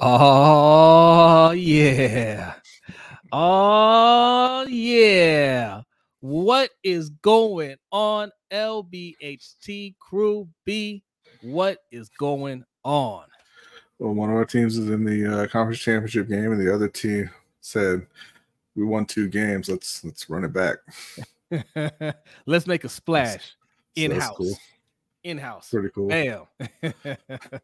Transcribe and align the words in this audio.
Oh 0.00 1.50
yeah. 1.50 2.54
Oh 3.32 4.64
yeah. 4.68 5.82
What 6.20 6.70
is 6.84 7.10
going 7.10 7.76
on, 7.90 8.30
LBHT 8.52 9.96
crew 9.98 10.48
B? 10.64 11.02
What 11.42 11.78
is 11.90 12.08
going 12.10 12.64
on? 12.84 13.24
Well, 13.98 14.14
one 14.14 14.30
of 14.30 14.36
our 14.36 14.44
teams 14.44 14.78
is 14.78 14.88
in 14.88 15.04
the 15.04 15.42
uh, 15.42 15.46
conference 15.48 15.80
championship 15.80 16.28
game, 16.28 16.52
and 16.52 16.60
the 16.60 16.72
other 16.72 16.88
team 16.88 17.28
said, 17.60 18.06
"We 18.76 18.84
won 18.84 19.04
two 19.04 19.28
games. 19.28 19.68
Let's 19.68 20.04
let's 20.04 20.30
run 20.30 20.44
it 20.44 20.52
back." 20.52 20.78
Let's 22.46 22.66
make 22.66 22.84
a 22.84 22.88
splash 22.88 23.56
in 23.96 24.12
house. 24.12 24.36
cool. 24.36 24.54
In 25.24 25.38
house. 25.38 25.70
Pretty 25.70 25.88
cool. 25.88 26.08
Bam. 26.08 26.42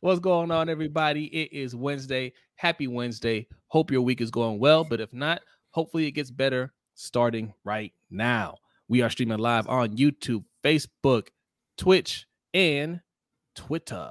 What's 0.00 0.20
going 0.20 0.50
on, 0.50 0.68
everybody? 0.68 1.26
It 1.26 1.52
is 1.52 1.74
Wednesday. 1.74 2.32
Happy 2.56 2.86
Wednesday. 2.86 3.46
Hope 3.68 3.90
your 3.90 4.02
week 4.02 4.20
is 4.20 4.30
going 4.30 4.58
well, 4.58 4.84
but 4.84 5.00
if 5.00 5.12
not, 5.12 5.40
hopefully 5.70 6.06
it 6.06 6.12
gets 6.12 6.30
better 6.30 6.72
starting 6.94 7.52
right 7.64 7.92
now. 8.10 8.56
We 8.88 9.02
are 9.02 9.10
streaming 9.10 9.38
live 9.38 9.68
on 9.68 9.96
YouTube, 9.96 10.44
Facebook, 10.64 11.28
Twitch, 11.76 12.26
and 12.54 13.00
Twitter. 13.54 14.10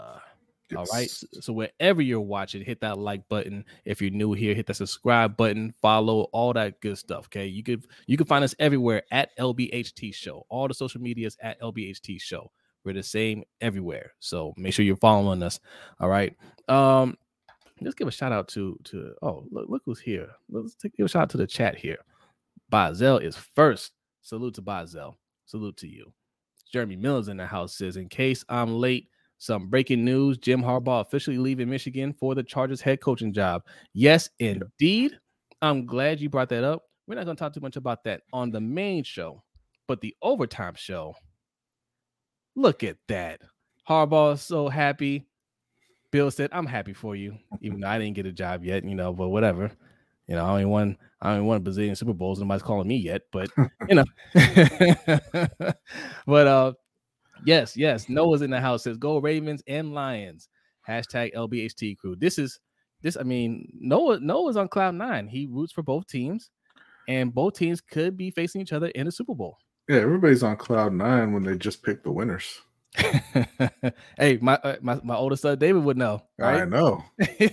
All 0.76 0.86
right. 0.94 1.10
So 1.42 1.54
wherever 1.54 2.02
you're 2.02 2.22
watching, 2.22 2.64
hit 2.64 2.82
that 2.82 3.00
like 3.00 3.28
button. 3.28 3.66
If 3.86 4.02
you're 4.02 4.12
new 4.12 4.34
here, 4.34 4.54
hit 4.54 4.68
that 4.68 4.76
subscribe 4.76 5.36
button, 5.36 5.74
follow 5.82 6.24
all 6.32 6.54
that 6.54 6.80
good 6.82 6.98
stuff. 6.98 7.26
Okay. 7.26 7.48
You 7.48 7.64
could 7.64 7.86
you 8.08 8.18
can 8.18 8.28
find 8.28 8.44
us 8.44 8.54
everywhere 8.60 9.04
at 9.12 9.36
LBHT 9.38 10.14
Show. 10.14 10.46
All 10.50 10.68
the 10.68 10.74
social 10.74 11.02
medias 11.02 11.38
at 11.42 11.60
LBHT 11.62 12.22
Show. 12.22 12.52
We're 12.84 12.94
the 12.94 13.04
same 13.04 13.44
everywhere. 13.62 14.14
So 14.20 14.54
make 14.58 14.74
sure 14.74 14.86
you're 14.86 14.96
following 14.98 15.44
us. 15.44 15.60
All 16.00 16.10
right. 16.10 16.36
Um, 16.68 17.18
let's 17.82 17.96
give 17.96 18.08
a 18.08 18.12
shout 18.12 18.32
out 18.32 18.48
to 18.50 18.78
to 18.86 19.14
oh 19.22 19.46
look, 19.52 19.70
look 19.70 19.82
who's 19.86 20.00
here. 20.00 20.30
Let's 20.50 20.76
take, 20.76 20.96
give 20.96 21.06
a 21.06 21.10
shout 21.10 21.24
out 21.24 21.30
to 21.32 21.38
the 21.38 21.48
chat 21.48 21.78
here. 21.78 21.98
Bazel 22.70 23.18
is 23.18 23.36
first. 23.36 23.92
Salute 24.22 24.56
to 24.56 24.62
Bazel. 24.62 25.18
Salute 25.46 25.78
to 25.78 25.88
you. 25.88 26.14
Jeremy 26.72 26.96
Mills 26.96 27.30
in 27.30 27.38
the 27.38 27.48
house 27.48 27.76
says, 27.76 27.98
in 27.98 28.08
case 28.08 28.46
I'm 28.48 28.76
late, 28.76 29.10
some 29.40 29.68
breaking 29.70 30.06
news: 30.06 30.38
Jim 30.38 30.62
Harbaugh 30.62 31.02
officially 31.02 31.38
leaving 31.38 31.70
Michigan 31.70 32.14
for 32.14 32.36
the 32.36 32.44
Chargers 32.44 32.82
head 32.82 33.02
coaching 33.02 33.34
job. 33.34 33.64
Yes, 33.94 34.30
indeed. 34.40 35.18
I'm 35.62 35.86
glad 35.86 36.22
you 36.22 36.30
brought 36.30 36.50
that 36.50 36.64
up. 36.64 36.84
We're 37.08 37.16
not 37.16 37.26
going 37.26 37.36
to 37.36 37.40
talk 37.40 37.54
too 37.54 37.60
much 37.60 37.76
about 37.76 38.04
that 38.04 38.22
on 38.32 38.52
the 38.52 38.62
main 38.62 39.04
show, 39.04 39.44
but 39.88 40.00
the 40.00 40.16
overtime 40.22 40.76
show. 40.76 41.16
Look 42.60 42.84
at 42.84 42.98
that. 43.08 43.40
Harbaugh 43.88 44.34
is 44.34 44.42
so 44.42 44.68
happy. 44.68 45.26
Bill 46.12 46.30
said, 46.30 46.50
"I'm 46.52 46.66
happy 46.66 46.92
for 46.92 47.16
you, 47.16 47.38
even 47.62 47.80
though 47.80 47.88
I 47.88 47.98
didn't 47.98 48.16
get 48.16 48.26
a 48.26 48.34
job 48.34 48.66
yet, 48.66 48.84
you 48.84 48.96
know, 48.96 49.14
but 49.14 49.30
whatever. 49.30 49.72
You 50.28 50.36
know, 50.36 50.46
I 50.46 50.50
only 50.50 50.66
won, 50.66 50.98
I 51.22 51.32
only 51.32 51.48
won 51.48 51.56
a 51.56 51.62
bazillion 51.62 51.96
Super 51.96 52.12
Bowls. 52.12 52.42
Nobody's 52.42 52.62
calling 52.62 52.90
me 52.90 52.98
yet, 52.98 53.22
but 53.32 53.50
you 53.88 53.96
know. 53.96 54.04
but 56.28 56.48
uh, 56.48 56.74
yes, 57.46 57.78
yes. 57.78 58.10
Noah's 58.10 58.42
in 58.42 58.52
the 58.52 58.60
house 58.60 58.84
says, 58.84 58.98
"Go 58.98 59.20
Ravens 59.20 59.64
and 59.66 59.94
Lions." 59.94 60.50
Hashtag 60.86 61.34
LBHT 61.34 61.98
crew. 61.98 62.18
This 62.18 62.38
is 62.38 62.60
this. 63.02 63.16
I 63.16 63.24
mean, 63.24 63.72
Noah 63.80 64.20
Noah's 64.20 64.58
on 64.58 64.68
cloud 64.68 64.96
nine. 64.96 65.30
He 65.30 65.48
roots 65.50 65.72
for 65.72 65.82
both 65.82 66.08
teams, 66.08 66.50
and 67.08 67.34
both 67.34 67.54
teams 67.54 67.80
could 67.80 68.18
be 68.18 68.32
facing 68.32 68.60
each 68.60 68.74
other 68.74 68.88
in 68.88 69.06
the 69.06 69.14
Super 69.14 69.34
Bowl. 69.34 69.60
Yeah, 69.90 70.02
everybody's 70.02 70.44
on 70.44 70.56
cloud 70.56 70.94
nine 70.94 71.34
when 71.34 71.42
they 71.42 71.58
just 71.58 71.82
pick 71.82 72.04
the 72.04 72.12
winners. 72.12 72.62
hey, 72.96 74.38
my, 74.40 74.54
uh, 74.64 74.76
my 74.82 75.00
my 75.04 75.16
oldest 75.16 75.42
son 75.42 75.58
David 75.58 75.84
would 75.84 75.98
know, 75.98 76.22
I 76.40 76.64
know. 76.66 77.04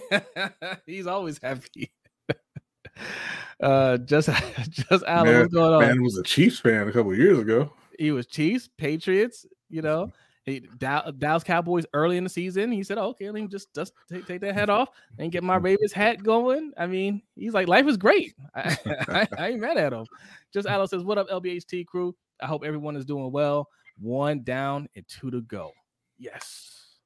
He's 0.87 1.07
always 1.07 1.39
happy. 1.39 1.91
uh, 3.63 3.97
just 3.99 4.29
just 4.69 5.05
Alan, 5.07 5.33
Man, 5.33 5.41
what's 5.41 5.55
going 5.55 5.73
on? 5.73 5.81
man 5.81 6.03
was 6.03 6.19
a 6.19 6.23
Chiefs 6.23 6.61
fan 6.61 6.87
a 6.87 6.93
couple 6.93 7.15
years 7.15 7.39
ago. 7.39 7.73
He 7.99 8.13
was 8.13 8.27
Chiefs, 8.27 8.69
Patriots, 8.77 9.47
you 9.71 9.81
know. 9.81 10.13
He 10.45 10.61
Dow- 10.61 11.11
Dallas 11.17 11.43
Cowboys 11.43 11.87
early 11.95 12.19
in 12.19 12.25
the 12.25 12.31
season. 12.31 12.71
He 12.71 12.85
said, 12.85 12.99
"Okay, 12.99 13.31
let 13.31 13.43
me 13.43 13.49
just 13.49 13.75
just 13.75 13.95
take, 14.13 14.27
take 14.27 14.43
that 14.43 14.55
hat 14.55 14.69
off 14.69 14.91
and 15.19 15.33
get 15.33 15.43
my 15.43 15.57
Ravens 15.57 15.93
hat 15.95 16.23
going." 16.23 16.73
I 16.77 16.87
mean, 16.87 17.23
he's 17.35 17.55
like, 17.55 17.67
"Life 17.67 17.87
is 17.87 17.97
great." 17.97 18.35
I, 18.55 18.77
I, 19.09 19.29
I 19.39 19.49
ain't 19.49 19.61
mad 19.61 19.79
at 19.79 19.95
him. 19.95 20.05
Just 20.53 20.69
Alan 20.69 20.87
says, 20.87 21.03
"What 21.03 21.17
up, 21.17 21.31
LBHT 21.31 21.87
crew? 21.87 22.15
I 22.41 22.47
hope 22.47 22.65
everyone 22.65 22.97
is 22.97 23.05
doing 23.05 23.31
well. 23.33 23.69
One 23.99 24.43
down 24.43 24.89
and 24.95 25.05
two 25.09 25.31
to 25.31 25.41
go. 25.43 25.73
Yes, 26.19 26.99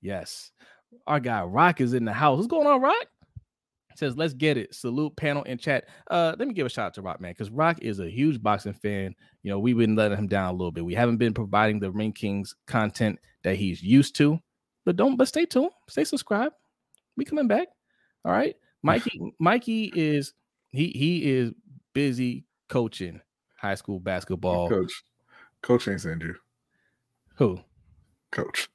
yes. 0.00 0.52
Our 1.06 1.20
guy 1.20 1.42
Rock 1.42 1.80
is 1.80 1.94
in 1.94 2.04
the 2.04 2.12
house. 2.12 2.36
What's 2.36 2.48
going 2.48 2.66
on, 2.66 2.80
Rock?" 2.80 3.06
Says, 3.96 4.16
"Let's 4.16 4.34
get 4.34 4.56
it." 4.56 4.74
Salute 4.74 5.16
panel 5.16 5.44
and 5.46 5.60
chat. 5.60 5.88
Uh, 6.10 6.34
let 6.38 6.46
me 6.48 6.54
give 6.54 6.66
a 6.66 6.68
shout 6.68 6.86
out 6.86 6.94
to 6.94 7.02
Rock, 7.02 7.20
man, 7.20 7.32
because 7.32 7.50
Rock 7.50 7.78
is 7.82 7.98
a 7.98 8.08
huge 8.08 8.42
boxing 8.42 8.74
fan 8.74 9.14
you 9.48 9.54
know, 9.54 9.58
we've 9.58 9.78
been 9.78 9.96
letting 9.96 10.18
him 10.18 10.26
down 10.26 10.50
a 10.50 10.52
little 10.52 10.72
bit. 10.72 10.84
We 10.84 10.94
haven't 10.94 11.16
been 11.16 11.32
providing 11.32 11.80
the 11.80 11.90
Ring 11.90 12.12
Kings 12.12 12.54
content 12.66 13.18
that 13.44 13.56
he's 13.56 13.82
used 13.82 14.14
to, 14.16 14.38
but 14.84 14.96
don't, 14.96 15.16
but 15.16 15.28
stay 15.28 15.46
tuned, 15.46 15.70
stay 15.88 16.04
subscribed. 16.04 16.54
We 17.16 17.24
coming 17.24 17.48
back. 17.48 17.68
All 18.26 18.32
right. 18.32 18.56
Mikey, 18.82 19.32
Mikey 19.38 19.92
is 19.94 20.34
he 20.70 20.88
he 20.88 21.30
is 21.30 21.52
busy 21.94 22.44
coaching 22.68 23.20
high 23.58 23.74
school 23.74 24.00
basketball. 24.00 24.68
Coach, 24.68 24.92
coach 25.62 25.88
ain't 25.88 26.00
send 26.00 26.22
you. 26.22 26.34
Who? 27.36 27.60
Coach, 28.30 28.68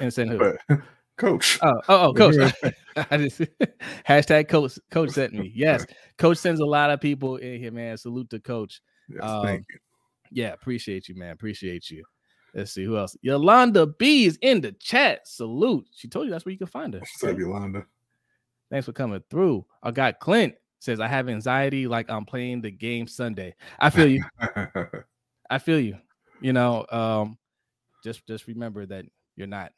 And 0.00 0.12
send 0.12 0.30
who? 0.30 0.38
but 0.38 0.80
coach. 1.16 1.58
Oh, 1.62 1.80
oh, 1.88 2.06
oh, 2.08 2.14
coach. 2.14 2.52
I 2.96 3.16
just 3.16 3.40
hashtag 4.08 4.48
coach 4.48 4.78
coach 4.90 5.10
sent 5.10 5.34
me. 5.34 5.52
Yes, 5.54 5.86
coach 6.18 6.38
sends 6.38 6.60
a 6.60 6.66
lot 6.66 6.90
of 6.90 7.00
people 7.00 7.36
in 7.36 7.60
here, 7.60 7.72
man. 7.72 7.96
Salute 7.96 8.30
to 8.30 8.40
coach. 8.40 8.80
Yes, 9.08 9.22
um, 9.22 9.44
thank 9.44 9.64
you. 9.70 9.78
Yeah, 10.30 10.52
appreciate 10.52 11.08
you, 11.08 11.14
man. 11.16 11.30
Appreciate 11.30 11.90
you. 11.90 12.04
Let's 12.54 12.72
see 12.72 12.84
who 12.84 12.96
else. 12.96 13.16
Yolanda 13.20 13.86
B 13.86 14.24
is 14.24 14.38
in 14.40 14.62
the 14.62 14.72
chat. 14.72 15.28
Salute. 15.28 15.86
She 15.92 16.08
told 16.08 16.24
you 16.24 16.30
that's 16.30 16.44
where 16.44 16.52
you 16.52 16.58
can 16.58 16.66
find 16.66 16.94
her. 16.94 17.00
What's 17.00 17.22
up, 17.22 17.38
Yolanda? 17.38 17.84
Thanks 18.70 18.86
for 18.86 18.92
coming 18.92 19.22
through. 19.30 19.64
I 19.82 19.90
got 19.90 20.18
Clint 20.18 20.54
says 20.78 21.00
I 21.00 21.08
have 21.08 21.28
anxiety 21.28 21.86
like 21.86 22.10
I'm 22.10 22.24
playing 22.24 22.60
the 22.62 22.70
game 22.70 23.06
Sunday. 23.06 23.54
I 23.78 23.90
feel 23.90 24.06
you. 24.08 24.22
I 25.50 25.58
feel 25.58 25.80
you. 25.80 25.96
You 26.40 26.52
know, 26.52 26.84
um, 26.90 27.38
just 28.04 28.26
just 28.26 28.46
remember 28.46 28.84
that 28.86 29.06
you're 29.36 29.46
not, 29.46 29.72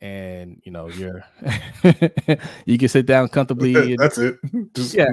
and 0.00 0.60
you 0.64 0.72
know 0.72 0.88
you're. 0.88 1.22
you 2.66 2.78
can 2.78 2.88
sit 2.88 3.06
down 3.06 3.28
comfortably. 3.28 3.74
and- 3.74 3.98
That's 3.98 4.18
it. 4.18 4.36
Just 4.74 4.94
Yeah. 4.94 5.06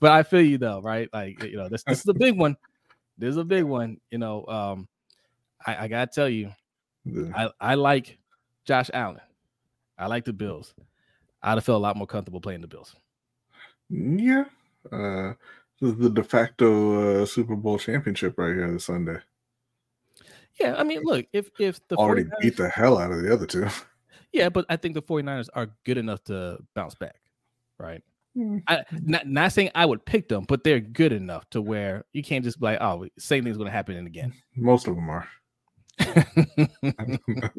but 0.00 0.10
I 0.12 0.22
feel 0.22 0.42
you 0.42 0.58
though, 0.58 0.80
right? 0.80 1.08
Like 1.12 1.42
you 1.42 1.56
know, 1.56 1.68
this 1.68 1.82
this 1.84 2.00
is 2.00 2.08
a 2.08 2.14
big 2.14 2.36
one. 2.36 2.56
This 3.16 3.30
is 3.30 3.36
a 3.36 3.44
big 3.44 3.64
one. 3.64 3.98
You 4.10 4.18
know, 4.18 4.46
um, 4.46 4.88
I, 5.66 5.84
I 5.84 5.88
gotta 5.88 6.10
tell 6.12 6.28
you, 6.28 6.50
The- 7.04 7.32
I, 7.34 7.72
I 7.72 7.74
like 7.74 8.18
Josh 8.64 8.90
Allen. 8.92 9.20
I 9.98 10.06
like 10.06 10.24
the 10.24 10.32
Bills. 10.32 10.72
I'd 11.42 11.54
have 11.54 11.64
felt 11.64 11.76
a 11.76 11.82
lot 11.82 11.96
more 11.96 12.06
comfortable 12.06 12.40
playing 12.40 12.60
the 12.60 12.68
Bills. 12.68 12.94
Yeah. 13.90 14.44
Uh, 14.90 15.34
this 15.80 15.92
is 15.92 15.98
the 15.98 16.10
de 16.10 16.24
facto 16.24 17.22
uh, 17.22 17.26
Super 17.26 17.56
Bowl 17.56 17.78
championship 17.78 18.38
right 18.38 18.54
here 18.54 18.70
this 18.72 18.84
Sunday. 18.84 19.18
Yeah, 20.60 20.74
I 20.76 20.82
mean, 20.82 21.02
look, 21.04 21.26
if 21.32 21.50
if 21.58 21.86
the 21.88 21.96
Already 21.96 22.24
49ers 22.24 22.40
beat 22.40 22.56
the 22.56 22.68
hell 22.68 22.98
out 22.98 23.12
of 23.12 23.22
the 23.22 23.32
other 23.32 23.46
two. 23.46 23.68
yeah, 24.32 24.48
but 24.48 24.66
I 24.68 24.76
think 24.76 24.94
the 24.94 25.02
49ers 25.02 25.48
are 25.54 25.70
good 25.84 25.98
enough 25.98 26.24
to 26.24 26.58
bounce 26.74 26.96
back, 26.96 27.20
right? 27.78 28.02
Hmm. 28.34 28.58
I 28.66 28.82
not, 28.90 29.28
not 29.28 29.52
saying 29.52 29.70
I 29.74 29.86
would 29.86 30.04
pick 30.04 30.28
them, 30.28 30.44
but 30.48 30.64
they're 30.64 30.80
good 30.80 31.12
enough 31.12 31.48
to 31.50 31.62
where 31.62 32.04
you 32.12 32.22
can't 32.22 32.44
just 32.44 32.58
be 32.58 32.66
like, 32.66 32.80
oh, 32.80 33.06
same 33.18 33.44
thing's 33.44 33.56
gonna 33.56 33.70
happen 33.70 34.04
again. 34.06 34.32
Most 34.56 34.88
of 34.88 34.96
them 34.96 35.08
are. 35.08 35.28
I 36.00 36.18
don't 37.04 37.30
know. 37.30 37.50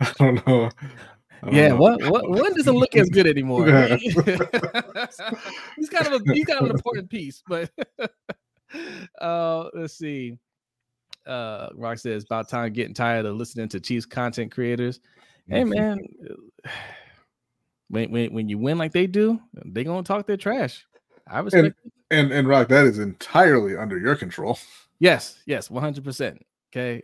I 0.00 0.12
don't 0.18 0.46
yeah, 1.50 1.72
what 1.72 2.02
what 2.10 2.28
one 2.28 2.54
doesn't 2.54 2.74
look 2.74 2.94
as 2.96 3.08
good 3.08 3.26
anymore. 3.28 3.66
He's 4.06 4.14
kind 4.14 6.06
of 6.06 6.22
a 6.22 6.32
he's 6.32 6.46
kind 6.46 6.60
of 6.60 6.66
an 6.66 6.70
important 6.70 7.10
piece, 7.10 7.42
but 7.46 7.70
uh 9.20 9.68
let's 9.74 9.94
see. 9.98 10.38
Uh 11.26 11.68
Rock 11.74 11.98
says 11.98 12.24
about 12.24 12.48
time 12.48 12.72
getting 12.72 12.94
tired 12.94 13.26
of 13.26 13.36
listening 13.36 13.68
to 13.70 13.80
Chiefs 13.80 14.06
content 14.06 14.52
creators. 14.52 15.00
Hey 15.48 15.64
man, 15.64 15.98
when 17.88 18.10
when 18.10 18.32
when 18.32 18.48
you 18.48 18.58
win 18.58 18.78
like 18.78 18.92
they 18.92 19.06
do, 19.06 19.40
they 19.64 19.84
gonna 19.84 20.02
talk 20.02 20.26
their 20.26 20.36
trash. 20.36 20.86
I 21.28 21.40
respect 21.40 21.66
it. 21.66 21.74
And 22.10 22.30
and 22.32 22.46
Rock, 22.46 22.68
that 22.68 22.86
is 22.86 22.98
entirely 22.98 23.76
under 23.76 23.98
your 23.98 24.16
control. 24.16 24.58
Yes, 24.98 25.40
yes, 25.46 25.68
100%. 25.68 26.38
Okay. 26.70 27.02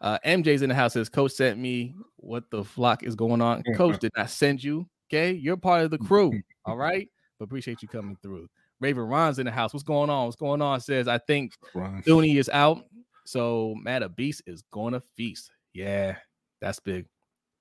Uh, 0.00 0.18
MJ's 0.24 0.62
in 0.62 0.68
the 0.68 0.74
house 0.74 0.92
says, 0.92 1.08
Coach 1.08 1.32
sent 1.32 1.58
me 1.58 1.94
what 2.16 2.50
the 2.50 2.64
flock 2.64 3.02
is 3.02 3.14
going 3.14 3.40
on. 3.40 3.62
Coach 3.76 3.98
did 3.98 4.12
not 4.16 4.30
send 4.30 4.62
you. 4.62 4.88
Okay. 5.10 5.32
You're 5.32 5.56
part 5.56 5.82
of 5.84 5.90
the 5.90 5.98
crew. 5.98 6.32
All 6.64 6.76
right. 6.76 7.08
But 7.38 7.46
appreciate 7.46 7.82
you 7.82 7.88
coming 7.88 8.16
through. 8.22 8.48
Raven 8.80 9.04
Ron's 9.04 9.38
in 9.40 9.46
the 9.46 9.52
house. 9.52 9.72
What's 9.72 9.82
going 9.84 10.08
on? 10.10 10.26
What's 10.26 10.36
going 10.36 10.62
on? 10.62 10.80
Says, 10.80 11.08
I 11.08 11.18
think 11.18 11.54
Ron. 11.74 12.02
Thuney 12.02 12.36
is 12.38 12.48
out. 12.48 12.84
So 13.24 13.74
Matt 13.82 14.02
a 14.02 14.08
Beast 14.08 14.42
is 14.46 14.62
going 14.72 14.92
to 14.92 15.00
feast. 15.16 15.50
Yeah, 15.74 16.16
that's 16.60 16.78
big. 16.80 17.06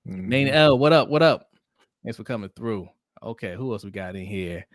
Main 0.06 0.48
Mhm. 0.48 0.54
L, 0.54 0.78
what 0.78 0.94
up? 0.94 1.10
What 1.10 1.22
up? 1.24 1.50
Thanks 2.04 2.18
for 2.18 2.24
coming 2.24 2.50
through. 2.56 2.88
Okay, 3.22 3.56
who 3.56 3.74
else 3.74 3.83
we 3.83 3.92
got 3.92 4.16
in 4.16 4.25
here? 4.25 4.66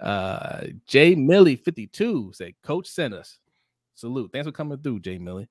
Uh 0.00 0.66
Jay 0.86 1.14
Millie 1.16 1.56
52 1.56 2.30
said, 2.32 2.54
Coach 2.62 2.86
sent 2.86 3.12
us. 3.12 3.38
Salute. 3.94 4.30
Thanks 4.32 4.46
for 4.46 4.52
coming 4.52 4.78
through, 4.78 5.00
Jay 5.00 5.18
Millie. 5.18 5.48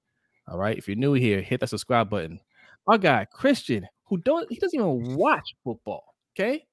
All 0.48 0.58
right. 0.58 0.78
If 0.78 0.88
you're 0.88 0.96
new 0.96 1.14
here, 1.14 1.42
hit 1.42 1.60
that 1.60 1.70
subscribe 1.70 2.10
button. 2.10 2.40
Our 2.88 2.98
guy 2.98 3.26
Christian, 3.26 3.88
who 4.06 4.18
don't 4.18 4.50
he 4.52 4.58
doesn't 4.58 4.80
even 4.80 5.16
watch 5.16 5.56
football. 5.64 6.16
Okay. 6.36 6.66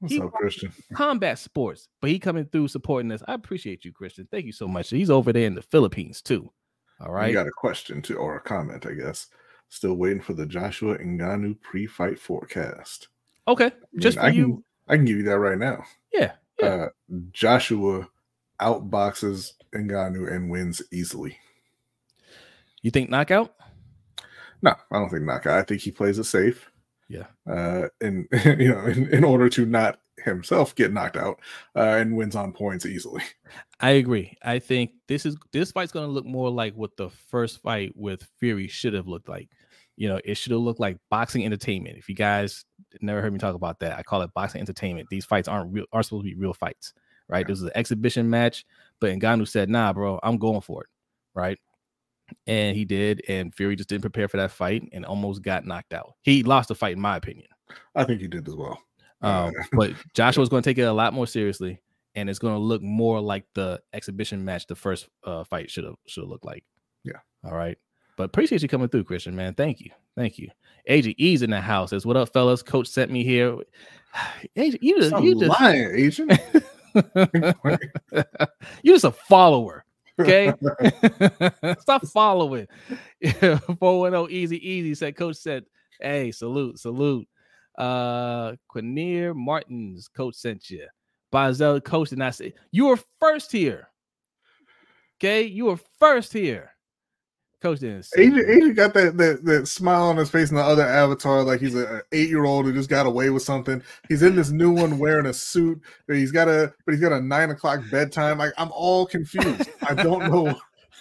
What's 0.00 0.14
he 0.14 0.20
up, 0.20 0.32
Christian? 0.32 0.72
Combat 0.92 1.38
sports, 1.38 1.88
but 2.00 2.10
he 2.10 2.18
coming 2.18 2.44
through 2.46 2.68
supporting 2.68 3.10
us. 3.12 3.22
I 3.26 3.34
appreciate 3.34 3.84
you, 3.84 3.92
Christian. 3.92 4.28
Thank 4.30 4.44
you 4.44 4.52
so 4.52 4.68
much. 4.68 4.90
He's 4.90 5.08
over 5.08 5.32
there 5.32 5.46
in 5.46 5.54
the 5.54 5.62
Philippines 5.62 6.20
too. 6.20 6.50
All 7.00 7.12
right. 7.12 7.28
You 7.28 7.34
got 7.34 7.46
a 7.46 7.52
question 7.52 8.02
too, 8.02 8.16
or 8.16 8.36
a 8.36 8.40
comment, 8.40 8.86
I 8.86 8.92
guess. 8.92 9.28
Still 9.70 9.94
waiting 9.94 10.20
for 10.20 10.34
the 10.34 10.46
Joshua 10.46 10.98
Ngannou 10.98 11.60
pre-fight 11.60 12.18
forecast. 12.18 13.08
Okay. 13.48 13.66
I 13.66 13.68
mean, 13.68 14.00
Just 14.00 14.18
for 14.18 14.24
I 14.24 14.30
can, 14.30 14.38
you. 14.38 14.64
I 14.88 14.96
can 14.96 15.04
give 15.04 15.16
you 15.16 15.24
that 15.24 15.38
right 15.38 15.58
now. 15.58 15.84
Yeah. 16.12 16.32
Yeah. 16.60 16.66
Uh, 16.66 16.88
Joshua 17.32 18.06
outboxes 18.60 19.54
Ngannou 19.74 20.32
and 20.32 20.50
wins 20.50 20.82
easily. 20.92 21.36
You 22.84 22.90
think 22.90 23.08
knockout? 23.08 23.54
No, 24.60 24.74
I 24.92 24.98
don't 24.98 25.08
think 25.08 25.22
knockout. 25.22 25.58
I 25.58 25.62
think 25.62 25.80
he 25.80 25.90
plays 25.90 26.18
it 26.18 26.24
safe. 26.24 26.70
Yeah. 27.08 27.24
Uh, 27.50 27.88
and 28.02 28.28
you 28.44 28.68
know, 28.68 28.84
in, 28.84 29.08
in 29.08 29.24
order 29.24 29.48
to 29.48 29.64
not 29.64 30.00
himself 30.22 30.74
get 30.74 30.92
knocked 30.92 31.16
out, 31.16 31.40
uh, 31.74 31.96
and 31.98 32.14
wins 32.14 32.36
on 32.36 32.52
points 32.52 32.84
easily. 32.84 33.22
I 33.80 33.90
agree. 33.92 34.36
I 34.42 34.58
think 34.58 34.92
this 35.08 35.24
is 35.24 35.34
this 35.50 35.72
fight's 35.72 35.92
gonna 35.92 36.08
look 36.08 36.26
more 36.26 36.50
like 36.50 36.74
what 36.74 36.94
the 36.98 37.08
first 37.08 37.62
fight 37.62 37.92
with 37.96 38.28
Fury 38.38 38.68
should 38.68 38.92
have 38.92 39.08
looked 39.08 39.30
like. 39.30 39.48
You 39.96 40.08
know, 40.10 40.20
it 40.22 40.34
should 40.34 40.52
have 40.52 40.60
looked 40.60 40.80
like 40.80 40.98
boxing 41.10 41.46
entertainment. 41.46 41.96
If 41.96 42.10
you 42.10 42.14
guys 42.14 42.66
never 43.00 43.22
heard 43.22 43.32
me 43.32 43.38
talk 43.38 43.54
about 43.54 43.80
that, 43.80 43.98
I 43.98 44.02
call 44.02 44.20
it 44.20 44.34
boxing 44.34 44.60
entertainment. 44.60 45.08
These 45.08 45.24
fights 45.24 45.48
aren't 45.48 45.72
real 45.72 45.86
aren't 45.90 46.04
supposed 46.04 46.26
to 46.26 46.30
be 46.30 46.38
real 46.38 46.52
fights, 46.52 46.92
right? 47.30 47.46
Yeah. 47.46 47.48
This 47.48 47.58
is 47.60 47.64
an 47.64 47.72
exhibition 47.74 48.28
match, 48.28 48.66
but 49.00 49.10
Ngannou 49.18 49.48
said, 49.48 49.70
"Nah, 49.70 49.94
bro, 49.94 50.20
I'm 50.22 50.36
going 50.36 50.60
for 50.60 50.82
it," 50.82 50.88
right? 51.34 51.58
And 52.46 52.76
he 52.76 52.84
did, 52.84 53.22
and 53.28 53.54
Fury 53.54 53.76
just 53.76 53.88
didn't 53.88 54.02
prepare 54.02 54.28
for 54.28 54.36
that 54.36 54.50
fight 54.50 54.88
and 54.92 55.04
almost 55.04 55.42
got 55.42 55.66
knocked 55.66 55.94
out. 55.94 56.14
He 56.22 56.42
lost 56.42 56.68
the 56.68 56.74
fight, 56.74 56.94
in 56.94 57.00
my 57.00 57.16
opinion. 57.16 57.48
I 57.94 58.04
think 58.04 58.20
he 58.20 58.28
did 58.28 58.46
as 58.46 58.54
well. 58.54 58.78
Um, 59.22 59.52
but 59.72 59.92
Joshua's 60.14 60.48
going 60.48 60.62
to 60.62 60.70
take 60.70 60.78
it 60.78 60.82
a 60.82 60.92
lot 60.92 61.14
more 61.14 61.26
seriously, 61.26 61.80
and 62.14 62.28
it's 62.28 62.38
going 62.38 62.54
to 62.54 62.60
look 62.60 62.82
more 62.82 63.20
like 63.20 63.44
the 63.54 63.80
exhibition 63.92 64.44
match 64.44 64.66
the 64.66 64.74
first 64.74 65.08
uh, 65.24 65.44
fight 65.44 65.70
should 65.70 65.84
have 65.84 65.96
should 66.06 66.28
look 66.28 66.44
like. 66.44 66.64
Yeah. 67.04 67.18
All 67.44 67.54
right. 67.54 67.78
But 68.16 68.24
appreciate 68.24 68.62
you 68.62 68.68
coming 68.68 68.88
through, 68.88 69.04
Christian. 69.04 69.34
Man, 69.34 69.54
thank 69.54 69.80
you, 69.80 69.90
thank 70.16 70.38
you. 70.38 70.48
AJ 70.88 71.14
E's 71.18 71.42
in 71.42 71.50
the 71.50 71.60
house. 71.60 71.90
Says, 71.90 72.06
"What 72.06 72.16
up, 72.16 72.32
fellas? 72.32 72.62
Coach 72.62 72.86
sent 72.86 73.10
me 73.10 73.24
here." 73.24 73.56
AJ, 74.56 74.78
you 74.80 75.00
just, 75.00 75.22
you 75.22 75.38
just, 75.38 75.60
lying, 75.60 75.90
Asian. 75.94 76.28
you 78.82 78.92
just 78.92 79.04
a 79.04 79.10
follower. 79.10 79.83
Okay. 80.20 80.52
Stop 81.80 82.06
following. 82.06 82.66
410 83.80 84.30
easy, 84.30 84.68
easy. 84.68 84.94
Said 84.94 85.16
Coach 85.16 85.36
said, 85.36 85.64
Hey, 86.00 86.30
salute, 86.30 86.78
salute. 86.78 87.26
Uh 87.76 88.54
Quinier 88.72 89.34
Martins, 89.34 90.08
coach 90.08 90.36
sent 90.36 90.70
you. 90.70 90.86
Bazel, 91.32 91.80
coach 91.80 92.10
did 92.10 92.18
not 92.18 92.34
say 92.36 92.54
you 92.70 92.86
were 92.86 92.98
first 93.18 93.50
here. 93.50 93.88
Okay, 95.18 95.42
you 95.44 95.66
were 95.66 95.78
first 95.98 96.32
here. 96.32 96.73
Coach 97.64 97.82
Asian, 97.82 98.34
you. 98.34 98.46
Asian 98.46 98.74
got 98.74 98.92
that, 98.92 99.16
that 99.16 99.42
that 99.46 99.66
smile 99.66 100.02
on 100.02 100.18
his 100.18 100.28
face 100.28 100.50
in 100.50 100.56
the 100.56 100.62
other 100.62 100.82
avatar, 100.82 101.42
like 101.42 101.60
he's 101.60 101.74
an 101.74 102.02
eight 102.12 102.28
year 102.28 102.44
old 102.44 102.66
who 102.66 102.74
just 102.74 102.90
got 102.90 103.06
away 103.06 103.30
with 103.30 103.42
something. 103.42 103.82
He's 104.06 104.22
in 104.22 104.36
this 104.36 104.50
new 104.50 104.70
one 104.70 104.98
wearing 104.98 105.24
a 105.24 105.32
suit. 105.32 105.80
But 106.06 106.16
he's 106.16 106.30
got 106.30 106.46
a 106.46 106.74
but 106.84 106.92
he's 106.92 107.00
got 107.00 107.12
a 107.12 107.22
nine 107.22 107.48
o'clock 107.48 107.80
bedtime. 107.90 108.36
Like 108.36 108.52
I'm 108.58 108.70
all 108.70 109.06
confused. 109.06 109.70
I 109.80 109.94
don't 109.94 110.30
know. 110.30 110.54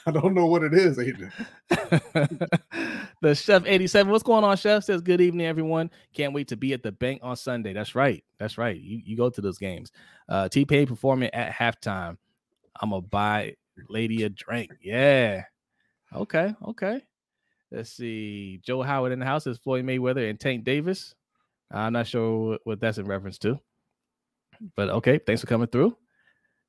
I 0.06 0.12
don't 0.12 0.34
know 0.34 0.46
what 0.46 0.64
it 0.64 0.74
is, 0.74 0.98
Asian. 1.00 1.34
the 1.70 3.36
chef 3.36 3.64
87 3.66 4.10
what's 4.10 4.24
going 4.24 4.46
on 4.46 4.56
chef 4.56 4.84
says 4.84 5.02
good 5.02 5.22
evening 5.22 5.48
everyone 5.48 5.90
can't 6.14 6.34
wait 6.34 6.50
to 6.50 6.58
be 6.58 6.74
at 6.74 6.84
the 6.84 6.92
bank 6.92 7.22
on 7.24 7.38
sunday 7.38 7.72
that's 7.72 7.96
right 7.96 8.22
that's 8.38 8.58
right 8.58 8.80
you, 8.82 9.02
you 9.06 9.16
go 9.16 9.30
to 9.30 9.40
those 9.40 9.58
games 9.58 9.94
uh 10.28 10.50
t-pain 10.50 10.86
performing 10.86 11.34
at 11.34 11.54
halftime 11.54 12.18
i'm 12.82 12.90
gonna 12.90 13.02
buy 13.02 13.56
lady 13.88 14.24
a 14.24 14.30
drink 14.30 14.72
yeah 14.82 15.44
okay 16.16 16.54
okay 16.68 17.02
let's 17.72 17.92
see 17.92 18.60
joe 18.64 18.82
howard 18.82 19.12
in 19.12 19.20
the 19.20 19.26
house 19.26 19.48
is 19.48 19.58
floyd 19.58 19.86
mayweather 19.86 20.30
and 20.30 20.40
tank 20.40 20.64
davis 20.64 21.16
i'm 21.72 21.94
not 21.94 22.08
sure 22.08 22.58
what, 22.64 22.80
that's 22.80 22.98
in 22.98 23.06
reference 23.06 23.38
to 23.38 23.60
but 24.76 24.90
okay 24.90 25.18
thanks 25.18 25.42
for 25.42 25.48
coming 25.48 25.68
through 25.68 25.96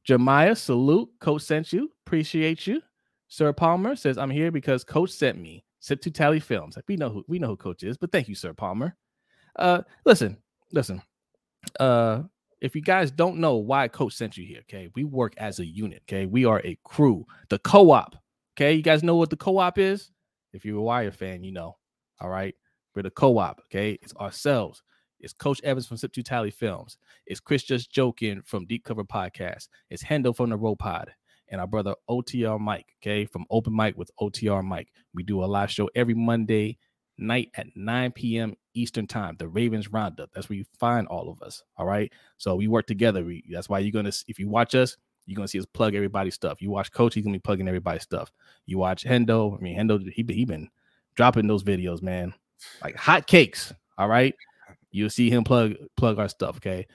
Jemiah, 0.07 0.57
salute. 0.57 1.09
Coach 1.21 1.43
sent 1.43 1.73
you. 1.73 1.91
Appreciate 2.07 2.67
you. 2.67 2.83
Sir 3.29 3.53
Palmer 3.53 3.97
says, 3.97 4.19
I'm 4.19 4.31
here 4.31 4.51
because 4.51 4.85
Coach 4.85 5.11
sent 5.11 5.39
me. 5.39 5.65
Sip 5.81 6.01
to 6.03 6.11
tally 6.11 6.41
films. 6.41 6.77
Like, 6.77 6.85
We 6.89 6.97
know 6.97 7.11
who 7.11 7.25
we 7.27 7.39
know 7.39 7.49
who 7.49 7.57
Coach 7.57 7.83
is, 7.83 7.97
but 7.97 8.13
thank 8.13 8.29
you, 8.29 8.35
Sir 8.35 8.53
Palmer. 8.53 8.97
Uh 9.57 9.83
listen, 10.05 10.37
listen. 10.73 11.03
Uh 11.81 12.23
if 12.61 12.75
you 12.75 12.81
guys 12.81 13.11
don't 13.11 13.39
know 13.39 13.57
why 13.57 13.89
Coach 13.89 14.15
sent 14.15 14.37
you 14.37 14.47
here, 14.47 14.61
okay, 14.61 14.91
we 14.95 15.05
work 15.05 15.35
as 15.37 15.59
a 15.59 15.67
unit, 15.67 16.03
okay. 16.09 16.27
We 16.27 16.45
are 16.45 16.61
a 16.65 16.79
crew, 16.85 17.27
the 17.51 17.59
co-op. 17.59 18.17
Okay, 18.57 18.75
you 18.75 18.83
guys 18.83 19.03
know 19.03 19.17
what 19.17 19.31
the 19.31 19.37
co-op 19.37 19.79
is? 19.79 20.13
If 20.53 20.65
you're 20.65 20.79
a 20.79 20.83
Wire 20.83 21.11
fan, 21.11 21.43
you 21.43 21.51
know. 21.51 21.77
All 22.21 22.29
right, 22.29 22.55
we're 22.95 23.03
the 23.03 23.11
co-op, 23.11 23.61
okay. 23.67 23.99
It's 24.01 24.15
ourselves. 24.15 24.81
It's 25.19 25.33
Coach 25.33 25.61
Evans 25.65 25.89
from 25.89 25.97
Sip 25.97 26.13
to 26.13 26.23
Tally 26.23 26.53
Films. 26.53 26.97
It's 27.27 27.41
Chris 27.41 27.65
Just 27.65 27.91
Joking 27.91 28.43
from 28.45 28.67
Deep 28.67 28.85
Cover 28.85 29.03
Podcast. 29.03 29.69
It's 29.91 30.05
Hendo 30.05 30.37
from 30.37 30.51
the 30.51 30.57
Row 30.57 30.77
Pod. 30.77 31.11
And 31.49 31.61
our 31.61 31.67
brother 31.67 31.97
OTR 32.09 32.61
Mike, 32.61 32.87
okay, 33.03 33.27
from 33.27 33.45
Open 33.51 33.75
Mic 33.75 33.99
with 33.99 34.11
OTR 34.21 34.65
Mike. 34.65 34.89
We 35.15 35.25
do 35.25 35.43
a 35.43 35.47
live 35.47 35.71
show 35.71 35.91
every 35.97 36.15
Monday 36.15 36.79
night 37.19 37.51
at 37.57 37.67
9 37.75 38.13
p.m. 38.13 38.55
Eastern 38.75 39.07
Time, 39.09 39.35
the 39.39 39.49
Ravens 39.49 39.89
Roundup. 39.93 40.31
That's 40.33 40.49
where 40.49 40.59
you 40.59 40.65
find 40.79 41.09
all 41.09 41.29
of 41.29 41.43
us. 41.43 41.63
All 41.77 41.87
right. 41.87 42.13
So 42.37 42.55
we 42.55 42.69
work 42.69 42.87
together. 42.87 43.25
We, 43.25 43.45
that's 43.51 43.69
why 43.69 43.81
you're 43.81 43.93
going 43.93 44.11
to, 44.11 44.25
if 44.29 44.39
you 44.39 44.49
watch 44.49 44.75
us, 44.75 44.97
you're 45.27 45.37
to 45.47 45.51
see 45.51 45.59
us 45.59 45.67
plug 45.67 45.95
everybody's 45.95 46.35
stuff. 46.35 46.61
You 46.61 46.71
watch 46.71 46.93
Coach, 46.93 47.15
he's 47.15 47.25
to 47.25 47.39
be 47.39 47.43
plugging 47.43 47.69
everybody's 47.69 48.03
stuff. 48.03 48.31
You 48.67 48.79
watch 48.79 49.05
Hendo. 49.05 49.57
I 49.57 49.61
mean, 49.61 49.77
Hendo, 49.79 50.03
he, 50.11 50.25
he 50.29 50.45
been 50.45 50.69
dropping 51.15 51.47
those 51.47 51.63
videos, 51.63 52.03
man, 52.03 52.35
like 52.83 52.97
hot 52.97 53.27
cakes. 53.27 53.73
All 53.97 54.09
right. 54.09 54.35
You'll 54.91 55.11
see 55.11 55.31
him 55.31 55.45
plug 55.45 55.75
plug 55.97 56.19
our 56.19 56.29
stuff. 56.29 56.57
Okay. 56.57 56.87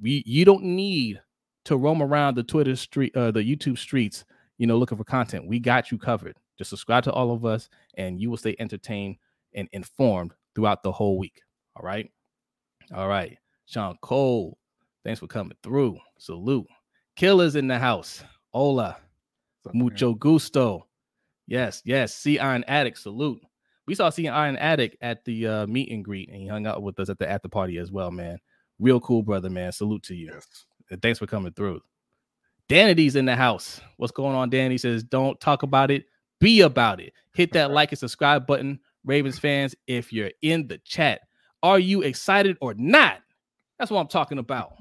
We 0.00 0.22
you 0.26 0.44
don't 0.44 0.64
need 0.64 1.20
to 1.66 1.76
roam 1.76 2.02
around 2.02 2.36
the 2.36 2.42
Twitter 2.42 2.76
street, 2.76 3.14
uh, 3.16 3.30
the 3.30 3.40
YouTube 3.40 3.78
streets, 3.78 4.24
you 4.58 4.66
know, 4.66 4.76
looking 4.76 4.98
for 4.98 5.04
content. 5.04 5.46
We 5.46 5.58
got 5.58 5.90
you 5.90 5.98
covered. 5.98 6.36
Just 6.58 6.70
subscribe 6.70 7.04
to 7.04 7.12
all 7.12 7.32
of 7.32 7.44
us, 7.44 7.68
and 7.94 8.20
you 8.20 8.30
will 8.30 8.36
stay 8.36 8.56
entertained 8.58 9.16
and 9.54 9.68
informed 9.72 10.32
throughout 10.54 10.82
the 10.82 10.92
whole 10.92 11.18
week. 11.18 11.42
All 11.76 11.84
right. 11.84 12.10
All 12.94 13.08
right. 13.08 13.38
Sean 13.66 13.96
Cole, 14.02 14.58
thanks 15.04 15.20
for 15.20 15.26
coming 15.26 15.56
through. 15.62 15.98
Salute. 16.18 16.66
Killers 17.16 17.54
in 17.54 17.68
the 17.68 17.78
house. 17.78 18.24
Hola. 18.52 18.96
Mucho 19.72 20.14
gusto. 20.14 20.86
Yes, 21.46 21.82
yes. 21.84 22.14
Sea 22.14 22.38
Iron 22.38 22.64
Addict, 22.66 22.98
salute. 22.98 23.40
We 23.86 23.94
saw 23.94 24.10
Sea 24.10 24.28
Iron 24.28 24.56
Addict 24.56 24.96
at 25.00 25.24
the 25.24 25.46
uh, 25.46 25.66
meet 25.66 25.90
and 25.90 26.04
greet, 26.04 26.28
and 26.28 26.38
he 26.38 26.46
hung 26.46 26.66
out 26.66 26.82
with 26.82 26.98
us 26.98 27.08
at 27.08 27.18
the 27.18 27.30
after 27.30 27.48
party 27.48 27.78
as 27.78 27.92
well, 27.92 28.10
man. 28.10 28.38
Real 28.78 29.00
cool 29.00 29.22
brother, 29.22 29.50
man. 29.50 29.72
Salute 29.72 30.02
to 30.04 30.14
you. 30.14 30.30
Yes. 30.32 30.64
And 30.90 31.00
thanks 31.00 31.18
for 31.18 31.26
coming 31.26 31.52
through. 31.52 31.80
Danity's 32.68 33.14
in 33.14 33.26
the 33.26 33.36
house. 33.36 33.80
What's 33.98 34.12
going 34.12 34.34
on, 34.34 34.50
Danny? 34.50 34.78
Says, 34.78 35.02
don't 35.04 35.38
talk 35.40 35.62
about 35.62 35.90
it, 35.90 36.06
be 36.40 36.62
about 36.62 37.00
it. 37.00 37.12
Hit 37.34 37.52
that 37.52 37.70
like 37.72 37.92
and 37.92 37.98
subscribe 37.98 38.46
button, 38.46 38.80
Ravens 39.04 39.38
fans. 39.38 39.74
If 39.86 40.12
you're 40.12 40.32
in 40.42 40.66
the 40.66 40.78
chat, 40.78 41.20
are 41.62 41.78
you 41.78 42.02
excited 42.02 42.56
or 42.60 42.74
not? 42.74 43.18
That's 43.78 43.90
what 43.90 44.00
I'm 44.00 44.08
talking 44.08 44.38
about. 44.38 44.74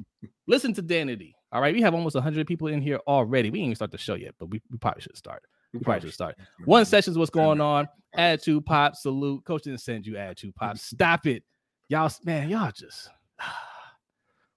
Listen 0.48 0.74
to 0.76 0.84
Danity. 0.84 1.34
All 1.54 1.62
right, 1.62 1.74
we 1.74 1.82
have 1.82 1.94
almost 1.94 2.16
100 2.16 2.48
people 2.48 2.68
in 2.68 2.82
here 2.82 3.00
already. 3.08 3.52
We 3.52 3.60
ain't 3.60 3.68
even 3.68 3.76
start 3.76 3.92
the 3.92 3.98
show 4.00 4.16
yet, 4.16 4.34
but 4.40 4.48
we, 4.48 4.60
we 4.72 4.80
probably 4.80 5.02
should 5.04 5.16
start. 5.16 5.44
We 5.72 5.80
probably 5.80 6.08
should 6.08 6.16
start. 6.16 6.36
One 6.66 6.84
session's 6.84 7.16
what's 7.16 7.30
going 7.30 7.62
on. 7.62 7.88
Attitude 8.16 8.66
pop, 8.66 8.96
salute. 8.96 9.46
Coach 9.46 9.64
didn't 9.64 9.82
send 9.82 10.08
you 10.08 10.18
attitude 10.18 10.56
pop. 10.56 10.72
Mm-hmm. 10.72 10.78
Stop 10.78 11.28
it. 11.28 11.44
Y'all, 11.90 12.12
man, 12.24 12.50
y'all 12.50 12.72
just 12.76 13.08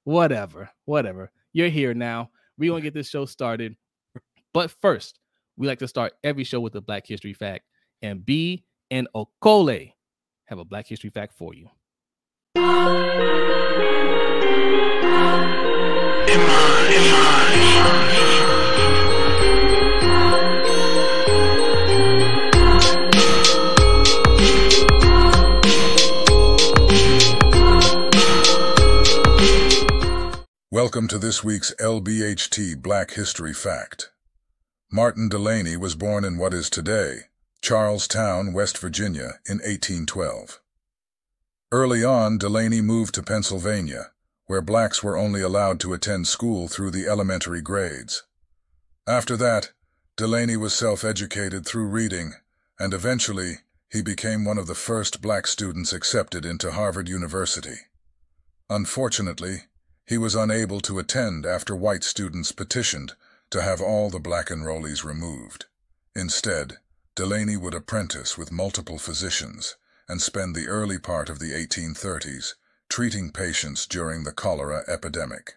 whatever, 0.05 0.71
whatever. 0.87 1.31
You're 1.53 1.69
here 1.69 1.93
now. 1.93 2.31
We're 2.57 2.71
gonna 2.71 2.81
get 2.81 2.95
this 2.95 3.11
show 3.11 3.27
started. 3.27 3.77
But 4.55 4.71
first, 4.81 5.21
we 5.59 5.67
like 5.67 5.81
to 5.81 5.89
start 5.89 6.15
every 6.25 6.45
show 6.45 6.61
with 6.61 6.75
a 6.77 6.81
Black 6.81 7.07
History 7.07 7.35
fact. 7.35 7.67
And 8.01 8.25
B 8.25 8.65
and 8.91 9.07
Okole 9.15 9.93
have 10.47 10.59
a 10.59 10.65
Black 10.65 10.87
History 10.87 11.11
fact 11.11 11.35
for 11.35 11.53
you. 11.53 11.69
Welcome 30.73 31.07
to 31.09 31.19
this 31.19 31.45
week's 31.45 31.73
LBHT 31.81 32.83
Black 32.83 33.13
History 33.13 33.55
Fact. 33.55 34.11
Martin 34.91 35.29
Delany 35.29 35.77
was 35.77 35.95
born 35.95 36.25
in 36.25 36.39
what 36.39 36.53
is 36.53 36.69
today 36.69 37.27
Charles 37.63 38.09
Town, 38.09 38.53
West 38.53 38.79
Virginia, 38.79 39.39
in 39.49 39.59
1812. 39.59 40.61
Early 41.71 42.03
on, 42.03 42.39
Delany 42.39 42.81
moved 42.81 43.15
to 43.15 43.23
Pennsylvania, 43.23 44.11
where 44.47 44.63
blacks 44.63 45.03
were 45.03 45.17
only 45.17 45.41
allowed 45.41 45.81
to 45.81 45.93
attend 45.93 46.27
school 46.27 46.69
through 46.69 46.91
the 46.91 47.07
elementary 47.07 47.61
grades. 47.61 48.23
After 49.07 49.37
that, 49.37 49.73
Delany 50.17 50.57
was 50.57 50.75
self-educated 50.75 51.67
through 51.67 51.89
reading, 51.89 52.35
and 52.79 52.95
eventually 52.95 53.59
he 53.91 54.03
became 54.03 54.45
one 54.45 54.59
of 54.59 54.67
the 54.67 54.75
first 54.75 55.21
black 55.21 55.47
students 55.47 55.93
accepted 55.93 56.45
into 56.45 56.71
Harvard 56.71 57.09
University. 57.09 57.77
Unfortunately, 58.71 59.65
he 60.07 60.19
was 60.19 60.35
unable 60.35 60.81
to 60.81 60.99
attend 60.99 61.45
after 61.45 61.75
white 61.75 62.05
students 62.05 62.53
petitioned 62.53 63.15
to 63.51 63.63
have 63.63 63.81
all 63.81 64.11
the 64.11 64.21
black 64.21 64.49
enrollees 64.49 65.05
removed. 65.05 65.67
Instead, 66.15 66.79
Delany 67.15 67.57
would 67.57 67.75
apprentice 67.75 68.39
with 68.39 68.53
multiple 68.53 68.99
physicians 68.99 69.77
and 70.09 70.23
spend 70.23 70.55
the 70.55 70.69
early 70.69 70.99
part 70.99 71.29
of 71.29 71.39
the 71.39 71.53
1830s 71.53 72.55
treating 72.89 73.33
patients 73.33 73.87
during 73.87 74.25
the 74.25 74.33
cholera 74.33 74.85
epidemic. 74.89 75.55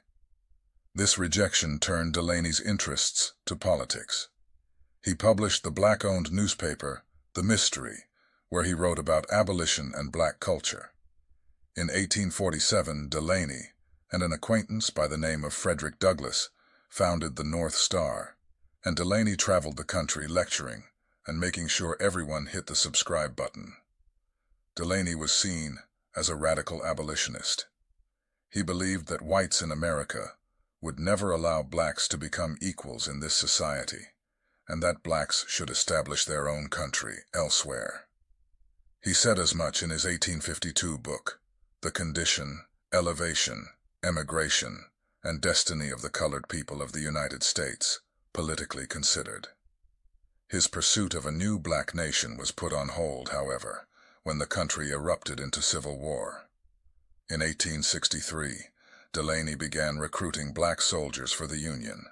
This 0.94 1.18
rejection 1.18 1.80
turned 1.80 2.14
Delany's 2.14 2.60
interests 2.60 3.34
to 3.46 3.56
politics. 3.56 4.28
He 5.04 5.16
published 5.16 5.64
the 5.64 5.72
black-owned 5.72 6.32
newspaper, 6.32 7.04
The 7.36 7.44
Mystery, 7.44 8.06
where 8.50 8.64
he 8.64 8.74
wrote 8.74 9.00
about 9.00 9.32
abolition 9.32 9.94
and 9.96 10.12
black 10.12 10.40
culture. 10.40 10.92
In 11.76 11.88
1847, 11.88 13.10
Delany 13.10 13.72
and 14.12 14.24
an 14.24 14.34
acquaintance 14.34 14.90
by 14.90 15.08
the 15.08 15.18
name 15.18 15.44
of 15.44 15.54
Frederick 15.54 16.00
Douglass, 16.00 16.50
founded 16.90 17.36
the 17.36 17.44
North 17.44 17.76
Star, 17.76 18.38
and 18.84 18.96
Delany 18.96 19.36
traveled 19.36 19.78
the 19.78 19.84
country 19.84 20.28
lecturing 20.28 20.86
and 21.28 21.40
making 21.40 21.68
sure 21.68 21.98
everyone 22.00 22.48
hit 22.48 22.66
the 22.66 22.76
subscribe 22.76 23.36
button. 23.36 23.74
Delany 24.76 25.14
was 25.14 25.32
seen 25.32 25.78
as 26.20 26.28
a 26.28 26.36
radical 26.36 26.86
abolitionist. 26.86 27.66
He 28.50 28.62
believed 28.62 29.08
that 29.08 29.22
whites 29.22 29.62
in 29.62 29.72
America 29.72 30.34
would 30.82 31.00
never 31.00 31.32
allow 31.32 31.64
blacks 31.64 32.10
to 32.10 32.18
become 32.18 32.58
equals 32.62 33.08
in 33.08 33.22
this 33.22 33.34
society, 33.34 34.08
and 34.68 34.84
that 34.84 35.02
blacks 35.02 35.46
should 35.48 35.70
establish 35.70 36.26
their 36.26 36.50
own 36.50 36.68
country 36.68 37.20
elsewhere. 37.34 38.10
He 39.02 39.14
said 39.14 39.40
as 39.40 39.56
much 39.56 39.82
in 39.82 39.92
his 39.92 40.04
1852 40.04 40.98
book, 40.98 41.40
The 41.82 41.92
Condition, 41.92 42.66
Elevation, 42.94 43.68
emigration, 44.04 44.88
and 45.24 45.40
destiny 45.40 45.90
of 45.90 46.02
the 46.02 46.10
colored 46.10 46.50
people 46.50 46.82
of 46.82 46.92
the 46.92 47.00
United 47.00 47.44
States, 47.44 48.02
politically 48.34 48.88
considered. 48.88 49.48
His 50.50 50.68
pursuit 50.68 51.14
of 51.14 51.26
a 51.26 51.32
new 51.32 51.60
black 51.60 51.96
nation 51.96 52.36
was 52.36 52.52
put 52.52 52.74
on 52.74 52.90
hold, 52.90 53.30
however, 53.30 53.88
when 54.30 54.38
the 54.38 54.46
country 54.46 54.92
erupted 54.92 55.40
into 55.40 55.60
civil 55.60 55.98
war. 55.98 56.48
In 57.32 57.40
1863, 57.40 58.68
Delany 59.12 59.56
began 59.56 59.98
recruiting 59.98 60.54
black 60.54 60.82
soldiers 60.82 61.32
for 61.32 61.48
the 61.48 61.58
Union. 61.58 62.06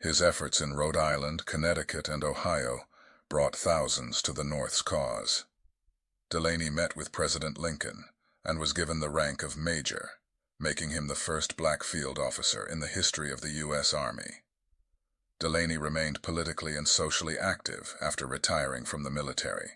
His 0.00 0.22
efforts 0.22 0.62
in 0.62 0.72
Rhode 0.72 0.96
Island, 0.96 1.44
Connecticut, 1.44 2.08
and 2.08 2.24
Ohio 2.24 2.86
brought 3.28 3.54
thousands 3.54 4.22
to 4.22 4.32
the 4.32 4.44
North's 4.44 4.80
cause. 4.80 5.44
Delany 6.30 6.70
met 6.70 6.96
with 6.96 7.12
President 7.12 7.58
Lincoln 7.58 8.06
and 8.42 8.58
was 8.58 8.72
given 8.72 9.00
the 9.00 9.10
rank 9.10 9.42
of 9.42 9.58
Major 9.58 10.12
making 10.58 10.88
him 10.88 11.06
the 11.06 11.14
first 11.14 11.54
black 11.58 11.84
field 11.84 12.18
officer 12.18 12.64
in 12.64 12.80
the 12.80 12.86
history 12.86 13.30
of 13.30 13.42
the 13.42 13.50
U.S. 13.50 13.92
Army. 13.92 14.42
Delany 15.38 15.76
remained 15.76 16.22
politically 16.22 16.74
and 16.76 16.88
socially 16.88 17.38
active 17.38 17.94
after 18.00 18.26
retiring 18.26 18.86
from 18.86 19.02
the 19.02 19.10
military. 19.10 19.72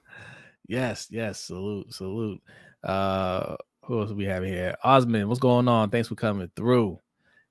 Yes, 0.67 1.07
yes. 1.11 1.39
Salute, 1.39 1.93
salute. 1.93 2.41
Uh, 2.83 3.55
who 3.85 4.01
else 4.01 4.11
we 4.11 4.25
have 4.25 4.43
here? 4.43 4.75
Osmond, 4.83 5.27
what's 5.27 5.39
going 5.39 5.67
on? 5.67 5.89
Thanks 5.89 6.07
for 6.07 6.15
coming 6.15 6.49
through. 6.55 6.99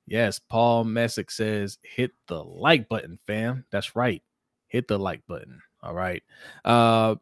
Yes, 0.06 0.38
Paul 0.38 0.84
Messick 0.84 1.30
says 1.30 1.78
hit 1.82 2.12
the 2.26 2.42
like 2.42 2.88
button, 2.88 3.18
fam. 3.26 3.64
That's 3.70 3.96
right. 3.96 4.22
Hit 4.66 4.88
the 4.88 4.98
like 4.98 5.22
button. 5.26 5.60
All 5.82 5.94
right. 5.94 6.22
Uh, 6.64 7.14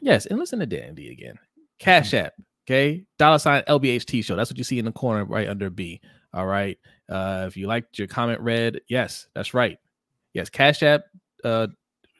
yes, 0.00 0.26
and 0.26 0.38
listen 0.38 0.60
to 0.60 0.66
Dandy 0.66 1.10
again. 1.10 1.38
Cash 1.78 2.10
mm-hmm. 2.10 2.26
App. 2.26 2.34
Okay, 2.66 3.04
dollar 3.18 3.38
sign 3.38 3.62
LBHT 3.68 4.24
show. 4.24 4.36
That's 4.36 4.50
what 4.50 4.58
you 4.58 4.64
see 4.64 4.78
in 4.78 4.84
the 4.84 4.92
corner 4.92 5.24
right 5.24 5.48
under 5.48 5.68
B. 5.68 6.00
All 6.32 6.46
right. 6.46 6.78
Uh, 7.08 7.44
if 7.46 7.56
you 7.56 7.66
liked 7.66 7.98
your 7.98 8.08
comment 8.08 8.40
read, 8.40 8.80
yes, 8.88 9.26
that's 9.34 9.52
right. 9.52 9.78
Yes, 10.32 10.48
Cash 10.48 10.82
App 10.82 11.02
uh, 11.44 11.66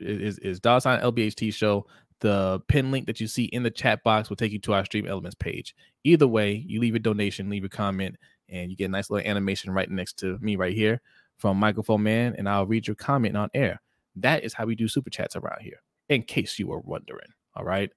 is 0.00 0.38
is 0.40 0.60
dollar 0.60 0.80
sign 0.80 1.00
LBHT 1.00 1.52
show. 1.54 1.86
The 2.20 2.60
pin 2.68 2.90
link 2.90 3.06
that 3.06 3.20
you 3.20 3.26
see 3.26 3.44
in 3.44 3.62
the 3.62 3.70
chat 3.70 4.02
box 4.02 4.28
will 4.28 4.36
take 4.36 4.52
you 4.52 4.58
to 4.60 4.72
our 4.72 4.84
Stream 4.84 5.06
Elements 5.06 5.34
page. 5.34 5.74
Either 6.04 6.26
way, 6.26 6.64
you 6.66 6.80
leave 6.80 6.94
a 6.94 6.98
donation, 6.98 7.50
leave 7.50 7.64
a 7.64 7.68
comment, 7.68 8.16
and 8.48 8.70
you 8.70 8.76
get 8.76 8.86
a 8.86 8.88
nice 8.88 9.10
little 9.10 9.28
animation 9.28 9.72
right 9.72 9.90
next 9.90 10.18
to 10.20 10.38
me 10.40 10.56
right 10.56 10.74
here 10.74 11.00
from 11.38 11.58
Microphone 11.58 12.02
Man, 12.02 12.34
and 12.38 12.48
I'll 12.48 12.66
read 12.66 12.86
your 12.86 12.96
comment 12.96 13.36
on 13.36 13.50
air. 13.54 13.80
That 14.16 14.44
is 14.44 14.54
how 14.54 14.64
we 14.64 14.74
do 14.74 14.88
super 14.88 15.10
chats 15.10 15.36
around 15.36 15.60
here, 15.60 15.82
in 16.08 16.22
case 16.22 16.58
you 16.58 16.68
were 16.68 16.80
wondering. 16.80 17.28
All 17.56 17.64
right. 17.64 17.90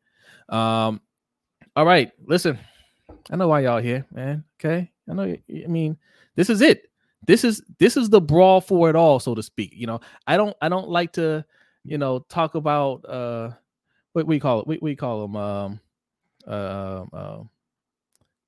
Um, 0.50 1.02
all 1.76 1.86
right. 1.86 2.12
Listen, 2.26 2.58
I 3.30 3.36
know 3.36 3.48
why 3.48 3.62
y'all 3.62 3.82
here, 3.82 4.06
man. 4.12 4.44
Okay. 4.60 4.92
I 5.10 5.14
know. 5.14 5.24
I 5.24 5.68
mean, 5.68 5.98
this 6.36 6.50
is 6.50 6.62
it. 6.62 6.90
This 7.26 7.44
is 7.44 7.62
this 7.80 7.98
is 7.98 8.10
the 8.10 8.22
brawl 8.22 8.62
for 8.62 8.90
it 8.90 8.96
all, 8.96 9.20
so 9.20 9.36
to 9.36 9.44
speak. 9.44 9.74
You 9.74 9.88
know, 9.88 10.00
I 10.26 10.38
don't 10.38 10.56
I 10.62 10.70
don't 10.70 10.90
like 10.90 11.14
to, 11.14 11.46
you 11.84 11.98
know, 11.98 12.20
talk 12.30 12.56
about 12.56 13.06
uh, 13.06 13.52
what 14.18 14.28
we 14.28 14.40
call 14.40 14.62
it. 14.62 14.68
We 14.68 14.80
we 14.82 14.96
call 14.96 15.22
them 15.22 15.36
um, 15.36 15.80
uh, 16.48 17.06
uh, 17.14 17.44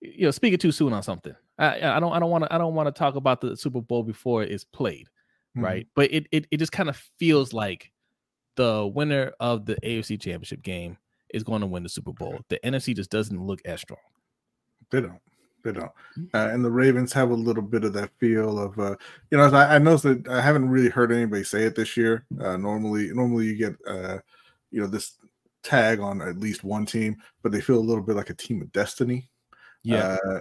you 0.01 0.25
know, 0.25 0.31
speaking 0.31 0.57
too 0.57 0.71
soon 0.71 0.93
on 0.93 1.03
something. 1.03 1.35
I 1.59 1.97
I 1.97 1.99
don't 1.99 2.11
I 2.11 2.19
don't 2.19 2.31
want 2.31 2.45
to 2.45 2.53
I 2.53 2.57
don't 2.57 2.73
want 2.73 2.87
to 2.87 2.97
talk 2.97 3.15
about 3.15 3.39
the 3.39 3.55
Super 3.55 3.81
Bowl 3.81 4.03
before 4.03 4.43
it's 4.43 4.63
played, 4.63 5.07
mm-hmm. 5.55 5.63
right? 5.63 5.87
But 5.95 6.11
it 6.11 6.27
it 6.31 6.47
it 6.49 6.57
just 6.57 6.71
kind 6.71 6.89
of 6.89 6.97
feels 7.19 7.53
like 7.53 7.91
the 8.55 8.91
winner 8.93 9.31
of 9.39 9.65
the 9.65 9.75
AFC 9.83 10.19
Championship 10.19 10.63
game 10.63 10.97
is 11.33 11.43
going 11.43 11.61
to 11.61 11.67
win 11.67 11.83
the 11.83 11.89
Super 11.89 12.13
Bowl. 12.13 12.39
The 12.49 12.59
NFC 12.63 12.95
just 12.95 13.11
doesn't 13.11 13.39
look 13.39 13.61
as 13.65 13.81
strong. 13.81 13.99
They 14.91 15.01
don't. 15.01 15.21
They 15.63 15.73
don't. 15.73 15.91
Mm-hmm. 16.17 16.23
Uh, 16.33 16.47
and 16.47 16.65
the 16.65 16.71
Ravens 16.71 17.13
have 17.13 17.29
a 17.29 17.35
little 17.35 17.61
bit 17.61 17.83
of 17.83 17.93
that 17.93 18.09
feel 18.17 18.57
of, 18.57 18.79
uh, 18.79 18.95
you 19.29 19.37
know, 19.37 19.43
I, 19.43 19.75
I 19.75 19.77
noticed 19.77 20.05
that 20.05 20.27
I 20.27 20.41
haven't 20.41 20.69
really 20.69 20.89
heard 20.89 21.11
anybody 21.11 21.43
say 21.43 21.63
it 21.63 21.75
this 21.75 21.95
year. 21.95 22.25
Uh, 22.41 22.57
normally, 22.57 23.11
normally 23.13 23.45
you 23.45 23.55
get, 23.55 23.75
uh, 23.87 24.17
you 24.71 24.81
know, 24.81 24.87
this 24.87 25.13
tag 25.63 25.99
on 25.99 26.21
at 26.21 26.39
least 26.39 26.63
one 26.63 26.85
team, 26.85 27.17
but 27.43 27.51
they 27.51 27.61
feel 27.61 27.77
a 27.77 27.79
little 27.79 28.03
bit 28.03 28.15
like 28.15 28.29
a 28.29 28.35
team 28.35 28.61
of 28.61 28.71
destiny. 28.71 29.29
Yeah. 29.83 30.17
Uh, 30.25 30.39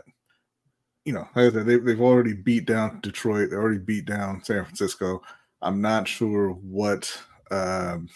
you 1.05 1.13
know, 1.13 1.27
like 1.35 1.53
said, 1.53 1.67
they, 1.67 1.77
they've 1.77 2.01
already 2.01 2.35
beat 2.35 2.67
down 2.67 3.01
Detroit. 3.01 3.51
They 3.51 3.57
already 3.57 3.79
beat 3.79 4.05
down 4.05 4.45
San 4.45 4.65
Francisco. 4.65 5.23
I'm 5.63 5.81
not 5.81 6.07
sure 6.07 6.51
what 6.51 7.11
um, 7.51 8.09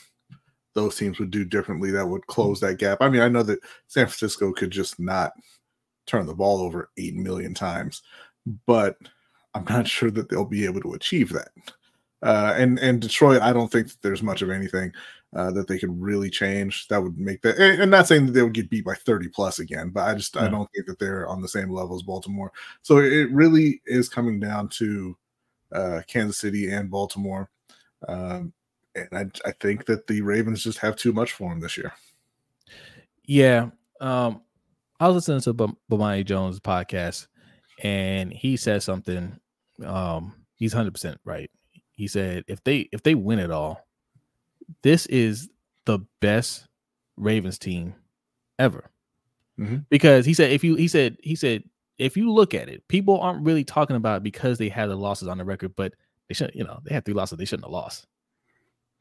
those 0.74 0.96
teams 0.96 1.18
would 1.18 1.30
do 1.30 1.44
differently 1.44 1.90
that 1.92 2.06
would 2.06 2.26
close 2.26 2.60
that 2.60 2.78
gap. 2.78 2.98
I 3.00 3.08
mean, 3.08 3.22
I 3.22 3.28
know 3.28 3.42
that 3.44 3.60
San 3.88 4.06
Francisco 4.06 4.52
could 4.52 4.70
just 4.70 5.00
not– 5.00 5.32
turn 6.06 6.26
the 6.26 6.34
ball 6.34 6.60
over 6.60 6.90
8 6.96 7.14
million 7.14 7.54
times, 7.54 8.02
but 8.66 8.96
I'm 9.54 9.64
not 9.68 9.86
sure 9.86 10.10
that 10.10 10.28
they'll 10.28 10.44
be 10.44 10.64
able 10.64 10.80
to 10.82 10.94
achieve 10.94 11.32
that. 11.32 11.50
Uh, 12.22 12.54
and 12.56 12.78
and 12.78 13.00
Detroit, 13.00 13.42
I 13.42 13.52
don't 13.52 13.70
think 13.70 13.88
that 13.88 14.00
there's 14.00 14.22
much 14.22 14.42
of 14.42 14.50
anything 14.50 14.92
uh, 15.34 15.50
that 15.50 15.66
they 15.66 15.78
could 15.78 16.00
really 16.00 16.28
change 16.28 16.88
that 16.88 17.02
would 17.02 17.18
make 17.18 17.40
that. 17.42 17.58
And, 17.58 17.90
not 17.90 18.06
saying 18.06 18.26
that 18.26 18.32
they 18.32 18.42
would 18.42 18.52
get 18.52 18.70
beat 18.70 18.84
by 18.84 18.94
30 18.94 19.28
plus 19.28 19.58
again, 19.58 19.90
but 19.90 20.02
I 20.02 20.14
just 20.14 20.36
yeah. 20.36 20.44
I 20.44 20.48
don't 20.48 20.68
think 20.74 20.86
that 20.86 20.98
they're 20.98 21.26
on 21.28 21.40
the 21.40 21.48
same 21.48 21.70
level 21.70 21.96
as 21.96 22.02
Baltimore. 22.02 22.52
So 22.82 22.98
it 22.98 23.30
really 23.30 23.80
is 23.86 24.08
coming 24.08 24.40
down 24.40 24.68
to 24.70 25.16
uh, 25.72 26.02
Kansas 26.06 26.38
City 26.38 26.70
and 26.70 26.90
Baltimore, 26.90 27.48
um, 28.08 28.52
and 28.94 29.08
I, 29.12 29.48
I 29.48 29.52
think 29.52 29.86
that 29.86 30.06
the 30.06 30.20
Ravens 30.20 30.62
just 30.62 30.78
have 30.78 30.96
too 30.96 31.12
much 31.14 31.32
for 31.32 31.48
them 31.48 31.60
this 31.60 31.78
year. 31.78 31.94
Yeah, 33.24 33.70
um, 34.02 34.42
I 35.00 35.08
was 35.08 35.14
listening 35.14 35.40
to 35.42 35.54
B- 35.54 35.74
Bomani 35.90 36.26
Jones 36.26 36.60
podcast, 36.60 37.26
and 37.82 38.30
he 38.32 38.58
said 38.58 38.82
something. 38.82 39.38
Um, 39.82 40.34
he's 40.56 40.74
hundred 40.74 40.92
percent 40.92 41.18
right. 41.24 41.50
He 41.70 41.82
He 41.92 42.06
said 42.06 42.44
if 42.48 42.62
they 42.64 42.90
if 42.92 43.02
they 43.02 43.14
win 43.14 43.38
it 43.38 43.50
all, 43.50 43.86
this 44.82 45.06
is 45.06 45.48
the 45.84 46.00
best 46.20 46.66
Ravens 47.16 47.58
team 47.58 47.94
ever. 48.58 48.90
Mhm. 49.58 49.84
Because 49.90 50.24
he 50.24 50.34
said 50.34 50.52
if 50.52 50.64
you 50.64 50.76
he 50.76 50.88
said 50.88 51.16
he 51.22 51.34
said 51.34 51.64
if 51.98 52.16
you 52.16 52.32
look 52.32 52.54
at 52.54 52.68
it, 52.68 52.86
people 52.88 53.20
aren't 53.20 53.44
really 53.44 53.64
talking 53.64 53.96
about 53.96 54.18
it 54.18 54.22
because 54.22 54.58
they 54.58 54.68
had 54.68 54.88
the 54.88 54.96
losses 54.96 55.28
on 55.28 55.38
the 55.38 55.44
record, 55.44 55.76
but 55.76 55.94
they 56.28 56.34
should 56.34 56.52
you 56.54 56.64
know 56.64 56.80
they 56.84 56.94
had 56.94 57.04
three 57.04 57.14
losses 57.14 57.38
they 57.38 57.44
shouldn't 57.44 57.66
have 57.66 57.72
lost. 57.72 58.06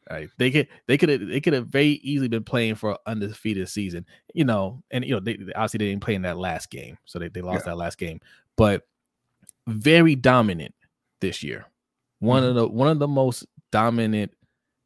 Right? 0.09 0.29
They 0.37 0.51
could 0.51 0.67
they 0.87 0.97
could 0.97 1.09
have 1.09 1.27
they 1.27 1.39
could 1.39 1.53
have 1.53 1.67
very 1.67 1.99
easily 2.03 2.27
been 2.27 2.43
playing 2.43 2.75
for 2.75 2.91
an 2.91 2.97
undefeated 3.05 3.69
season, 3.69 4.05
you 4.33 4.43
know, 4.43 4.83
and 4.91 5.05
you 5.05 5.13
know 5.13 5.19
they 5.19 5.37
obviously 5.55 5.77
they 5.77 5.89
didn't 5.89 6.03
play 6.03 6.15
in 6.15 6.23
that 6.23 6.37
last 6.37 6.69
game, 6.69 6.97
so 7.05 7.19
they, 7.19 7.29
they 7.29 7.41
lost 7.41 7.65
that 7.65 7.77
last 7.77 7.97
game, 7.97 8.19
but 8.57 8.87
very 9.67 10.15
dominant 10.15 10.73
this 11.21 11.43
year. 11.43 11.65
One 12.19 12.43
of 12.43 12.55
the 12.55 12.67
one 12.67 12.89
of 12.89 12.99
the 12.99 13.07
most 13.07 13.45
dominant 13.71 14.33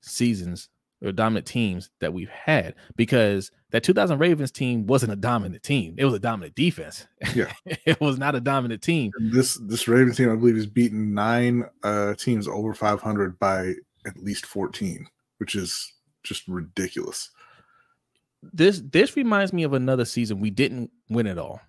seasons 0.06 0.70
or 1.04 1.12
dominant 1.12 1.46
teams 1.46 1.90
that 2.00 2.14
we've 2.14 2.30
had 2.30 2.76
because 2.96 3.52
that 3.72 3.84
2000 3.84 4.18
Ravens 4.18 4.52
team 4.52 4.88
wasn't 4.88 5.12
a 5.12 5.16
dominant 5.16 5.64
team. 5.64 5.96
It 5.98 6.06
was 6.06 6.14
a 6.14 6.20
dominant 6.20 6.56
defense. 6.56 7.08
Yeah. 7.34 7.52
it 7.66 8.00
was 8.00 8.18
not 8.18 8.36
a 8.36 8.42
dominant 8.42 8.82
team. 8.82 9.12
This 9.20 9.60
this 9.68 9.88
Ravens 9.88 10.18
team, 10.18 10.32
I 10.32 10.36
believe, 10.36 10.56
has 10.56 10.68
beaten 10.68 11.14
nine 11.14 11.66
uh, 11.84 12.16
teams 12.16 12.48
over 12.48 12.74
500 12.74 13.38
by 13.40 13.74
at 14.06 14.18
least 14.18 14.46
14, 14.46 15.06
which 15.38 15.56
is 15.56 15.94
just 16.24 16.48
ridiculous. 16.48 17.30
This 18.42 18.82
this 18.92 19.16
reminds 19.16 19.54
me 19.54 19.64
of 19.64 19.74
another 19.74 20.06
season 20.06 20.40
we 20.40 20.52
didn't 20.52 20.92
win 21.10 21.28
it 21.28 21.38
all, 21.38 21.60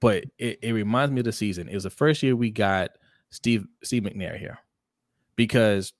but 0.00 0.24
it, 0.38 0.58
it 0.62 0.72
reminds 0.72 1.12
me 1.12 1.20
of 1.20 1.24
the 1.24 1.32
season. 1.32 1.68
It 1.68 1.74
was 1.74 1.84
the 1.84 1.90
first 1.90 2.22
year 2.22 2.36
we 2.36 2.50
got 2.50 2.90
Steve 3.30 3.66
Steve 3.82 4.04
McNair 4.04 4.38
here 4.38 4.58
because 5.36 5.92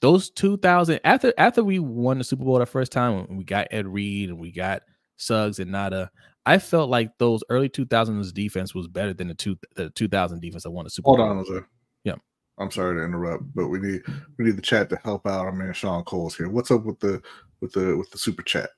those 0.00 0.30
2000 0.30 1.00
after 1.04 1.32
after 1.38 1.62
we 1.64 1.78
won 1.78 2.18
the 2.18 2.24
Super 2.24 2.44
Bowl 2.44 2.58
the 2.58 2.66
first 2.66 2.92
time 2.92 3.26
we 3.36 3.44
got 3.44 3.68
Ed 3.70 3.86
Reed 3.86 4.30
and 4.30 4.38
we 4.38 4.52
got 4.52 4.82
Suggs 5.16 5.58
and 5.58 5.70
Ngata, 5.70 6.08
I 6.46 6.58
felt 6.58 6.90
like 6.90 7.16
those 7.18 7.44
early 7.50 7.68
2000s 7.68 8.32
defense 8.32 8.74
was 8.74 8.88
better 8.88 9.12
than 9.12 9.28
the 9.28 9.34
two 9.34 9.58
the 9.76 9.90
2000 9.90 10.40
defense 10.40 10.62
that 10.62 10.70
won 10.70 10.84
the 10.84 10.90
Super 10.90 11.08
Hold 11.08 11.18
Bowl. 11.18 11.28
on, 11.28 11.36
Jose. 11.38 11.60
Yeah. 12.04 12.14
I'm 12.58 12.70
sorry 12.70 12.96
to 12.96 13.04
interrupt, 13.04 13.44
but 13.54 13.68
we 13.68 13.78
need 13.78 14.02
we 14.38 14.44
need 14.44 14.56
the 14.56 14.62
chat 14.62 14.88
to 14.90 14.96
help 15.04 15.26
out. 15.26 15.46
Our 15.46 15.52
man 15.52 15.72
Sean 15.72 16.04
Cole's 16.04 16.36
here. 16.36 16.48
What's 16.48 16.70
up 16.70 16.84
with 16.84 17.00
the 17.00 17.22
with 17.60 17.72
the 17.72 17.96
with 17.96 18.10
the 18.10 18.18
super 18.18 18.42
chat? 18.42 18.70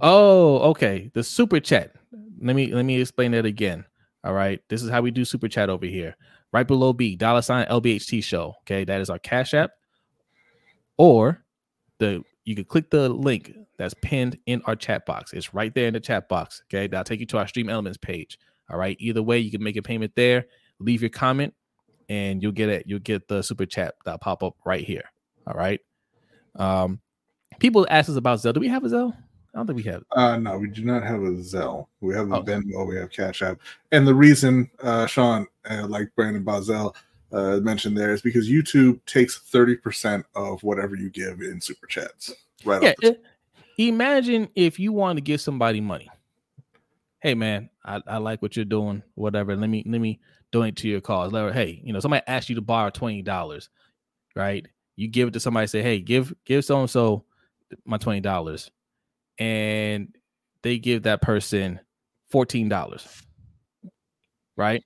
Oh, 0.00 0.58
okay. 0.70 1.10
The 1.14 1.22
super 1.22 1.60
chat. 1.60 1.92
Let 2.40 2.56
me 2.56 2.72
let 2.74 2.84
me 2.84 3.00
explain 3.00 3.32
that 3.32 3.46
again. 3.46 3.84
All 4.24 4.32
right. 4.32 4.60
This 4.68 4.82
is 4.82 4.90
how 4.90 5.02
we 5.02 5.10
do 5.10 5.24
super 5.24 5.48
chat 5.48 5.70
over 5.70 5.86
here. 5.86 6.16
Right 6.52 6.66
below 6.66 6.92
B, 6.92 7.16
dollar 7.16 7.42
sign 7.42 7.66
LBHT 7.66 8.22
show. 8.22 8.54
Okay, 8.60 8.84
that 8.84 9.00
is 9.00 9.10
our 9.10 9.18
cash 9.18 9.54
app. 9.54 9.72
Or 10.96 11.44
the 11.98 12.22
you 12.44 12.54
can 12.54 12.64
click 12.64 12.90
the 12.90 13.08
link 13.08 13.54
that's 13.78 13.94
pinned 14.02 14.38
in 14.46 14.62
our 14.66 14.76
chat 14.76 15.06
box. 15.06 15.32
It's 15.32 15.54
right 15.54 15.74
there 15.74 15.88
in 15.88 15.94
the 15.94 16.00
chat 16.00 16.28
box. 16.28 16.62
Okay, 16.66 16.86
that'll 16.86 17.04
take 17.04 17.20
you 17.20 17.26
to 17.26 17.38
our 17.38 17.48
stream 17.48 17.68
elements 17.68 17.98
page. 17.98 18.38
All 18.70 18.78
right. 18.78 18.96
Either 19.00 19.22
way, 19.22 19.38
you 19.38 19.50
can 19.50 19.62
make 19.62 19.76
a 19.76 19.82
payment 19.82 20.12
there, 20.14 20.46
leave 20.78 21.02
your 21.02 21.10
comment, 21.10 21.54
and 22.08 22.42
you'll 22.42 22.52
get 22.52 22.68
it. 22.68 22.84
You'll 22.86 22.98
get 23.00 23.28
the 23.28 23.42
super 23.42 23.66
chat 23.66 23.94
that 24.04 24.20
pop 24.20 24.42
up 24.42 24.54
right 24.64 24.84
here. 24.84 25.04
All 25.46 25.54
right. 25.54 25.80
Um, 26.56 27.00
people 27.58 27.86
ask 27.90 28.08
us 28.08 28.16
about 28.16 28.38
Zelle. 28.38 28.54
Do 28.54 28.60
we 28.60 28.68
have 28.68 28.84
a 28.84 28.88
Zelle? 28.88 29.12
I 29.54 29.58
don't 29.58 29.66
think 29.66 29.76
we 29.76 29.82
have. 29.84 30.02
Uh, 30.12 30.36
no, 30.36 30.58
we 30.58 30.68
do 30.68 30.84
not 30.84 31.02
have 31.02 31.20
a 31.22 31.30
Zelle. 31.30 31.86
We 32.00 32.14
have 32.14 32.32
a 32.32 32.36
Oh. 32.36 32.42
Venmo. 32.42 32.86
We 32.88 32.96
have 32.96 33.10
Cash 33.10 33.42
App. 33.42 33.58
And 33.92 34.06
the 34.06 34.14
reason, 34.14 34.70
uh, 34.82 35.06
Sean, 35.06 35.46
uh, 35.70 35.86
like 35.86 36.08
Brandon 36.16 36.42
Bazel 36.42 36.96
uh, 37.34 37.60
mentioned 37.60 37.96
there, 37.98 38.12
is 38.12 38.22
because 38.22 38.48
YouTube 38.48 39.04
takes 39.06 39.38
thirty 39.38 39.76
percent 39.76 40.24
of 40.34 40.62
whatever 40.62 40.96
you 40.96 41.10
give 41.10 41.40
in 41.40 41.60
super 41.60 41.86
chats. 41.86 42.32
Right. 42.64 42.94
yeah 43.02 43.10
imagine 43.76 44.48
if 44.54 44.78
you 44.78 44.92
want 44.92 45.16
to 45.16 45.20
give 45.20 45.40
somebody 45.40 45.80
money 45.80 46.08
hey 47.22 47.34
man 47.34 47.68
I, 47.84 48.00
I 48.06 48.16
like 48.18 48.42
what 48.42 48.56
you're 48.56 48.64
doing 48.64 49.02
whatever 49.14 49.56
let 49.56 49.68
me 49.68 49.82
let 49.86 50.00
me 50.00 50.20
donate 50.52 50.76
to 50.76 50.88
your 50.88 51.00
cause 51.00 51.32
Let 51.32 51.54
hey 51.54 51.80
you 51.82 51.92
know 51.92 52.00
somebody 52.00 52.22
asked 52.26 52.48
you 52.48 52.54
to 52.54 52.60
borrow 52.60 52.90
$20 52.90 53.68
right 54.36 54.66
you 54.96 55.08
give 55.08 55.28
it 55.28 55.32
to 55.32 55.40
somebody 55.40 55.66
say 55.66 55.82
hey 55.82 56.00
give 56.00 56.32
give 56.44 56.64
so 56.64 56.80
and 56.80 56.90
so 56.90 57.24
my 57.84 57.98
$20 57.98 58.70
and 59.38 60.16
they 60.62 60.78
give 60.78 61.02
that 61.02 61.22
person 61.22 61.80
$14 62.32 63.22
right 64.56 64.84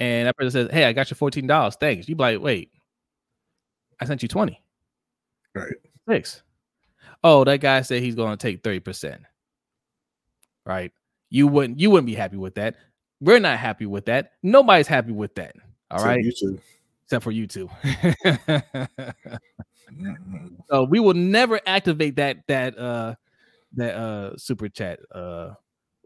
and 0.00 0.28
that 0.28 0.36
person 0.36 0.50
says 0.50 0.68
hey 0.70 0.84
i 0.84 0.92
got 0.92 1.10
you 1.10 1.16
$14 1.16 1.74
thanks 1.80 2.08
you 2.08 2.14
be 2.16 2.22
like 2.22 2.40
wait 2.40 2.70
i 4.00 4.04
sent 4.04 4.22
you 4.22 4.28
20 4.28 4.62
Right. 5.54 5.72
six 6.08 6.42
oh, 7.24 7.42
that 7.44 7.60
guy 7.60 7.80
said 7.80 8.02
he's 8.02 8.14
going 8.14 8.36
to 8.36 8.36
take 8.36 8.62
30%. 8.62 9.18
Right? 10.64 10.92
You 11.30 11.48
wouldn't 11.48 11.80
you 11.80 11.90
wouldn't 11.90 12.06
be 12.06 12.14
happy 12.14 12.36
with 12.36 12.54
that. 12.56 12.76
We're 13.20 13.40
not 13.40 13.58
happy 13.58 13.86
with 13.86 14.04
that. 14.04 14.32
Nobody's 14.42 14.86
happy 14.86 15.12
with 15.12 15.34
that. 15.36 15.56
All 15.90 15.98
So 15.98 16.04
right, 16.04 16.22
YouTube. 16.24 16.60
except 17.04 17.24
for 17.24 17.30
you 17.32 17.46
two. 17.46 17.68
Mhm. 19.92 20.56
so 20.68 20.82
we 20.84 20.98
will 20.98 21.14
never 21.14 21.60
activate 21.64 22.16
that 22.16 22.38
that 22.48 22.76
uh 22.76 23.14
that 23.74 23.94
uh 23.94 24.36
super 24.36 24.68
chat 24.68 24.98
uh 25.12 25.54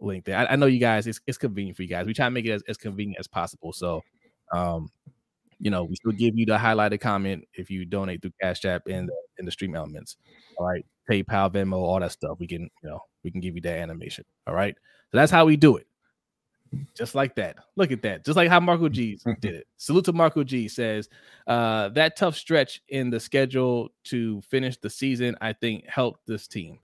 link 0.01 0.25
there. 0.25 0.37
I, 0.37 0.47
I 0.47 0.57
know 0.57 0.67
you 0.67 0.79
guys 0.79 1.07
it's, 1.07 1.21
it's 1.27 1.39
convenient 1.39 1.77
for 1.77 1.83
you 1.83 1.89
guys. 1.89 2.07
We 2.07 2.15
try 2.15 2.27
to 2.27 2.31
make 2.31 2.47
it 2.47 2.53
as, 2.53 2.63
as 2.69 2.77
convenient 2.77 3.19
as 3.21 3.27
possible. 3.27 3.73
So 3.73 4.03
um 4.53 4.91
you 5.61 5.71
know, 5.71 5.85
we 5.85 5.95
still 5.95 6.13
give 6.13 6.37
you 6.37 6.47
the 6.47 6.57
highlighted 6.57 7.01
comment 7.01 7.47
if 7.53 7.71
you 7.71 7.85
donate 7.85 8.23
through 8.23 8.33
Cash 8.41 8.65
App 8.65 8.87
and 8.89 9.09
the, 9.09 9.15
in 9.39 9.45
the 9.45 9.53
stream 9.53 9.77
elements. 9.77 10.17
All 10.57 10.67
right, 10.67 10.85
PayPal, 11.09 11.53
Venmo, 11.53 11.75
all 11.75 12.01
that 12.01 12.13
stuff. 12.13 12.39
We 12.41 12.47
can, 12.47 12.63
you 12.63 12.89
know, 12.89 13.01
we 13.23 13.31
can 13.31 13.41
give 13.41 13.55
you 13.55 13.61
that 13.63 13.79
animation. 13.79 14.25
All 14.47 14.55
right, 14.55 14.75
so 15.11 15.19
that's 15.19 15.31
how 15.31 15.45
we 15.45 15.57
do 15.57 15.77
it. 15.77 15.87
Just 16.97 17.15
like 17.15 17.35
that. 17.35 17.57
Look 17.77 17.93
at 17.93 18.03
that. 18.03 18.25
Just 18.25 18.37
like 18.37 18.49
how 18.49 18.61
Marco 18.61 18.89
G 18.89 19.19
did 19.41 19.55
it. 19.55 19.67
Salute 19.77 20.07
to 20.07 20.13
Marco 20.13 20.45
G 20.45 20.67
says 20.67 21.09
uh, 21.47 21.91
that 21.91 22.17
tough 22.17 22.37
stretch 22.37 22.81
in 22.89 23.11
the 23.11 23.21
schedule 23.21 23.91
to 24.05 24.41
finish 24.43 24.77
the 24.79 24.89
season, 24.89 25.37
I 25.41 25.53
think, 25.53 25.87
helped 25.87 26.27
this 26.27 26.47
team. 26.47 26.79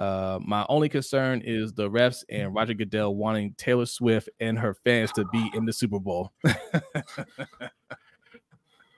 Uh, 0.00 0.38
my 0.42 0.64
only 0.70 0.88
concern 0.88 1.42
is 1.44 1.74
the 1.74 1.90
refs 1.90 2.24
and 2.30 2.54
Roger 2.54 2.72
Goodell 2.72 3.14
wanting 3.14 3.52
Taylor 3.58 3.84
Swift 3.84 4.30
and 4.40 4.58
her 4.58 4.72
fans 4.72 5.12
to 5.12 5.26
be 5.26 5.50
in 5.52 5.66
the 5.66 5.74
Super 5.74 6.00
Bowl. 6.00 6.32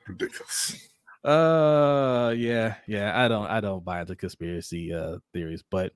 Ridiculous. 0.06 0.88
Uh, 1.24 2.32
yeah, 2.36 2.76
yeah. 2.86 3.20
I 3.20 3.26
don't, 3.26 3.46
I 3.48 3.60
don't 3.60 3.84
buy 3.84 4.00
into 4.00 4.14
conspiracy 4.14 4.94
uh 4.94 5.18
theories, 5.32 5.64
but 5.68 5.92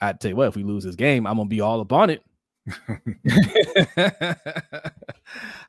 I 0.00 0.12
tell 0.12 0.30
you 0.30 0.36
what, 0.36 0.46
if 0.48 0.56
we 0.56 0.62
lose 0.62 0.84
this 0.84 0.94
game, 0.94 1.26
I'm 1.26 1.36
gonna 1.36 1.48
be 1.48 1.60
all 1.60 1.80
up 1.80 1.92
on 1.92 2.10
it. 2.10 2.22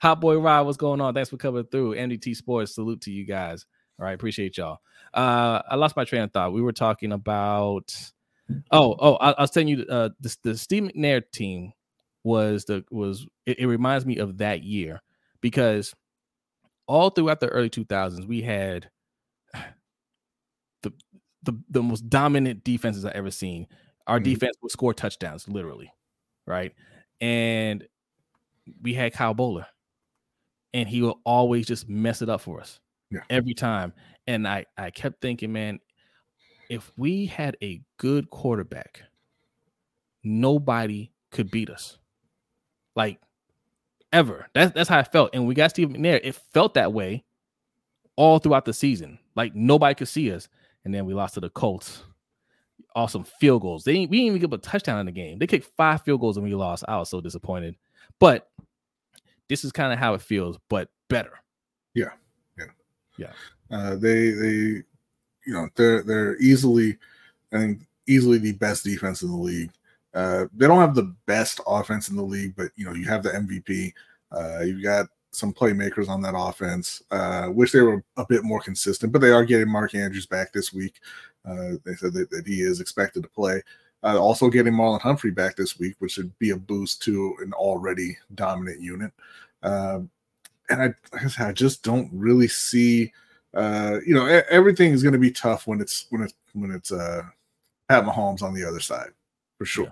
Hot 0.02 0.21
boy 0.21 0.38
Rod, 0.38 0.67
what's 0.67 0.78
going 0.78 1.02
on? 1.02 1.15
Thanks 1.15 1.32
for 1.32 1.38
coming 1.38 1.63
through. 1.63 1.95
MDT 1.95 2.36
Sports, 2.36 2.76
salute 2.76 3.02
to 3.02 3.12
you 3.12 3.26
guys. 3.26 3.65
All 4.00 4.06
right, 4.06 4.13
appreciate 4.13 4.58
y'all. 4.58 4.78
Uh, 5.12 5.63
I 5.67 5.76
lost 5.76 5.95
my 5.95 6.06
train 6.06 6.21
of 6.21 6.32
thought. 6.32 6.54
We 6.54 6.62
were 6.62 6.71
talking 6.71 7.12
about. 7.12 7.95
Oh, 8.71 8.95
oh, 8.99 9.15
I, 9.15 9.31
I 9.31 9.41
was 9.41 9.51
telling 9.51 9.67
you, 9.67 9.86
uh, 9.89 10.10
the, 10.19 10.36
the 10.43 10.57
Steve 10.57 10.83
McNair 10.83 11.23
team 11.31 11.73
was 12.23 12.65
the 12.65 12.83
was. 12.91 13.25
It, 13.45 13.60
it 13.60 13.67
reminds 13.67 14.05
me 14.05 14.17
of 14.17 14.38
that 14.39 14.63
year 14.63 15.01
because 15.41 15.93
all 16.88 17.10
throughout 17.10 17.39
the 17.39 17.49
early 17.49 17.69
2000s, 17.69 18.27
we 18.27 18.41
had 18.41 18.89
the 20.83 20.91
the, 21.43 21.53
the 21.69 21.83
most 21.83 22.10
dominant 22.10 22.63
defenses 22.63 23.05
I've 23.05 23.13
ever 23.13 23.31
seen. 23.31 23.67
Our 24.07 24.19
Mhm. 24.19 24.23
defense 24.23 24.55
would 24.62 24.71
score 24.71 24.93
touchdowns, 24.93 25.47
literally, 25.47 25.91
right? 26.45 26.73
And 27.21 27.88
we 28.81 28.93
had 28.93 29.13
Kyle 29.13 29.36
Boller, 29.36 29.65
and 30.73 30.88
he 30.88 31.01
will 31.01 31.19
always 31.25 31.65
just 31.65 31.88
mess 31.89 32.21
it 32.21 32.29
up 32.29 32.41
for 32.41 32.60
us 32.60 32.79
Yeah. 33.10 33.21
every 33.29 33.53
time. 33.53 33.93
And 34.27 34.47
I 34.47 34.65
I 34.77 34.91
kept 34.91 35.21
thinking, 35.21 35.51
man, 35.53 35.79
if 36.69 36.91
we 36.97 37.25
had 37.25 37.58
a 37.62 37.82
good 37.97 38.30
quarterback, 38.30 39.03
nobody 40.23 41.12
could 41.32 41.51
beat 41.51 41.69
us. 41.69 41.97
Like 42.95 43.19
ever. 44.12 44.47
That's 44.53 44.73
that's 44.73 44.89
how 44.89 44.99
I 44.99 45.03
felt. 45.03 45.32
And 45.34 45.47
we 45.47 45.56
got 45.56 45.71
Steve 45.71 45.89
McNair. 45.89 46.19
It 46.23 46.36
felt 46.36 46.73
that 46.75 46.93
way 46.93 47.23
all 48.15 48.39
throughout 48.39 48.65
the 48.65 48.73
season. 48.73 49.19
Like 49.36 49.56
nobody 49.56 49.95
could 49.95 50.08
see 50.08 50.32
us. 50.32 50.49
And 50.86 50.93
then 50.93 51.06
we 51.06 51.13
lost 51.13 51.36
to 51.36 51.39
the 51.39 51.49
Colts. 51.49 52.03
Awesome 52.95 53.23
field 53.23 53.62
goals. 53.62 53.84
They 53.84 53.93
we 53.93 54.06
didn't 54.06 54.13
even 54.13 54.39
give 54.39 54.53
a 54.53 54.58
touchdown 54.58 54.99
in 54.99 55.06
the 55.06 55.12
game. 55.12 55.38
They 55.38 55.47
kicked 55.47 55.69
five 55.77 56.01
field 56.01 56.21
goals 56.21 56.38
and 56.38 56.43
we 56.43 56.56
lost. 56.56 56.84
I 56.88 56.97
was 56.97 57.10
so 57.10 57.21
disappointed. 57.21 57.75
But 58.19 58.49
this 59.49 59.63
is 59.63 59.71
kind 59.71 59.93
of 59.93 59.99
how 59.99 60.15
it 60.15 60.21
feels, 60.21 60.58
but 60.69 60.89
better. 61.10 61.34
Yeah. 61.93 62.12
Yeah. 62.58 62.65
Yeah. 63.17 63.32
Uh, 63.69 63.95
they 63.95 64.32
they 64.32 64.84
you 65.47 65.53
know 65.53 65.67
they're 65.75 66.03
they're 66.03 66.38
easily 66.38 66.97
think 67.51 67.81
easily 68.05 68.38
the 68.38 68.53
best 68.53 68.83
defense 68.83 69.21
in 69.23 69.29
the 69.29 69.38
league. 69.38 69.71
Uh, 70.13 70.45
they 70.55 70.67
don't 70.67 70.79
have 70.79 70.95
the 70.95 71.13
best 71.25 71.60
offense 71.65 72.10
in 72.10 72.15
the 72.15 72.23
league, 72.23 72.53
but 72.55 72.71
you 72.75 72.86
know 72.86 72.93
you 72.93 73.05
have 73.05 73.23
the 73.23 73.29
MVP. 73.29 73.93
Uh, 74.31 74.62
you've 74.63 74.83
got 74.83 75.07
some 75.31 75.53
playmakers 75.53 76.10
on 76.10 76.21
that 76.21 76.36
offense. 76.36 77.01
Uh, 77.12 77.49
wish 77.51 77.71
they 77.71 77.81
were 77.81 78.03
a 78.17 78.25
bit 78.27 78.43
more 78.43 78.60
consistent, 78.60 79.12
but 79.12 79.19
they 79.21 79.31
are 79.31 79.45
getting 79.45 79.71
Mark 79.71 79.95
Andrews 79.95 80.25
back 80.25 80.51
this 80.51 80.73
week. 80.73 80.95
Uh, 81.45 81.73
they 81.86 81.93
said 81.93 82.13
that, 82.13 82.29
that, 82.31 82.45
he 82.45 82.62
is 82.62 82.81
expected 82.81 83.23
to 83.23 83.29
play. 83.29 83.62
Uh, 84.03 84.19
also 84.19 84.49
getting 84.49 84.73
Marlon 84.73 85.01
Humphrey 85.01 85.31
back 85.31 85.55
this 85.55 85.79
week, 85.79 85.95
which 85.99 86.17
would 86.17 86.38
be 86.39 86.51
a 86.51 86.57
boost 86.57 87.01
to 87.03 87.36
an 87.41 87.53
already 87.53 88.17
dominant 88.36 88.81
unit. 88.81 89.12
Uh, 89.63 89.99
and 90.69 90.81
I, 90.81 90.93
I 91.39 91.51
just 91.51 91.83
don't 91.83 92.10
really 92.12 92.47
see. 92.47 93.13
Uh, 93.58 94.00
you 94.06 94.13
know, 94.13 94.26
everything 94.50 94.93
is 94.93 95.02
going 95.02 95.13
to 95.13 95.20
be 95.20 95.32
tough 95.32 95.67
when 95.67 95.82
it's 95.82 96.06
when 96.10 96.22
it's 96.22 96.34
when 96.54 96.72
it's 96.72 96.91
uh, 96.91 97.24
Pat 97.89 98.06
Mahomes 98.06 98.43
on 98.43 98.54
the 98.54 98.63
other 98.63 98.80
side, 98.80 99.10
for 99.58 99.65
sure. 99.65 99.86
Yeah 99.86 99.91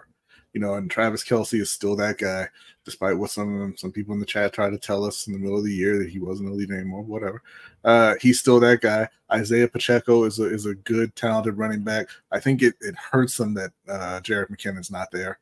you 0.55 0.61
know, 0.61 0.75
and 0.75 0.89
Travis 0.89 1.21
Kelce 1.21 1.59
is 1.59 1.69
still 1.69 1.97
that 1.97 2.17
guy, 2.17 2.47
despite 2.85 3.17
what 3.17 3.29
some 3.29 3.53
of 3.53 3.59
them, 3.59 3.75
some 3.75 3.91
people 3.91 4.13
in 4.13 4.21
the 4.21 4.25
chat 4.25 4.53
try 4.53 4.69
to 4.69 4.77
tell 4.77 5.03
us 5.03 5.27
in 5.27 5.33
the 5.33 5.39
middle 5.39 5.57
of 5.57 5.65
the 5.65 5.73
year 5.73 5.99
that 5.99 6.09
he 6.09 6.17
wasn't 6.17 6.47
elite 6.47 6.71
anymore. 6.71 7.01
Whatever, 7.01 7.43
uh, 7.83 8.15
he's 8.21 8.39
still 8.39 8.61
that 8.61 8.79
guy. 8.79 9.09
Isaiah 9.33 9.67
Pacheco 9.67 10.23
is 10.23 10.39
a 10.39 10.45
is 10.45 10.65
a 10.65 10.73
good, 10.73 11.13
talented 11.17 11.57
running 11.57 11.83
back. 11.83 12.07
I 12.31 12.39
think 12.39 12.63
it 12.63 12.75
it 12.79 12.95
hurts 12.95 13.35
them 13.35 13.53
that 13.55 13.71
uh, 13.89 14.21
Jerick 14.21 14.49
McKinnon's 14.49 14.89
not 14.89 15.11
there. 15.11 15.39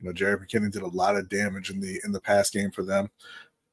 You 0.00 0.06
know, 0.06 0.14
Jerick 0.14 0.46
McKinnon 0.46 0.72
did 0.72 0.80
a 0.80 0.86
lot 0.86 1.16
of 1.16 1.28
damage 1.28 1.68
in 1.68 1.78
the 1.78 2.00
in 2.02 2.10
the 2.10 2.20
pass 2.20 2.48
game 2.48 2.70
for 2.70 2.84
them, 2.84 3.10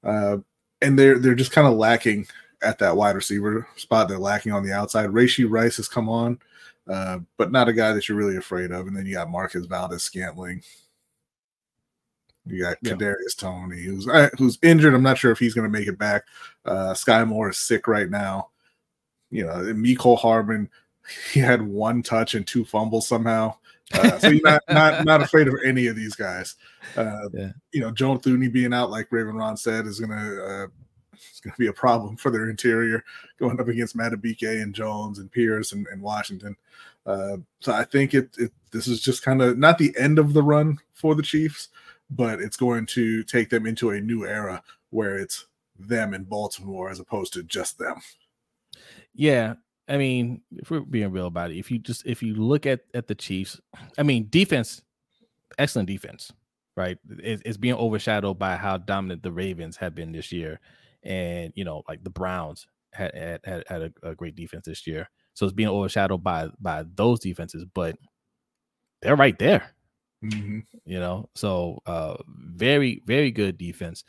uh, 0.03 0.39
and 0.81 0.99
they're 0.99 1.19
they're 1.19 1.35
just 1.35 1.53
kind 1.53 1.69
of 1.69 1.75
lacking 1.75 2.27
at 2.61 2.79
that 2.79 2.95
wide 2.95 3.15
receiver 3.15 3.67
spot. 3.75 4.07
They're 4.07 4.17
lacking 4.17 4.51
on 4.51 4.63
the 4.63 4.73
outside. 4.73 5.09
Rashee 5.09 5.49
Rice 5.49 5.77
has 5.77 5.87
come 5.87 6.09
on. 6.09 6.39
Uh, 6.87 7.19
but 7.37 7.51
not 7.51 7.69
a 7.69 7.73
guy 7.73 7.93
that 7.93 8.09
you're 8.09 8.17
really 8.17 8.37
afraid 8.37 8.71
of. 8.71 8.87
And 8.87 8.95
then 8.95 9.05
you 9.05 9.13
got 9.13 9.29
Marquez 9.29 9.65
Valdes-Scantling. 9.65 10.63
You 12.45 12.63
got 12.63 12.77
yeah. 12.81 12.93
Kadarius 12.93 13.37
Toney, 13.37 13.83
who's 13.83 14.07
uh, 14.07 14.29
who's 14.37 14.57
injured. 14.63 14.95
I'm 14.95 15.03
not 15.03 15.17
sure 15.17 15.31
if 15.31 15.37
he's 15.37 15.53
going 15.53 15.71
to 15.71 15.77
make 15.77 15.87
it 15.87 15.99
back. 15.99 16.23
Uh, 16.65 16.93
Skyy 16.93 17.27
Moore 17.27 17.49
is 17.49 17.57
sick 17.57 17.87
right 17.87 18.09
now. 18.09 18.49
You 19.29 19.45
know, 19.45 19.53
Mecole 19.73 20.17
Hardman, 20.17 20.67
he 21.31 21.39
had 21.39 21.61
one 21.61 22.01
touch 22.01 22.33
and 22.33 22.45
two 22.45 22.65
fumbles 22.65 23.07
somehow. 23.07 23.55
Uh, 23.93 24.17
so 24.17 24.29
you're 24.29 24.41
not, 24.43 24.61
not 24.69 25.05
not 25.05 25.21
afraid 25.21 25.47
of 25.47 25.55
any 25.63 25.85
of 25.85 25.95
these 25.95 26.15
guys. 26.15 26.55
Uh, 26.97 27.29
yeah. 27.31 27.51
You 27.73 27.81
know, 27.81 27.91
Joe 27.91 28.17
Thuney 28.17 28.51
being 28.51 28.73
out, 28.73 28.89
like 28.89 29.11
Raven 29.11 29.35
Ron 29.35 29.55
said, 29.55 29.85
is 29.85 29.99
gonna 29.99 30.41
uh, 30.41 30.67
it's 31.41 31.45
gonna 31.45 31.55
be 31.57 31.67
a 31.67 31.73
problem 31.73 32.17
for 32.17 32.29
their 32.29 32.49
interior 32.49 33.03
going 33.39 33.59
up 33.59 33.67
against 33.67 33.97
Madubuike 33.97 34.61
and 34.61 34.75
Jones 34.75 35.19
and 35.19 35.31
Pierce 35.31 35.71
and, 35.71 35.87
and 35.87 36.01
Washington. 36.01 36.55
Uh, 37.05 37.37
so 37.59 37.73
I 37.73 37.83
think 37.83 38.13
it, 38.13 38.29
it 38.37 38.51
this 38.71 38.87
is 38.87 39.01
just 39.01 39.23
kind 39.23 39.41
of 39.41 39.57
not 39.57 39.77
the 39.77 39.95
end 39.97 40.19
of 40.19 40.33
the 40.33 40.43
run 40.43 40.77
for 40.93 41.15
the 41.15 41.23
Chiefs, 41.23 41.69
but 42.11 42.39
it's 42.39 42.57
going 42.57 42.85
to 42.87 43.23
take 43.23 43.49
them 43.49 43.65
into 43.65 43.89
a 43.89 43.99
new 43.99 44.25
era 44.25 44.61
where 44.91 45.17
it's 45.17 45.47
them 45.79 46.13
in 46.13 46.23
Baltimore 46.23 46.89
as 46.89 46.99
opposed 46.99 47.33
to 47.33 47.43
just 47.43 47.79
them. 47.79 47.95
Yeah, 49.13 49.55
I 49.87 49.97
mean, 49.97 50.41
if 50.55 50.69
we're 50.69 50.81
being 50.81 51.11
real 51.11 51.27
about 51.27 51.51
it, 51.51 51.57
if 51.57 51.71
you 51.71 51.79
just 51.79 52.05
if 52.05 52.21
you 52.21 52.35
look 52.35 52.65
at 52.67 52.81
at 52.93 53.07
the 53.07 53.15
Chiefs, 53.15 53.59
I 53.97 54.03
mean, 54.03 54.27
defense, 54.29 54.83
excellent 55.57 55.87
defense, 55.87 56.31
right? 56.77 56.97
It's, 57.09 57.41
it's 57.45 57.57
being 57.57 57.75
overshadowed 57.75 58.37
by 58.37 58.57
how 58.57 58.77
dominant 58.77 59.23
the 59.23 59.31
Ravens 59.31 59.77
have 59.77 59.95
been 59.95 60.11
this 60.11 60.31
year, 60.31 60.59
and 61.03 61.51
you 61.55 61.63
know, 61.63 61.83
like 61.87 62.03
the 62.03 62.09
Browns 62.09 62.67
had 62.93 63.15
had 63.15 63.41
had, 63.43 63.63
had 63.67 63.81
a, 63.81 64.09
a 64.09 64.15
great 64.15 64.35
defense 64.35 64.65
this 64.65 64.85
year, 64.85 65.09
so 65.33 65.45
it's 65.45 65.53
being 65.53 65.69
overshadowed 65.69 66.23
by 66.23 66.49
by 66.59 66.83
those 66.95 67.19
defenses, 67.19 67.65
but 67.73 67.95
they're 69.01 69.15
right 69.15 69.37
there. 69.39 69.73
Mm-hmm. 70.23 70.59
You 70.85 70.99
know, 70.99 71.29
so 71.35 71.81
uh, 71.85 72.17
very 72.27 73.01
very 73.05 73.31
good 73.31 73.57
defense. 73.57 74.03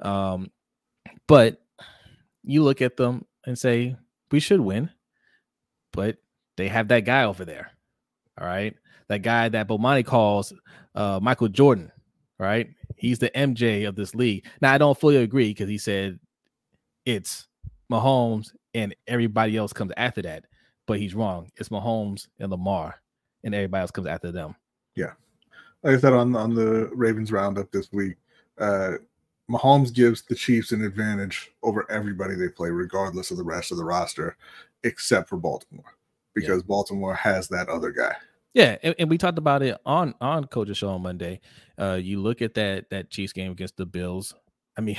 Um, 0.00 0.50
but 1.26 1.60
you 2.44 2.62
look 2.62 2.80
at 2.80 2.96
them 2.96 3.24
and 3.44 3.58
say 3.58 3.96
we 4.30 4.40
should 4.40 4.60
win, 4.60 4.90
but 5.92 6.18
they 6.56 6.68
have 6.68 6.88
that 6.88 7.04
guy 7.04 7.24
over 7.24 7.44
there. 7.44 7.72
All 8.40 8.46
right, 8.46 8.74
that 9.08 9.22
guy 9.22 9.48
that 9.48 9.68
Bomani 9.68 10.04
calls 10.04 10.52
uh, 10.94 11.18
Michael 11.20 11.48
Jordan. 11.48 11.90
Right, 12.38 12.68
he's 12.96 13.18
the 13.18 13.30
MJ 13.30 13.88
of 13.88 13.96
this 13.96 14.14
league. 14.14 14.46
Now 14.60 14.72
I 14.72 14.78
don't 14.78 14.98
fully 14.98 15.16
agree 15.16 15.48
because 15.48 15.68
he 15.68 15.78
said 15.78 16.20
it's 17.08 17.48
Mahomes 17.90 18.52
and 18.74 18.94
everybody 19.06 19.56
else 19.56 19.72
comes 19.72 19.92
after 19.96 20.22
that, 20.22 20.44
but 20.86 20.98
he's 20.98 21.14
wrong. 21.14 21.50
It's 21.56 21.70
Mahomes 21.70 22.28
and 22.38 22.50
Lamar, 22.50 22.96
and 23.42 23.54
everybody 23.54 23.80
else 23.80 23.90
comes 23.90 24.06
after 24.06 24.30
them. 24.30 24.54
Yeah 24.94 25.12
like 25.82 25.94
I 25.94 25.98
said 25.98 26.12
on 26.12 26.34
on 26.36 26.54
the 26.54 26.90
Ravens 26.92 27.32
roundup 27.32 27.70
this 27.70 27.92
week, 27.92 28.16
uh, 28.58 28.92
Mahomes 29.50 29.92
gives 29.92 30.22
the 30.22 30.34
Chiefs 30.34 30.72
an 30.72 30.84
advantage 30.84 31.50
over 31.62 31.90
everybody 31.90 32.34
they 32.34 32.48
play, 32.48 32.70
regardless 32.70 33.30
of 33.30 33.36
the 33.36 33.44
rest 33.44 33.70
of 33.70 33.78
the 33.78 33.84
roster, 33.84 34.36
except 34.84 35.28
for 35.28 35.36
Baltimore, 35.36 35.96
because 36.34 36.58
yeah. 36.58 36.66
Baltimore 36.66 37.14
has 37.14 37.48
that 37.48 37.68
other 37.68 37.90
guy. 37.90 38.14
Yeah, 38.54 38.76
and, 38.82 38.94
and, 38.98 39.10
we 39.10 39.18
talked 39.18 39.38
about 39.38 39.62
it 39.62 39.76
on 39.86 40.14
on 40.20 40.44
Coach's 40.46 40.78
show 40.78 40.88
on 40.88 41.02
Monday. 41.02 41.40
Uh, 41.78 41.98
you 42.00 42.20
look 42.20 42.42
at 42.42 42.54
that 42.54 42.90
that 42.90 43.10
Chiefs 43.10 43.32
game 43.32 43.52
against 43.52 43.76
the 43.76 43.86
Bills. 43.86 44.34
I 44.76 44.80
mean, 44.80 44.98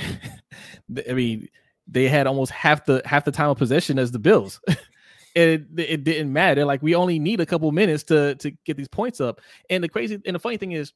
I 1.09 1.13
mean, 1.13 1.49
they 1.91 2.07
had 2.07 2.27
almost 2.27 2.51
half 2.51 2.85
the 2.85 3.01
half 3.05 3.25
the 3.25 3.31
time 3.31 3.49
of 3.49 3.57
possession 3.57 3.97
as 3.99 4.11
the 4.11 4.19
Bills. 4.19 4.61
it, 5.35 5.65
it 5.77 6.03
didn't 6.03 6.31
matter. 6.31 6.65
Like 6.65 6.81
we 6.81 6.95
only 6.95 7.19
need 7.19 7.39
a 7.39 7.45
couple 7.45 7.71
minutes 7.71 8.03
to 8.05 8.35
to 8.35 8.51
get 8.65 8.77
these 8.77 8.87
points 8.87 9.19
up. 9.19 9.41
And 9.69 9.83
the 9.83 9.89
crazy 9.89 10.21
and 10.25 10.35
the 10.35 10.39
funny 10.39 10.57
thing 10.57 10.73
is, 10.73 10.93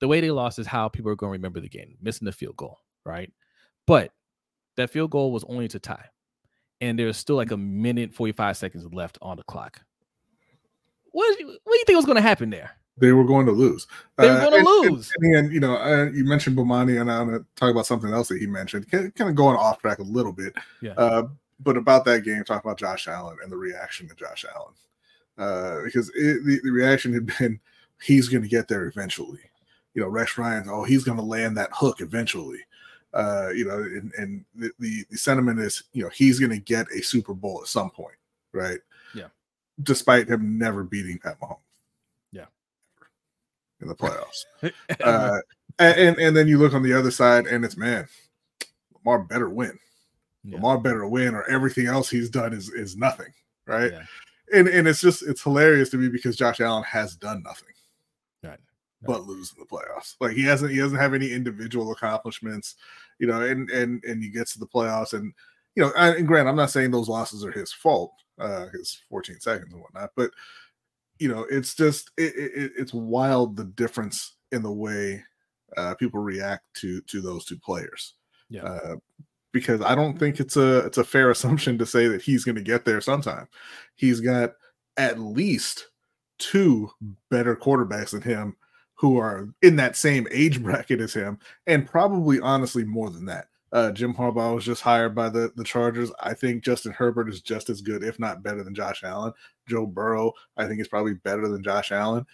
the 0.00 0.08
way 0.08 0.20
they 0.20 0.30
lost 0.30 0.58
is 0.58 0.66
how 0.66 0.88
people 0.88 1.10
are 1.10 1.16
going 1.16 1.30
to 1.30 1.38
remember 1.38 1.60
the 1.60 1.68
game, 1.68 1.96
missing 2.02 2.26
the 2.26 2.32
field 2.32 2.56
goal, 2.56 2.78
right? 3.04 3.32
But 3.86 4.12
that 4.76 4.90
field 4.90 5.10
goal 5.10 5.32
was 5.32 5.44
only 5.44 5.68
to 5.68 5.78
tie, 5.78 6.06
and 6.80 6.98
there's 6.98 7.16
still 7.16 7.36
like 7.36 7.50
a 7.50 7.56
minute 7.56 8.14
forty 8.14 8.32
five 8.32 8.56
seconds 8.56 8.86
left 8.92 9.18
on 9.22 9.36
the 9.36 9.44
clock. 9.44 9.80
What, 11.12 11.36
what 11.38 11.72
do 11.72 11.78
you 11.78 11.84
think 11.86 11.96
was 11.96 12.06
going 12.06 12.16
to 12.16 12.22
happen 12.22 12.48
there? 12.50 12.70
They 12.98 13.12
were 13.12 13.24
going 13.24 13.46
to 13.46 13.52
lose. 13.52 13.86
They 14.18 14.28
were 14.28 14.38
going 14.38 14.64
to 14.64 14.70
uh, 14.70 14.90
lose. 14.90 15.10
And, 15.20 15.34
and, 15.34 15.52
you 15.52 15.60
know, 15.60 15.76
uh, 15.76 16.10
you 16.12 16.24
mentioned 16.24 16.56
Bomani, 16.56 17.00
and 17.00 17.10
I'm 17.10 17.28
going 17.28 17.40
to 17.40 17.46
talk 17.56 17.70
about 17.70 17.86
something 17.86 18.12
else 18.12 18.28
that 18.28 18.38
he 18.38 18.46
mentioned. 18.46 18.90
Kind 18.90 19.12
of 19.18 19.34
going 19.34 19.56
off 19.56 19.80
track 19.80 19.98
a 19.98 20.02
little 20.02 20.32
bit. 20.32 20.54
Yeah. 20.82 20.92
Uh, 20.92 21.28
but 21.60 21.76
about 21.76 22.04
that 22.04 22.24
game, 22.24 22.44
talk 22.44 22.64
about 22.64 22.78
Josh 22.78 23.08
Allen 23.08 23.38
and 23.42 23.50
the 23.50 23.56
reaction 23.56 24.08
to 24.08 24.14
Josh 24.14 24.44
Allen, 24.54 24.74
uh, 25.38 25.82
because 25.84 26.10
it, 26.10 26.44
the, 26.44 26.60
the 26.62 26.70
reaction 26.70 27.12
had 27.12 27.26
been 27.38 27.60
he's 28.02 28.28
going 28.28 28.42
to 28.42 28.48
get 28.48 28.68
there 28.68 28.86
eventually. 28.86 29.40
You 29.94 30.02
know, 30.02 30.08
Rex 30.08 30.36
Ryan's 30.38 30.68
oh 30.70 30.84
he's 30.84 31.04
going 31.04 31.18
to 31.18 31.24
land 31.24 31.56
that 31.56 31.70
hook 31.72 32.00
eventually. 32.00 32.60
Uh, 33.14 33.50
you 33.54 33.66
know, 33.66 33.76
and, 33.76 34.12
and 34.16 34.44
the, 34.54 34.70
the, 34.78 35.04
the 35.10 35.18
sentiment 35.18 35.60
is 35.60 35.84
you 35.92 36.02
know 36.02 36.10
he's 36.10 36.38
going 36.38 36.50
to 36.50 36.58
get 36.58 36.86
a 36.92 37.02
Super 37.02 37.34
Bowl 37.34 37.60
at 37.62 37.68
some 37.68 37.90
point, 37.90 38.16
right? 38.52 38.80
Yeah. 39.14 39.28
Despite 39.82 40.28
him 40.28 40.58
never 40.58 40.82
beating 40.82 41.18
Pat 41.18 41.38
Mahomes. 41.40 41.58
In 43.82 43.88
the 43.88 43.94
playoffs. 43.94 44.44
uh, 45.04 45.38
and 45.78 46.16
and 46.18 46.36
then 46.36 46.48
you 46.48 46.58
look 46.58 46.72
on 46.72 46.82
the 46.82 46.92
other 46.92 47.10
side, 47.10 47.46
and 47.46 47.64
it's 47.64 47.76
man, 47.76 48.06
Lamar 48.94 49.18
better 49.24 49.50
win 49.50 49.78
yeah. 50.44 50.56
Lamar 50.56 50.78
better 50.78 51.06
win, 51.06 51.34
or 51.34 51.48
everything 51.48 51.86
else 51.86 52.10
he's 52.10 52.30
done 52.30 52.52
is 52.52 52.68
is 52.70 52.96
nothing, 52.96 53.32
right? 53.66 53.92
Yeah. 53.92 54.02
And 54.52 54.68
and 54.68 54.88
it's 54.88 55.00
just 55.00 55.22
it's 55.22 55.42
hilarious 55.42 55.90
to 55.90 55.96
me 55.96 56.08
because 56.08 56.36
Josh 56.36 56.60
Allen 56.60 56.82
has 56.84 57.16
done 57.16 57.42
nothing, 57.42 57.74
right. 58.42 58.58
but 59.02 59.26
lose 59.26 59.52
in 59.52 59.60
the 59.60 59.66
playoffs. 59.66 60.16
Like 60.20 60.32
he 60.32 60.42
hasn't 60.42 60.72
he 60.72 60.78
doesn't 60.78 60.98
have 60.98 61.14
any 61.14 61.32
individual 61.32 61.92
accomplishments, 61.92 62.74
you 63.18 63.26
know. 63.26 63.42
And 63.42 63.70
and 63.70 64.02
and 64.04 64.22
he 64.22 64.30
gets 64.30 64.52
to 64.54 64.58
the 64.58 64.66
playoffs, 64.66 65.12
and 65.12 65.32
you 65.76 65.82
know, 65.82 65.92
and 65.96 66.26
grant 66.26 66.48
I'm 66.48 66.56
not 66.56 66.70
saying 66.70 66.90
those 66.90 67.08
losses 67.08 67.44
are 67.44 67.52
his 67.52 67.72
fault, 67.72 68.12
uh, 68.38 68.66
his 68.72 69.00
14 69.08 69.40
seconds 69.40 69.72
and 69.72 69.80
whatnot, 69.80 70.10
but 70.16 70.30
you 71.22 71.28
know, 71.28 71.46
it's 71.48 71.76
just 71.76 72.10
it, 72.18 72.34
it, 72.34 72.72
it's 72.76 72.92
wild 72.92 73.56
the 73.56 73.64
difference 73.64 74.34
in 74.50 74.60
the 74.62 74.72
way 74.72 75.22
uh, 75.76 75.94
people 75.94 76.20
react 76.20 76.64
to 76.74 77.00
to 77.02 77.20
those 77.20 77.44
two 77.44 77.58
players. 77.58 78.14
Yeah. 78.50 78.64
Uh, 78.64 78.96
because 79.52 79.82
I 79.82 79.94
don't 79.94 80.18
think 80.18 80.40
it's 80.40 80.56
a 80.56 80.78
it's 80.78 80.98
a 80.98 81.04
fair 81.04 81.30
assumption 81.34 81.78
to 81.78 81.86
say 81.86 82.08
that 82.08 82.22
he's 82.22 82.44
going 82.44 82.56
to 82.56 82.62
get 82.62 82.84
there 82.84 83.00
sometime. 83.00 83.46
He's 83.94 84.18
got 84.18 84.54
at 84.96 85.20
least 85.20 85.90
two 86.38 86.90
better 87.30 87.54
quarterbacks 87.54 88.10
than 88.10 88.22
him 88.22 88.56
who 88.94 89.18
are 89.18 89.48
in 89.62 89.76
that 89.76 89.96
same 89.96 90.26
age 90.32 90.60
bracket 90.60 91.00
as 91.00 91.14
him, 91.14 91.38
and 91.68 91.86
probably 91.86 92.40
honestly 92.40 92.84
more 92.84 93.10
than 93.10 93.26
that. 93.26 93.46
Uh, 93.72 93.90
Jim 93.90 94.14
Harbaugh 94.14 94.54
was 94.54 94.64
just 94.64 94.82
hired 94.82 95.14
by 95.14 95.28
the, 95.28 95.50
the 95.56 95.64
Chargers. 95.64 96.12
I 96.20 96.34
think 96.34 96.62
Justin 96.62 96.92
Herbert 96.92 97.28
is 97.28 97.40
just 97.40 97.70
as 97.70 97.80
good, 97.80 98.04
if 98.04 98.18
not 98.18 98.42
better, 98.42 98.62
than 98.62 98.74
Josh 98.74 99.02
Allen. 99.02 99.32
Joe 99.66 99.86
Burrow, 99.86 100.32
I 100.56 100.66
think, 100.66 100.80
is 100.80 100.88
probably 100.88 101.14
better 101.14 101.48
than 101.48 101.62
Josh 101.62 101.90
Allen. 101.90 102.26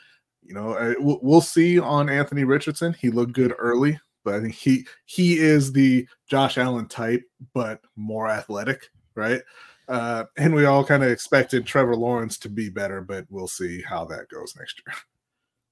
You 0.43 0.55
know, 0.55 0.95
we'll 0.99 1.41
see 1.41 1.79
on 1.79 2.09
Anthony 2.09 2.45
Richardson. 2.45 2.95
He 2.95 3.11
looked 3.11 3.33
good 3.33 3.55
early 3.59 4.01
but 4.29 4.35
I 4.35 4.41
think 4.41 4.55
he 4.55 4.87
he 5.07 5.39
is 5.39 5.73
the 5.73 6.07
Josh 6.29 6.59
Allen 6.59 6.87
type, 6.87 7.23
but 7.55 7.81
more 7.97 8.29
athletic, 8.29 8.91
right? 9.15 9.41
Uh, 9.89 10.25
and 10.37 10.55
we 10.55 10.67
all 10.67 10.85
kind 10.85 11.03
of 11.03 11.11
expected 11.11 11.65
Trevor 11.65 11.97
Lawrence 11.97 12.37
to 12.41 12.51
be 12.51 12.69
better, 12.69 13.01
but 13.01 13.25
we'll 13.31 13.49
see 13.49 13.81
how 13.81 14.05
that 14.05 14.29
goes 14.29 14.55
next 14.59 14.83
year. 14.87 14.95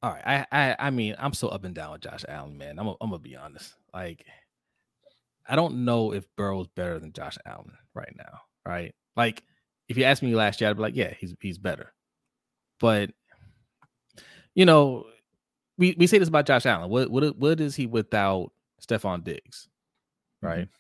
All 0.02 0.12
right, 0.12 0.46
I 0.50 0.70
I, 0.70 0.76
I 0.79 0.90
mean 0.90 1.16
I'm 1.18 1.35
so 1.35 1.48
up 1.48 1.64
and 1.64 1.74
down 1.74 1.92
with 1.92 2.00
Josh 2.00 2.24
Allen, 2.29 2.57
man. 2.57 2.79
I'm 2.79 2.87
a, 2.87 2.94
I'm 3.00 3.11
gonna 3.11 3.18
be 3.18 3.37
honest. 3.37 3.74
Like 3.92 4.24
I 5.48 5.56
don't 5.56 5.85
know 5.85 6.12
if 6.12 6.24
Burrow's 6.37 6.68
better 6.68 6.98
than 6.98 7.12
Josh 7.12 7.38
Allen 7.46 7.72
right 7.94 8.14
now, 8.16 8.40
right? 8.66 8.94
Like 9.16 9.42
if 9.88 9.96
you 9.96 10.04
asked 10.04 10.22
me 10.22 10.35
last 10.35 10.61
year, 10.61 10.70
I'd 10.70 10.76
be 10.76 10.82
like, 10.82 10.96
yeah, 10.96 11.14
he's 11.18 11.35
he's 11.40 11.59
better. 11.59 11.92
But 12.80 13.11
you 14.54 14.64
know, 14.64 15.06
we, 15.78 15.94
we 15.98 16.06
say 16.06 16.18
this 16.18 16.28
about 16.28 16.46
Josh 16.46 16.66
Allen. 16.66 16.90
What 16.90 17.11
what 17.11 17.37
what 17.37 17.61
is 17.61 17.76
he 17.76 17.87
without 17.87 18.52
Stefon 18.80 19.24
Diggs? 19.24 19.68
Right. 20.42 20.61
Mm-hmm. 20.61 20.70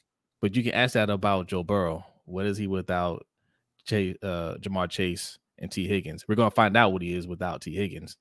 But 0.40 0.56
you 0.56 0.62
can 0.62 0.74
ask 0.74 0.94
that 0.94 1.10
about 1.10 1.48
Joe 1.48 1.62
Burrow. 1.62 2.04
What 2.24 2.46
is 2.46 2.58
he 2.58 2.66
without 2.66 3.26
Chase, 3.84 4.16
uh, 4.22 4.56
Ja'Marr 4.60 4.90
Chase 4.90 5.38
and 5.58 5.70
Tee 5.70 5.86
Higgins? 5.86 6.26
We're 6.28 6.34
gonna 6.34 6.50
find 6.50 6.76
out 6.76 6.92
what 6.92 7.02
he 7.02 7.14
is 7.14 7.26
without 7.26 7.62
Tee 7.62 7.74
Higgins. 7.74 8.16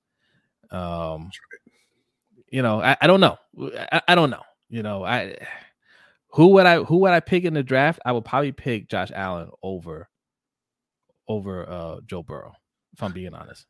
Um, 0.71 1.29
you 2.49 2.61
know, 2.61 2.81
I, 2.81 2.95
I 3.01 3.07
don't 3.07 3.19
know. 3.19 3.37
I, 3.91 4.01
I 4.07 4.15
don't 4.15 4.29
know. 4.29 4.43
You 4.69 4.83
know, 4.83 5.03
I 5.03 5.35
who 6.35 6.47
would 6.47 6.65
I 6.65 6.83
who 6.83 6.97
would 6.97 7.11
I 7.11 7.21
pick 7.21 7.45
in 7.45 7.53
the 7.53 7.63
draft? 7.63 7.99
I 8.05 8.11
would 8.11 8.25
probably 8.25 8.51
pick 8.51 8.89
Josh 8.89 9.09
Allen 9.15 9.49
over 9.63 10.09
over 11.29 11.67
uh 11.67 12.01
Joe 12.05 12.23
Burrow, 12.23 12.51
if 12.93 13.01
I'm 13.01 13.13
being 13.13 13.33
honest. 13.33 13.65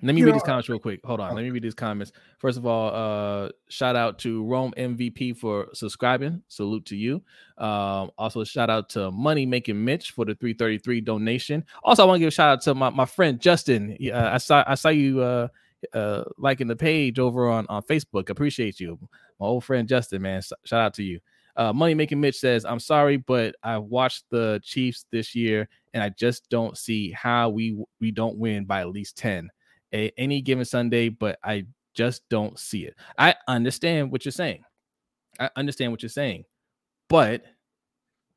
Let 0.00 0.14
me 0.14 0.20
you 0.20 0.26
read 0.26 0.30
know, 0.30 0.36
these 0.36 0.44
comments 0.44 0.68
real 0.68 0.78
quick. 0.78 1.00
Hold 1.04 1.20
on. 1.20 1.34
Let 1.34 1.42
me 1.42 1.50
read 1.50 1.62
these 1.62 1.74
comments. 1.74 2.12
First 2.38 2.56
of 2.56 2.64
all, 2.64 2.94
uh, 2.94 3.50
shout 3.68 3.96
out 3.96 4.18
to 4.20 4.44
Rome 4.44 4.72
MVP 4.78 5.36
for 5.36 5.68
subscribing. 5.74 6.42
Salute 6.48 6.86
to 6.86 6.96
you. 6.96 7.16
Um, 7.58 8.10
also, 8.16 8.42
shout 8.44 8.70
out 8.70 8.88
to 8.90 9.10
Money 9.10 9.44
Making 9.44 9.84
Mitch 9.84 10.12
for 10.12 10.24
the 10.24 10.34
333 10.36 11.02
donation. 11.02 11.64
Also, 11.84 12.02
I 12.02 12.06
want 12.06 12.16
to 12.16 12.20
give 12.20 12.28
a 12.28 12.30
shout 12.30 12.48
out 12.48 12.62
to 12.62 12.74
my, 12.74 12.88
my 12.88 13.04
friend 13.04 13.38
Justin. 13.38 13.98
Uh, 14.02 14.30
I 14.32 14.38
saw 14.38 14.64
I 14.66 14.74
saw 14.74 14.88
you 14.88 15.20
uh, 15.20 15.48
uh, 15.92 16.24
liking 16.38 16.68
the 16.68 16.76
page 16.76 17.18
over 17.18 17.50
on, 17.50 17.66
on 17.68 17.82
Facebook. 17.82 18.30
Appreciate 18.30 18.80
you. 18.80 18.98
My 19.38 19.46
old 19.46 19.64
friend 19.64 19.86
Justin, 19.86 20.22
man. 20.22 20.40
Shout 20.64 20.80
out 20.80 20.94
to 20.94 21.02
you. 21.02 21.20
Uh, 21.60 21.74
Money 21.74 21.92
Making 21.92 22.22
Mitch 22.22 22.38
says, 22.38 22.64
I'm 22.64 22.80
sorry, 22.80 23.18
but 23.18 23.54
I 23.62 23.76
watched 23.76 24.24
the 24.30 24.62
Chiefs 24.64 25.04
this 25.12 25.34
year 25.34 25.68
and 25.92 26.02
I 26.02 26.08
just 26.08 26.48
don't 26.48 26.78
see 26.78 27.10
how 27.10 27.50
we 27.50 27.78
we 28.00 28.10
don't 28.10 28.38
win 28.38 28.64
by 28.64 28.80
at 28.80 28.88
least 28.88 29.18
10 29.18 29.50
a, 29.92 30.10
any 30.16 30.40
given 30.40 30.64
Sunday, 30.64 31.10
but 31.10 31.38
I 31.44 31.66
just 31.92 32.26
don't 32.30 32.58
see 32.58 32.86
it. 32.86 32.96
I 33.18 33.34
understand 33.46 34.10
what 34.10 34.24
you're 34.24 34.32
saying. 34.32 34.64
I 35.38 35.50
understand 35.54 35.92
what 35.92 36.02
you're 36.02 36.08
saying, 36.08 36.44
but 37.10 37.44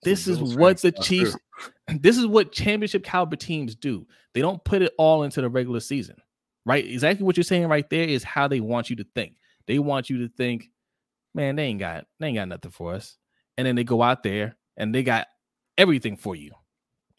this 0.03 0.27
is 0.27 0.41
what 0.41 0.79
the 0.79 0.91
Chiefs, 0.91 1.37
this 1.87 2.17
is 2.17 2.27
what 2.27 2.51
championship 2.51 3.05
caliber 3.05 3.37
teams 3.37 3.73
do. 3.73 4.05
They 4.33 4.41
don't 4.41 4.61
put 4.65 4.81
it 4.81 4.91
all 4.97 5.23
into 5.23 5.39
the 5.39 5.47
regular 5.47 5.79
season, 5.79 6.17
right? 6.65 6.85
Exactly 6.85 7.25
what 7.25 7.37
you're 7.37 7.45
saying 7.45 7.69
right 7.69 7.89
there 7.89 8.03
is 8.03 8.21
how 8.21 8.49
they 8.49 8.59
want 8.59 8.89
you 8.89 8.97
to 8.97 9.05
think. 9.15 9.35
They 9.65 9.79
want 9.79 10.09
you 10.09 10.27
to 10.27 10.33
think, 10.35 10.69
man, 11.33 11.55
they 11.55 11.65
ain't 11.65 11.79
got 11.79 12.05
they 12.19 12.27
ain't 12.27 12.37
got 12.37 12.47
nothing 12.47 12.71
for 12.71 12.93
us, 12.93 13.17
and 13.57 13.67
then 13.67 13.75
they 13.75 13.83
go 13.83 14.01
out 14.01 14.23
there 14.23 14.57
and 14.77 14.93
they 14.93 15.03
got 15.03 15.27
everything 15.77 16.17
for 16.17 16.35
you, 16.35 16.51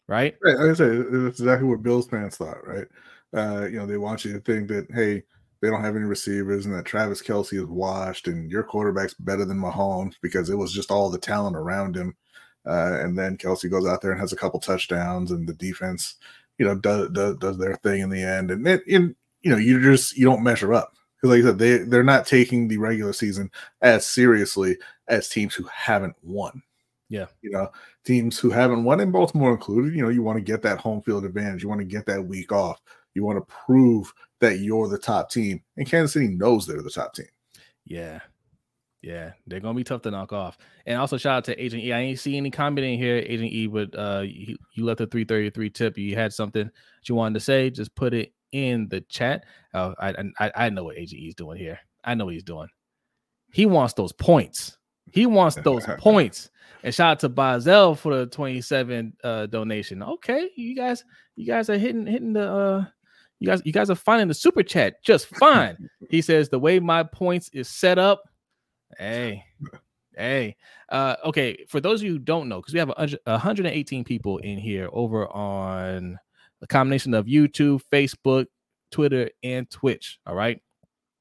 right? 0.07 0.35
Right. 0.43 0.57
Like 0.57 0.71
I 0.71 0.73
said, 0.73 1.05
it's 1.11 1.39
exactly 1.39 1.67
what 1.67 1.83
Bills 1.83 2.07
fans 2.07 2.37
thought, 2.37 2.65
right? 2.65 2.87
Uh, 3.33 3.65
you 3.65 3.77
know, 3.77 3.85
they 3.85 3.97
want 3.97 4.25
you 4.25 4.33
to 4.33 4.39
think 4.39 4.67
that 4.69 4.87
hey, 4.93 5.23
they 5.61 5.69
don't 5.69 5.83
have 5.83 5.95
any 5.95 6.05
receivers 6.05 6.65
and 6.65 6.75
that 6.75 6.85
Travis 6.85 7.21
Kelce 7.21 7.53
is 7.53 7.65
washed 7.65 8.27
and 8.27 8.49
your 8.51 8.63
quarterback's 8.63 9.13
better 9.15 9.45
than 9.45 9.59
Mahomes 9.59 10.13
because 10.21 10.49
it 10.49 10.57
was 10.57 10.73
just 10.73 10.91
all 10.91 11.09
the 11.09 11.17
talent 11.17 11.55
around 11.55 11.95
him. 11.95 12.15
Uh, 12.67 12.99
and 13.01 13.17
then 13.17 13.37
Kelce 13.37 13.69
goes 13.69 13.85
out 13.85 14.01
there 14.01 14.11
and 14.11 14.19
has 14.19 14.33
a 14.33 14.37
couple 14.37 14.59
touchdowns, 14.59 15.29
and 15.31 15.47
the 15.47 15.53
defense, 15.53 16.15
you 16.57 16.65
know, 16.65 16.75
does 16.75 17.09
does, 17.11 17.37
does 17.37 17.57
their 17.57 17.75
thing 17.77 18.01
in 18.01 18.09
the 18.09 18.23
end. 18.23 18.49
And 18.51 18.67
it, 18.67 18.81
in 18.87 19.15
you 19.41 19.51
know, 19.51 19.57
you 19.57 19.81
just 19.81 20.17
you 20.17 20.25
don't 20.25 20.43
measure 20.43 20.73
up 20.73 20.93
because, 21.25 21.37
like 21.37 21.43
I 21.43 21.47
said, 21.47 21.59
they 21.59 21.77
they're 21.89 22.03
not 22.03 22.25
taking 22.25 22.67
the 22.67 22.77
regular 22.77 23.13
season 23.13 23.51
as 23.81 24.05
seriously 24.05 24.77
as 25.07 25.29
teams 25.29 25.53
who 25.53 25.63
haven't 25.65 26.15
won. 26.21 26.61
Yeah, 27.09 27.27
you 27.41 27.51
know, 27.51 27.69
teams 28.03 28.39
who 28.39 28.49
haven't 28.49 28.83
won, 28.83 28.99
in 28.99 29.11
Baltimore 29.11 29.51
included. 29.51 29.95
You 29.95 30.01
know, 30.01 30.09
you 30.09 30.23
want 30.23 30.37
to 30.37 30.43
get 30.43 30.61
that 30.63 30.79
home 30.79 31.01
field 31.01 31.25
advantage. 31.25 31.63
You 31.63 31.69
want 31.69 31.81
to 31.81 31.85
get 31.85 32.05
that 32.07 32.25
week 32.25 32.51
off. 32.51 32.81
You 33.13 33.23
want 33.23 33.37
to 33.37 33.55
prove 33.67 34.11
that 34.41 34.59
you're 34.59 34.87
the 34.87 34.97
top 34.97 35.29
team, 35.29 35.61
and 35.77 35.87
Kansas 35.87 36.13
City 36.13 36.27
knows 36.27 36.65
they're 36.65 36.81
the 36.81 36.89
top 36.89 37.13
team. 37.13 37.27
Yeah, 37.85 38.19
yeah, 39.05 39.33
they're 39.45 39.59
gonna 39.59 39.75
be 39.75 39.83
tough 39.83 40.01
to 40.01 40.11
knock 40.11 40.33
off. 40.33 40.57
And 40.87 40.97
also 40.97 41.17
shout 41.17 41.37
out 41.37 41.43
to 41.45 41.63
Agent 41.63 41.83
E. 41.83 41.93
I 41.93 41.99
ain't 41.99 42.19
see 42.19 42.37
any 42.37 42.49
comment 42.49 42.87
in 42.87 42.97
here, 42.97 43.17
Agent 43.17 43.51
E, 43.51 43.67
but 43.67 43.95
uh, 43.95 44.23
you, 44.25 44.57
you 44.73 44.83
left 44.83 44.99
a 44.99 45.05
333 45.05 45.69
tip. 45.69 45.97
You 45.97 46.15
had 46.15 46.33
something 46.33 46.65
that 46.65 47.09
you 47.09 47.13
wanted 47.13 47.35
to 47.35 47.39
say, 47.39 47.69
just 47.69 47.93
put 47.93 48.15
it 48.15 48.33
in 48.55 48.87
the 48.87 49.01
chat. 49.01 49.43
Uh, 49.73 49.93
I, 49.99 50.13
I 50.39 50.51
I 50.55 50.69
know 50.69 50.85
what 50.85 50.97
Agent 50.97 51.21
E 51.21 51.27
is 51.27 51.35
doing 51.35 51.57
here. 51.57 51.77
I 52.05 52.15
know 52.15 52.25
what 52.25 52.33
he's 52.33 52.43
doing. 52.43 52.69
He 53.51 53.65
wants 53.65 53.93
those 53.93 54.13
points. 54.13 54.77
He 55.11 55.25
wants 55.25 55.57
those 55.57 55.85
points. 55.99 56.49
And 56.83 56.93
shout 56.93 57.11
out 57.11 57.19
to 57.19 57.29
Bazel 57.29 57.95
for 57.95 58.15
the 58.15 58.27
27 58.27 59.13
uh 59.23 59.47
donation. 59.47 60.01
Okay, 60.01 60.49
you 60.55 60.75
guys, 60.75 61.03
you 61.35 61.45
guys 61.45 61.69
are 61.69 61.77
hitting 61.77 62.07
hitting 62.07 62.33
the 62.33 62.49
uh 62.49 62.85
you 63.39 63.47
guys, 63.47 63.61
you 63.65 63.73
guys 63.73 63.89
are 63.89 63.95
finding 63.95 64.29
the 64.29 64.33
super 64.33 64.63
chat 64.63 65.03
just 65.03 65.27
fine. 65.27 65.89
he 66.09 66.21
says 66.21 66.47
the 66.47 66.59
way 66.59 66.79
my 66.79 67.03
points 67.03 67.49
is 67.51 67.67
set 67.67 67.99
up. 67.99 68.23
Hey, 68.97 69.43
hey. 70.15 70.55
Uh, 70.87 71.15
okay, 71.25 71.65
for 71.67 71.81
those 71.81 71.99
of 71.99 72.05
you 72.05 72.13
who 72.13 72.19
don't 72.19 72.47
know, 72.47 72.61
because 72.61 72.73
we 72.73 72.79
have 72.79 72.93
118 73.25 74.03
people 74.05 74.37
in 74.37 74.57
here 74.57 74.87
over 74.93 75.27
on 75.27 76.17
a 76.61 76.67
combination 76.67 77.13
of 77.13 77.25
YouTube, 77.25 77.81
Facebook, 77.91 78.45
Twitter, 78.91 79.29
and 79.43 79.69
Twitch. 79.69 80.19
All 80.25 80.35
right. 80.35 80.61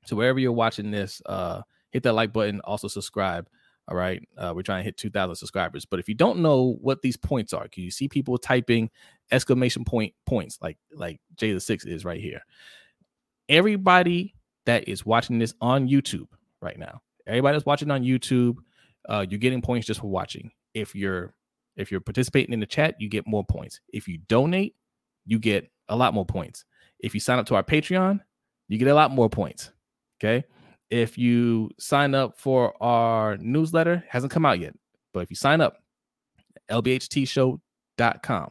So 0.06 0.16
wherever 0.16 0.38
you're 0.38 0.52
watching 0.52 0.90
this, 0.90 1.20
uh, 1.26 1.62
hit 1.90 2.02
that 2.04 2.12
like 2.12 2.32
button. 2.32 2.60
Also 2.60 2.88
subscribe. 2.88 3.48
All 3.88 3.96
right. 3.96 4.26
Uh, 4.36 4.52
we're 4.54 4.62
trying 4.62 4.80
to 4.80 4.84
hit 4.84 4.96
2,000 4.96 5.36
subscribers. 5.36 5.84
But 5.84 6.00
if 6.00 6.08
you 6.08 6.14
don't 6.14 6.40
know 6.40 6.76
what 6.80 7.02
these 7.02 7.16
points 7.16 7.52
are, 7.52 7.68
can 7.68 7.82
you 7.82 7.90
see 7.90 8.08
people 8.08 8.38
typing 8.38 8.90
exclamation 9.30 9.84
point 9.84 10.14
points 10.26 10.58
like 10.60 10.76
like 10.92 11.20
J 11.36 11.52
the 11.52 11.60
six 11.60 11.84
is 11.84 12.04
right 12.04 12.20
here? 12.20 12.42
Everybody 13.48 14.34
that 14.66 14.88
is 14.88 15.04
watching 15.04 15.38
this 15.38 15.54
on 15.60 15.88
YouTube 15.88 16.28
right 16.62 16.78
now, 16.78 17.02
everybody 17.26 17.56
that's 17.56 17.66
watching 17.66 17.90
on 17.90 18.02
YouTube, 18.02 18.56
uh, 19.08 19.26
you're 19.28 19.38
getting 19.38 19.60
points 19.60 19.86
just 19.86 20.00
for 20.00 20.06
watching. 20.06 20.50
If 20.72 20.94
you're 20.94 21.34
if 21.76 21.90
you're 21.90 22.00
participating 22.00 22.54
in 22.54 22.60
the 22.60 22.66
chat, 22.66 22.94
you 22.98 23.08
get 23.08 23.26
more 23.26 23.44
points. 23.44 23.80
If 23.92 24.08
you 24.08 24.18
donate, 24.28 24.74
you 25.26 25.38
get 25.38 25.70
a 25.88 25.96
lot 25.96 26.14
more 26.14 26.26
points. 26.26 26.64
If 26.98 27.14
you 27.14 27.20
sign 27.20 27.38
up 27.38 27.46
to 27.46 27.54
our 27.54 27.62
Patreon, 27.62 28.20
you 28.68 28.78
get 28.78 28.88
a 28.88 28.94
lot 28.94 29.10
more 29.10 29.28
points. 29.28 29.70
Okay. 30.22 30.44
If 30.90 31.18
you 31.18 31.70
sign 31.78 32.14
up 32.14 32.38
for 32.38 32.80
our 32.82 33.36
newsletter, 33.38 34.04
hasn't 34.08 34.32
come 34.32 34.46
out 34.46 34.60
yet, 34.60 34.74
but 35.12 35.20
if 35.20 35.30
you 35.30 35.36
sign 35.36 35.60
up, 35.60 35.78
lbhtshow.com, 36.70 38.48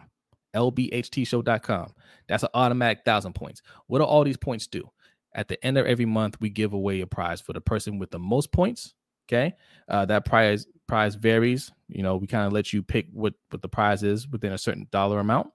lbhtshow.com, 0.56 1.94
that's 2.28 2.44
an 2.44 2.50
automatic 2.54 3.06
thousand 3.06 3.34
points. 3.34 3.62
What 3.88 4.00
do 4.00 4.06
all 4.06 4.24
these 4.24 4.38
points 4.38 4.68
do? 4.68 4.90
At 5.36 5.48
the 5.48 5.64
end 5.66 5.78
of 5.78 5.86
every 5.86 6.06
month, 6.06 6.38
we 6.40 6.50
give 6.50 6.74
away 6.74 7.02
a 7.02 7.08
prize 7.08 7.42
for 7.42 7.54
the 7.54 7.62
person 7.62 7.98
with 7.98 8.12
the 8.12 8.20
most 8.20 8.52
points. 8.52 8.94
Okay, 9.30 9.54
uh, 9.88 10.06
that 10.06 10.26
prize 10.26 10.68
prize 10.88 11.16
varies. 11.16 11.72
You 11.88 12.04
know, 12.04 12.18
we 12.18 12.28
kind 12.28 12.46
of 12.46 12.52
let 12.52 12.74
you 12.74 12.84
pick 12.84 13.08
what 13.14 13.34
what 13.50 13.62
the 13.62 13.70
prize 13.70 14.04
is 14.04 14.28
within 14.28 14.52
a 14.52 14.58
certain 14.58 14.88
dollar 14.92 15.20
amount, 15.20 15.48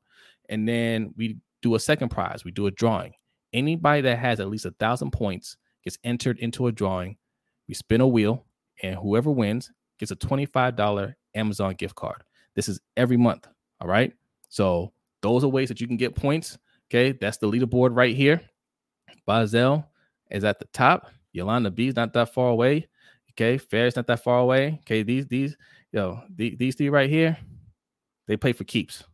and 0.49 0.69
then 0.69 1.13
we 1.17 1.39
do 1.63 1.75
a 1.75 1.81
second 1.81 2.11
prize. 2.11 2.45
We 2.45 2.51
do 2.51 2.67
a 2.67 2.71
drawing. 2.71 3.13
Anybody 3.53 4.03
that 4.03 4.19
has 4.19 4.41
at 4.41 4.49
least 4.49 4.67
a 4.67 4.71
thousand 4.73 5.13
points 5.13 5.57
gets 5.85 5.99
entered 6.05 6.39
into 6.39 6.67
a 6.67 6.73
drawing. 6.73 7.17
We 7.67 7.75
spin 7.75 8.01
a 8.01 8.07
wheel, 8.07 8.45
and 8.83 8.97
whoever 8.97 9.31
wins 9.31 9.71
gets 9.99 10.13
a 10.13 10.17
$25 10.17 11.15
Amazon 11.35 11.75
gift 11.75 11.95
card. 11.95 12.23
This 12.55 12.69
is 12.69 12.81
every 12.97 13.17
month. 13.17 13.47
All 13.81 13.89
right. 13.89 14.13
So 14.49 14.93
those 15.23 15.45
are 15.45 15.49
ways 15.49 15.69
that 15.69 15.81
you 15.81 15.87
can 15.87 15.97
get 15.97 16.15
points. 16.15 16.59
Okay. 16.91 17.13
That's 17.13 17.39
the 17.39 17.49
leaderboard 17.49 17.97
right 17.97 18.15
here. 18.15 18.41
Bazel 19.27 19.85
is 20.31 20.45
at 20.45 20.59
the 20.59 20.67
top. 20.67 21.11
Yolanda 21.33 21.71
B 21.71 21.89
is 21.89 21.97
not 21.97 22.13
that 22.15 22.33
far 22.35 22.49
away. 22.49 22.89
Okay. 23.33 23.59
Fair's 23.59 23.97
not 23.97 24.07
that 24.07 24.25
far 24.25 24.41
away. 24.41 24.81
Okay. 24.83 25.03
These, 25.03 25.27
these, 25.27 25.57
yo, 25.93 26.23
these, 26.35 26.57
these 26.59 26.75
three 26.75 26.89
right 26.89 27.11
here, 27.11 27.37
they 28.27 28.37
play 28.37 28.53
for 28.53 28.65
keeps. 28.65 29.05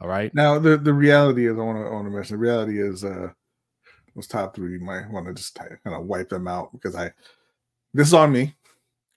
All 0.00 0.08
right. 0.08 0.34
Now 0.34 0.58
the, 0.58 0.76
the 0.76 0.92
reality 0.92 1.46
is 1.46 1.58
I 1.58 1.62
want 1.62 1.78
to 1.78 1.90
want 1.90 2.06
to 2.06 2.10
mention 2.10 2.36
the 2.36 2.42
reality 2.42 2.80
is 2.80 3.04
uh 3.04 3.28
those 4.14 4.26
top 4.26 4.54
three, 4.54 4.72
you 4.72 4.80
might 4.80 5.10
want 5.10 5.26
to 5.26 5.34
just 5.34 5.54
kind 5.54 5.78
of 5.86 6.06
wipe 6.06 6.28
them 6.28 6.46
out 6.46 6.72
because 6.72 6.94
I 6.94 7.12
this 7.92 8.08
is 8.08 8.14
on 8.14 8.32
me. 8.32 8.54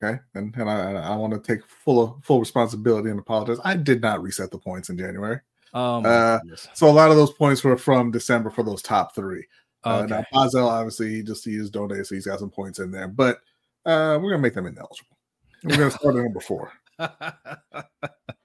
Okay. 0.01 0.19
And 0.35 0.55
and 0.55 0.69
I 0.69 0.93
I 0.93 1.15
want 1.15 1.33
to 1.33 1.39
take 1.39 1.65
full 1.65 2.19
full 2.23 2.39
responsibility 2.39 3.09
and 3.09 3.19
apologize. 3.19 3.59
I 3.63 3.75
did 3.75 4.01
not 4.01 4.21
reset 4.21 4.51
the 4.51 4.57
points 4.57 4.89
in 4.89 4.97
January. 4.97 5.39
Um 5.73 6.03
uh, 6.05 6.39
so 6.73 6.89
a 6.89 6.91
lot 6.91 7.11
of 7.11 7.17
those 7.17 7.33
points 7.33 7.63
were 7.63 7.77
from 7.77 8.11
December 8.11 8.49
for 8.49 8.63
those 8.63 8.81
top 8.81 9.15
three. 9.15 9.45
Okay. 9.85 10.03
Uh, 10.03 10.05
now 10.05 10.25
Bazel 10.31 10.69
obviously 10.69 11.09
he 11.09 11.23
just 11.23 11.43
he 11.43 11.51
used 11.51 11.73
donate, 11.73 12.05
so 12.05 12.15
he's 12.15 12.25
got 12.25 12.39
some 12.39 12.51
points 12.51 12.79
in 12.79 12.91
there, 12.91 13.07
but 13.07 13.39
uh 13.85 14.19
we're 14.21 14.31
gonna 14.31 14.41
make 14.41 14.53
them 14.53 14.67
ineligible. 14.67 15.17
We're 15.63 15.77
gonna 15.77 15.91
start 15.91 16.15
at 16.15 16.23
number 16.23 16.39
four. 16.39 16.71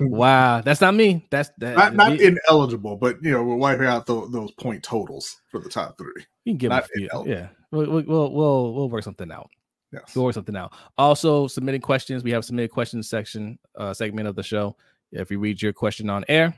wow, 0.00 0.60
that's 0.60 0.80
not 0.80 0.94
me. 0.94 1.26
That's 1.30 1.50
that, 1.58 1.76
not, 1.76 1.94
not 1.94 2.20
ineligible, 2.20 2.96
but 2.96 3.22
you 3.22 3.32
know 3.32 3.42
we're 3.42 3.56
wiping 3.56 3.86
out 3.86 4.06
the, 4.06 4.28
those 4.30 4.50
point 4.52 4.82
totals 4.82 5.40
for 5.50 5.60
the 5.60 5.68
top 5.68 5.98
three. 5.98 6.24
You 6.44 6.52
can 6.52 6.58
give 6.58 6.70
not 6.70 6.84
a 6.84 6.88
few. 6.88 7.08
Yeah, 7.26 7.48
we'll, 7.70 8.02
we'll 8.02 8.32
we'll 8.32 8.74
we'll 8.74 8.88
work 8.88 9.04
something 9.04 9.30
out. 9.30 9.50
Yes. 9.92 10.02
Figure 10.12 10.32
something 10.32 10.56
out. 10.56 10.72
Also, 10.98 11.46
submitting 11.48 11.80
questions. 11.80 12.22
We 12.22 12.30
have 12.30 12.40
a 12.40 12.42
submitted 12.44 12.70
questions 12.70 13.08
section 13.08 13.58
uh, 13.76 13.92
segment 13.92 14.28
of 14.28 14.36
the 14.36 14.42
show. 14.42 14.76
If 15.12 15.30
you 15.30 15.40
read 15.40 15.60
your 15.60 15.72
question 15.72 16.08
on 16.08 16.24
air, 16.28 16.54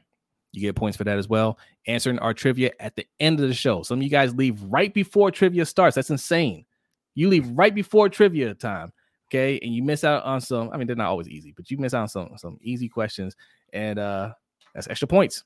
you 0.52 0.60
get 0.60 0.76
points 0.76 0.98
for 0.98 1.04
that 1.04 1.18
as 1.18 1.28
well. 1.28 1.58
Answering 1.86 2.18
our 2.18 2.34
trivia 2.34 2.72
at 2.78 2.94
the 2.94 3.06
end 3.20 3.40
of 3.40 3.48
the 3.48 3.54
show. 3.54 3.82
Some 3.82 4.00
of 4.00 4.02
you 4.02 4.10
guys 4.10 4.34
leave 4.34 4.62
right 4.64 4.92
before 4.92 5.30
trivia 5.30 5.64
starts. 5.64 5.94
That's 5.94 6.10
insane. 6.10 6.66
You 7.14 7.28
leave 7.28 7.48
right 7.48 7.74
before 7.74 8.08
trivia 8.08 8.54
time. 8.54 8.92
Okay. 9.32 9.58
And 9.62 9.74
you 9.74 9.82
miss 9.82 10.04
out 10.04 10.22
on 10.24 10.42
some. 10.42 10.68
I 10.72 10.76
mean, 10.76 10.86
they're 10.86 10.94
not 10.94 11.08
always 11.08 11.28
easy, 11.28 11.54
but 11.56 11.70
you 11.70 11.78
miss 11.78 11.94
out 11.94 12.02
on 12.02 12.08
some 12.08 12.36
some 12.36 12.58
easy 12.60 12.88
questions. 12.88 13.34
And 13.72 13.98
uh 13.98 14.34
that's 14.74 14.88
extra 14.88 15.08
points. 15.08 15.44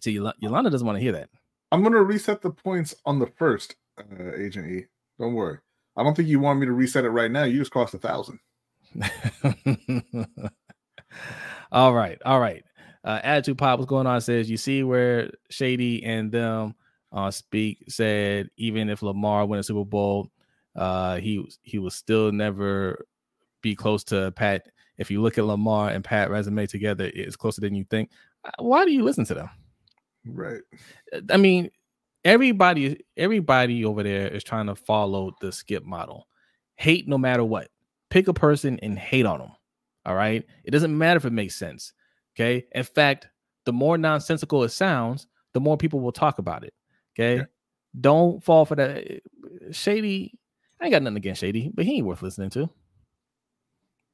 See, 0.00 0.10
Yolanda 0.10 0.70
doesn't 0.70 0.86
want 0.86 0.96
to 0.96 1.02
hear 1.02 1.12
that. 1.12 1.28
I'm 1.70 1.84
gonna 1.84 2.02
reset 2.02 2.42
the 2.42 2.50
points 2.50 2.96
on 3.06 3.20
the 3.20 3.28
first, 3.38 3.76
uh, 3.98 4.34
Agent 4.36 4.68
E. 4.70 4.86
Don't 5.20 5.34
worry. 5.34 5.58
I 5.96 6.02
don't 6.02 6.16
think 6.16 6.28
you 6.28 6.40
want 6.40 6.58
me 6.58 6.66
to 6.66 6.72
reset 6.72 7.04
it 7.04 7.10
right 7.10 7.30
now. 7.30 7.44
You 7.44 7.60
just 7.60 7.70
cost 7.70 7.94
a 7.94 7.98
thousand. 7.98 8.40
all 11.72 11.94
right, 11.94 12.18
all 12.24 12.40
right. 12.40 12.64
Uh, 13.04 13.20
Attitude 13.22 13.58
Pop, 13.58 13.78
what's 13.78 13.88
going 13.88 14.06
on? 14.06 14.20
Says 14.20 14.50
you 14.50 14.56
see 14.56 14.82
where 14.82 15.30
Shady 15.48 16.02
and 16.04 16.32
them 16.32 16.74
uh, 17.12 17.30
speak 17.30 17.84
said 17.88 18.48
even 18.56 18.88
if 18.88 19.02
Lamar 19.02 19.46
win 19.46 19.60
a 19.60 19.62
Super 19.62 19.84
Bowl, 19.84 20.28
uh, 20.74 21.16
he 21.18 21.46
he 21.62 21.78
was 21.78 21.94
still 21.94 22.32
never 22.32 23.06
be 23.62 23.74
close 23.74 24.04
to 24.04 24.32
Pat. 24.32 24.66
If 24.98 25.10
you 25.10 25.22
look 25.22 25.38
at 25.38 25.44
Lamar 25.44 25.90
and 25.90 26.04
Pat 26.04 26.30
resume 26.30 26.66
together, 26.66 27.10
it's 27.14 27.36
closer 27.36 27.60
than 27.60 27.74
you 27.74 27.84
think. 27.84 28.10
Uh, 28.44 28.50
why 28.58 28.84
do 28.84 28.92
you 28.92 29.02
listen 29.02 29.24
to 29.26 29.34
them? 29.34 29.50
Right. 30.26 30.60
I 31.30 31.36
mean, 31.36 31.70
everybody 32.24 33.04
everybody 33.16 33.84
over 33.84 34.02
there 34.02 34.28
is 34.28 34.44
trying 34.44 34.66
to 34.66 34.74
follow 34.74 35.32
the 35.40 35.50
skip 35.52 35.84
model. 35.84 36.28
Hate 36.76 37.08
no 37.08 37.18
matter 37.18 37.44
what. 37.44 37.68
Pick 38.10 38.28
a 38.28 38.34
person 38.34 38.78
and 38.82 38.98
hate 38.98 39.26
on 39.26 39.38
them. 39.38 39.52
All 40.04 40.14
right. 40.14 40.44
It 40.64 40.70
doesn't 40.70 40.96
matter 40.96 41.16
if 41.16 41.24
it 41.24 41.32
makes 41.32 41.56
sense. 41.56 41.92
Okay. 42.34 42.66
In 42.72 42.84
fact, 42.84 43.28
the 43.64 43.72
more 43.72 43.96
nonsensical 43.96 44.64
it 44.64 44.70
sounds, 44.70 45.26
the 45.54 45.60
more 45.60 45.76
people 45.76 46.00
will 46.00 46.12
talk 46.12 46.38
about 46.38 46.64
it. 46.64 46.74
Okay. 47.14 47.36
Yeah. 47.38 47.44
Don't 48.00 48.42
fall 48.42 48.64
for 48.64 48.74
that. 48.76 49.20
Shady, 49.70 50.38
I 50.80 50.86
ain't 50.86 50.92
got 50.92 51.02
nothing 51.02 51.18
against 51.18 51.40
Shady, 51.40 51.70
but 51.72 51.84
he 51.84 51.96
ain't 51.96 52.06
worth 52.06 52.22
listening 52.22 52.50
to. 52.50 52.70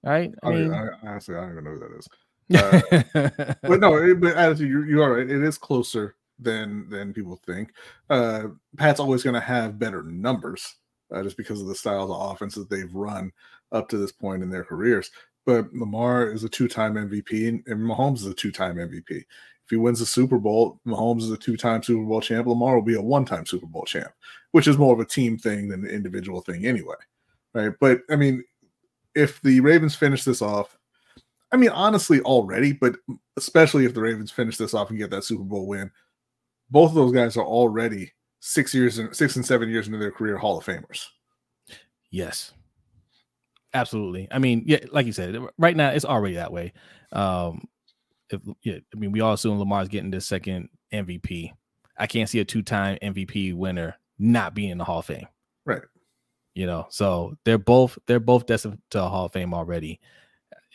Right. 0.05 0.33
I, 0.43 0.51
mean, 0.51 0.73
I, 0.73 0.89
honestly, 1.03 1.35
I 1.35 1.41
don't 1.41 1.53
even 1.53 1.65
know 1.65 1.71
who 1.71 1.79
that 1.81 1.99
is. 1.99 2.09
Uh, 2.55 3.55
but 3.69 3.81
no, 3.81 4.15
but 4.15 4.37
as 4.37 4.61
you, 4.61 4.85
you 4.85 5.03
are 5.03 5.17
right. 5.17 5.29
It 5.29 5.43
is 5.43 5.59
closer 5.59 6.17
than 6.39 6.89
than 6.89 7.13
people 7.13 7.41
think. 7.47 7.73
Uh, 8.09 8.49
Pat's 8.77 9.01
always 9.01 9.23
going 9.23 9.35
to 9.35 9.41
have 9.41 9.79
better 9.79 10.03
numbers 10.03 10.77
uh, 11.13 11.23
just 11.23 11.37
because 11.37 11.61
of 11.61 11.67
the 11.67 11.75
styles 11.75 12.11
of 12.11 12.33
offenses 12.33 12.67
they've 12.67 12.95
run 12.95 13.33
up 13.73 13.89
to 13.89 13.99
this 13.99 14.13
point 14.13 14.43
in 14.43 14.51
their 14.51 14.65
careers. 14.65 15.11
But 15.47 15.73
Lamar 15.73 16.31
is 16.31 16.45
a 16.45 16.49
two-time 16.49 16.95
MVP, 16.95 17.49
and, 17.49 17.63
and 17.67 17.81
Mahomes 17.81 18.19
is 18.19 18.27
a 18.27 18.35
two-time 18.35 18.77
MVP. 18.77 19.11
If 19.11 19.71
he 19.71 19.77
wins 19.77 19.99
the 19.99 20.07
Super 20.07 20.39
Bowl, 20.39 20.81
Mahomes 20.87 21.23
is 21.23 21.31
a 21.31 21.37
two-time 21.37 21.83
Super 21.83 22.05
Bowl 22.05 22.21
champ. 22.21 22.47
Lamar 22.47 22.75
will 22.75 22.83
be 22.83 22.97
a 22.97 23.03
one-time 23.03 23.47
Super 23.47 23.67
Bowl 23.67 23.85
champ, 23.85 24.11
which 24.53 24.69
is 24.69 24.79
more 24.79 24.93
of 24.93 25.01
a 25.01 25.07
team 25.07 25.39
thing 25.39 25.69
than 25.69 25.85
an 25.85 25.91
individual 25.91 26.43
thing 26.43 26.67
anyway, 26.67 26.97
right? 27.55 27.73
But 27.81 28.01
I 28.11 28.17
mean, 28.17 28.45
if 29.19 29.43
the 29.43 29.61
Ravens 29.61 29.97
finish 29.97 30.23
this 30.25 30.41
off, 30.41 30.79
I 31.51 31.57
mean, 31.57 31.71
honestly, 31.71 32.21
already, 32.21 32.73
but 32.73 32.97
especially 33.37 33.85
if 33.85 33.95
the 33.95 34.01
Ravens 34.01 34.31
finish 34.31 34.57
this 34.57 34.75
off 34.75 34.91
and 34.91 34.99
get 34.99 35.11
that 35.11 35.25
Super 35.25 35.43
Bowl 35.43 35.67
win, 35.67 35.91
both 36.71 36.91
of 36.91 36.95
those 36.95 37.13
guys 37.13 37.37
are 37.37 37.45
already 37.45 38.13
six 38.41 38.73
years 38.73 38.99
and 38.99 39.15
six 39.15 39.37
and 39.37 39.45
seven 39.45 39.69
years 39.69 39.87
into 39.87 39.99
their 39.99 40.13
career 40.13 40.37
Hall 40.37 40.59
of 40.59 40.65
Famers. 40.65 41.07
Yes. 42.11 42.53
Absolutely. 43.75 44.29
I 44.31 44.39
mean, 44.39 44.63
yeah, 44.67 44.85
like 44.93 45.07
you 45.07 45.13
said, 45.13 45.37
right 45.59 45.77
now 45.77 45.91
it's 45.91 46.05
already 46.05 46.37
that 46.37 46.53
way. 46.53 46.73
Um, 47.13 47.67
if 48.31 48.41
yeah, 48.63 48.79
I 48.95 48.99
mean, 48.99 49.13
we 49.13 49.21
all 49.21 49.33
assume 49.33 49.59
Lamar's 49.59 49.89
getting 49.89 50.11
the 50.11 50.21
second 50.21 50.69
MVP. 50.93 51.53
I 51.99 52.07
can't 52.07 52.29
see 52.29 52.39
a 52.41 52.45
two-time 52.45 52.99
MVP 53.03 53.55
winner 53.55 53.97
not 54.19 54.55
being 54.55 54.71
in 54.71 54.79
the 54.79 54.85
Hall 54.85 55.01
of 55.01 55.07
Fame. 55.07 55.27
Right. 55.65 55.83
You 56.59 56.67
know, 56.67 56.87
so 56.91 57.37
they're 57.45 57.57
both 57.57 57.97
they're 58.07 58.19
both 58.19 58.47
destined 58.47 58.83
to 58.91 59.05
a 59.05 59.09
Hall 59.09 59.27
of 59.27 59.33
Fame 59.33 59.55
already, 59.55 60.01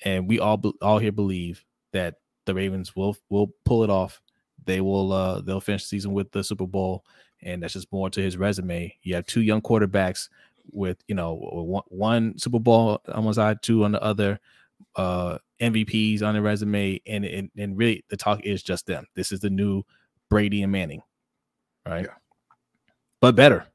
and 0.05 0.29
we 0.29 0.39
all 0.39 0.61
all 0.81 0.97
here 0.97 1.11
believe 1.11 1.65
that 1.91 2.15
the 2.45 2.53
Ravens 2.53 2.95
will 2.95 3.17
will 3.29 3.51
pull 3.65 3.83
it 3.83 3.89
off 3.89 4.21
they 4.65 4.81
will 4.81 5.11
uh 5.11 5.41
they'll 5.41 5.59
finish 5.59 5.83
the 5.83 5.87
season 5.87 6.13
with 6.13 6.31
the 6.31 6.41
Super 6.41 6.67
Bowl, 6.67 7.03
and 7.41 7.61
that's 7.61 7.73
just 7.73 7.91
more 7.91 8.09
to 8.09 8.21
his 8.21 8.37
resume. 8.37 8.95
You 9.03 9.15
have 9.15 9.25
two 9.25 9.41
young 9.41 9.61
quarterbacks 9.61 10.29
with 10.71 10.97
you 11.07 11.15
know 11.15 11.33
one, 11.33 11.83
one 11.87 12.37
Super 12.37 12.59
Bowl 12.59 13.01
on 13.13 13.25
one 13.25 13.33
side, 13.33 13.61
two 13.61 13.83
on 13.83 13.91
the 13.91 14.01
other, 14.01 14.39
uh 14.95 15.37
MVPs 15.59 16.23
on 16.23 16.35
the 16.35 16.41
resume, 16.41 17.01
and 17.05 17.25
and, 17.25 17.49
and 17.57 17.77
really 17.77 18.05
the 18.09 18.17
talk 18.17 18.41
is 18.45 18.63
just 18.63 18.87
them. 18.87 19.05
This 19.15 19.31
is 19.31 19.41
the 19.41 19.49
new 19.49 19.83
Brady 20.29 20.63
and 20.63 20.71
Manning, 20.71 21.01
right? 21.85 22.05
Yeah. 22.05 22.13
But 23.19 23.35
better, 23.35 23.65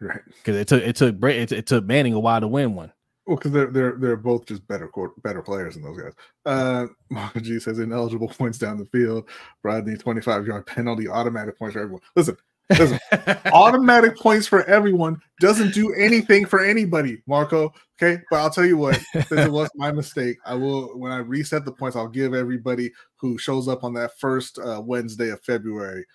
right? 0.00 0.20
Because 0.26 0.56
it 0.56 0.68
took 0.68 0.82
it 0.82 0.96
took 0.96 1.22
it, 1.24 1.52
it 1.52 1.66
took 1.66 1.84
Manning 1.84 2.14
a 2.14 2.20
while 2.20 2.40
to 2.40 2.48
win 2.48 2.74
one. 2.74 2.92
Well, 3.28 3.36
because 3.36 3.52
they're 3.52 3.66
they're 3.66 3.96
they're 3.98 4.16
both 4.16 4.46
just 4.46 4.66
better 4.66 4.90
better 5.22 5.42
players 5.42 5.74
than 5.74 5.82
those 5.82 6.00
guys. 6.00 6.14
Uh, 6.46 6.86
Marco 7.10 7.40
G 7.40 7.60
says 7.60 7.78
ineligible 7.78 8.28
points 8.28 8.56
down 8.56 8.78
the 8.78 8.86
field. 8.86 9.28
Brodny 9.62 10.00
twenty 10.00 10.22
five 10.22 10.46
yard 10.46 10.66
penalty, 10.66 11.08
automatic 11.08 11.58
points 11.58 11.74
for 11.74 11.80
everyone. 11.80 12.00
Listen, 12.16 12.38
listen, 12.70 12.98
automatic 13.52 14.16
points 14.16 14.46
for 14.46 14.64
everyone 14.64 15.20
doesn't 15.40 15.74
do 15.74 15.92
anything 15.92 16.46
for 16.46 16.64
anybody, 16.64 17.22
Marco. 17.26 17.74
Okay, 18.00 18.22
but 18.30 18.38
I'll 18.38 18.48
tell 18.48 18.64
you 18.64 18.78
what, 18.78 18.98
since 19.12 19.30
it 19.30 19.52
was 19.52 19.68
my 19.74 19.92
mistake, 19.92 20.38
I 20.46 20.54
will 20.54 20.98
when 20.98 21.12
I 21.12 21.18
reset 21.18 21.66
the 21.66 21.72
points, 21.72 21.96
I'll 21.96 22.08
give 22.08 22.32
everybody 22.32 22.90
who 23.16 23.36
shows 23.36 23.68
up 23.68 23.84
on 23.84 23.92
that 23.92 24.18
first 24.18 24.58
uh, 24.58 24.80
Wednesday 24.82 25.28
of 25.28 25.42
February 25.42 26.06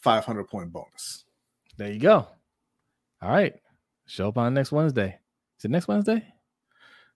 five 0.00 0.24
hundred 0.24 0.48
point 0.48 0.72
bonus. 0.72 1.24
There 1.76 1.92
you 1.92 2.00
go. 2.00 2.26
All 3.20 3.30
right, 3.30 3.54
show 4.06 4.28
up 4.28 4.38
on 4.38 4.54
next 4.54 4.70
Wednesday. 4.70 5.18
Is 5.58 5.64
it 5.64 5.70
next 5.70 5.88
Wednesday? 5.88 6.24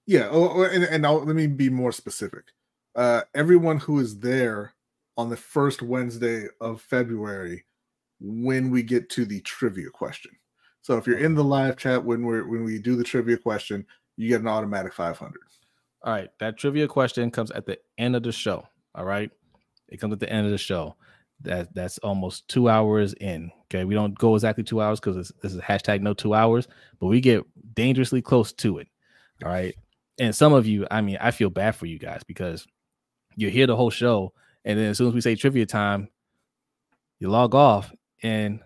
Yeah, 0.07 0.29
oh, 0.33 0.51
oh, 0.55 0.63
and, 0.65 0.83
and 0.83 1.07
I'll, 1.07 1.25
let 1.25 1.37
me 1.37 1.47
be 1.47 1.71
more 1.71 1.93
specific. 1.93 2.43
Uh, 2.97 3.23
everyone 3.35 3.79
who 3.79 4.01
is 4.01 4.19
there 4.19 4.75
on 5.17 5.31
the 5.31 5.37
first 5.37 5.81
Wednesday 5.81 6.47
of 6.61 6.81
February 6.81 7.65
when 8.21 8.71
we 8.71 8.83
get 8.83 9.09
to 9.11 9.25
the 9.25 9.41
trivia 9.43 9.91
question. 9.91 10.33
So 10.81 10.97
if 10.97 11.07
you're 11.07 11.19
in 11.19 11.37
the 11.37 11.45
live 11.45 11.77
chat 11.77 12.05
when 12.05 12.27
we 12.27 12.43
when 12.43 12.65
we 12.65 12.79
do 12.79 12.97
the 12.97 13.05
trivia 13.05 13.37
question, 13.37 13.87
you 14.17 14.29
get 14.29 14.41
an 14.41 14.49
automatic 14.49 14.93
500. 14.93 15.33
All 16.03 16.13
right, 16.13 16.31
that 16.41 16.59
trivia 16.59 16.89
question 16.89 17.31
comes 17.31 17.53
at 17.53 17.67
the 17.67 17.79
end 17.99 18.17
of 18.17 18.25
the 18.25 18.33
show. 18.33 18.67
All 18.97 19.05
right, 19.05 19.31
it 19.89 20.01
comes 20.01 20.13
at 20.13 20.21
the 20.21 20.31
end 20.31 20.47
of 20.47 20.53
the 20.53 20.59
show. 20.59 20.97
That 21.43 21.75
that's 21.75 21.99
almost 21.99 22.47
two 22.49 22.69
hours 22.69 23.15
in. 23.15 23.51
Okay, 23.65 23.85
we 23.85 23.95
don't 23.95 24.17
go 24.19 24.35
exactly 24.35 24.65
two 24.65 24.81
hours 24.81 25.01
because 25.01 25.33
this 25.43 25.53
is 25.53 25.61
hashtag 25.61 26.01
no 26.01 26.15
two 26.15 26.35
hours, 26.35 26.69
but 27.01 27.07
we 27.07 27.21
get 27.21 27.45
dangerously 27.75 28.23
close 28.23 28.53
to 28.53 28.79
it. 28.79 28.89
All 29.45 29.51
right, 29.51 29.75
and 30.19 30.35
some 30.35 30.53
of 30.53 30.67
you, 30.67 30.87
I 30.91 31.01
mean, 31.01 31.19
I 31.21 31.31
feel 31.31 31.51
bad 31.51 31.75
for 31.75 31.87
you 31.87 31.99
guys 31.99 32.23
because 32.25 32.67
you 33.35 33.51
hear 33.51 33.67
the 33.67 33.77
whole 33.77 33.91
show, 33.91 34.33
and 34.65 34.79
then 34.79 34.87
as 34.87 34.99
soon 34.99 35.09
as 35.09 35.15
we 35.15 35.21
say 35.21 35.35
trivia 35.35 35.67
time, 35.67 36.09
you 37.19 37.29
log 37.29 37.55
off 37.55 37.93
and 38.23 38.61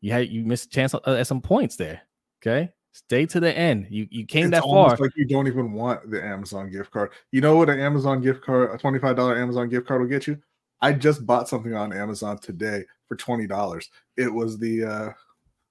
you 0.00 0.12
had 0.12 0.28
you 0.28 0.44
missed 0.44 0.66
a 0.66 0.68
chance 0.70 0.94
uh, 0.94 1.00
at 1.06 1.26
some 1.26 1.40
points 1.40 1.76
there. 1.76 2.02
Okay, 2.40 2.70
stay 2.92 3.26
to 3.26 3.40
the 3.40 3.56
end. 3.56 3.86
You 3.90 4.06
you 4.10 4.24
came 4.24 4.46
it's 4.46 4.52
that 4.52 4.62
far. 4.62 4.96
Like 4.96 5.16
you 5.16 5.26
don't 5.26 5.46
even 5.46 5.72
want 5.72 6.10
the 6.10 6.24
Amazon 6.24 6.70
gift 6.70 6.90
card. 6.90 7.10
You 7.32 7.40
know 7.40 7.56
what 7.56 7.68
an 7.68 7.80
Amazon 7.80 8.20
gift 8.22 8.42
card, 8.42 8.70
a 8.74 8.78
twenty 8.78 8.98
five 8.98 9.16
dollar 9.16 9.36
Amazon 9.36 9.68
gift 9.68 9.86
card 9.86 10.00
will 10.00 10.08
get 10.08 10.26
you? 10.26 10.38
I 10.82 10.92
just 10.92 11.26
bought 11.26 11.48
something 11.48 11.74
on 11.74 11.92
Amazon 11.92 12.38
today 12.38 12.84
for 13.08 13.16
twenty 13.16 13.46
dollars. 13.46 13.90
It 14.16 14.32
was 14.32 14.58
the 14.58 14.84
uh, 14.84 15.08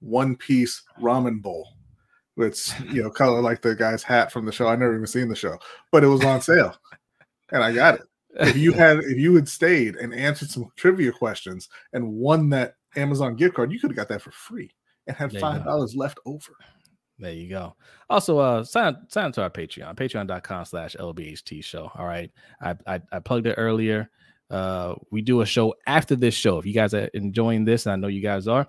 one 0.00 0.36
piece 0.36 0.82
ramen 1.00 1.42
bowl 1.42 1.68
it's 2.42 2.78
you 2.80 3.02
know 3.02 3.10
color 3.10 3.40
like 3.40 3.62
the 3.62 3.74
guy's 3.74 4.02
hat 4.02 4.32
from 4.32 4.46
the 4.46 4.52
show. 4.52 4.68
I 4.68 4.76
never 4.76 4.94
even 4.94 5.06
seen 5.06 5.28
the 5.28 5.36
show, 5.36 5.58
but 5.90 6.04
it 6.04 6.08
was 6.08 6.24
on 6.24 6.40
sale, 6.40 6.76
and 7.52 7.62
I 7.62 7.72
got 7.72 7.96
it. 7.96 8.02
If 8.40 8.56
you 8.56 8.72
had 8.72 8.98
if 8.98 9.18
you 9.18 9.34
had 9.34 9.48
stayed 9.48 9.96
and 9.96 10.14
answered 10.14 10.50
some 10.50 10.70
trivia 10.76 11.12
questions 11.12 11.68
and 11.92 12.12
won 12.12 12.48
that 12.50 12.74
Amazon 12.96 13.36
gift 13.36 13.54
card, 13.54 13.72
you 13.72 13.80
could 13.80 13.90
have 13.90 13.96
got 13.96 14.08
that 14.08 14.22
for 14.22 14.30
free 14.30 14.70
and 15.06 15.16
had 15.16 15.38
five 15.38 15.64
dollars 15.64 15.94
left 15.94 16.18
over. 16.26 16.56
There 17.18 17.32
you 17.32 17.50
go. 17.50 17.76
Also, 18.08 18.38
uh, 18.38 18.64
sign 18.64 18.96
sign 19.08 19.32
to 19.32 19.42
our 19.42 19.50
Patreon, 19.50 19.94
patreon.com 19.94 20.64
slash 20.64 20.96
LBHT 20.98 21.62
show. 21.62 21.92
All 21.94 22.06
right. 22.06 22.30
I, 22.62 22.74
I, 22.86 23.00
I 23.12 23.18
plugged 23.18 23.46
it 23.46 23.56
earlier. 23.58 24.08
Uh, 24.50 24.94
we 25.10 25.22
do 25.22 25.40
a 25.42 25.46
show 25.46 25.74
after 25.86 26.16
this 26.16 26.34
show. 26.34 26.58
If 26.58 26.66
you 26.66 26.74
guys 26.74 26.92
are 26.94 27.08
enjoying 27.14 27.64
this, 27.64 27.86
and 27.86 27.92
I 27.92 27.96
know 27.96 28.08
you 28.08 28.20
guys 28.20 28.48
are, 28.48 28.66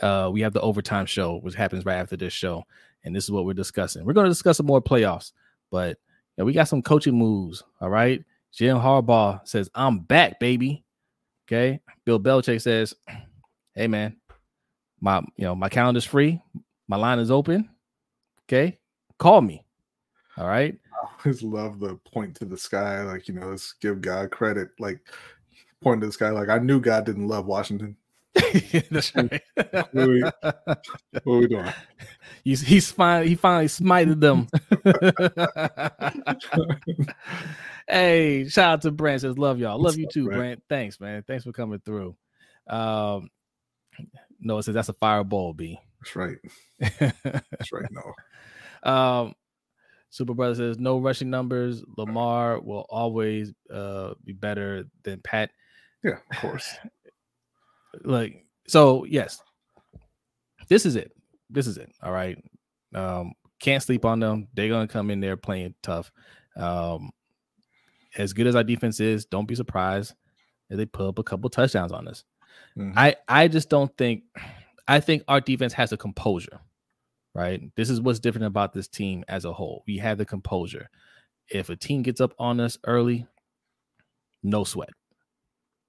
uh, 0.00 0.30
we 0.32 0.40
have 0.40 0.52
the 0.52 0.60
overtime 0.60 1.06
show, 1.06 1.38
which 1.38 1.54
happens 1.54 1.84
right 1.84 1.98
after 1.98 2.16
this 2.16 2.32
show, 2.32 2.64
and 3.04 3.14
this 3.14 3.24
is 3.24 3.30
what 3.30 3.44
we're 3.44 3.52
discussing. 3.52 4.04
We're 4.04 4.14
going 4.14 4.24
to 4.24 4.30
discuss 4.30 4.56
some 4.56 4.66
more 4.66 4.82
playoffs, 4.82 5.32
but 5.70 5.90
you 5.90 5.94
know, 6.38 6.44
we 6.46 6.52
got 6.52 6.68
some 6.68 6.82
coaching 6.82 7.16
moves. 7.16 7.62
All 7.80 7.90
right, 7.90 8.24
Jim 8.52 8.78
Harbaugh 8.78 9.46
says, 9.46 9.68
"I'm 9.74 10.00
back, 10.00 10.40
baby." 10.40 10.84
Okay, 11.46 11.80
Bill 12.06 12.18
Belichick 12.18 12.62
says, 12.62 12.94
"Hey, 13.74 13.88
man, 13.88 14.16
my 15.00 15.18
you 15.36 15.44
know 15.44 15.54
my 15.54 15.68
calendar's 15.68 16.04
free, 16.04 16.40
my 16.88 16.96
line 16.96 17.18
is 17.18 17.30
open. 17.30 17.68
Okay, 18.46 18.78
call 19.18 19.42
me. 19.42 19.63
All 20.36 20.48
right. 20.48 20.76
I 20.92 21.06
always 21.24 21.42
love 21.42 21.78
the 21.80 21.96
point 22.12 22.34
to 22.36 22.44
the 22.44 22.56
sky, 22.56 23.02
like 23.02 23.28
you 23.28 23.34
know, 23.34 23.48
let's 23.48 23.74
give 23.80 24.00
God 24.00 24.30
credit. 24.30 24.68
Like 24.78 25.00
point 25.82 26.00
to 26.00 26.06
the 26.06 26.12
sky, 26.12 26.30
like 26.30 26.48
I 26.48 26.58
knew 26.58 26.80
God 26.80 27.06
didn't 27.06 27.28
love 27.28 27.46
Washington. 27.46 27.96
That's 28.90 29.14
right. 29.14 29.40
What 29.54 29.94
are 29.94 30.08
we, 30.08 30.22
what 30.22 30.56
are 31.26 31.38
we 31.38 31.46
doing? 31.46 31.72
he's 32.44 32.60
he's 32.62 32.90
fine. 32.90 33.28
He 33.28 33.36
finally 33.36 33.66
smited 33.66 34.20
them. 34.20 34.48
hey, 37.88 38.48
shout 38.48 38.72
out 38.72 38.82
to 38.82 38.90
Brent. 38.90 39.20
Says 39.20 39.38
love 39.38 39.60
y'all. 39.60 39.76
Love 39.76 39.84
What's 39.84 39.96
you 39.98 40.06
up, 40.06 40.12
too, 40.12 40.24
Brent? 40.24 40.38
Brent. 40.38 40.62
Thanks, 40.68 41.00
man. 41.00 41.22
Thanks 41.26 41.44
for 41.44 41.52
coming 41.52 41.80
through. 41.84 42.16
Um, 42.68 43.28
no, 44.40 44.58
it 44.58 44.64
says 44.64 44.74
that's 44.74 44.88
a 44.88 44.94
fireball, 44.94 45.52
B. 45.52 45.78
That's 46.00 46.16
right. 46.16 46.36
That's 46.98 47.72
right. 47.72 47.88
No. 47.90 48.90
um, 48.90 49.34
Super 50.14 50.32
Brother 50.32 50.54
says 50.54 50.78
no 50.78 50.98
rushing 50.98 51.28
numbers. 51.28 51.82
Lamar 51.98 52.60
will 52.60 52.86
always 52.88 53.52
uh 53.68 54.14
be 54.24 54.32
better 54.32 54.84
than 55.02 55.20
Pat. 55.22 55.50
Yeah, 56.04 56.18
of 56.30 56.36
course. 56.38 56.72
Like 58.04 58.44
so, 58.66 59.04
yes. 59.04 59.40
This 60.68 60.84
is 60.86 60.96
it. 60.96 61.12
This 61.50 61.66
is 61.68 61.78
it. 61.78 61.92
All 62.02 62.12
right. 62.12 62.36
Um, 62.94 63.32
can't 63.60 63.82
sleep 63.82 64.04
on 64.04 64.18
them. 64.20 64.48
They're 64.54 64.68
gonna 64.68 64.88
come 64.88 65.10
in 65.10 65.20
there 65.20 65.36
playing 65.36 65.74
tough. 65.82 66.10
Um, 66.56 67.10
as 68.16 68.32
good 68.32 68.46
as 68.46 68.54
our 68.56 68.64
defense 68.64 68.98
is, 69.00 69.26
don't 69.26 69.46
be 69.46 69.54
surprised 69.54 70.14
if 70.70 70.76
they 70.76 70.86
put 70.86 71.08
up 71.08 71.18
a 71.18 71.22
couple 71.24 71.50
touchdowns 71.50 71.92
on 71.92 72.06
us. 72.08 72.24
Mhm. 72.76 72.94
I 72.96 73.16
I 73.28 73.48
just 73.48 73.68
don't 73.68 73.96
think 73.96 74.24
I 74.88 74.98
think 75.00 75.22
our 75.28 75.40
defense 75.40 75.72
has 75.72 75.92
a 75.92 75.96
composure, 75.96 76.60
right? 77.34 77.62
This 77.76 77.90
is 77.90 78.00
what's 78.00 78.20
different 78.20 78.46
about 78.46 78.72
this 78.72 78.88
team 78.88 79.24
as 79.28 79.44
a 79.44 79.52
whole. 79.52 79.82
We 79.86 79.98
have 79.98 80.18
the 80.18 80.24
composure. 80.24 80.88
If 81.48 81.68
a 81.68 81.76
team 81.76 82.02
gets 82.02 82.20
up 82.20 82.32
on 82.38 82.60
us 82.60 82.78
early, 82.86 83.26
no 84.42 84.64
sweat, 84.64 84.90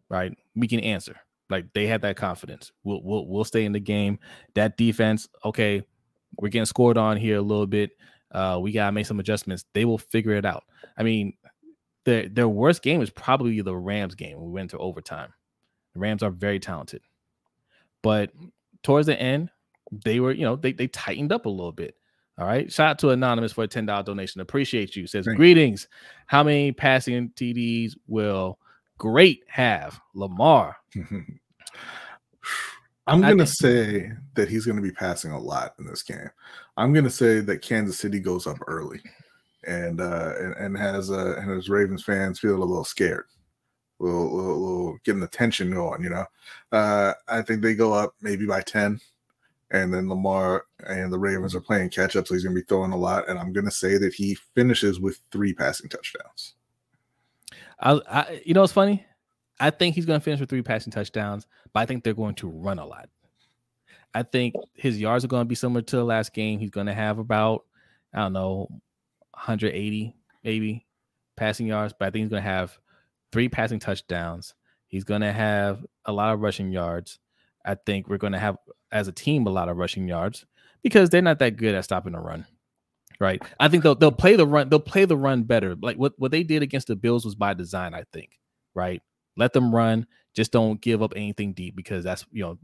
right? 0.10 0.34
We 0.56 0.68
can 0.68 0.80
answer. 0.80 1.18
Like 1.50 1.72
they 1.74 1.88
have 1.88 2.02
that 2.02 2.18
confidence. 2.18 2.72
We'll 2.84 3.02
we'll 3.04 3.28
we'll 3.28 3.44
stay 3.44 3.66
in 3.66 3.72
the 3.72 3.80
game. 3.80 4.20
That 4.56 4.78
defense, 4.78 5.30
okay, 5.44 5.84
we're 6.38 6.50
getting 6.50 6.66
scored 6.66 6.98
on 6.98 7.18
here 7.18 7.38
a 7.38 7.42
little 7.42 7.68
bit. 7.68 7.92
Uh, 8.32 8.60
we 8.62 8.72
gotta 8.72 8.92
make 8.92 9.06
some 9.06 9.20
adjustments. 9.20 9.66
They 9.74 9.86
will 9.86 10.00
figure 10.00 10.34
it 10.34 10.46
out. 10.46 10.64
I 10.98 11.04
mean, 11.04 11.34
their 12.06 12.28
their 12.28 12.50
worst 12.50 12.82
game 12.82 13.02
is 13.02 13.12
probably 13.12 13.62
the 13.62 13.76
Rams 13.76 14.16
game. 14.16 14.42
We 14.42 14.52
went 14.52 14.72
to 14.72 14.78
overtime. 14.80 15.34
The 15.94 16.00
Rams 16.00 16.24
are 16.24 16.32
very 16.32 16.60
talented, 16.60 17.02
but 18.02 18.32
towards 18.82 19.06
the 19.06 19.20
end, 19.20 19.50
they 19.92 20.20
were 20.20 20.32
you 20.32 20.44
know 20.46 20.56
they 20.56 20.72
they 20.74 20.88
tightened 20.88 21.32
up 21.32 21.46
a 21.46 21.50
little 21.50 21.72
bit. 21.72 21.96
All 22.38 22.46
right. 22.46 22.70
Shout 22.72 22.90
out 22.90 23.00
to 23.00 23.10
Anonymous 23.12 23.54
for 23.54 23.64
a 23.64 23.68
ten 23.68 23.86
dollar 23.86 24.04
donation. 24.04 24.42
Appreciate 24.42 24.96
you. 24.96 25.08
Says 25.08 25.26
Thank 25.26 25.36
you. 25.36 25.38
greetings. 25.38 25.88
How 26.28 26.44
many 26.44 26.72
passing 26.74 27.30
TDs 27.36 27.94
will 28.08 28.60
Great 28.98 29.44
have 29.48 30.00
Lamar? 30.14 30.76
I'm 33.08 33.22
gonna 33.22 33.46
think- 33.46 33.50
say 33.50 34.12
that 34.34 34.50
he's 34.50 34.66
gonna 34.66 34.82
be 34.82 34.92
passing 34.92 35.32
a 35.32 35.40
lot 35.40 35.76
in 35.80 35.86
this 35.86 36.02
game. 36.04 36.30
I'm 36.78 36.92
gonna 36.92 37.10
say 37.10 37.40
that 37.40 37.62
Kansas 37.62 37.98
City 38.00 38.20
goes 38.20 38.48
up 38.48 38.58
early, 38.68 39.00
and 39.68 40.02
uh, 40.02 40.34
and, 40.40 40.54
and 40.56 40.78
has 40.78 41.12
uh, 41.12 41.36
and 41.38 41.50
has 41.52 41.70
Ravens 41.70 42.04
fans 42.04 42.40
feel 42.40 42.56
a 42.56 42.66
little 42.66 42.84
scared, 42.84 43.26
a 44.00 44.04
little, 44.04 44.36
little, 44.36 44.60
little 44.60 44.98
getting 45.06 45.22
the 45.22 45.28
tension 45.28 45.72
going. 45.72 46.02
You 46.04 46.10
know, 46.10 46.26
uh, 46.72 47.14
I 47.28 47.44
think 47.44 47.62
they 47.62 47.76
go 47.76 47.94
up 47.94 48.16
maybe 48.22 48.46
by 48.48 48.62
ten, 48.62 49.00
and 49.76 49.94
then 49.94 50.10
Lamar 50.10 50.66
and 50.88 51.12
the 51.12 51.20
Ravens 51.20 51.56
are 51.56 51.62
playing 51.62 51.90
catch 51.90 52.16
up, 52.16 52.28
so 52.28 52.34
he's 52.34 52.44
gonna 52.44 52.56
be 52.56 52.62
throwing 52.62 52.92
a 52.92 52.98
lot. 52.98 53.30
And 53.30 53.38
I'm 53.38 53.54
gonna 53.54 53.72
say 53.72 53.98
that 53.98 54.14
he 54.14 54.36
finishes 54.56 55.00
with 55.00 55.20
three 55.32 55.54
passing 55.54 55.90
touchdowns. 55.90 56.56
I, 57.80 58.00
I 58.10 58.42
you 58.46 58.54
know 58.54 58.62
what's 58.62 58.74
funny? 58.74 59.06
I 59.60 59.70
think 59.70 59.96
he's 59.96 60.06
going 60.06 60.20
to 60.20 60.24
finish 60.24 60.40
with 60.40 60.50
three 60.50 60.62
passing 60.62 60.92
touchdowns, 60.92 61.48
but 61.74 61.80
I 61.80 61.86
think 61.86 62.04
they're 62.04 62.14
going 62.14 62.36
to 62.36 62.50
run 62.50 62.80
a 62.80 62.86
lot. 62.86 63.10
I 64.14 64.24
think 64.24 64.56
his 64.74 65.00
yards 65.00 65.24
are 65.24 65.30
going 65.30 65.42
to 65.42 65.48
be 65.48 65.56
similar 65.56 65.82
to 65.82 65.96
the 65.96 66.04
last 66.04 66.34
game. 66.34 66.60
He's 66.60 66.70
going 66.70 66.88
to 66.88 66.94
have 66.94 67.20
about 67.20 67.66
I 68.14 68.20
don't 68.20 68.34
know 68.34 68.68
180 69.32 70.16
maybe 70.44 70.86
passing 71.36 71.68
yards, 71.68 71.94
but 71.98 72.08
I 72.08 72.12
think 72.12 72.24
he's 72.24 72.30
going 72.30 72.44
to 72.44 72.50
have 72.50 72.78
three 73.32 73.50
passing 73.50 73.80
touchdowns. 73.80 74.54
He's 74.88 75.04
going 75.04 75.22
to 75.22 75.34
have 75.34 75.86
a 76.06 76.14
lot 76.14 76.34
of 76.34 76.40
rushing 76.40 76.72
yards. 76.72 77.20
I 77.66 77.76
think 77.76 78.08
we're 78.08 78.18
going 78.18 78.34
to 78.34 78.40
have 78.40 78.58
as 78.92 79.08
a 79.08 79.12
team 79.12 79.48
a 79.48 79.50
lot 79.50 79.70
of 79.70 79.78
rushing 79.78 80.08
yards 80.08 80.46
because 80.84 81.10
they're 81.10 81.22
not 81.22 81.40
that 81.40 81.58
good 81.58 81.76
at 81.76 81.84
stopping 81.84 82.14
the 82.14 82.20
run. 82.20 82.46
Right. 83.20 83.42
I 83.60 83.70
think 83.70 83.84
they'll 83.84 83.96
they'll 83.96 84.12
play 84.12 84.36
the 84.36 84.46
run, 84.46 84.70
they'll 84.70 84.80
play 84.80 85.06
the 85.06 85.18
run 85.18 85.44
better. 85.44 85.76
Like 85.82 85.98
what, 85.98 86.14
what 86.18 86.32
they 86.32 86.44
did 86.44 86.62
against 86.62 86.88
the 86.88 86.96
Bills 86.96 87.24
was 87.24 87.36
by 87.36 87.54
design, 87.54 87.94
I 87.94 88.04
think. 88.12 88.38
Right. 88.74 89.02
Let 89.38 89.54
them 89.54 89.74
run. 89.74 90.06
Just 90.36 90.52
don't 90.52 90.82
give 90.82 91.02
up 91.02 91.14
anything 91.16 91.54
deep 91.54 91.76
because 91.76 92.04
that's 92.04 92.26
you 92.32 92.44
know, 92.44 92.58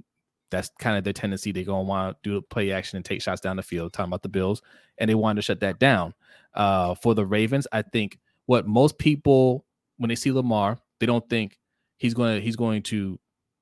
that's 0.49 0.69
kind 0.79 0.97
of 0.97 1.05
their 1.05 1.13
tendency. 1.13 1.53
They're 1.53 1.63
gonna 1.63 1.83
want 1.83 2.21
to 2.23 2.29
do 2.29 2.41
play 2.41 2.71
action 2.71 2.97
and 2.97 3.05
take 3.05 3.21
shots 3.21 3.39
down 3.39 3.55
the 3.55 3.63
field, 3.63 3.93
talking 3.93 4.09
about 4.09 4.23
the 4.23 4.29
Bills, 4.29 4.61
and 4.97 5.09
they 5.09 5.15
wanted 5.15 5.37
to 5.37 5.41
shut 5.43 5.61
that 5.61 5.79
down. 5.79 6.13
Uh 6.53 6.95
for 6.95 7.15
the 7.15 7.25
Ravens, 7.25 7.65
I 7.71 7.81
think 7.81 8.19
what 8.45 8.67
most 8.67 8.97
people 8.97 9.65
when 9.97 10.09
they 10.09 10.15
see 10.15 10.33
Lamar, 10.33 10.77
they 10.99 11.05
don't 11.05 11.27
think 11.29 11.57
he's 11.97 12.13
gonna 12.13 12.41
he's 12.41 12.57
going 12.57 12.83
to, 12.83 13.17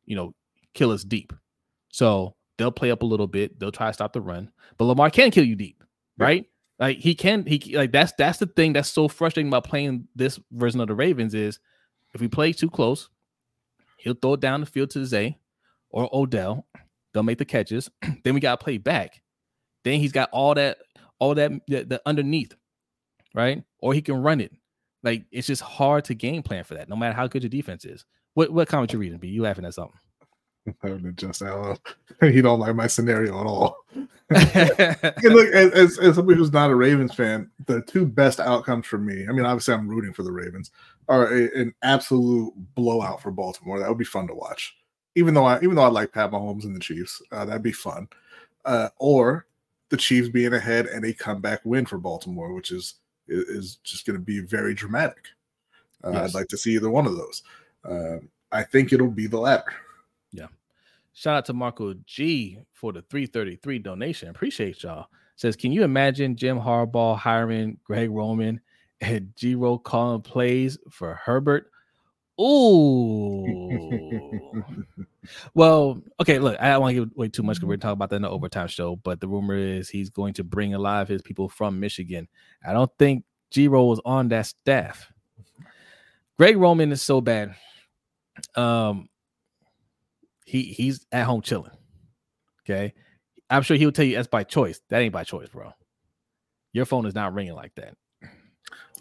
you 0.06 0.16
know, 0.16 0.34
kill 0.74 0.92
us 0.92 1.04
deep. 1.04 1.34
So 1.90 2.36
they'll 2.58 2.72
play 2.72 2.92
up 2.92 3.02
a 3.02 3.06
little 3.06 3.28
bit, 3.28 3.60
they'll 3.60 3.72
try 3.72 3.88
to 3.88 3.94
stop 3.94 4.14
the 4.14 4.22
run, 4.22 4.52
but 4.78 4.86
Lamar 4.86 5.10
can 5.10 5.32
kill 5.32 5.44
you 5.46 5.56
deep, 5.56 5.84
Yeah. 6.18 6.26
right? 6.26 6.46
Like 6.80 6.98
he 7.00 7.14
can, 7.16 7.46
he 7.46 7.76
like 7.76 7.92
that's 7.92 8.14
that's 8.18 8.38
the 8.38 8.46
thing 8.46 8.74
that's 8.74 8.90
so 8.90 9.08
frustrating 9.08 9.50
about 9.50 9.66
playing 9.66 10.08
this 10.16 10.40
version 10.52 10.80
of 10.80 10.88
the 10.88 10.96
Ravens 10.96 11.34
is 11.34 11.60
if 12.14 12.22
we 12.22 12.28
play 12.30 12.54
too 12.54 12.70
close, 12.70 13.10
he'll 13.98 14.14
throw 14.14 14.34
it 14.36 14.40
down 14.40 14.62
the 14.62 14.66
field 14.66 14.90
to 14.92 15.06
Zay 15.06 15.38
or 15.90 16.10
Odell. 16.14 16.66
They'll 17.14 17.24
make 17.24 17.38
the 17.38 17.44
catches. 17.46 17.90
then 18.24 18.34
we 18.34 18.40
gotta 18.40 18.64
play 18.64 18.78
back. 18.78 19.22
Then 19.84 20.00
he's 20.00 20.12
got 20.14 20.30
all 20.32 20.54
that, 20.56 20.78
all 21.20 21.36
that 21.36 21.52
the, 21.68 21.84
the 21.84 22.02
underneath, 22.06 22.56
right? 23.36 23.64
Or 23.80 23.94
he 23.94 24.02
can 24.02 24.16
run 24.22 24.40
it. 24.40 24.54
Like 25.04 25.26
it's 25.32 25.48
just 25.48 25.62
hard 25.62 26.06
to 26.06 26.14
game 26.14 26.44
plan 26.44 26.64
for 26.64 26.76
that, 26.76 26.88
no 26.88 26.96
matter 26.96 27.14
how 27.16 27.28
good 27.28 27.44
your 27.44 27.50
defense 27.50 27.84
is. 27.84 28.06
What 28.36 28.52
what 28.54 28.70
comment 28.70 28.94
you 28.94 29.00
reading? 29.00 29.18
B? 29.18 29.28
You 29.28 29.42
laughing 29.42 29.66
at 29.66 29.74
something? 29.74 30.00
Having 30.82 31.04
to 31.04 31.12
just 31.14 31.42
Allen. 31.42 31.78
He 32.22 32.42
don't 32.42 32.60
like 32.60 32.76
my 32.76 32.88
scenario 32.88 33.40
at 33.40 33.46
all. 33.46 33.78
And 34.30 35.34
look, 35.34 35.48
as, 35.54 35.98
as, 35.98 36.16
somebody 36.16 36.38
who's 36.38 36.54
not 36.54 36.70
a 36.70 36.76
Ravens 36.76 37.16
fan, 37.16 37.50
the 37.66 37.82
two 37.82 38.06
best 38.06 38.40
outcomes 38.40 38.86
for 38.86 39.00
me, 39.00 39.26
I 39.28 39.32
mean, 39.32 39.46
obviously 39.46 39.74
I'm 39.74 39.88
rooting 39.88 40.14
for 40.14 40.22
the 40.22 40.32
Ravens, 40.32 40.70
are 41.08 41.34
a, 41.34 41.50
an 41.60 41.74
absolute 41.82 42.54
blowout 42.76 43.24
for 43.24 43.32
Baltimore. 43.32 43.80
That 43.80 43.90
would 43.90 43.98
be 43.98 44.06
fun 44.06 44.28
to 44.28 44.36
watch. 44.36 44.76
Even 45.16 45.34
though 45.34 45.46
I 45.46 45.58
even 45.62 45.74
though 45.76 45.84
I 45.84 45.88
like 45.88 46.14
Pat 46.14 46.30
Mahomes 46.30 46.66
and 46.66 46.76
the 46.76 46.80
Chiefs, 46.80 47.22
uh, 47.32 47.44
that'd 47.44 47.64
be 47.64 47.72
fun. 47.72 48.08
Uh, 48.66 48.90
or 49.00 49.48
the 49.90 49.98
Chiefs 49.98 50.30
being 50.30 50.54
ahead 50.54 50.86
and 50.86 51.04
a 51.04 51.14
comeback 51.14 51.62
win 51.64 51.88
for 51.88 51.98
Baltimore, 51.98 52.54
which 52.54 52.72
is 52.72 52.96
is, 53.28 53.78
just 53.84 54.06
going 54.06 54.18
to 54.18 54.24
be 54.24 54.40
very 54.40 54.74
dramatic. 54.74 55.26
Uh, 56.04 56.12
Yes. 56.12 56.30
I'd 56.30 56.40
like 56.40 56.48
to 56.50 56.58
see 56.58 56.76
either 56.76 56.90
one 56.90 57.08
of 57.08 57.18
those. 57.18 57.44
Uh, 57.84 58.18
I 58.52 58.64
think 58.64 58.94
it'll 58.94 59.08
be 59.08 59.28
the 59.28 59.40
latter. 59.40 59.74
Shout 61.20 61.36
out 61.36 61.46
to 61.48 61.54
Marco 61.54 61.94
G 62.06 62.60
for 62.72 62.94
the 62.94 63.02
333 63.02 63.80
donation. 63.80 64.30
Appreciate 64.30 64.82
y'all. 64.82 65.08
Says, 65.36 65.58
can 65.58 65.74
you 65.74 65.84
imagine 65.84 66.38
Jim 66.38 66.58
Harbaugh 66.58 67.18
hiring 67.18 67.78
Greg 67.84 68.10
Roman 68.10 68.62
and 69.02 69.34
G 69.36 69.56
Rowe 69.56 69.78
calling 69.78 70.22
plays 70.22 70.78
for 70.90 71.16
Herbert? 71.16 71.72
Ooh. 72.40 73.46
well, 75.54 76.02
okay, 76.22 76.40
look, 76.40 76.56
I 76.58 76.70
don't 76.70 76.82
want 76.84 76.96
to 76.96 77.02
give 77.02 77.12
away 77.18 77.28
too 77.28 77.44
much 77.44 77.58
because 77.58 77.68
we're 77.68 77.76
talking 77.76 77.92
about 77.92 78.12
that 78.12 78.16
in 78.16 78.22
the 78.22 78.30
overtime 78.30 78.70
show, 78.70 78.96
but 78.96 79.20
the 79.20 79.28
rumor 79.28 79.56
is 79.56 79.90
he's 79.90 80.10
going 80.10 80.36
to 80.36 80.46
bring 80.46 80.74
a 80.74 80.80
lot 80.80 81.02
of 81.02 81.10
his 81.10 81.22
people 81.22 81.50
from 81.50 81.82
Michigan. 81.82 82.30
I 82.66 82.72
don't 82.72 82.92
think 82.98 83.26
G 83.52 83.68
Rowe 83.68 83.88
was 83.88 84.00
on 84.06 84.30
that 84.30 84.46
staff. 84.46 85.12
Greg 86.38 86.56
Roman 86.56 86.94
is 86.94 87.02
so 87.02 87.20
bad. 87.20 87.56
Um, 88.56 89.10
he 90.50 90.64
he's 90.64 91.06
at 91.12 91.26
home 91.26 91.42
chilling. 91.42 91.72
Okay. 92.64 92.94
I'm 93.52 93.62
sure 93.62 93.78
he'll 93.78 93.92
tell 93.92 94.06
you 94.06 94.16
that's 94.16 94.28
by 94.28 94.44
choice. 94.44 94.82
That 94.90 95.00
ain't 95.00 95.14
by 95.14 95.24
choice, 95.24 95.50
bro. 95.50 95.74
Your 96.74 96.86
phone 96.86 97.06
is 97.06 97.16
not 97.16 97.34
ringing 97.34 97.54
like 97.54 97.74
that. 97.76 97.96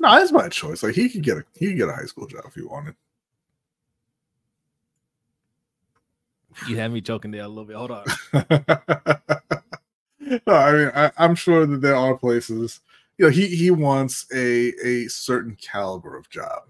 No, 0.00 0.10
that's 0.10 0.32
my 0.32 0.48
choice. 0.48 0.82
Like 0.82 0.94
he 0.94 1.08
could 1.08 1.22
get 1.22 1.38
a 1.38 1.44
he 1.54 1.68
could 1.68 1.76
get 1.76 1.88
a 1.88 1.94
high 1.94 2.04
school 2.04 2.26
job 2.26 2.44
if 2.46 2.54
he 2.54 2.62
wanted. 2.62 2.94
You 6.66 6.76
had 6.76 6.92
me 6.92 7.00
joking 7.00 7.30
there 7.30 7.42
a 7.42 7.48
little 7.48 7.64
bit. 7.64 7.76
Hold 7.76 7.90
on. 7.92 8.04
no, 10.46 10.54
I 10.54 10.72
mean, 10.72 10.90
I, 10.94 11.10
I'm 11.16 11.34
sure 11.34 11.66
that 11.66 11.80
there 11.80 11.96
are 11.96 12.16
places. 12.16 12.80
You 13.16 13.26
know, 13.26 13.30
he 13.30 13.46
he 13.48 13.70
wants 13.70 14.26
a 14.34 14.72
a 14.84 15.08
certain 15.08 15.56
caliber 15.56 16.16
of 16.16 16.28
job, 16.30 16.64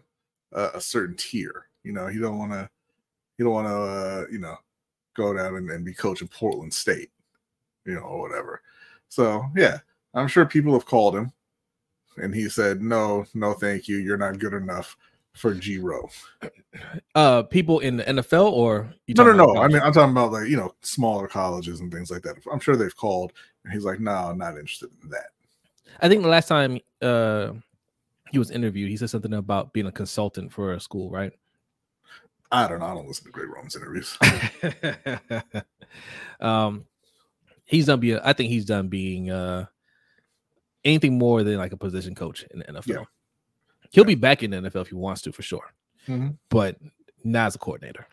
uh, 0.53 0.71
a 0.75 0.81
certain 0.81 1.17
tier. 1.17 1.67
You 1.85 1.93
know, 1.93 2.07
he 2.07 2.19
don't 2.19 2.39
want 2.39 2.53
to, 2.53 2.69
he 3.37 3.45
don't 3.45 3.53
want 3.53 3.69
to, 3.69 3.75
uh, 3.75 4.25
you 4.31 4.39
know, 4.39 4.57
go 5.19 5.35
down 5.35 5.57
and, 5.57 5.69
and 5.71 5.85
be 5.85 5.93
coaching 5.93 6.29
Portland 6.29 6.73
State, 6.73 7.11
you 7.85 7.95
know, 7.95 8.01
or 8.01 8.21
whatever. 8.21 8.63
So 9.09 9.45
yeah, 9.57 9.79
I'm 10.15 10.29
sure 10.29 10.47
people 10.47 10.73
have 10.73 10.87
called 10.87 11.17
him, 11.17 11.33
and 12.17 12.35
he 12.35 12.49
said, 12.49 12.81
"No, 12.81 13.27
no, 13.35 13.53
thank 13.53 13.89
you. 13.89 13.99
You're 13.99 14.17
not 14.17 14.39
good 14.39 14.55
enough 14.55 14.97
for 15.35 15.53
G 15.55 15.79
Row." 15.79 16.09
Uh, 17.15 17.43
people 17.43 17.81
in 17.81 17.97
the 17.97 18.05
NFL 18.05 18.53
or 18.53 18.93
No, 19.09 19.25
no, 19.25 19.33
no. 19.33 19.57
I 19.57 19.69
mean, 19.69 19.83
I'm 19.83 19.93
talking 19.93 20.13
about 20.13 20.33
like 20.33 20.49
you 20.49 20.57
know 20.57 20.75
smaller 20.83 21.27
colleges 21.27 21.81
and 21.81 21.93
things 21.93 22.11
like 22.11 22.23
that. 22.23 22.37
I'm 22.53 22.61
sure 22.61 22.77
they've 22.77 22.97
called, 22.97 23.33
and 23.65 23.73
he's 23.73 23.85
like, 23.85 24.01
"No, 24.01 24.13
I'm 24.13 24.39
not 24.39 24.57
interested 24.57 24.91
in 25.03 25.11
that." 25.11 25.31
I 26.01 26.09
think 26.09 26.23
the 26.23 26.29
last 26.29 26.49
time 26.49 26.81
uh 27.03 27.53
he 28.31 28.39
was 28.39 28.51
interviewed, 28.51 28.91
he 28.91 28.97
said 28.97 29.11
something 29.11 29.33
about 29.33 29.73
being 29.73 29.87
a 29.87 29.93
consultant 29.93 30.53
for 30.53 30.75
a 30.75 30.81
school, 30.81 31.11
right? 31.11 31.33
I 32.51 32.67
don't 32.69 32.79
know. 32.81 32.87
I 32.87 32.95
don't 32.95 33.07
listen 33.07 33.25
to 33.27 33.31
Greg 33.31 33.49
Roman's 33.49 33.77
interviews. 33.77 34.17
um, 36.41 36.85
he's 37.65 37.87
done 37.87 38.01
being. 38.01 38.19
I 38.23 38.33
think 38.33 38.51
he's 38.51 38.65
done 38.65 38.89
being 38.89 39.31
uh 39.31 39.67
anything 40.85 41.19
more 41.19 41.43
than 41.43 41.57
like 41.59 41.73
a 41.73 41.77
position 41.77 42.15
coach 42.15 42.45
in 42.51 42.61
the 42.61 42.65
NFL. 42.67 42.87
Yeah. 42.87 43.05
He'll 43.91 44.05
be 44.05 44.15
back 44.15 44.43
in 44.43 44.51
the 44.51 44.59
NFL 44.59 44.83
if 44.83 44.89
he 44.89 44.95
wants 44.95 45.23
to, 45.23 45.33
for 45.33 45.43
sure, 45.43 45.73
Mhm. 46.07 46.37
but 46.51 46.77
not 47.25 47.47
as 47.49 47.55
a 47.57 47.59
coordinator. 47.59 48.07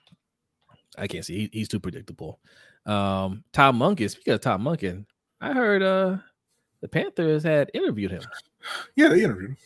I 0.97 1.07
can't 1.07 1.23
see. 1.25 1.37
He, 1.51 1.59
he's 1.59 1.67
too 1.67 1.79
predictable. 1.79 2.39
Um, 2.85 3.43
Todd 3.53 3.75
Monken. 3.75 4.09
Speaking 4.09 4.33
of 4.33 4.41
Todd 4.41 4.61
Monken, 4.61 5.05
I 5.41 5.53
heard 5.53 5.81
uh 5.81 6.17
the 6.81 6.87
Panthers 6.87 7.43
had 7.43 7.71
interviewed 7.73 8.11
him. 8.11 8.21
Yeah, 8.95 9.09
they 9.09 9.23
interviewed 9.23 9.51
him, 9.51 9.57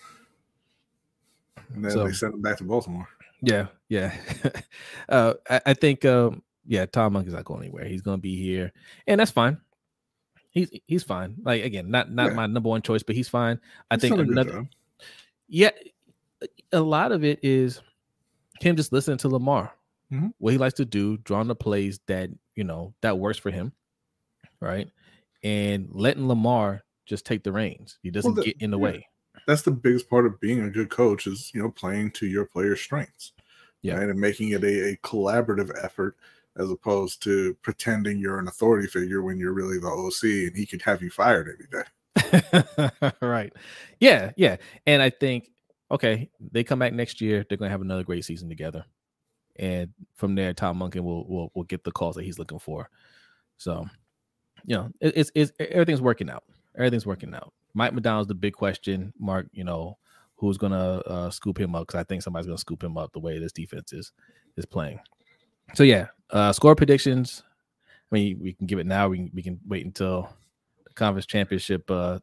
and 1.74 1.86
then 1.86 1.92
So- 1.92 2.06
they 2.06 2.14
sent 2.14 2.34
him 2.36 2.42
back 2.42 2.58
to 2.58 2.64
Baltimore. 2.64 3.08
Yeah, 3.42 3.68
yeah. 3.88 4.16
uh, 5.10 5.34
I, 5.50 5.62
I 5.68 5.74
think, 5.74 6.04
um, 6.06 6.42
yeah, 6.66 6.86
Todd 6.86 7.14
Monken 7.14 7.28
is 7.28 7.34
not 7.34 7.46
going 7.46 7.62
anywhere. 7.64 7.86
He's 7.86 8.02
going 8.02 8.18
to 8.18 8.22
be 8.22 8.36
here, 8.36 8.72
and 9.08 9.20
that's 9.20 9.32
fine. 9.32 9.58
He's 10.52 10.70
he's 10.88 11.04
fine. 11.04 11.36
Like 11.44 11.64
again, 11.64 11.90
not 11.92 12.12
not 12.12 12.30
Yeah. 12.30 12.34
my 12.36 12.48
number 12.48 12.70
one 12.70 12.82
choice, 12.82 13.04
but 13.04 13.16
he's 13.16 13.30
fine. 13.30 13.60
I 13.92 13.96
He's 13.96 14.02
think 14.02 14.12
done 14.16 14.20
a 14.22 14.26
good 14.26 14.32
another, 14.48 14.70
yeah, 15.48 15.70
a 16.72 16.82
lot 16.82 17.12
of 17.12 17.24
it 17.24 17.40
is 17.44 17.82
him 18.60 18.76
just 18.76 18.92
listening 18.92 19.18
to 19.20 19.30
Lamar, 19.30 19.72
Mhm. 20.12 20.34
what 20.40 20.52
he 20.52 20.58
likes 20.58 20.74
to 20.76 20.86
do, 20.86 21.18
drawing 21.18 21.48
the 21.48 21.56
plays 21.56 22.00
that 22.08 22.30
you 22.56 22.64
know 22.64 22.94
that 23.02 23.20
works 23.20 23.38
for 23.38 23.52
him, 23.52 23.72
right, 24.60 24.90
and 25.44 25.88
letting 25.92 26.28
Lamar 26.28 26.84
just 27.06 27.26
take 27.26 27.44
the 27.44 27.52
reins. 27.52 28.00
He 28.02 28.10
doesn't 28.12 28.34
the- 28.36 28.44
get 28.44 28.58
in 28.60 28.72
the 28.72 28.78
yeah. 28.80 28.84
way. 28.84 29.08
That's 29.48 29.62
the 29.64 29.72
biggest 29.72 30.10
part 30.10 30.26
of 30.26 30.40
being 30.40 30.62
a 30.62 30.70
good 30.70 30.90
coach 30.90 31.28
is 31.28 31.52
you 31.54 31.62
know 31.62 31.72
playing 31.72 32.12
to 32.12 32.28
your 32.28 32.46
players' 32.46 32.82
strengths, 32.82 33.34
Yeah. 33.82 33.96
right? 33.96 34.10
and 34.10 34.20
making 34.20 34.50
it 34.50 34.64
a, 34.64 34.92
a 34.92 34.98
collaborative 34.98 35.72
effort 35.84 36.16
as 36.58 36.70
opposed 36.70 37.24
to 37.24 37.54
pretending 37.62 38.20
you're 38.20 38.40
an 38.40 38.48
authority 38.48 38.88
figure 38.88 39.22
when 39.22 39.38
you're 39.38 39.54
really 39.54 39.80
the 39.80 39.88
OC 39.88 40.24
and 40.50 40.58
he 40.58 40.66
could 40.66 40.82
have 40.82 41.02
you 41.02 41.10
fired 41.10 41.48
every 41.48 41.68
day. 41.72 43.12
right. 43.22 43.54
Yeah, 44.00 44.32
yeah. 44.36 44.58
And 44.86 45.02
I 45.02 45.10
think 45.10 45.52
okay, 45.92 46.30
they 46.52 46.64
come 46.64 46.80
back 46.80 46.94
next 46.94 47.20
year, 47.22 47.46
they're 47.48 47.58
gonna 47.58 47.72
have 47.72 47.82
another 47.82 48.04
great 48.04 48.26
season 48.26 48.50
together. 48.50 48.86
And 49.58 49.90
from 50.16 50.36
there, 50.36 50.54
Todd 50.54 50.76
Monken 50.76 51.02
will 51.02 51.28
will, 51.28 51.52
will 51.54 51.64
get 51.64 51.84
the 51.84 51.92
calls 51.92 52.16
that 52.16 52.24
he's 52.26 52.40
looking 52.40 52.60
for. 52.60 52.90
So, 53.58 53.88
you 54.66 54.76
know, 54.76 54.90
it, 55.02 55.14
it's 55.18 55.32
it's 55.36 55.52
everything's 55.60 56.02
working 56.02 56.30
out. 56.30 56.44
Everything's 56.78 57.06
working 57.06 57.34
out. 57.34 57.54
Mike 57.74 57.94
Macdonald's 57.94 58.28
the 58.28 58.36
big 58.36 58.54
question 58.54 59.14
mark. 59.20 59.48
You 59.52 59.64
know, 59.64 59.98
who's 60.36 60.58
gonna 60.58 60.98
uh, 61.06 61.30
scoop 61.30 61.60
him 61.60 61.76
up? 61.76 61.88
Because 61.88 62.00
I 62.00 62.04
think 62.04 62.24
somebody's 62.24 62.48
gonna 62.48 62.58
scoop 62.58 62.84
him 62.84 62.98
up 62.98 63.12
the 63.14 63.20
way 63.20 63.40
this 63.40 63.52
defense 63.52 63.94
is 63.94 64.12
is 64.58 64.66
playing. 64.66 65.00
So 65.76 65.84
yeah, 65.84 66.08
uh, 66.32 66.52
score 66.54 66.76
predictions. 66.76 67.44
I 68.12 68.16
mean, 68.16 68.40
we 68.42 68.54
can 68.54 68.66
give 68.66 68.80
it 68.80 68.88
now. 68.88 69.08
We 69.10 69.18
can 69.18 69.32
we 69.34 69.44
can 69.44 69.60
wait 69.68 69.86
until 69.86 70.30
the 70.86 70.94
conference 70.94 71.26
championship 71.28 71.90
uh, 71.92 72.20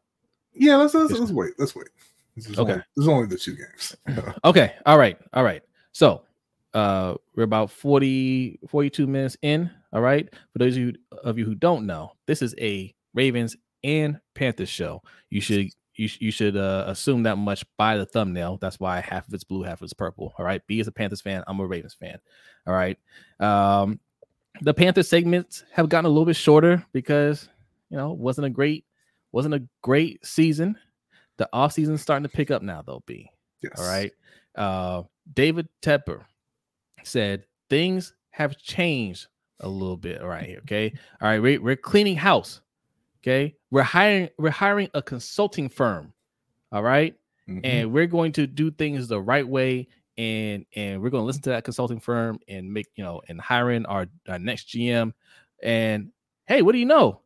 Yeah, 0.53 0.75
let's 0.75 0.93
let's, 0.93 1.13
let's 1.13 1.31
wait. 1.31 1.53
Let's 1.57 1.75
wait. 1.75 1.87
This 2.35 2.47
is 2.49 2.59
Okay. 2.59 2.73
only, 2.73 2.83
this 2.95 3.07
only 3.07 3.27
the 3.27 3.37
two 3.37 3.55
games. 3.55 3.95
Okay. 4.43 4.75
All 4.85 4.97
right. 4.97 5.17
All 5.33 5.43
right. 5.43 5.63
So 5.91 6.23
uh 6.73 7.15
we're 7.35 7.43
about 7.43 7.71
40 7.71 8.59
42 8.67 9.07
minutes 9.07 9.37
in. 9.41 9.71
All 9.93 10.01
right. 10.01 10.27
For 10.51 10.59
those 10.59 10.75
of 10.75 10.83
you 10.83 10.93
of 11.23 11.37
you 11.37 11.45
who 11.45 11.55
don't 11.55 11.85
know, 11.85 12.11
this 12.25 12.41
is 12.41 12.53
a 12.59 12.93
Ravens 13.13 13.55
and 13.87 14.19
Panthers 14.35 14.69
show. 14.69 15.01
You 15.29 15.41
should 15.41 15.69
you, 15.95 16.09
you 16.19 16.31
should 16.31 16.55
uh, 16.55 16.83
assume 16.87 17.23
that 17.23 17.37
much 17.37 17.65
by 17.77 17.97
the 17.97 18.05
thumbnail. 18.05 18.57
That's 18.61 18.79
why 18.79 18.99
half 19.01 19.27
of 19.27 19.33
it's 19.33 19.43
blue, 19.43 19.63
half 19.63 19.81
of 19.81 19.85
it's 19.85 19.93
purple. 19.93 20.33
All 20.37 20.45
right. 20.45 20.61
B 20.67 20.79
is 20.79 20.87
a 20.87 20.91
Panthers 20.91 21.21
fan. 21.21 21.43
I'm 21.47 21.59
a 21.59 21.65
Ravens 21.65 21.95
fan. 21.95 22.19
All 22.67 22.73
right. 22.73 22.99
Um 23.39 23.99
the 24.61 24.73
Panthers 24.73 25.07
segments 25.07 25.63
have 25.71 25.89
gotten 25.89 26.05
a 26.05 26.09
little 26.09 26.25
bit 26.25 26.35
shorter 26.35 26.85
because 26.91 27.47
you 27.89 27.97
know 27.97 28.13
wasn't 28.13 28.45
a 28.45 28.49
great 28.49 28.85
wasn't 29.31 29.53
a 29.53 29.63
great 29.81 30.25
season. 30.25 30.77
The 31.37 31.47
off 31.53 31.73
season's 31.73 32.01
starting 32.01 32.23
to 32.23 32.35
pick 32.35 32.49
up 32.51 32.61
now, 32.61 32.81
though. 32.81 33.03
B. 33.05 33.29
Yes. 33.61 33.73
All 33.77 33.87
right. 33.87 34.11
Uh, 34.55 35.03
David 35.31 35.67
Tepper 35.81 36.23
said 37.03 37.43
things 37.69 38.13
have 38.31 38.57
changed 38.57 39.27
a 39.59 39.69
little 39.69 39.97
bit 39.97 40.23
right 40.23 40.45
here. 40.45 40.59
Okay. 40.59 40.93
All 41.21 41.27
right. 41.27 41.41
We're, 41.41 41.61
we're 41.61 41.75
cleaning 41.75 42.15
house. 42.15 42.61
Okay. 43.21 43.55
We're 43.71 43.83
hiring, 43.83 44.29
we're 44.37 44.49
hiring 44.49 44.89
a 44.93 45.01
consulting 45.01 45.69
firm. 45.69 46.13
All 46.71 46.83
right. 46.83 47.15
Mhm. 47.47 47.61
And 47.63 47.91
we're 47.93 48.07
going 48.07 48.31
to 48.33 48.47
do 48.47 48.71
things 48.71 49.07
the 49.07 49.21
right 49.21 49.47
way. 49.47 49.87
And 50.17 50.65
and 50.75 51.01
we're 51.01 51.09
going 51.09 51.21
to 51.21 51.25
listen 51.25 51.43
to 51.43 51.49
that 51.51 51.63
consulting 51.63 51.99
firm 51.99 52.39
and 52.47 52.71
make, 52.73 52.87
you 52.95 53.03
know, 53.03 53.21
and 53.27 53.39
hiring 53.39 53.85
our, 53.85 54.07
our 54.27 54.39
next 54.39 54.69
GM. 54.69 55.13
And 55.61 56.11
hey, 56.45 56.61
what 56.61 56.71
do 56.73 56.79
you 56.79 56.85
know? 56.85 57.21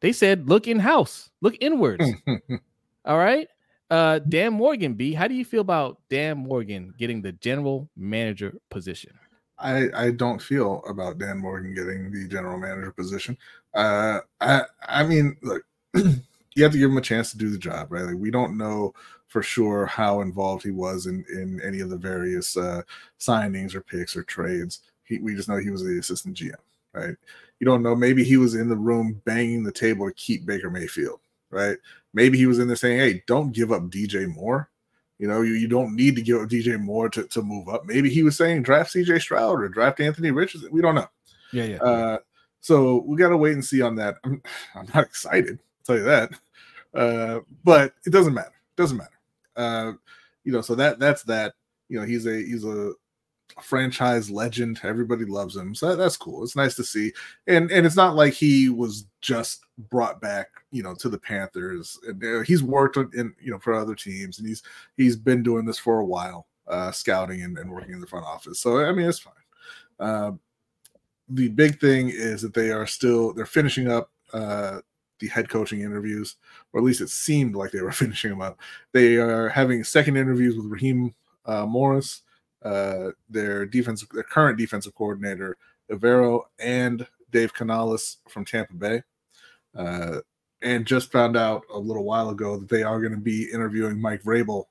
They 0.00 0.12
said 0.12 0.48
look 0.48 0.68
in 0.68 0.78
house, 0.78 1.30
look 1.40 1.56
inwards. 1.60 2.04
All 3.04 3.18
right. 3.18 3.48
Uh 3.90 4.18
Dan 4.20 4.52
Morgan 4.52 4.94
B, 4.94 5.12
how 5.12 5.28
do 5.28 5.34
you 5.34 5.44
feel 5.44 5.60
about 5.60 6.00
Dan 6.10 6.38
Morgan 6.38 6.92
getting 6.98 7.22
the 7.22 7.32
general 7.32 7.88
manager 7.96 8.54
position? 8.70 9.12
I 9.58 9.88
I 9.94 10.10
don't 10.10 10.40
feel 10.42 10.82
about 10.88 11.18
Dan 11.18 11.38
Morgan 11.38 11.74
getting 11.74 12.10
the 12.12 12.28
general 12.28 12.58
manager 12.58 12.92
position. 12.92 13.38
Uh, 13.74 14.20
I 14.40 14.62
I 14.86 15.04
mean, 15.04 15.36
look, 15.42 15.62
you 16.54 16.62
have 16.62 16.72
to 16.72 16.78
give 16.78 16.90
him 16.90 16.96
a 16.96 17.02
chance 17.02 17.30
to 17.30 17.38
do 17.38 17.50
the 17.50 17.58
job, 17.58 17.92
right? 17.92 18.04
Like 18.04 18.16
we 18.16 18.30
don't 18.30 18.56
know 18.56 18.94
for 19.28 19.42
sure 19.42 19.86
how 19.86 20.20
involved 20.20 20.62
he 20.62 20.70
was 20.70 21.06
in 21.06 21.24
in 21.30 21.60
any 21.62 21.80
of 21.80 21.90
the 21.90 21.96
various 21.96 22.56
uh, 22.56 22.82
signings 23.18 23.74
or 23.74 23.80
picks 23.80 24.16
or 24.16 24.22
trades. 24.22 24.80
He, 25.04 25.18
we 25.18 25.34
just 25.34 25.48
know 25.48 25.56
he 25.56 25.70
was 25.70 25.84
the 25.84 25.98
assistant 25.98 26.36
GM, 26.36 26.54
right? 26.92 27.14
You 27.60 27.64
don't 27.64 27.82
know. 27.82 27.94
Maybe 27.94 28.24
he 28.24 28.36
was 28.36 28.54
in 28.54 28.68
the 28.68 28.76
room 28.76 29.20
banging 29.24 29.64
the 29.64 29.72
table 29.72 30.08
to 30.08 30.14
keep 30.14 30.46
Baker 30.46 30.70
Mayfield, 30.70 31.20
right? 31.50 31.76
Maybe 32.12 32.38
he 32.38 32.46
was 32.46 32.58
in 32.58 32.66
there 32.66 32.76
saying, 32.76 32.98
"Hey, 32.98 33.22
don't 33.26 33.52
give 33.52 33.72
up 33.72 33.82
DJ 33.84 34.32
Moore." 34.32 34.70
You 35.18 35.28
know, 35.28 35.40
you, 35.42 35.54
you 35.54 35.68
don't 35.68 35.96
need 35.96 36.14
to 36.16 36.22
give 36.22 36.42
up 36.42 36.48
DJ 36.48 36.78
Moore 36.78 37.08
to, 37.10 37.24
to 37.24 37.42
move 37.42 37.68
up. 37.68 37.86
Maybe 37.86 38.10
he 38.10 38.22
was 38.22 38.36
saying 38.36 38.62
draft 38.62 38.92
CJ 38.92 39.22
Stroud 39.22 39.60
or 39.60 39.68
draft 39.68 40.00
Anthony 40.00 40.30
Richardson. 40.30 40.70
We 40.70 40.82
don't 40.82 40.94
know. 40.94 41.08
Yeah, 41.52 41.64
yeah. 41.64 41.76
Uh, 41.76 42.18
so 42.60 43.02
we 43.06 43.16
got 43.16 43.30
to 43.30 43.36
wait 43.36 43.54
and 43.54 43.64
see 43.64 43.80
on 43.80 43.96
that. 43.96 44.16
I'm, 44.24 44.42
I'm 44.74 44.88
not 44.94 45.04
excited, 45.04 45.58
tell 45.86 45.96
you 45.96 46.04
that. 46.04 46.30
Uh, 46.94 47.40
but 47.64 47.94
it 48.04 48.10
doesn't 48.10 48.34
matter. 48.34 48.48
It 48.48 48.80
doesn't 48.80 48.96
matter. 48.96 49.10
Uh, 49.56 49.92
you 50.44 50.52
know, 50.52 50.60
so 50.60 50.74
that 50.74 50.98
that's 50.98 51.22
that. 51.24 51.54
You 51.88 52.00
know, 52.00 52.06
he's 52.06 52.26
a 52.26 52.36
he's 52.36 52.64
a 52.64 52.92
franchise 53.62 54.30
legend. 54.30 54.80
Everybody 54.82 55.24
loves 55.24 55.56
him, 55.56 55.74
so 55.74 55.88
that, 55.88 55.96
that's 55.96 56.16
cool. 56.16 56.42
It's 56.42 56.56
nice 56.56 56.74
to 56.76 56.84
see. 56.84 57.12
And 57.46 57.70
and 57.70 57.86
it's 57.86 57.96
not 57.96 58.16
like 58.16 58.32
he 58.32 58.68
was 58.68 59.06
just 59.20 59.64
brought 59.90 60.20
back, 60.20 60.48
you 60.70 60.82
know, 60.82 60.94
to 60.96 61.08
the 61.08 61.18
Panthers. 61.18 61.98
Uh, 62.08 62.40
he's 62.40 62.62
worked 62.62 62.96
in 62.96 63.34
you 63.40 63.50
know 63.50 63.58
for 63.58 63.74
other 63.74 63.94
teams, 63.94 64.38
and 64.38 64.48
he's 64.48 64.62
he's 64.96 65.16
been 65.16 65.42
doing 65.42 65.64
this 65.64 65.78
for 65.78 66.00
a 66.00 66.04
while, 66.06 66.46
uh, 66.68 66.90
scouting 66.90 67.42
and, 67.42 67.58
and 67.58 67.70
working 67.70 67.92
in 67.92 68.00
the 68.00 68.06
front 68.06 68.26
office. 68.26 68.60
So 68.60 68.84
I 68.84 68.92
mean, 68.92 69.08
it's 69.08 69.18
fine. 69.18 69.34
Uh, 69.98 70.32
the 71.28 71.48
big 71.48 71.80
thing 71.80 72.08
is 72.08 72.42
that 72.42 72.54
they 72.54 72.70
are 72.70 72.86
still 72.86 73.32
they're 73.32 73.46
finishing 73.46 73.90
up 73.90 74.10
uh, 74.32 74.80
the 75.18 75.28
head 75.28 75.48
coaching 75.48 75.80
interviews, 75.80 76.36
or 76.72 76.80
at 76.80 76.84
least 76.84 77.00
it 77.00 77.10
seemed 77.10 77.54
like 77.54 77.70
they 77.70 77.82
were 77.82 77.92
finishing 77.92 78.30
them 78.30 78.42
up. 78.42 78.58
They 78.92 79.16
are 79.16 79.48
having 79.48 79.84
second 79.84 80.16
interviews 80.16 80.56
with 80.56 80.66
Raheem 80.66 81.14
uh, 81.44 81.66
Morris, 81.66 82.22
uh, 82.62 83.10
their 83.28 83.66
defensive, 83.66 84.08
their 84.10 84.22
current 84.22 84.58
defensive 84.58 84.94
coordinator, 84.94 85.56
Evero, 85.90 86.42
and 86.58 87.06
Dave 87.30 87.54
Canales 87.54 88.18
from 88.28 88.44
Tampa 88.44 88.74
Bay. 88.74 89.02
Uh, 89.74 90.20
and 90.62 90.86
just 90.86 91.12
found 91.12 91.36
out 91.36 91.62
a 91.72 91.78
little 91.78 92.04
while 92.04 92.30
ago 92.30 92.58
that 92.58 92.68
they 92.68 92.82
are 92.82 93.00
going 93.00 93.12
to 93.12 93.18
be 93.18 93.50
interviewing 93.52 94.00
Mike 94.00 94.22
Vrabel, 94.22 94.64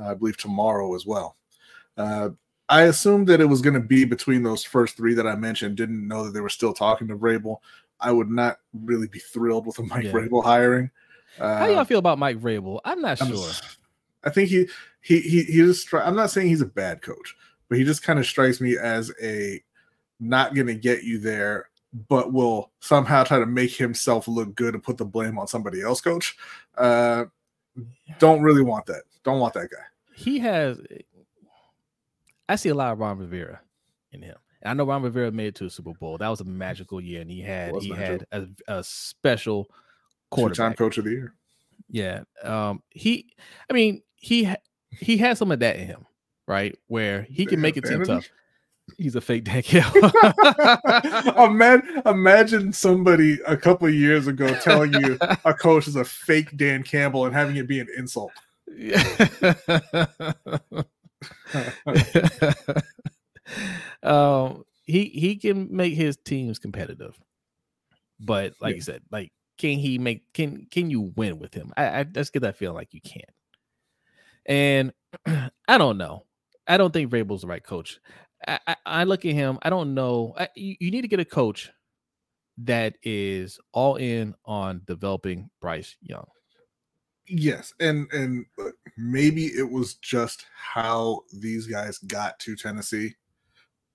uh, 0.00 0.10
I 0.10 0.14
believe 0.14 0.36
tomorrow 0.36 0.94
as 0.94 1.04
well. 1.04 1.36
Uh, 1.96 2.30
I 2.68 2.82
assumed 2.82 3.26
that 3.26 3.40
it 3.40 3.48
was 3.48 3.60
going 3.60 3.74
to 3.74 3.80
be 3.80 4.04
between 4.04 4.42
those 4.42 4.64
first 4.64 4.96
three 4.96 5.12
that 5.14 5.26
I 5.26 5.34
mentioned. 5.34 5.76
Didn't 5.76 6.08
know 6.08 6.24
that 6.24 6.30
they 6.30 6.40
were 6.40 6.48
still 6.48 6.72
talking 6.72 7.08
to 7.08 7.16
Vrabel. 7.16 7.58
I 8.04 8.12
would 8.12 8.30
not 8.30 8.58
really 8.72 9.08
be 9.08 9.18
thrilled 9.18 9.66
with 9.66 9.78
a 9.78 9.82
Mike 9.84 10.04
Yeah. 10.04 10.12
Vrabel 10.12 10.44
hiring. 10.44 10.90
Uh, 11.40 11.58
How 11.58 11.66
y'all 11.66 11.84
feel 11.84 11.98
about 11.98 12.18
Mike 12.18 12.38
Vrabel? 12.38 12.80
I'm 12.84 13.00
not 13.00 13.20
I'm- 13.20 13.32
sure. 13.32 13.50
I 14.22 14.30
think 14.30 14.48
he 14.48 14.68
he 15.02 15.20
he 15.20 15.42
he 15.44 15.56
just. 15.58 15.86
stri- 15.88 16.06
I'm 16.06 16.16
not 16.16 16.30
saying 16.30 16.48
he's 16.48 16.62
a 16.62 16.66
bad 16.66 17.02
coach, 17.02 17.36
but 17.68 17.76
he 17.76 17.84
just 17.84 18.02
kind 18.02 18.18
of 18.18 18.24
strikes 18.26 18.60
me 18.60 18.76
as 18.78 19.12
a 19.22 19.62
not 20.20 20.54
going 20.54 20.66
to 20.68 20.74
get 20.74 21.02
you 21.04 21.18
there 21.18 21.68
but 22.08 22.32
will 22.32 22.72
somehow 22.80 23.22
try 23.22 23.38
to 23.38 23.46
make 23.46 23.70
himself 23.72 24.26
look 24.26 24.52
good 24.56 24.74
and 24.74 24.82
put 24.82 24.96
the 24.96 25.04
blame 25.04 25.38
on 25.38 25.46
somebody 25.46 25.80
else. 25.80 26.00
Coach, 26.00 26.36
uh, 26.76 27.24
don't 28.18 28.42
really 28.42 28.62
want 28.62 28.84
that. 28.86 29.02
Don't 29.22 29.38
want 29.38 29.54
that 29.54 29.70
guy. 29.70 29.84
He 30.14 30.38
has. 30.40 30.80
I 32.48 32.56
see 32.56 32.68
a 32.70 32.74
lot 32.74 32.92
of 32.92 32.98
Ron 32.98 33.18
Rivera 33.18 33.60
in 34.12 34.22
him. 34.22 34.36
I 34.64 34.74
know 34.74 34.84
Ron 34.84 35.02
Rivera 35.02 35.30
made 35.30 35.48
it 35.48 35.54
to 35.56 35.66
a 35.66 35.70
Super 35.70 35.92
Bowl. 35.92 36.18
That 36.18 36.28
was 36.28 36.40
a 36.40 36.44
magical 36.44 37.00
year, 37.00 37.20
and 37.20 37.30
he 37.30 37.40
had 37.40 37.74
he 37.76 37.90
magical. 37.90 38.26
had 38.32 38.54
a, 38.68 38.78
a 38.78 38.84
special 38.84 39.68
quarterback. 40.30 40.56
Two-time 40.56 40.74
coach 40.74 40.98
of 40.98 41.04
the 41.04 41.10
year. 41.10 41.34
Yeah. 41.90 42.22
Um. 42.42 42.82
He. 42.90 43.34
I 43.68 43.74
mean, 43.74 44.02
he 44.16 44.52
he 44.90 45.16
has 45.18 45.38
some 45.38 45.52
of 45.52 45.60
that 45.60 45.76
in 45.76 45.86
him, 45.86 46.06
right? 46.46 46.76
Where 46.86 47.22
he 47.22 47.46
can 47.46 47.60
make 47.60 47.76
it 47.76 47.84
too 47.84 48.04
tough. 48.04 48.28
He's 48.98 49.16
a 49.16 49.20
fake 49.20 49.44
Dan 49.44 49.62
Campbell. 49.62 50.10
imagine, 51.44 52.02
imagine 52.04 52.72
somebody 52.72 53.38
a 53.46 53.56
couple 53.56 53.88
of 53.88 53.94
years 53.94 54.26
ago 54.26 54.54
telling 54.60 54.92
you 54.92 55.16
a 55.44 55.54
coach 55.54 55.88
is 55.88 55.96
a 55.96 56.04
fake 56.04 56.54
Dan 56.56 56.82
Campbell 56.82 57.24
and 57.24 57.34
having 57.34 57.56
it 57.56 57.66
be 57.66 57.80
an 57.80 57.88
insult. 57.96 58.32
um, 64.02 64.64
he 64.84 65.06
he 65.06 65.36
can 65.36 65.68
make 65.74 65.94
his 65.94 66.16
teams 66.16 66.58
competitive, 66.58 67.18
but 68.20 68.52
like 68.60 68.72
yeah. 68.72 68.76
you 68.76 68.82
said, 68.82 69.02
like 69.10 69.32
can 69.58 69.78
he 69.78 69.98
make 69.98 70.32
can 70.32 70.66
can 70.70 70.90
you 70.90 71.12
win 71.16 71.38
with 71.38 71.54
him? 71.54 71.72
I, 71.76 72.00
I 72.00 72.04
just 72.04 72.32
get 72.32 72.42
that 72.42 72.56
feeling 72.56 72.76
like 72.76 72.92
you 72.92 73.00
can't. 73.00 73.24
And 74.46 74.92
I 75.68 75.78
don't 75.78 75.98
know. 75.98 76.24
I 76.66 76.76
don't 76.76 76.92
think 76.92 77.10
Vrabel's 77.10 77.42
the 77.42 77.46
right 77.46 77.62
coach. 77.62 78.00
I, 78.46 78.58
I, 78.66 78.76
I 78.86 79.04
look 79.04 79.24
at 79.24 79.32
him. 79.32 79.58
I 79.62 79.70
don't 79.70 79.94
know. 79.94 80.34
I, 80.36 80.48
you, 80.54 80.76
you 80.80 80.90
need 80.90 81.02
to 81.02 81.08
get 81.08 81.20
a 81.20 81.24
coach 81.24 81.70
that 82.58 82.96
is 83.02 83.58
all 83.72 83.96
in 83.96 84.34
on 84.44 84.82
developing 84.86 85.50
Bryce 85.60 85.96
Young. 86.00 86.26
Yes, 87.26 87.72
and 87.80 88.06
and 88.12 88.44
maybe 88.98 89.46
it 89.46 89.68
was 89.68 89.94
just 89.94 90.44
how 90.54 91.20
these 91.32 91.66
guys 91.66 91.96
got 91.98 92.38
to 92.40 92.54
Tennessee, 92.54 93.14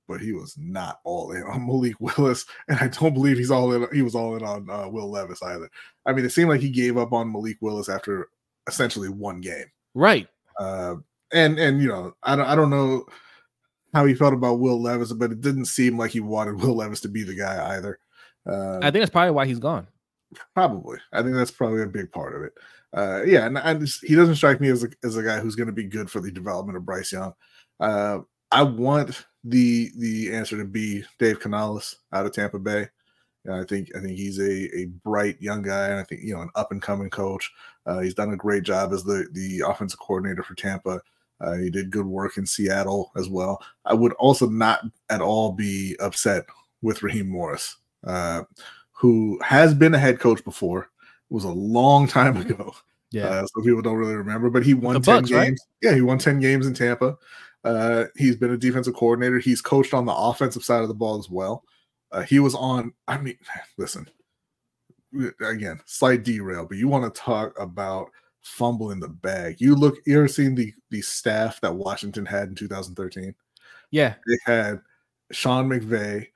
but 0.10 0.20
he 0.20 0.34
was 0.34 0.58
not 0.58 1.00
all 1.06 1.32
in 1.32 1.44
on 1.44 1.66
Malik 1.68 1.96
Willis, 2.00 2.46
and 2.68 2.80
I 2.80 2.88
don't 2.88 3.14
believe 3.14 3.38
he's 3.38 3.52
all 3.52 3.72
in. 3.72 3.88
He 3.94 4.02
was 4.02 4.16
all 4.16 4.36
in 4.36 4.44
on 4.44 4.70
uh, 4.70 4.90
Will 4.90 5.10
Levis 5.10 5.44
either. 5.44 5.70
I 6.06 6.12
mean, 6.12 6.26
it 6.26 6.32
seemed 6.32 6.50
like 6.50 6.62
he 6.62 6.70
gave 6.70 6.98
up 6.98 7.14
on 7.14 7.32
Malik 7.32 7.58
Willis 7.62 7.88
after 7.88 8.28
essentially 8.68 9.08
one 9.08 9.40
game. 9.40 9.66
Right. 9.94 10.28
Uh, 10.60 10.96
and 11.32 11.60
and 11.60 11.82
you 11.82 11.88
know, 11.88 12.14
I 12.24 12.36
don't 12.36 12.48
I 12.48 12.56
don't 12.56 12.72
know 12.72 13.06
how 13.94 14.06
he 14.06 14.16
felt 14.16 14.34
about 14.34 14.60
Will 14.60 14.82
Levis, 14.82 15.14
but 15.14 15.32
it 15.32 15.42
didn't 15.42 15.66
seem 15.66 15.98
like 15.98 16.12
he 16.12 16.20
wanted 16.20 16.56
Will 16.62 16.76
Levis 16.76 17.02
to 17.02 17.08
be 17.08 17.24
the 17.24 17.36
guy 17.36 17.78
either. 17.78 18.00
Uh, 18.50 18.78
I 18.78 18.90
think 18.90 19.02
that's 19.02 19.12
probably 19.12 19.32
why 19.32 19.46
he's 19.46 19.60
gone. 19.60 19.88
Probably, 20.54 20.98
I 21.14 21.22
think 21.22 21.36
that's 21.36 21.52
probably 21.52 21.84
a 21.84 21.88
big 21.88 22.12
part 22.12 22.36
of 22.36 22.44
it. 22.44 22.54
Uh, 22.92 23.24
yeah, 23.24 23.46
and, 23.46 23.82
just, 23.82 24.04
he 24.04 24.16
doesn't 24.16 24.36
strike 24.36 24.60
me 24.60 24.70
as 24.70 24.84
a, 24.84 24.90
as 25.04 25.16
a 25.16 25.24
guy 25.24 25.40
who's 25.40 25.56
going 25.56 25.68
to 25.68 25.74
be 25.74 25.84
good 25.84 26.10
for 26.10 26.20
the 26.20 26.32
development 26.32 26.78
of 26.78 26.86
Bryce 26.86 27.12
Young. 27.12 27.34
Uh, 27.80 28.20
I 28.52 28.64
want 28.64 29.26
the 29.44 29.92
the 29.98 30.34
answer 30.34 30.58
to 30.58 30.66
be 30.66 31.04
Dave 31.18 31.40
Canales 31.40 31.98
out 32.14 32.26
of 32.26 32.34
Tampa 32.34 32.60
Bay. 32.60 32.88
I 33.50 33.64
think 33.64 33.90
I 33.96 34.02
think 34.02 34.18
he's 34.18 34.40
a, 34.40 34.78
a 34.78 34.86
bright 35.04 35.42
young 35.42 35.62
guy, 35.62 35.88
and 35.88 36.00
I 36.00 36.04
think 36.04 36.22
you 36.22 36.34
know 36.34 36.42
an 36.42 36.50
up 36.56 36.72
and 36.72 36.82
coming 36.82 37.10
coach. 37.10 37.52
Uh, 37.86 38.00
he's 38.00 38.14
done 38.14 38.32
a 38.32 38.38
great 38.38 38.64
job 38.64 38.94
as 38.94 39.04
the 39.04 39.28
the 39.32 39.64
offensive 39.66 40.00
coordinator 40.00 40.44
for 40.44 40.56
Tampa. 40.56 41.02
Uh, 41.42 41.54
he 41.54 41.70
did 41.70 41.90
good 41.90 42.06
work 42.06 42.38
in 42.38 42.46
Seattle 42.46 43.12
as 43.16 43.30
well. 43.30 43.62
I 43.86 43.94
would 43.94 44.14
also 44.14 44.50
not 44.50 44.82
at 45.10 45.22
all 45.22 45.54
be 45.54 45.96
upset 46.00 46.46
with 46.82 47.02
Raheem 47.02 47.30
Morris, 47.30 47.78
uh, 48.06 48.44
who 48.92 49.40
has 49.42 49.74
been 49.74 49.96
a 49.96 50.00
head 50.00 50.20
coach 50.20 50.44
before. 50.44 50.82
It 50.84 51.34
was 51.34 51.46
a 51.46 51.50
long 51.50 52.08
time 52.08 52.38
ago. 52.38 52.76
Yeah. 53.12 53.28
Uh, 53.28 53.48
so 53.48 53.62
people 53.64 53.82
don't 53.82 53.96
really 53.96 54.16
remember, 54.16 54.50
but 54.50 54.66
he 54.66 54.74
won 54.74 55.02
10 55.02 55.02
Bucks, 55.02 55.30
games. 55.30 55.34
Right? 55.42 55.58
Yeah, 55.82 55.96
he 55.96 56.02
won 56.02 56.20
10 56.20 56.40
games 56.40 56.68
in 56.68 56.74
Tampa. 56.74 57.18
Uh, 57.64 58.06
he's 58.16 58.36
been 58.36 58.52
a 58.54 58.58
defensive 58.58 58.94
coordinator. 58.94 59.40
He's 59.40 59.62
coached 59.62 59.94
on 59.94 60.06
the 60.06 60.16
offensive 60.16 60.64
side 60.64 60.82
of 60.82 60.88
the 60.88 60.94
ball 60.94 61.18
as 61.18 61.30
well. 61.30 61.64
Uh, 62.12 62.22
he 62.22 62.40
was 62.40 62.56
on, 62.56 62.94
I 63.08 63.18
mean, 63.18 63.38
listen, 63.78 64.10
again, 65.42 65.80
slight 65.86 66.24
derail, 66.24 66.66
but 66.66 66.78
you 66.78 66.88
want 66.88 67.14
to 67.14 67.22
talk 67.22 67.58
about 67.60 68.10
fumbling 68.42 69.00
the 69.00 69.10
bag. 69.10 69.58
You 69.60 69.76
look, 69.76 69.98
you 70.06 70.18
ever 70.18 70.28
seen 70.28 70.56
the 70.56 70.74
the 70.92 71.02
staff 71.02 71.60
that 71.62 71.76
Washington 71.76 72.26
had 72.26 72.50
in 72.50 72.56
2013? 72.56 73.34
Yeah, 73.92 74.16
they 74.28 74.38
had 74.46 74.82
Sean 75.32 75.70
McVay, 75.70 76.28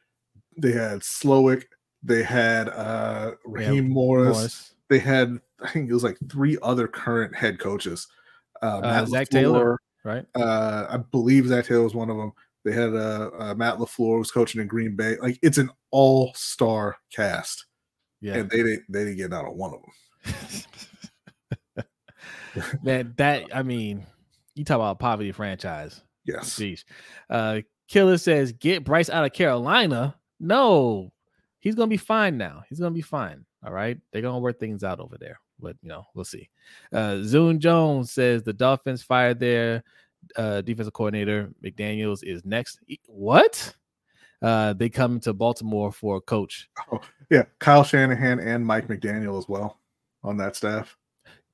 they 0.57 0.71
had 0.71 0.99
Slowik, 1.01 1.65
they 2.01 2.23
had 2.23 2.69
uh 2.69 3.31
Raheem 3.45 3.87
yeah, 3.87 3.93
Morris, 3.93 4.37
Morris, 4.37 4.73
they 4.89 4.99
had 4.99 5.39
I 5.61 5.69
think 5.69 5.89
it 5.89 5.93
was 5.93 6.03
like 6.03 6.17
three 6.29 6.57
other 6.61 6.87
current 6.87 7.35
head 7.35 7.59
coaches. 7.59 8.07
Uh, 8.61 8.79
uh 8.83 9.05
Zac 9.05 9.27
LaFleur, 9.27 9.29
Taylor, 9.29 9.79
right? 10.03 10.25
Uh, 10.35 10.85
I 10.89 10.97
believe 10.97 11.47
Zac 11.47 11.65
Taylor 11.65 11.83
was 11.83 11.95
one 11.95 12.09
of 12.09 12.17
them. 12.17 12.33
They 12.65 12.71
had 12.71 12.93
uh, 12.93 13.29
uh, 13.37 13.53
Matt 13.55 13.77
LaFleur 13.77 14.19
was 14.19 14.31
coaching 14.31 14.61
in 14.61 14.67
Green 14.67 14.95
Bay. 14.95 15.17
Like 15.21 15.37
it's 15.41 15.57
an 15.57 15.69
all 15.91 16.33
star 16.35 16.97
cast. 17.11 17.65
Yeah, 18.21 18.35
and 18.35 18.49
they 18.49 18.57
didn't 18.57 18.83
they 18.89 19.05
didn't 19.05 19.17
get 19.17 19.33
out 19.33 19.45
of 19.45 19.55
one 19.55 19.73
of 19.73 19.81
them. 19.81 19.91
Man, 22.83 23.13
that 23.17 23.45
I 23.53 23.63
mean, 23.63 24.05
you 24.55 24.63
talk 24.63 24.75
about 24.75 24.99
poverty 24.99 25.31
franchise. 25.31 26.01
Yes. 26.25 26.57
Jeez. 26.57 26.83
Uh 27.29 27.61
Killer 27.89 28.17
says, 28.17 28.53
get 28.53 28.85
Bryce 28.85 29.09
out 29.09 29.25
of 29.25 29.33
Carolina. 29.33 30.15
No, 30.39 31.11
he's 31.59 31.75
gonna 31.75 31.87
be 31.87 31.97
fine 31.97 32.37
now. 32.37 32.63
He's 32.69 32.79
gonna 32.79 32.91
be 32.91 33.01
fine. 33.01 33.45
All 33.65 33.73
right. 33.73 33.97
They're 34.11 34.21
gonna 34.21 34.39
work 34.39 34.59
things 34.59 34.83
out 34.83 34.99
over 34.99 35.17
there. 35.19 35.39
But 35.59 35.75
you 35.81 35.89
know, 35.89 36.05
we'll 36.13 36.25
see. 36.25 36.49
Uh 36.91 37.17
Zune 37.21 37.59
Jones 37.59 38.11
says 38.11 38.43
the 38.43 38.53
Dolphins 38.53 39.03
fired 39.03 39.39
their 39.39 39.83
uh 40.35 40.61
defensive 40.61 40.93
coordinator. 40.93 41.49
McDaniels 41.63 42.23
is 42.23 42.43
next. 42.45 42.79
What? 43.07 43.75
Uh 44.41 44.73
they 44.73 44.89
come 44.89 45.19
to 45.21 45.33
Baltimore 45.33 45.91
for 45.91 46.17
a 46.17 46.21
coach. 46.21 46.69
Oh, 46.91 46.99
yeah, 47.29 47.43
Kyle 47.59 47.83
Shanahan 47.83 48.39
and 48.39 48.65
Mike 48.65 48.87
McDaniel 48.87 49.37
as 49.37 49.47
well 49.47 49.79
on 50.23 50.37
that 50.37 50.55
staff. 50.55 50.97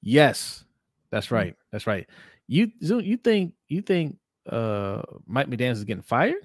Yes, 0.01 0.65
that's 1.11 1.27
mm. 1.27 1.31
right. 1.31 1.55
That's 1.71 1.87
right. 1.87 2.07
You 2.47 2.71
you 2.79 3.17
think 3.17 3.53
you 3.67 3.81
think 3.81 4.17
uh 4.49 5.03
Mike 5.27 5.47
McDaniels 5.47 5.73
is 5.73 5.83
getting 5.83 6.03
fired? 6.03 6.41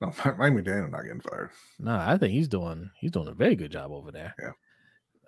No, 0.00 0.08
Mike 0.24 0.52
McDaniel 0.52 0.90
not 0.90 1.02
getting 1.02 1.20
fired. 1.20 1.50
No, 1.78 1.92
nah, 1.92 2.10
I 2.10 2.18
think 2.18 2.32
he's 2.32 2.48
doing 2.48 2.90
he's 2.98 3.12
doing 3.12 3.28
a 3.28 3.34
very 3.34 3.54
good 3.54 3.70
job 3.70 3.92
over 3.92 4.10
there. 4.10 4.34
Yeah. 4.38 4.52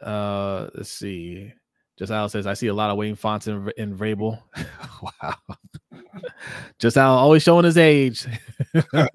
Uh, 0.02 0.68
let's 0.74 0.90
see. 0.90 1.52
Just 1.96 2.10
Al 2.10 2.28
says 2.28 2.46
I 2.46 2.54
see 2.54 2.66
a 2.66 2.74
lot 2.74 2.90
of 2.90 2.96
Wayne 2.96 3.14
Fontes 3.14 3.46
in, 3.46 3.70
in 3.76 3.96
Vrabel. 3.96 4.40
wow. 5.22 5.34
Just 6.78 6.96
Al 6.96 7.14
always 7.16 7.42
showing 7.42 7.64
his 7.64 7.78
age. 7.78 8.26
hey, 8.72 9.06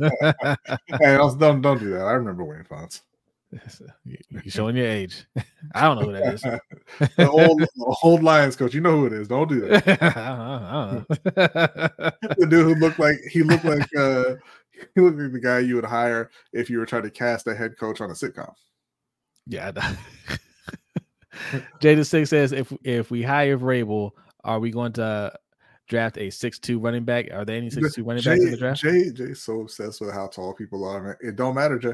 don't 0.98 1.40
don't 1.62 1.80
do 1.80 1.90
that. 1.90 2.06
I 2.06 2.14
remember 2.14 2.46
Wayne 2.46 2.64
Fontes. 2.64 3.02
You're 4.06 4.44
showing 4.48 4.76
your 4.76 4.86
age. 4.86 5.26
I 5.74 5.82
don't 5.82 6.00
know 6.00 6.06
who 6.06 6.14
that 6.14 6.34
is. 6.36 6.42
the 7.18 7.30
old 7.30 7.62
the 7.62 7.98
old 8.04 8.24
Lions 8.24 8.56
coach. 8.56 8.74
You 8.74 8.82
know 8.82 8.98
who 8.98 9.08
it 9.08 9.14
is. 9.14 9.28
Don't 9.28 9.50
do 9.50 9.62
that. 9.62 9.86
the 12.38 12.48
dude 12.48 12.66
who 12.66 12.76
looked 12.76 13.00
like 13.00 13.18
he 13.30 13.42
looked 13.42 13.66
like 13.66 13.90
uh 13.98 14.36
he 14.96 15.02
looked 15.02 15.18
like 15.18 15.34
the 15.34 15.42
guy 15.42 15.60
you 15.60 15.76
would 15.76 15.86
hire 15.86 16.30
if 16.54 16.70
you 16.70 16.78
were 16.78 16.86
trying 16.86 17.04
to 17.04 17.10
cast 17.10 17.48
a 17.48 17.56
head 17.56 17.76
coach 17.78 18.02
on 18.02 18.12
a 18.12 18.14
sitcom. 18.14 18.54
Yeah. 19.48 19.72
Jada 21.82 22.06
Six 22.06 22.30
says 22.30 22.52
if 22.52 22.72
if 22.84 23.12
we 23.12 23.24
hire 23.24 23.58
Vrabel, 23.58 24.12
are 24.44 24.60
we 24.60 24.72
going 24.72 24.94
to 24.94 25.34
draft 25.88 26.18
a 26.18 26.30
six 26.30 26.60
two 26.60 26.80
running 26.80 27.04
back? 27.04 27.30
Are 27.32 27.46
there 27.46 27.58
any 27.58 27.70
six 27.70 27.96
two 27.96 28.04
running 28.04 28.24
backs 28.24 28.42
in 28.42 28.52
the 28.52 28.58
draft? 28.58 28.82
Jay 28.82 29.12
Jay's 29.12 29.42
so 29.42 29.62
obsessed 29.62 30.02
with 30.02 30.14
how 30.14 30.28
tall 30.28 30.54
people 30.54 30.86
are, 30.86 31.02
man. 31.02 31.16
It 31.22 31.36
don't 31.36 31.56
matter, 31.56 31.80
Jay. 31.80 31.94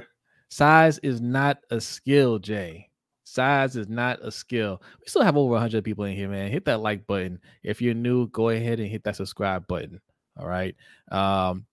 Size 0.50 1.00
is 1.00 1.22
not 1.22 1.60
a 1.72 1.82
skill, 1.82 2.40
Jay. 2.40 2.90
Size 3.24 3.76
is 3.76 3.90
not 3.90 4.20
a 4.22 4.32
skill. 4.32 4.82
We 5.00 5.08
still 5.08 5.24
have 5.24 5.36
over 5.36 5.54
100 5.54 5.84
people 5.84 6.06
in 6.06 6.16
here, 6.16 6.30
man. 6.30 6.52
Hit 6.52 6.66
that 6.66 6.80
like 6.80 7.08
button. 7.08 7.40
If 7.64 7.82
you're 7.82 7.96
new, 7.96 8.28
go 8.28 8.50
ahead 8.50 8.80
and 8.80 8.88
hit 8.88 9.04
that 9.04 9.16
subscribe 9.16 9.68
button. 9.68 10.00
All 10.38 10.48
right. 10.48 10.76
Um, 11.12 11.66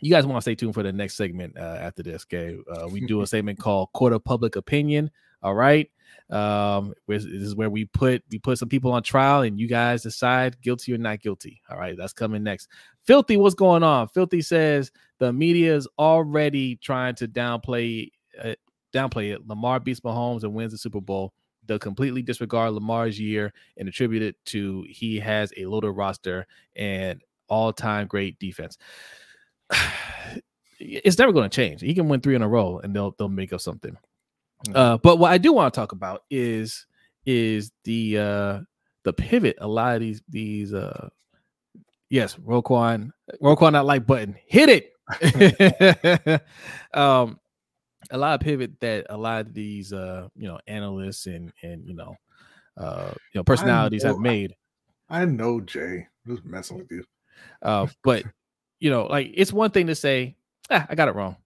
you 0.00 0.10
guys 0.10 0.26
want 0.26 0.38
to 0.38 0.42
stay 0.42 0.54
tuned 0.54 0.74
for 0.74 0.82
the 0.82 0.92
next 0.92 1.14
segment 1.14 1.56
uh, 1.58 1.78
after 1.80 2.02
this, 2.02 2.24
okay? 2.24 2.58
Uh, 2.70 2.88
we 2.88 3.06
do 3.06 3.20
a 3.20 3.26
segment 3.28 3.58
called 3.58 3.92
Court 3.92 4.12
of 4.12 4.24
Public 4.24 4.56
Opinion. 4.56 5.10
All 5.42 5.54
right. 5.54 5.90
Um, 6.30 6.94
this 7.06 7.24
is 7.24 7.54
where 7.54 7.70
we 7.70 7.84
put 7.84 8.22
we 8.30 8.38
put 8.38 8.58
some 8.58 8.68
people 8.68 8.92
on 8.92 9.02
trial 9.02 9.42
and 9.42 9.60
you 9.60 9.68
guys 9.68 10.02
decide 10.02 10.60
guilty 10.62 10.94
or 10.94 10.98
not 10.98 11.20
guilty. 11.20 11.60
All 11.70 11.78
right, 11.78 11.96
that's 11.96 12.12
coming 12.12 12.42
next. 12.42 12.68
Filthy, 13.04 13.36
what's 13.36 13.54
going 13.54 13.82
on? 13.82 14.08
Filthy 14.08 14.40
says 14.40 14.90
the 15.18 15.32
media 15.32 15.74
is 15.74 15.86
already 15.98 16.76
trying 16.76 17.14
to 17.16 17.28
downplay 17.28 18.10
uh, 18.42 18.54
downplay 18.92 19.34
it. 19.34 19.46
Lamar 19.46 19.80
beats 19.80 20.00
Mahomes 20.00 20.44
and 20.44 20.54
wins 20.54 20.72
the 20.72 20.78
Super 20.78 21.00
Bowl. 21.00 21.34
They'll 21.66 21.78
completely 21.78 22.22
disregard 22.22 22.72
Lamar's 22.72 23.18
year 23.18 23.52
and 23.76 23.88
attribute 23.88 24.22
it 24.22 24.36
to 24.46 24.84
he 24.88 25.18
has 25.18 25.52
a 25.56 25.66
loaded 25.66 25.92
roster 25.92 26.46
and 26.76 27.22
all-time 27.48 28.06
great 28.06 28.38
defense. 28.38 28.76
it's 30.80 31.18
never 31.18 31.32
going 31.32 31.48
to 31.48 31.54
change. 31.54 31.80
He 31.80 31.94
can 31.94 32.08
win 32.08 32.20
three 32.20 32.34
in 32.34 32.42
a 32.42 32.48
row, 32.48 32.80
and 32.82 32.94
they'll 32.94 33.14
they'll 33.18 33.28
make 33.28 33.52
up 33.52 33.60
something. 33.60 33.96
Mhm. 34.66 34.76
Uh, 34.76 34.98
but 34.98 35.18
what 35.18 35.30
I 35.32 35.38
do 35.38 35.52
want 35.52 35.72
to 35.74 35.78
talk 35.80 35.92
about 35.92 36.22
is 36.30 36.86
is 37.26 37.70
the 37.84 38.18
uh 38.18 38.60
the 39.04 39.12
pivot. 39.12 39.56
A 39.60 39.66
lot 39.68 39.94
of 39.96 40.00
these 40.00 40.22
these 40.28 40.72
uh 40.74 41.08
yes, 42.10 42.34
Roquan 42.36 43.10
Roquan 43.42 43.72
that 43.72 43.84
like 43.84 44.06
button 44.06 44.36
hit 44.46 44.68
it. 44.68 44.90
um, 46.94 47.38
a 48.10 48.18
lot 48.18 48.34
of 48.34 48.40
pivot 48.40 48.78
that 48.80 49.06
a 49.10 49.16
lot 49.16 49.46
of 49.46 49.54
these 49.54 49.92
uh 49.92 50.28
you 50.36 50.46
know 50.46 50.58
analysts 50.66 51.26
and 51.26 51.52
and 51.62 51.86
you 51.86 51.94
know 51.94 52.14
uh 52.76 53.12
you 53.32 53.38
know 53.38 53.44
personalities 53.44 54.02
have 54.02 54.16
know- 54.16 54.22
made. 54.22 54.54
I 55.10 55.26
know 55.26 55.60
Jay. 55.60 56.06
I'm 56.26 56.36
just 56.36 56.46
messing 56.46 56.78
with 56.78 56.90
you. 56.90 57.04
Uh, 57.60 57.86
but 58.02 58.24
you 58.80 58.90
know, 58.90 59.04
like 59.06 59.30
it's 59.34 59.52
one 59.52 59.70
thing 59.70 59.88
to 59.88 59.94
say, 59.94 60.36
ah, 60.70 60.86
I 60.88 60.94
got 60.94 61.08
it 61.08 61.14
wrong. 61.14 61.36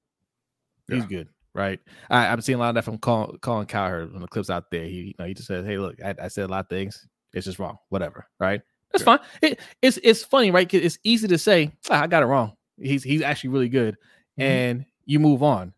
He's 0.88 1.02
Yeah. 1.02 1.08
good, 1.08 1.28
right? 1.59 1.80
I, 2.09 2.28
I'm 2.28 2.40
seeing 2.40 2.56
a 2.56 2.59
lot 2.61 2.70
of 2.70 2.74
that 2.76 2.84
from 2.84 2.96
Colin, 2.98 3.36
Colin 3.40 3.66
Cowherd 3.66 4.12
when 4.12 4.22
the 4.22 4.28
clips 4.28 4.48
out 4.48 4.70
there. 4.70 4.84
He, 4.84 4.90
you 5.09 5.14
know, 5.18 5.26
he 5.26 5.34
just 5.34 5.48
says, 5.48 5.66
"Hey, 5.66 5.76
look, 5.76 5.96
I, 6.02 6.14
I 6.22 6.28
said 6.28 6.44
a 6.44 6.48
lot 6.48 6.61
of 6.64 6.68
things. 6.70 7.06
It's 7.34 7.44
just 7.44 7.59
wrong. 7.59 7.76
Whatever, 7.90 8.26
right? 8.40 8.62
That's 8.92 9.02
Yeah. 9.02 9.16
fine. 9.16 9.18
It, 9.42 9.61
it's 9.82 9.98
it's 10.02 10.22
funny, 10.24 10.50
right? 10.50 10.66
'Cause 10.66 10.80
It's 10.80 10.98
easy 11.04 11.28
to 11.28 11.36
say, 11.36 11.72
ah, 11.90 12.02
I 12.02 12.06
got 12.06 12.22
it 12.22 12.26
wrong. 12.26 12.54
He's 12.80 13.02
he's 13.02 13.20
actually 13.20 13.50
really 13.50 13.68
good, 13.68 13.96
Mhm. 14.38 14.44
and 14.44 14.86
you 15.04 15.18
move 15.20 15.42
on. 15.42 15.74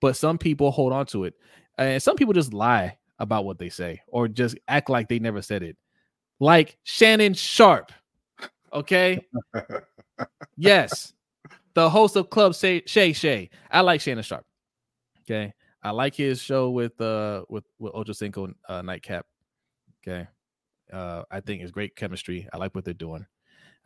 But 0.00 0.16
some 0.16 0.38
people 0.38 0.70
hold 0.70 0.92
on 0.94 1.04
to 1.06 1.24
it, 1.24 1.34
and 1.76 2.02
some 2.02 2.16
people 2.16 2.32
just 2.32 2.54
lie 2.54 2.96
about 3.18 3.44
what 3.44 3.58
they 3.58 3.68
say 3.68 4.00
or 4.06 4.28
just 4.28 4.56
act 4.68 4.88
like 4.88 5.08
they 5.10 5.18
never 5.18 5.42
said 5.42 5.62
it, 5.62 5.76
like 6.38 6.78
Shannon 6.84 7.34
Sharpe. 7.34 7.92
Okay. 8.72 9.20
yes, 10.56 11.12
the 11.74 11.90
host 11.90 12.16
of 12.16 12.30
Club 12.30 12.54
Shay 12.54 12.82
Shay 12.86 13.12
Shay. 13.12 13.50
I 13.70 13.80
like 13.82 14.00
Shannon 14.00 14.24
Sharpe. 14.24 14.44
Okay, 15.30 15.52
I 15.82 15.90
like 15.90 16.16
his 16.16 16.42
show 16.42 16.70
with 16.70 17.00
uh 17.00 17.44
with 17.48 17.64
with 17.78 17.92
Ocho 17.94 18.12
Cinco 18.12 18.52
uh, 18.68 18.82
Nightcap. 18.82 19.26
Okay, 20.02 20.26
uh, 20.92 21.22
I 21.30 21.40
think 21.40 21.62
it's 21.62 21.70
great 21.70 21.94
chemistry. 21.94 22.48
I 22.52 22.56
like 22.56 22.74
what 22.74 22.84
they're 22.84 22.94
doing. 22.94 23.24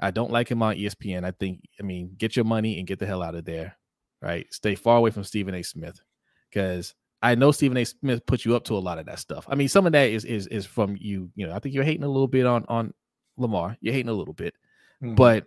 I 0.01 0.11
don't 0.11 0.33
like 0.33 0.51
him 0.51 0.63
on 0.63 0.77
ESPN. 0.77 1.25
I 1.25 1.33
think 1.33 1.61
I 1.79 1.83
mean 1.83 2.15
get 2.17 2.35
your 2.35 2.47
money 2.47 2.79
and 2.79 2.87
get 2.87 2.99
the 2.99 3.07
hell 3.07 3.23
out 3.23 3.35
of 3.35 3.45
there. 3.45 3.77
Right, 4.23 4.47
stay 4.55 4.75
far 4.75 4.97
away 4.97 5.11
from 5.11 5.25
Stephen 5.25 5.55
A. 5.55 5.63
Smith 5.63 6.01
because 6.49 6.95
I 7.21 7.35
know 7.35 7.53
Stephen 7.53 7.77
A. 7.77 7.85
Smith 7.85 8.25
put 8.25 8.47
you 8.47 8.57
up 8.57 8.65
to 8.65 8.77
a 8.77 8.79
lot 8.79 8.99
of 8.99 9.05
that 9.07 9.19
stuff. 9.19 9.45
I 9.47 9.55
mean, 9.55 9.69
some 9.69 9.85
of 9.85 9.93
that 9.93 10.09
is 10.09 10.25
is 10.25 10.47
is 10.47 10.65
from 10.65 10.97
you. 10.99 11.31
You 11.35 11.47
know, 11.47 11.55
I 11.55 11.59
think 11.59 11.75
you're 11.75 11.85
hating 11.85 12.05
a 12.05 12.09
little 12.09 12.29
bit 12.29 12.47
on 12.47 12.65
on 12.69 12.95
Lamar. 13.37 13.77
You're 13.83 13.93
hating 13.93 14.09
a 14.09 14.15
little 14.15 14.33
bit. 14.33 14.55
Mhm. 15.03 15.15
But 15.15 15.47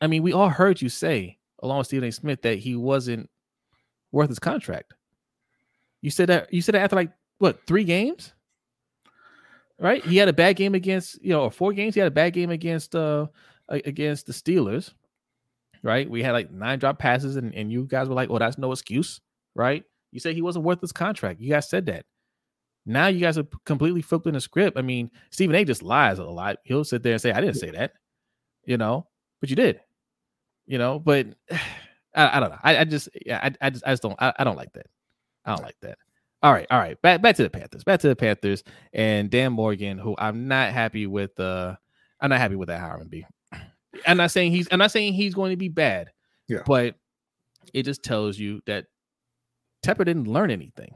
I 0.00 0.06
mean, 0.06 0.22
we 0.22 0.32
all 0.32 0.48
heard 0.48 0.80
you 0.80 0.88
say, 0.88 1.38
along 1.60 1.78
with 1.78 1.88
Stephen 1.88 2.08
A. 2.08 2.12
Smith, 2.12 2.42
that 2.42 2.58
he 2.58 2.76
wasn't 2.76 3.28
worth 4.14 4.28
his 4.28 4.38
contract. 4.38 4.94
You 6.00 6.10
said 6.10 6.28
that 6.28 6.52
you 6.52 6.62
said 6.62 6.74
that 6.74 6.82
after 6.82 6.96
like 6.96 7.10
what 7.38 7.66
three 7.66 7.84
games, 7.84 8.32
right? 9.78 10.04
He 10.04 10.16
had 10.16 10.28
a 10.28 10.32
bad 10.32 10.56
game 10.56 10.74
against 10.74 11.22
you 11.22 11.30
know, 11.30 11.42
or 11.42 11.50
four 11.50 11.72
games. 11.72 11.94
He 11.94 12.00
had 12.00 12.06
a 12.08 12.12
bad 12.14 12.32
game 12.32 12.50
against 12.50 12.94
uh 12.94 13.26
against 13.68 14.26
the 14.26 14.32
Steelers, 14.32 14.92
right? 15.82 16.08
We 16.08 16.22
had 16.22 16.32
like 16.32 16.50
nine 16.50 16.78
drop 16.78 16.98
passes, 16.98 17.36
and, 17.36 17.54
and 17.54 17.72
you 17.72 17.84
guys 17.84 18.08
were 18.08 18.14
like, 18.14 18.30
"Oh, 18.30 18.38
that's 18.38 18.58
no 18.58 18.72
excuse," 18.72 19.20
right? 19.54 19.84
You 20.12 20.20
said 20.20 20.34
he 20.34 20.42
wasn't 20.42 20.64
worth 20.64 20.80
his 20.80 20.92
contract. 20.92 21.40
You 21.40 21.50
guys 21.50 21.68
said 21.68 21.86
that. 21.86 22.04
Now 22.86 23.06
you 23.06 23.20
guys 23.20 23.38
are 23.38 23.46
completely 23.64 24.02
flipping 24.02 24.34
the 24.34 24.40
script. 24.40 24.78
I 24.78 24.82
mean, 24.82 25.10
Stephen 25.30 25.56
A. 25.56 25.64
just 25.64 25.82
lies 25.82 26.18
a 26.18 26.24
lot. 26.24 26.58
He'll 26.64 26.84
sit 26.84 27.02
there 27.02 27.12
and 27.12 27.22
say, 27.22 27.32
"I 27.32 27.40
didn't 27.40 27.56
say 27.56 27.70
that," 27.70 27.92
you 28.66 28.76
know, 28.76 29.08
but 29.40 29.48
you 29.50 29.56
did, 29.56 29.80
you 30.66 30.78
know. 30.78 30.98
But 30.98 31.28
I, 32.14 32.36
I 32.36 32.40
don't 32.40 32.50
know. 32.50 32.58
I, 32.62 32.78
I 32.78 32.84
just, 32.84 33.08
yeah, 33.24 33.40
I, 33.42 33.66
I 33.66 33.70
just, 33.70 33.84
I 33.86 33.92
just 33.92 34.02
don't, 34.02 34.16
I, 34.20 34.32
I 34.38 34.44
don't 34.44 34.56
like 34.56 34.72
that. 34.74 34.86
I 35.44 35.54
don't 35.54 35.64
like 35.64 35.76
that. 35.82 35.98
All 36.42 36.52
right, 36.52 36.66
all 36.70 36.78
right. 36.78 37.00
Back, 37.00 37.22
back 37.22 37.36
to 37.36 37.42
the 37.42 37.50
Panthers. 37.50 37.84
Back 37.84 38.00
to 38.00 38.08
the 38.08 38.16
Panthers 38.16 38.64
and 38.92 39.30
Dan 39.30 39.52
Morgan, 39.52 39.98
who 39.98 40.14
I'm 40.18 40.46
not 40.48 40.72
happy 40.72 41.06
with. 41.06 41.38
Uh, 41.40 41.76
I'm 42.20 42.30
not 42.30 42.38
happy 42.38 42.56
with 42.56 42.68
that 42.68 42.80
hiring. 42.80 43.08
B. 43.08 43.24
I'm 44.06 44.16
not 44.16 44.30
saying 44.30 44.52
he's, 44.52 44.68
I'm 44.70 44.78
not 44.78 44.90
saying 44.90 45.14
he's 45.14 45.34
going 45.34 45.50
to 45.50 45.56
be 45.56 45.68
bad. 45.68 46.10
Yeah. 46.48 46.60
but 46.66 46.96
it 47.72 47.84
just 47.84 48.02
tells 48.02 48.38
you 48.38 48.60
that 48.66 48.86
Tepper 49.84 50.04
didn't 50.04 50.26
learn 50.26 50.50
anything, 50.50 50.94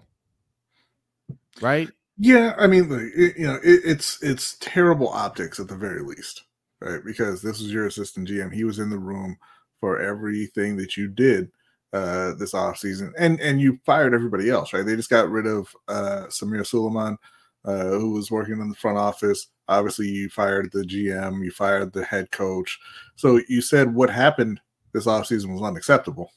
right? 1.60 1.88
Yeah, 2.18 2.54
I 2.58 2.66
mean, 2.66 2.88
it, 3.14 3.38
you 3.38 3.46
know, 3.46 3.56
it, 3.62 3.80
it's 3.84 4.22
it's 4.22 4.56
terrible 4.60 5.08
optics 5.08 5.60
at 5.60 5.68
the 5.68 5.76
very 5.76 6.02
least, 6.02 6.44
right? 6.80 7.00
Because 7.04 7.42
this 7.42 7.60
was 7.60 7.72
your 7.72 7.86
assistant 7.86 8.28
GM. 8.28 8.52
He 8.52 8.64
was 8.64 8.78
in 8.78 8.90
the 8.90 8.98
room 8.98 9.36
for 9.80 10.00
everything 10.00 10.76
that 10.76 10.96
you 10.96 11.08
did 11.08 11.50
uh 11.92 12.34
this 12.34 12.52
offseason. 12.52 13.12
And 13.18 13.40
and 13.40 13.60
you 13.60 13.78
fired 13.86 14.14
everybody 14.14 14.50
else, 14.50 14.72
right? 14.72 14.84
They 14.84 14.96
just 14.96 15.10
got 15.10 15.30
rid 15.30 15.46
of 15.46 15.74
uh 15.88 16.26
Samir 16.28 16.66
Suleiman, 16.66 17.16
uh, 17.64 17.84
who 17.90 18.12
was 18.12 18.30
working 18.30 18.60
in 18.60 18.68
the 18.68 18.74
front 18.74 18.98
office. 18.98 19.48
Obviously, 19.68 20.08
you 20.08 20.28
fired 20.28 20.70
the 20.72 20.82
GM, 20.82 21.44
you 21.44 21.50
fired 21.50 21.92
the 21.92 22.04
head 22.04 22.30
coach. 22.30 22.78
So 23.16 23.40
you 23.48 23.60
said 23.60 23.94
what 23.94 24.10
happened 24.10 24.60
this 24.92 25.06
offseason 25.06 25.52
was 25.52 25.62
unacceptable. 25.62 26.30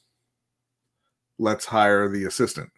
Let's 1.39 1.65
hire 1.65 2.09
the 2.09 2.25
assistant. 2.25 2.69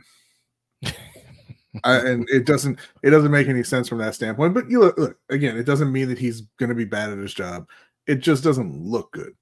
I, 1.84 1.98
and 1.98 2.30
it 2.30 2.46
doesn't 2.46 2.80
it 3.02 3.10
doesn't 3.10 3.32
make 3.32 3.48
any 3.48 3.64
sense 3.64 3.88
from 3.90 3.98
that 4.00 4.16
standpoint. 4.16 4.54
But 4.54 4.70
you 4.70 4.80
look, 4.80 4.98
look 4.98 5.18
again, 5.30 5.58
it 5.58 5.66
doesn't 5.66 5.92
mean 5.92 6.08
that 6.10 6.20
he's 6.20 6.42
going 6.60 6.70
to 6.70 6.76
be 6.76 6.86
bad 6.86 7.10
at 7.10 7.18
his 7.18 7.34
job. 7.34 7.68
It 8.06 8.16
just 8.16 8.44
doesn't 8.44 8.84
look 8.84 9.12
good. 9.12 9.34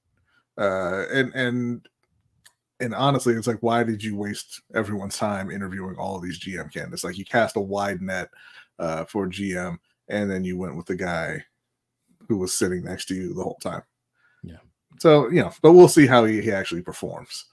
Uh, 0.61 1.05
and 1.11 1.33
and 1.33 1.89
and 2.79 2.93
honestly, 2.93 3.33
it's 3.33 3.47
like, 3.47 3.61
why 3.61 3.83
did 3.83 4.03
you 4.03 4.15
waste 4.15 4.61
everyone's 4.75 5.17
time 5.17 5.49
interviewing 5.49 5.95
all 5.97 6.15
of 6.15 6.23
these 6.23 6.39
GM 6.39 6.71
candidates? 6.71 7.03
Like 7.03 7.17
you 7.17 7.25
cast 7.25 7.55
a 7.55 7.61
wide 7.61 8.01
net 8.01 8.29
uh, 8.79 9.05
for 9.05 9.27
GM, 9.27 9.77
and 10.07 10.29
then 10.29 10.43
you 10.43 10.57
went 10.57 10.75
with 10.75 10.85
the 10.85 10.95
guy 10.95 11.43
who 12.27 12.37
was 12.37 12.53
sitting 12.53 12.83
next 12.83 13.05
to 13.05 13.15
you 13.15 13.33
the 13.33 13.43
whole 13.43 13.57
time. 13.61 13.81
Yeah. 14.43 14.57
So 14.99 15.29
you 15.29 15.41
know, 15.41 15.51
but 15.63 15.73
we'll 15.73 15.87
see 15.87 16.05
how 16.05 16.25
he, 16.25 16.41
he 16.41 16.51
actually 16.51 16.81
performs. 16.81 17.45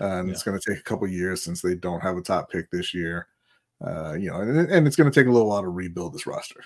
Uh, 0.00 0.06
and 0.06 0.28
Yeah. 0.28 0.32
it's 0.32 0.42
going 0.42 0.58
to 0.58 0.70
take 0.70 0.80
a 0.80 0.84
couple 0.84 1.06
years 1.06 1.42
since 1.42 1.60
they 1.60 1.74
don't 1.74 2.00
have 2.00 2.16
a 2.16 2.22
top 2.22 2.50
pick 2.50 2.70
this 2.70 2.94
year. 2.94 3.28
Uh, 3.84 4.14
you 4.14 4.30
know, 4.30 4.40
and, 4.40 4.70
and 4.70 4.86
it's 4.86 4.96
going 4.96 5.10
to 5.10 5.20
take 5.20 5.28
a 5.28 5.30
little 5.30 5.48
while 5.48 5.62
to 5.62 5.68
rebuild 5.68 6.14
this 6.14 6.26
roster. 6.26 6.62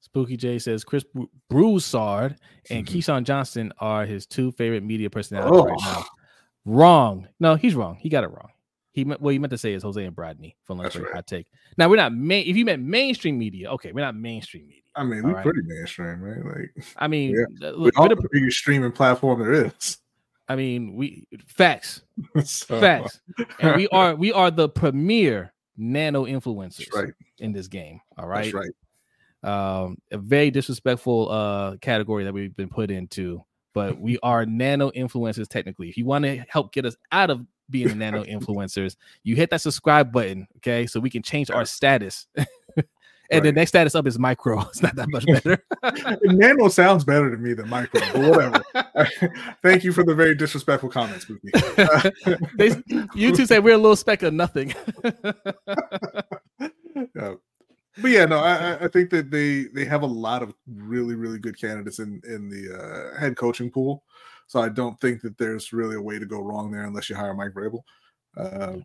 Spooky 0.00 0.36
J 0.36 0.58
says 0.58 0.84
Chris 0.84 1.04
Bru- 1.04 1.28
Broussard 1.50 2.36
and 2.70 2.86
Mhm. 2.86 2.90
Keyshawn 2.90 3.24
Johnson 3.24 3.72
are 3.78 4.06
his 4.06 4.26
two 4.26 4.52
favorite 4.52 4.82
media 4.82 5.10
personalities 5.10 5.64
right 5.64 5.78
now. 5.82 6.04
Oh, 6.04 6.04
Wrong. 6.64 7.28
No, 7.40 7.54
he's 7.54 7.74
wrong. 7.74 7.96
He 7.96 8.08
got 8.08 8.24
it 8.24 8.28
wrong. 8.28 8.50
He 8.92 9.04
meant 9.04 9.20
what 9.20 9.32
he 9.32 9.38
meant 9.38 9.52
to 9.52 9.58
say 9.58 9.72
is 9.74 9.82
Jose 9.84 10.02
and 10.04 10.14
Brodny 10.14 10.54
from 10.64 10.78
That's 10.78 10.94
Lunch 10.94 11.02
Break 11.02 11.06
right. 11.06 11.14
Hot 11.18 11.26
Take. 11.26 11.46
Now 11.76 11.88
we're 11.88 11.96
not 11.96 12.12
main. 12.12 12.46
If 12.46 12.56
you 12.56 12.64
meant 12.64 12.82
mainstream 12.82 13.38
media, 13.38 13.70
okay, 13.72 13.92
we're 13.92 14.00
not 14.04 14.16
mainstream 14.16 14.66
media. 14.66 14.82
I 14.96 15.04
mean, 15.04 15.22
we're 15.22 15.34
right. 15.34 15.44
pretty 15.44 15.62
mainstream, 15.62 16.20
right? 16.20 16.44
Like, 16.44 16.86
I 16.96 17.06
mean, 17.06 17.30
Yeah. 17.30 17.70
we 17.70 17.76
look, 17.76 17.98
are 17.98 18.02
we're 18.04 18.08
the 18.16 18.22
the- 18.22 18.28
biggest 18.32 18.58
streaming 18.58 18.92
platform 18.92 19.40
there 19.40 19.66
is. 19.66 19.98
I 20.48 20.56
mean, 20.56 20.94
we 20.94 21.26
facts, 21.46 22.02
So, 22.44 22.80
facts, 22.80 23.20
and 23.60 23.76
we 23.76 23.86
are 23.92 24.14
we 24.16 24.32
are 24.32 24.50
the 24.50 24.68
premier 24.68 25.52
nano 25.76 26.24
influencers 26.24 26.92
right. 26.92 27.12
in 27.38 27.52
this 27.52 27.68
game. 27.68 28.00
All 28.16 28.26
right, 28.26 28.44
That's 28.44 28.54
right. 28.54 28.70
Um 29.44 29.96
a 30.10 30.18
very 30.18 30.50
disrespectful 30.50 31.30
uh 31.30 31.76
category 31.76 32.24
that 32.24 32.32
we've 32.32 32.56
been 32.56 32.68
put 32.68 32.90
into 32.90 33.44
but 33.74 34.00
we 34.00 34.18
are 34.22 34.44
nano 34.44 34.90
influencers 34.90 35.48
technically. 35.48 35.88
If 35.88 35.96
you 35.96 36.04
want 36.04 36.24
to 36.24 36.44
help 36.48 36.72
get 36.72 36.84
us 36.84 36.96
out 37.12 37.30
of 37.30 37.46
being 37.70 37.98
nano 37.98 38.24
influencers 38.24 38.96
you 39.22 39.36
hit 39.36 39.50
that 39.50 39.60
subscribe 39.60 40.12
button 40.12 40.46
okay? 40.56 40.86
So 40.86 41.00
we 41.00 41.10
can 41.10 41.22
change 41.22 41.50
our 41.50 41.64
status. 41.64 42.26
And 43.30 43.44
the 43.44 43.52
next 43.52 43.72
status 43.72 43.94
up 43.94 44.06
is 44.06 44.18
micro. 44.18 44.60
It's 44.60 44.82
not 44.82 44.96
that 44.96 45.10
much 45.10 45.26
better. 45.26 45.62
Nano 46.22 46.68
sounds 46.68 47.04
better 47.04 47.30
to 47.30 47.36
me 47.36 47.52
than 47.52 47.68
micro, 47.68 48.00
but 48.12 48.16
whatever. 48.16 48.64
Thank 49.62 49.84
you 49.84 49.92
for 49.92 50.02
the 50.02 50.14
very 50.14 50.34
disrespectful 50.34 50.88
comments, 50.88 51.24
Spooky. 51.24 51.50
they 52.56 52.70
youtube 53.14 53.46
say 53.46 53.58
we're 53.58 53.74
a 53.74 53.78
little 53.78 53.96
speck 53.96 54.22
of 54.22 54.32
nothing. 54.32 54.74
But 58.00 58.10
yeah, 58.10 58.24
no, 58.26 58.38
I, 58.38 58.84
I- 58.84 58.88
think 58.88 59.10
that 59.10 59.30
they 59.30 59.64
they 59.64 59.84
have 59.84 60.02
a 60.02 60.06
lot 60.06 60.42
of 60.42 60.54
really 60.66 61.14
really 61.14 61.38
good 61.38 61.58
candidates 61.58 61.98
in 61.98 62.20
in 62.26 62.48
the 62.48 62.72
uh, 63.14 63.18
head 63.18 63.36
coaching 63.36 63.70
pool. 63.70 64.04
So 64.46 64.60
I 64.60 64.68
don't 64.68 64.98
think 65.00 65.20
that 65.22 65.36
there's 65.36 65.72
really 65.72 65.96
a 65.96 66.00
way 66.00 66.18
to 66.18 66.26
go 66.26 66.40
wrong 66.40 66.70
there 66.70 66.84
unless 66.84 67.10
you 67.10 67.16
hire 67.16 67.34
Mike 67.34 67.52
Vrabel. 67.52 67.82
Uh, 68.36 68.76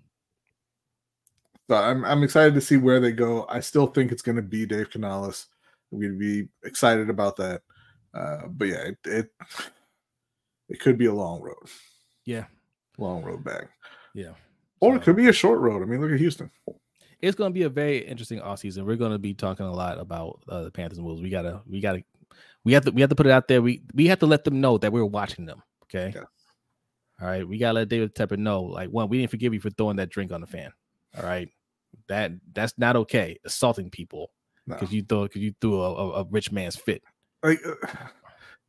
so 1.70 1.76
I'm 1.76 2.04
I'm 2.06 2.24
excited 2.24 2.54
to 2.56 2.62
see 2.62 2.78
where 2.78 3.00
they 3.00 3.12
go. 3.12 3.46
I 3.50 3.60
still 3.60 3.88
think 3.88 4.12
it's 4.12 4.22
going 4.22 4.36
to 4.36 4.42
be 4.42 4.66
Dave 4.66 4.90
Canales. 4.90 5.48
To 5.92 6.18
be 6.18 6.48
excited 6.64 7.10
about 7.12 7.36
that. 7.38 7.62
Uh, 8.16 8.48
but 8.48 8.68
yeah, 8.68 8.84
it, 8.88 8.98
it 9.06 9.32
it 10.70 10.80
could 10.80 10.98
be 10.98 11.06
a 11.06 11.14
long 11.14 11.42
road, 11.42 11.68
yeah 12.26 12.46
long 12.98 13.24
road 13.24 13.44
back, 13.44 13.70
yeah 14.14 14.34
or 14.80 14.96
it 14.96 15.02
could 15.02 15.16
be 15.16 15.30
a 15.30 15.34
short 15.34 15.60
road. 15.60 15.82
I 15.82 15.86
mean, 15.86 16.02
look 16.02 16.12
at 16.12 16.20
Houston. 16.20 16.52
It's 17.24 17.38
going 17.38 17.50
to 17.52 17.54
be 17.54 17.64
a 17.64 17.70
very 17.70 18.00
interesting 18.00 18.40
offseason. 18.42 18.86
We're 18.86 18.98
going 18.98 19.14
to 19.14 19.18
be 19.18 19.34
talking 19.34 19.66
a 19.66 19.72
lot 19.72 19.98
about 19.98 20.44
uh, 20.50 20.64
the 20.64 20.72
Panthers 20.72 20.98
and 20.98 21.08
Wolves. 21.08 21.22
We 21.22 21.30
gotta, 21.30 21.62
we 21.66 21.80
gotta, 21.80 22.04
we 22.66 22.74
have 22.74 22.84
to, 22.86 22.92
we 22.92 23.02
have 23.02 23.10
to 23.10 23.16
put 23.16 23.26
it 23.26 23.32
out 23.32 23.48
there. 23.48 23.62
We 23.62 23.82
we 23.94 24.08
have 24.08 24.20
to 24.20 24.26
let 24.26 24.44
them 24.44 24.60
know 24.60 24.78
that 24.78 24.92
we're 24.92 25.06
watching 25.06 25.46
them. 25.46 25.64
Okay. 25.84 26.14
All 27.22 27.28
right, 27.28 27.48
we 27.48 27.58
gotta 27.58 27.76
let 27.76 27.90
David 27.90 28.14
Tepper 28.16 28.38
know. 28.38 28.64
Like, 28.64 28.90
one, 28.90 29.08
we 29.08 29.20
didn't 29.20 29.32
forgive 29.32 29.54
you 29.54 29.62
for 29.62 29.70
throwing 29.70 29.96
that 29.98 30.10
drink 30.10 30.32
on 30.34 30.42
the 30.42 30.48
fan. 30.48 30.72
All 31.18 31.24
right, 31.24 31.48
that 32.10 32.32
that's 32.52 32.74
not 32.78 32.96
okay. 32.98 33.40
Assaulting 33.46 33.90
people 33.90 34.32
No. 34.68 34.76
because 34.76 34.94
you 34.94 35.04
throw 35.04 35.24
because 35.24 35.42
you 35.42 35.54
threw 35.62 35.80
a, 35.82 35.94
a, 35.94 36.10
a 36.22 36.24
rich 36.30 36.52
man's 36.52 36.76
fit. 36.76 37.04
Like, 37.42 37.60
uh, 37.66 37.76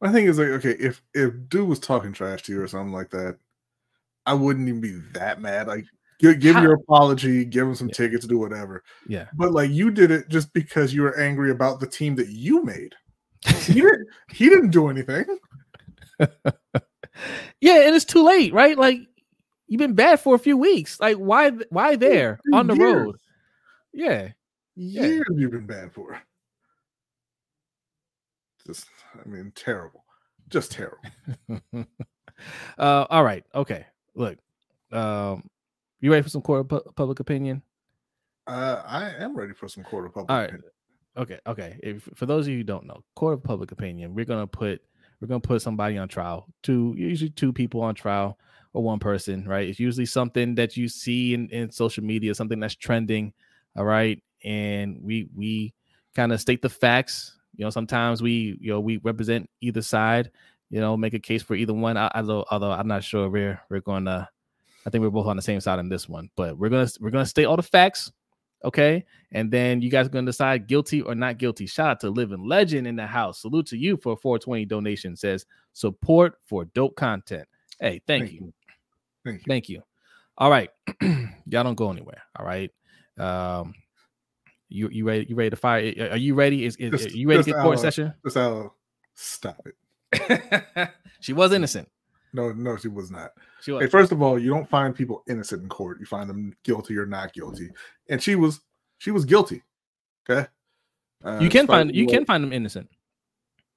my 0.01 0.13
thing 0.13 0.27
is 0.27 0.39
like, 0.39 0.49
okay, 0.49 0.77
if 0.79 1.03
if 1.15 1.33
dude 1.49 1.69
was 1.69 1.81
talking 1.81 2.13
trash 2.13 2.43
to 2.43 2.53
you 2.53 2.63
or 2.63 2.69
something 2.69 2.93
like 2.93 3.11
that, 3.11 3.39
I 4.27 4.35
wouldn't 4.35 4.69
even 4.69 4.81
be 4.81 5.01
that 5.15 5.41
mad. 5.41 5.67
Like, 5.67 5.87
give, 6.19 6.41
give 6.41 6.55
How- 6.57 6.63
your 6.63 6.75
apology, 6.75 7.45
give 7.45 7.67
him 7.67 7.75
some 7.75 7.89
Yeah. 7.89 7.95
tickets, 7.95 8.27
do 8.27 8.39
whatever. 8.39 8.83
Yeah, 9.09 9.29
But 9.35 9.53
like, 9.53 9.71
you 9.71 9.91
did 9.91 10.11
it 10.11 10.29
just 10.29 10.53
because 10.53 10.93
you 10.95 11.03
were 11.03 11.19
angry 11.19 11.51
about 11.51 11.81
the 11.81 11.87
team 11.87 12.15
that 12.17 12.29
you 12.29 12.63
made. 12.65 12.95
He 13.67 13.75
didn't. 13.81 14.09
he 14.31 14.49
didn't 14.49 14.71
do 14.71 14.89
anything. 14.89 15.25
yeah, 17.61 17.87
and 17.87 17.95
it's 17.95 18.05
too 18.05 18.23
late, 18.25 18.53
right? 18.53 18.77
Like, 18.79 19.01
you've 19.67 19.79
been 19.79 19.95
bad 19.95 20.21
for 20.21 20.35
a 20.35 20.39
few 20.39 20.57
weeks. 20.57 20.99
Like, 21.01 21.17
why 21.17 21.51
why 21.71 21.97
there 21.97 22.41
on 22.53 22.67
the 22.67 22.75
years. 22.77 22.95
road? 22.95 23.17
Yeah, 23.93 24.29
Years 24.77 25.25
you've 25.35 25.53
been 25.53 25.67
bad 25.67 25.93
for. 25.93 26.21
Just, 28.67 28.87
I 29.25 29.29
mean, 29.29 29.53
terrible. 29.55 30.05
Just 30.49 30.73
terrible. 30.73 30.99
uh, 32.79 33.07
all 33.11 33.23
right, 33.25 33.45
okay. 33.55 33.87
Look, 34.15 34.39
um, 34.91 35.49
you 36.05 36.13
ready 36.13 36.23
for 36.23 36.29
some 36.29 36.43
court 36.43 36.61
of 36.61 36.69
pu- 36.69 36.93
public 36.97 37.21
opinion? 37.21 37.63
Uh, 38.47 38.83
I 38.87 39.11
am 39.19 39.35
ready 39.35 39.55
for 39.55 39.69
some 39.69 39.85
court 39.85 40.05
of 40.05 40.13
public. 40.13 40.31
All 40.31 40.37
right. 40.37 40.51
opinion. 40.51 40.71
Okay, 41.17 41.39
okay. 41.47 41.79
If 41.83 42.09
for 42.15 42.27
those 42.27 42.47
of 42.47 42.53
you 42.53 42.59
who 42.59 42.65
don't 42.65 42.87
know, 42.87 43.03
court 43.17 43.35
of 43.35 43.43
public 43.43 43.73
opinion, 43.73 44.15
we're 44.15 44.27
gonna 44.27 44.47
put 44.47 44.83
we're 45.21 45.29
gonna 45.29 45.41
put 45.41 45.63
somebody 45.63 45.97
on 45.97 46.09
trial. 46.09 46.47
Two 46.63 46.95
usually 46.99 47.31
two 47.31 47.53
people 47.53 47.81
on 47.81 47.95
trial 47.95 48.39
or 48.75 48.83
one 48.83 48.99
person, 48.99 49.47
right? 49.49 49.67
It's 49.69 49.81
usually 49.81 50.05
something 50.07 50.57
that 50.57 50.77
you 50.77 50.89
see 50.89 51.33
in, 51.33 51.49
in 51.49 51.71
social 51.71 52.05
media, 52.05 52.35
something 52.35 52.61
that's 52.61 52.75
trending. 52.75 53.33
All 53.77 53.85
right. 53.85 54.23
And 54.45 54.99
we 55.01 55.29
we 55.35 55.73
kind 56.15 56.33
of 56.33 56.41
state 56.41 56.61
the 56.61 56.69
facts. 56.69 57.39
You 57.57 57.65
know, 57.65 57.71
sometimes 57.71 58.21
we 58.21 58.59
you 58.61 58.73
know 58.73 58.81
we 58.81 58.99
represent 58.99 59.49
either 59.63 59.81
side, 59.81 60.33
you 60.69 60.81
know, 60.81 60.97
make 60.99 61.15
a 61.15 61.21
case 61.21 61.43
for 61.43 61.55
either 61.55 61.73
one. 61.73 61.97
I- 61.97 62.11
Although 62.15 62.45
although 62.51 62.73
I'm 62.73 62.89
not 62.89 63.05
sure 63.05 63.31
we're 63.31 63.59
we're 63.71 63.81
gonna 63.81 64.29
I 64.87 64.91
think 64.91 65.03
we're 65.03 65.11
both 65.11 65.27
on 65.27 65.37
the 65.37 65.43
same 65.43 65.61
side 65.61 65.79
in 65.79 65.89
this 65.89 66.09
one, 66.09 66.31
but 66.37 66.59
we're 66.59 66.69
gonna 66.69 66.89
we're 67.01 67.11
gonna 67.11 67.27
state 67.27 67.47
all 67.47 67.57
the 67.57 67.63
facts. 67.63 68.13
Okay. 68.65 69.05
And 69.33 69.51
then 69.51 69.83
you 69.83 69.91
guys 69.91 70.07
are 70.07 70.11
to 70.11 70.23
decide 70.23 70.67
guilty 70.67 71.03
or 71.03 71.15
not 71.15 71.39
guilty. 71.39 71.67
Shout 71.67 71.89
out 71.89 72.01
to 72.01 72.11
Living 72.11 72.47
Legend 72.49 72.87
in 72.87 72.97
the 72.97 73.07
house. 73.07 73.43
Salute 73.43 73.67
to 73.67 73.77
you 73.77 73.97
for 73.99 74.15
a 74.15 74.17
420 74.17 74.65
donation. 74.65 75.17
Says 75.17 75.45
support 75.75 76.35
for 76.47 76.65
dope 76.67 76.97
content. 76.97 77.47
Hey, 77.79 78.01
thank, 78.07 78.33
you. 78.33 78.55
Thank 79.25 79.41
you. 79.41 79.45
Thank 79.47 79.69
you. 79.69 79.83
All 80.39 80.51
right. 80.51 80.71
Y'all 81.03 81.63
don't 81.63 81.75
go 81.75 81.91
anywhere. 81.91 82.23
All 82.39 82.47
right. 82.47 82.71
Um, 83.19 83.75
you 84.69 84.89
you 84.89 85.05
ready? 85.07 85.27
You 85.29 85.37
ready 85.37 85.51
to 85.51 85.57
fire? 85.57 85.93
Are 86.11 86.17
you 86.17 86.35
ready? 86.35 86.65
Is, 86.65 86.77
is 86.77 86.91
Just- 86.91 87.15
you 87.15 87.29
ready 87.29 87.43
to 87.43 87.51
get 87.51 87.61
court 87.61 87.79
session? 87.79 88.15
Just 88.25 88.37
uh, 88.37 88.69
stop 89.15 89.61
it. 89.67 90.91
she 91.21 91.33
was 91.33 91.53
innocent. 91.53 91.89
No, 92.35 92.53
no, 92.53 92.77
she 92.77 92.89
was 92.89 93.11
not. 93.11 93.31
She 93.63 93.71
was. 93.73 93.83
Hey, 93.85 93.89
first 93.89 94.13
of 94.13 94.21
all, 94.21 94.39
you 94.39 94.51
don't 94.51 94.69
find 94.69 94.95
people 94.95 95.23
innocent 95.29 95.63
in 95.63 95.69
court. 95.71 96.01
You 96.01 96.05
find 96.07 96.29
them 96.29 96.53
guilty 96.65 96.99
or 96.99 97.07
not 97.07 97.33
guilty. 97.33 97.71
And 98.11 98.21
she 98.23 98.35
was, 98.35 98.61
she 98.99 99.11
was 99.13 99.25
guilty. 99.25 99.63
Okay. 100.29 100.47
Uh, 101.25 101.39
you 101.41 101.49
can 101.49 101.67
find 101.67 101.95
you 101.95 102.07
can 102.07 102.27
find 102.27 102.43
them 102.45 102.53
innocent 102.53 102.87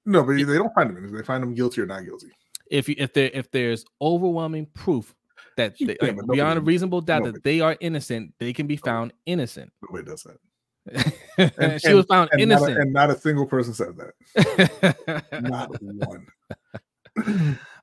No, 0.05 0.21
but 0.23 0.33
they 0.35 0.43
don't 0.43 0.73
find 0.73 0.89
them 0.89 0.97
innocent. 0.97 1.17
They 1.17 1.23
find 1.25 1.41
them 1.41 1.53
guilty 1.53 1.79
or 1.81 1.85
not 1.85 2.03
guilty. 2.03 2.27
if 2.69 2.89
you 2.89 2.95
if 2.97 3.13
there 3.13 3.29
if 3.33 3.49
there's 3.51 3.85
overwhelming 4.01 4.65
proof 4.73 5.13
that 5.55 5.75
they, 5.79 5.95
can, 5.95 6.17
like, 6.17 6.27
beyond 6.27 6.57
a 6.57 6.61
reasonable 6.61 6.99
doubt 6.99 7.19
nobody- 7.19 7.33
that 7.33 7.43
they 7.43 7.61
are 7.61 7.77
innocent, 7.79 8.33
they 8.39 8.51
can 8.53 8.67
be 8.67 8.75
found 8.75 9.13
innocent. 9.25 9.71
Nobody 9.81 10.09
does 10.09 10.23
that. 10.23 11.13
And 11.57 11.81
she 11.81 11.93
was 11.93 12.05
found 12.07 12.29
and 12.33 12.49
Not 12.49 12.55
a, 12.61 12.65
innocent. 12.65 12.77
and 12.79 12.93
not 12.93 13.09
a 13.11 13.17
single 13.17 13.45
person 13.45 13.73
said 13.73 13.95
that. 13.97 15.25
Not 15.41 15.69
one. 15.81 16.27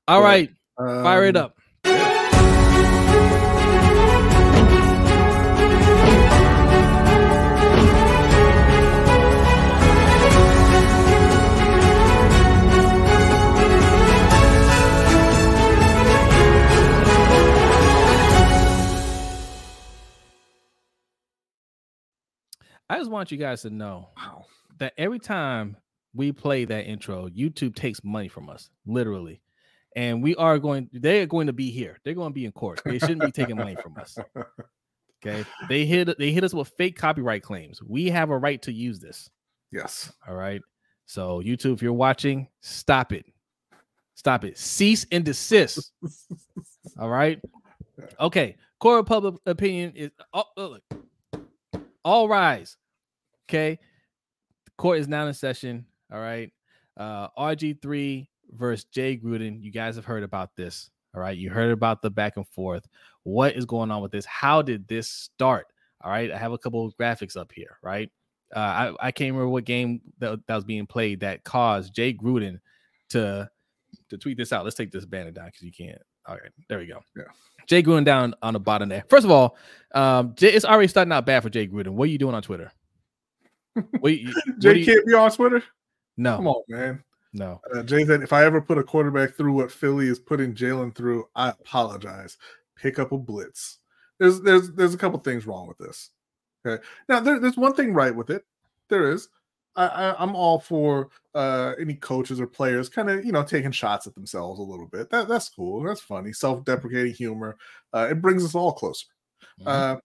All 0.06 0.20
But, 0.20 0.22
right, 0.22 0.50
fire 0.76 1.24
it 1.24 1.36
Um, 1.36 1.44
up. 1.44 1.56
I 22.88 22.98
just 22.98 23.10
want 23.10 23.32
you 23.32 23.38
guys 23.38 23.62
to 23.62 23.70
know 23.70 24.10
that 24.78 24.92
every 24.98 25.18
time 25.18 25.76
we 26.14 26.32
play 26.32 26.64
that 26.64 26.86
intro, 26.86 27.28
YouTube 27.28 27.74
takes 27.74 28.04
money 28.04 28.28
from 28.28 28.48
us, 28.50 28.70
literally. 28.86 29.40
And 29.96 30.22
we 30.22 30.34
are 30.36 30.58
going, 30.58 30.90
they're 30.92 31.26
going 31.26 31.46
to 31.46 31.52
be 31.52 31.70
here. 31.70 31.98
They're 32.04 32.14
going 32.14 32.30
to 32.30 32.34
be 32.34 32.46
in 32.46 32.52
court. 32.52 32.82
They 32.84 32.98
shouldn't 32.98 33.22
be 33.22 33.30
taking 33.30 33.56
money 33.56 33.76
from 33.76 33.96
us. 33.98 34.18
Okay. 35.26 35.44
They 35.68 35.86
hit 35.86 36.18
they 36.18 36.32
hit 36.32 36.44
us 36.44 36.52
with 36.52 36.68
fake 36.76 36.98
copyright 36.98 37.42
claims. 37.42 37.82
We 37.82 38.10
have 38.10 38.28
a 38.28 38.36
right 38.36 38.60
to 38.62 38.72
use 38.72 39.00
this. 39.00 39.30
Yes. 39.72 40.12
All 40.28 40.34
right. 40.34 40.60
So, 41.06 41.40
YouTube, 41.40 41.74
if 41.74 41.82
you're 41.82 41.92
watching, 41.92 42.48
stop 42.60 43.12
it. 43.12 43.24
Stop 44.14 44.44
it. 44.44 44.58
Cease 44.58 45.06
and 45.10 45.24
desist. 45.24 45.92
All 46.98 47.08
right. 47.08 47.40
Okay. 48.20 48.56
Court 48.78 49.00
of 49.00 49.06
public 49.06 49.34
opinion 49.46 49.92
is 49.96 50.10
oh, 50.32 50.44
oh, 50.56 50.78
look. 50.92 51.82
all 52.04 52.28
rise. 52.28 52.76
Okay. 53.48 53.78
The 54.66 54.70
court 54.76 54.98
is 54.98 55.08
now 55.08 55.26
in 55.26 55.34
session. 55.34 55.86
All 56.12 56.20
right. 56.20 56.52
Uh 56.96 57.28
RG3 57.38 58.26
versus 58.52 58.84
Jay 58.92 59.16
Gruden. 59.16 59.62
You 59.62 59.70
guys 59.70 59.96
have 59.96 60.04
heard 60.04 60.22
about 60.22 60.54
this. 60.56 60.90
All 61.14 61.20
right. 61.20 61.36
You 61.36 61.50
heard 61.50 61.70
about 61.72 62.02
the 62.02 62.10
back 62.10 62.36
and 62.36 62.46
forth. 62.48 62.86
What 63.22 63.54
is 63.56 63.64
going 63.64 63.90
on 63.90 64.02
with 64.02 64.12
this? 64.12 64.24
How 64.26 64.62
did 64.62 64.86
this 64.88 65.08
start? 65.08 65.66
All 66.02 66.10
right. 66.10 66.30
I 66.30 66.36
have 66.38 66.52
a 66.52 66.58
couple 66.58 66.84
of 66.84 66.96
graphics 66.96 67.36
up 67.36 67.52
here. 67.52 67.78
Right. 67.82 68.10
Uh, 68.54 68.58
I, 69.00 69.08
I 69.08 69.10
can't 69.10 69.32
remember 69.32 69.48
what 69.48 69.64
game 69.64 70.00
that, 70.18 70.38
that 70.46 70.54
was 70.54 70.64
being 70.64 70.86
played 70.86 71.20
that 71.20 71.44
caused 71.44 71.94
Jay 71.94 72.12
Gruden 72.12 72.60
to 73.10 73.48
to 74.10 74.18
tweet 74.18 74.36
this 74.36 74.52
out. 74.52 74.64
Let's 74.64 74.76
take 74.76 74.90
this 74.92 75.04
banner 75.06 75.30
down 75.30 75.46
because 75.46 75.62
you 75.62 75.72
can't. 75.72 76.00
All 76.26 76.34
right, 76.36 76.50
there 76.68 76.78
we 76.78 76.86
go. 76.86 77.00
Yeah. 77.16 77.24
Jay 77.66 77.82
Gruden 77.82 78.04
down 78.04 78.34
on 78.42 78.52
the 78.54 78.60
bottom 78.60 78.88
there. 78.88 79.04
First 79.08 79.24
of 79.24 79.30
all, 79.30 79.56
um, 79.94 80.34
Jay, 80.36 80.52
it's 80.52 80.64
already 80.64 80.88
starting 80.88 81.12
out 81.12 81.26
bad 81.26 81.42
for 81.42 81.50
Jay 81.50 81.66
Gruden. 81.66 81.88
What 81.90 82.04
are 82.04 82.12
you 82.12 82.18
doing 82.18 82.34
on 82.34 82.42
Twitter? 82.42 82.70
What 84.00 84.12
you, 84.18 84.32
what 84.32 84.58
Jay 84.60 84.74
do 84.74 84.80
you- 84.80 84.86
can't 84.86 85.06
be 85.06 85.14
on 85.14 85.30
Twitter. 85.30 85.62
no, 86.16 86.36
Come 86.36 86.46
on, 86.48 86.62
man. 86.68 87.02
No. 87.34 87.60
Uh, 87.74 87.82
Jay 87.82 88.04
said, 88.04 88.22
if 88.22 88.32
I 88.32 88.44
ever 88.44 88.60
put 88.60 88.78
a 88.78 88.82
quarterback 88.84 89.34
through 89.34 89.52
what 89.52 89.70
Philly 89.70 90.06
is 90.08 90.18
putting 90.18 90.54
Jalen 90.54 90.94
through, 90.94 91.28
I 91.34 91.50
apologize. 91.50 92.38
Pick 92.76 92.98
up 92.98 93.12
a 93.12 93.18
blitz. 93.18 93.78
There's 94.18 94.40
there's 94.40 94.70
there's 94.72 94.94
a 94.94 94.98
couple 94.98 95.18
things 95.18 95.46
wrong 95.46 95.66
with 95.66 95.78
this. 95.78 96.10
Okay. 96.64 96.82
Now 97.08 97.20
there, 97.20 97.38
there's 97.40 97.56
one 97.56 97.74
thing 97.74 97.92
right 97.92 98.14
with 98.14 98.30
it. 98.30 98.44
There 98.88 99.10
is. 99.10 99.28
I, 99.76 99.86
I 99.86 100.22
I'm 100.22 100.36
all 100.36 100.60
for 100.60 101.08
uh 101.34 101.72
any 101.80 101.94
coaches 101.94 102.40
or 102.40 102.46
players 102.46 102.88
kind 102.88 103.10
of 103.10 103.24
you 103.24 103.32
know 103.32 103.42
taking 103.42 103.72
shots 103.72 104.06
at 104.06 104.14
themselves 104.14 104.60
a 104.60 104.62
little 104.62 104.86
bit. 104.86 105.10
That 105.10 105.26
that's 105.26 105.48
cool. 105.48 105.82
That's 105.82 106.00
funny. 106.00 106.32
Self-deprecating 106.32 107.14
humor. 107.14 107.56
Uh, 107.92 108.08
it 108.10 108.22
brings 108.22 108.44
us 108.44 108.54
all 108.54 108.72
closer. 108.72 109.06
Mhm. 109.60 109.66
Uh, 109.66 109.96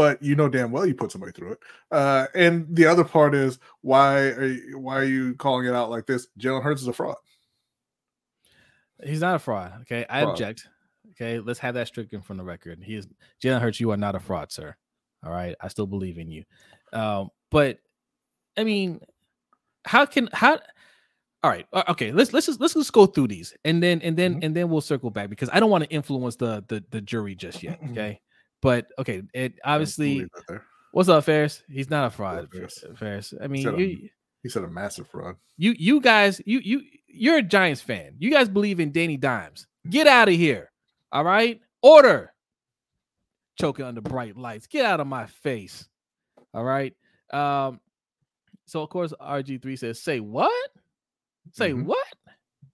but 0.00 0.22
you 0.22 0.34
know 0.34 0.48
damn 0.48 0.70
well 0.70 0.86
you 0.86 0.94
put 0.94 1.12
somebody 1.12 1.30
through 1.30 1.52
it. 1.52 1.58
Uh, 1.90 2.26
and 2.34 2.66
the 2.74 2.86
other 2.86 3.04
part 3.04 3.34
is 3.34 3.58
why 3.82 4.28
are 4.30 4.46
you, 4.46 4.78
why 4.78 4.96
are 4.96 5.04
you 5.04 5.34
calling 5.34 5.66
it 5.66 5.74
out 5.74 5.90
like 5.90 6.06
this? 6.06 6.26
Jalen 6.38 6.62
Hurts 6.62 6.80
is 6.80 6.88
a 6.88 6.92
fraud. 6.94 7.16
He's 9.04 9.20
not 9.20 9.34
a 9.34 9.38
fraud. 9.38 9.74
Okay, 9.82 10.06
I 10.08 10.22
Fraud. 10.22 10.32
object. 10.32 10.68
Okay, 11.10 11.38
let's 11.38 11.58
have 11.58 11.74
that 11.74 11.86
stricken 11.86 12.22
from 12.22 12.38
the 12.38 12.44
record. 12.44 12.82
He 12.82 12.94
is 12.96 13.06
Jalen 13.44 13.60
Hurts. 13.60 13.78
You 13.78 13.90
are 13.90 13.96
not 13.98 14.14
a 14.14 14.20
fraud, 14.20 14.50
sir. 14.50 14.74
All 15.22 15.32
right, 15.32 15.54
I 15.60 15.68
still 15.68 15.86
believe 15.86 16.16
in 16.16 16.30
you. 16.30 16.44
Um, 16.94 17.28
but 17.50 17.76
I 18.56 18.64
mean, 18.64 19.00
how 19.84 20.06
can 20.06 20.30
how? 20.32 20.60
All 21.42 21.50
right, 21.50 21.66
uh, 21.74 21.82
okay. 21.88 22.10
Let's 22.10 22.32
let's 22.32 22.46
just 22.46 22.58
let's 22.58 22.72
just 22.72 22.94
go 22.94 23.04
through 23.04 23.28
these, 23.28 23.54
and 23.66 23.82
then 23.82 24.00
and 24.00 24.16
then 24.16 24.36
Mhm. 24.36 24.44
and 24.44 24.56
then 24.56 24.70
we'll 24.70 24.80
circle 24.80 25.10
back 25.10 25.28
because 25.28 25.50
I 25.52 25.60
don't 25.60 25.70
want 25.70 25.84
to 25.84 25.90
influence 25.90 26.36
the 26.36 26.64
the 26.68 26.82
the 26.90 27.02
jury 27.02 27.34
just 27.34 27.62
yet. 27.62 27.78
Okay, 27.90 28.20
but 28.62 28.86
okay, 28.98 29.22
it 29.34 29.54
obviously. 29.64 30.14
believe 30.14 30.28
that 30.34 30.44
there. 30.48 30.64
What's 30.92 31.08
up, 31.08 31.24
Ferris? 31.24 31.62
He's 31.70 31.88
not 31.90 32.06
a 32.06 32.10
fraud, 32.10 32.48
Ferris? 32.52 32.84
Ferris. 32.96 33.34
I 33.42 33.46
mean, 33.46 33.62
Said 33.62 33.78
you, 33.78 34.08
He 34.42 34.48
said 34.48 34.64
a 34.64 34.68
massive 34.68 35.08
fraud. 35.08 35.36
you 35.56 35.74
you 35.78 36.00
guys 36.00 36.40
you 36.44 36.60
you 36.60 36.82
you're 37.06 37.36
a 37.38 37.42
Giants 37.42 37.80
fan. 37.80 38.14
You 38.18 38.30
guys 38.30 38.48
believe 38.48 38.80
in 38.80 38.90
Danny 38.92 39.16
Dimes. 39.16 39.66
Get 39.88 40.06
out 40.06 40.28
of 40.28 40.34
here. 40.34 40.70
All 41.12 41.24
right? 41.24 41.60
Order. 41.82 42.32
Choking 43.58 43.84
under 43.84 44.00
bright 44.00 44.36
lights. 44.36 44.66
Get 44.66 44.84
out 44.84 45.00
of 45.00 45.06
my 45.06 45.26
face. 45.26 45.88
All 46.54 46.64
right. 46.64 46.94
Um 47.32 47.80
so 48.66 48.82
of 48.82 48.90
course 48.90 49.12
RG3 49.20 49.78
says, 49.78 50.00
say 50.00 50.20
what? 50.20 50.70
Say 51.52 51.72
Mhm. 51.72 51.84
what? 51.84 52.06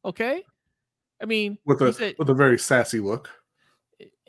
Okay. 0.04 0.42
I 1.20 1.24
mean, 1.24 1.58
with 1.64 1.80
a 1.82 1.92
said- 1.92 2.14
with 2.18 2.28
a 2.30 2.34
very 2.34 2.58
sassy 2.58 3.00
look. 3.00 3.30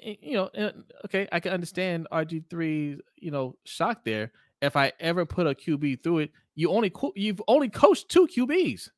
Eh, 0.04 0.16
you 0.22 0.34
know, 0.34 0.50
eh, 0.54 0.72
okay, 1.06 1.28
I 1.32 1.40
can 1.40 1.54
understand 1.54 2.08
RG3, 2.12 3.00
you 3.18 3.32
know, 3.32 3.56
shock 3.66 4.04
there. 4.04 4.32
If 4.62 4.76
I 4.76 4.92
ever 5.00 5.26
put 5.26 5.48
a 5.48 5.54
QB 5.54 6.04
through 6.04 6.20
it, 6.20 6.32
you 6.56 6.72
only 6.72 6.90
co- 6.90 7.14
you've 7.16 7.42
only 7.48 7.70
coached 7.70 8.10
two 8.10 8.28
QBs. 8.28 8.90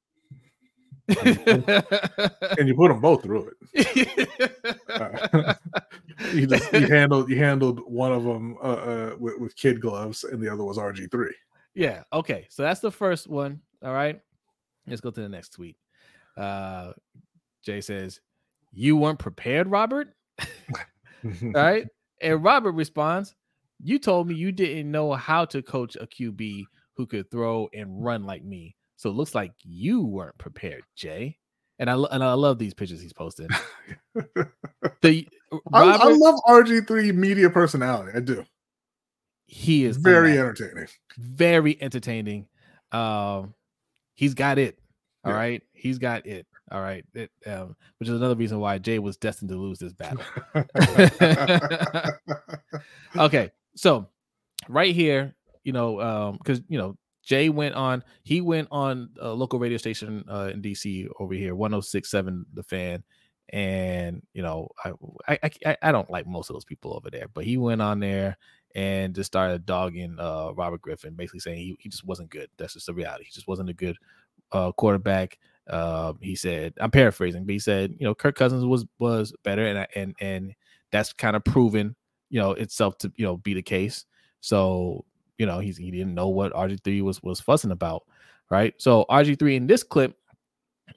and 1.10 2.68
you 2.68 2.76
put 2.76 2.90
them 2.90 3.02
both 3.02 3.24
through 3.24 3.52
it. 3.76 4.68
Uh, 4.90 5.54
you 6.34 6.46
just 6.46 6.72
you 6.72 6.88
handled 6.88 7.30
you 7.30 7.38
handled 7.38 7.80
one 7.86 8.12
of 8.12 8.24
them 8.24 8.56
uh, 8.62 8.66
uh, 8.66 9.16
with, 9.20 9.40
with 9.40 9.56
kid 9.56 9.82
gloves, 9.82 10.24
and 10.24 10.42
the 10.42 10.48
other 10.48 10.64
was 10.64 10.78
RG 10.78 11.10
three. 11.10 11.34
yeah, 11.74 12.04
okay. 12.14 12.46
So 12.50 12.62
that's 12.62 12.80
the 12.80 12.92
first 12.92 13.28
one. 13.28 13.62
All 13.84 13.94
right. 13.94 14.20
Let's 14.88 15.02
go 15.02 15.10
to 15.10 15.22
the 15.22 15.30
next 15.30 15.50
tweet. 15.50 15.78
Uh 16.38 16.94
Jay 17.64 17.82
says, 17.82 18.22
You 18.72 18.98
weren't 18.98 19.20
prepared, 19.20 19.68
Robert? 19.68 20.14
All 21.44 21.52
right. 21.54 21.86
And 22.22 22.44
Robert 22.44 22.74
responds, 22.74 23.34
You 23.82 23.98
told 23.98 24.28
me 24.28 24.36
you 24.36 24.52
didn't 24.52 24.92
know 24.92 25.14
how 25.14 25.46
to 25.46 25.62
coach 25.62 25.96
a 25.96 26.06
QB 26.06 26.66
who 26.98 27.06
could 27.08 27.32
throw 27.32 27.70
and 27.74 28.04
run 28.04 28.26
like 28.26 28.44
me. 28.44 28.76
So 28.98 29.10
it 29.10 29.14
looks 29.14 29.34
like 29.34 29.54
you 29.64 30.02
weren't 30.04 30.38
prepared, 30.38 30.84
Jay. 30.98 31.38
And 31.80 31.90
I 31.90 31.94
and 31.96 32.22
I 32.22 32.34
love 32.34 32.60
these 32.60 32.74
pictures 32.74 33.02
he's 33.02 33.14
posting. 33.14 33.48
The 35.02 35.26
I, 35.74 35.86
Robert, 35.86 36.04
I 36.04 36.10
love 36.12 36.36
RG 36.48 36.86
three 36.88 37.12
media 37.14 37.50
personality. 37.50 38.12
I 38.16 38.20
do. 38.20 38.44
he 39.48 39.86
is 39.86 39.96
very 39.96 40.38
entertaining. 40.38 40.88
very 41.18 41.82
entertaining. 41.82 42.48
Um, 42.92 43.54
he's 44.16 44.34
got 44.34 44.58
it. 44.58 44.78
All 45.24 45.32
right, 45.32 45.62
Yeah. 45.74 45.82
he's 45.82 45.98
got 46.00 46.26
it. 46.26 46.48
All 46.72 46.82
right, 46.82 47.06
it, 47.14 47.32
um, 47.46 47.76
which 47.98 48.10
is 48.10 48.16
another 48.16 48.36
reason 48.36 48.60
why 48.60 48.78
Jay 48.78 49.00
was 49.00 49.18
destined 49.18 49.50
to 49.50 49.56
lose 49.56 49.80
this 49.80 49.94
battle. 49.94 50.22
okay, 53.18 53.52
so 53.76 54.08
right 54.68 54.94
here, 54.94 55.36
you 55.64 55.74
know, 55.74 56.00
um, 56.00 56.38
because 56.38 56.62
you 56.68 56.78
know, 56.78 56.96
Jay 57.24 57.50
went 57.50 57.76
on, 57.76 58.04
he 58.24 58.42
went 58.42 58.68
on 58.72 59.10
a 59.20 59.30
local 59.30 59.60
radio 59.60 59.78
station 59.78 60.24
uh, 60.30 60.52
in 60.54 60.62
DC 60.62 61.08
over 61.20 61.34
here, 61.34 61.56
1067 61.56 62.46
The 62.54 62.64
Fan. 62.64 63.04
And 63.52 64.22
you 64.34 64.44
know, 64.44 64.70
I, 64.86 64.94
I 65.28 65.50
I 65.66 65.78
I 65.82 65.92
don't 65.92 66.10
like 66.12 66.28
most 66.28 66.50
of 66.50 66.56
those 66.56 66.66
people 66.66 66.96
over 66.96 67.10
there, 67.10 67.28
but 67.34 67.46
he 67.46 67.58
went 67.58 67.82
on 67.82 68.00
there 68.00 68.38
and 68.76 69.16
just 69.16 69.28
started 69.28 69.66
dogging 69.66 70.18
uh 70.20 70.52
Robert 70.54 70.82
Griffin, 70.82 71.16
basically 71.16 71.40
saying 71.40 71.58
he, 71.58 71.76
he 71.80 71.90
just 71.90 72.06
wasn't 72.06 72.30
good. 72.30 72.50
That's 72.58 72.74
just 72.74 72.86
the 72.86 72.94
reality. 72.94 73.26
He 73.26 73.32
just 73.32 73.48
wasn't 73.48 73.70
a 73.70 73.74
good 73.74 73.98
uh 74.52 74.72
quarterback. 74.74 75.40
Uh, 75.70 76.14
he 76.20 76.36
said, 76.36 76.74
I'm 76.80 76.92
paraphrasing, 76.92 77.46
but 77.46 77.54
he 77.54 77.60
said, 77.60 77.96
you 78.00 78.06
know, 78.06 78.16
Kirk 78.16 78.36
Cousins 78.36 78.66
was 78.66 78.86
was 78.98 79.34
better, 79.44 79.66
and 79.66 79.88
and 79.96 80.16
and 80.20 80.56
that's 80.92 81.14
kind 81.14 81.36
of 81.36 81.44
proven, 81.44 81.96
you 82.30 82.40
know, 82.40 82.52
itself 82.52 82.98
to 83.00 83.12
you 83.16 83.26
know 83.26 83.38
be 83.38 83.54
the 83.54 83.62
case. 83.62 84.06
So 84.42 85.06
you 85.38 85.46
know, 85.46 85.60
he's 85.60 85.78
he 85.78 85.92
didn't 85.92 86.16
know 86.16 86.28
what 86.28 86.54
RG3 86.54 87.02
was 87.02 87.24
was 87.24 87.40
fussing 87.40 87.72
about, 87.72 88.04
right? 88.50 88.74
So 88.78 89.06
RG3 89.10 89.56
in 89.56 89.68
this 89.68 89.84
clip, 89.84 90.16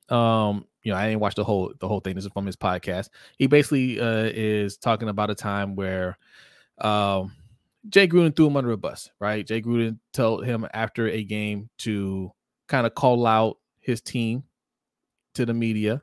um, 0.09 0.67
you 0.83 0.93
know, 0.93 0.99
I 0.99 1.09
didn't 1.09 1.21
watch 1.21 1.37
the 1.37 1.45
whole 1.45 1.73
the 1.79 1.89
whole 1.89 2.01
thing. 2.01 2.15
This 2.15 2.25
is 2.25 2.33
from 2.33 2.47
his 2.47 2.57
podcast. 2.57 3.09
He 3.39 3.47
basically 3.47 4.01
uh 4.01 4.31
is 4.33 4.77
talking 4.77 5.09
about 5.09 5.31
a 5.31 5.35
time 5.35 5.77
where 5.77 6.19
um 6.79 7.33
Jay 7.89 8.07
Gruden 8.07 8.35
threw 8.35 8.47
him 8.47 8.57
under 8.57 8.71
a 8.73 8.77
bus, 8.77 9.11
right? 9.21 9.47
Jay 9.47 9.61
Gruden 9.61 9.99
told 10.13 10.45
him 10.45 10.67
after 10.73 11.09
a 11.09 11.23
game 11.25 11.69
to 11.79 12.33
kind 12.69 12.87
of 12.87 12.95
call 12.95 13.27
out 13.27 13.59
his 13.81 14.01
team 14.01 14.45
to 15.35 15.47
the 15.47 15.55
media, 15.55 16.03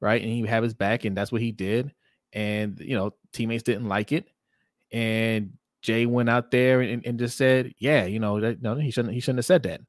right? 0.00 0.20
And 0.22 0.30
he 0.30 0.42
would 0.42 0.50
have 0.50 0.64
his 0.64 0.74
back, 0.74 1.04
and 1.04 1.16
that's 1.16 1.32
what 1.32 1.42
he 1.42 1.52
did. 1.52 1.92
And 2.32 2.78
you 2.80 2.96
know, 2.96 3.14
teammates 3.32 3.62
didn't 3.64 3.88
like 3.88 4.12
it, 4.12 4.26
and 4.92 5.52
Jay 5.82 6.06
went 6.06 6.28
out 6.30 6.50
there 6.50 6.80
and, 6.80 7.04
and 7.06 7.18
just 7.18 7.36
said, 7.38 7.74
"Yeah, 7.78 8.06
you 8.06 8.20
know, 8.20 8.40
that, 8.40 8.62
no, 8.62 8.76
he 8.76 8.90
shouldn't. 8.90 9.14
He 9.14 9.20
shouldn't 9.20 9.38
have 9.38 9.46
said 9.46 9.64
that." 9.64 9.80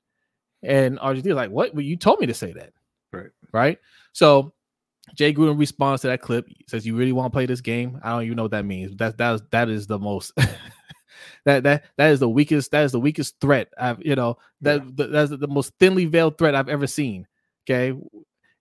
And 0.64 1.00
RG3 1.00 1.32
was 1.34 1.38
like, 1.38 1.52
"What? 1.52 1.74
Well, 1.74 1.84
you 1.84 1.98
told 1.98 2.20
me 2.20 2.28
to 2.28 2.34
say 2.34 2.54
that." 2.54 2.74
Right. 3.14 3.30
Right. 3.54 3.80
So 4.14 4.54
Jay 5.16 5.34
Gruden 5.34 5.60
responds 5.60 6.02
to 6.04 6.08
that 6.08 6.22
clip. 6.22 6.48
He 6.50 6.66
says, 6.68 6.86
"You 6.86 6.96
really 6.96 7.14
want 7.14 7.32
to 7.32 7.36
play 7.36 7.46
this 7.46 7.62
game? 7.62 8.00
I 8.04 8.12
don't 8.12 8.24
even 8.26 8.38
know 8.38 8.44
what 8.44 8.52
that 8.52 8.66
means. 8.66 8.96
That 8.98 9.18
that 9.20 9.36
is 9.36 9.42
that 9.52 9.70
is 9.70 9.88
the 9.88 10.00
most 10.00 10.34
that 11.46 11.64
that 11.64 11.84
that 11.98 12.12
is 12.12 12.20
the 12.20 12.30
weakest. 12.30 12.72
That 12.72 12.84
is 12.84 12.92
the 12.92 13.00
weakest 13.00 13.40
threat 13.40 13.70
I've 13.78 14.04
you 14.06 14.16
know 14.16 14.38
that 14.62 14.82
that- 14.98 15.12
that's 15.12 15.32
the 15.32 15.48
most 15.48 15.74
thinly 15.80 16.06
veiled 16.06 16.38
threat 16.38 16.56
I've 16.56 16.70
ever 16.70 16.88
seen. 16.88 17.28
Okay, 17.70 17.98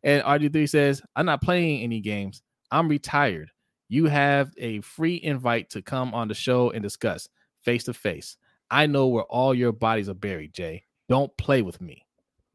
and 0.06 0.22
RG3 0.22 0.66
says, 0.66 1.02
"I'm 1.16 1.26
not 1.26 1.42
playing 1.42 1.82
any 1.82 2.00
games. 2.00 2.42
I'm 2.70 2.88
retired. 2.88 3.50
You 3.88 4.06
have 4.06 4.52
a 4.56 4.80
free 4.80 5.16
invite 5.22 5.68
to 5.70 5.82
come 5.82 6.14
on 6.14 6.28
the 6.28 6.34
show 6.34 6.70
and 6.70 6.82
discuss 6.82 7.28
face 7.62 7.84
to 7.84 7.94
face. 7.94 8.38
I 8.70 8.86
know 8.86 9.08
where 9.08 9.24
all 9.24 9.54
your 9.54 9.72
bodies 9.72 10.08
are 10.08 10.14
buried, 10.14 10.54
Jay. 10.54 10.84
Don't 11.08 11.36
play 11.36 11.60
with 11.60 11.80
me." 11.80 12.06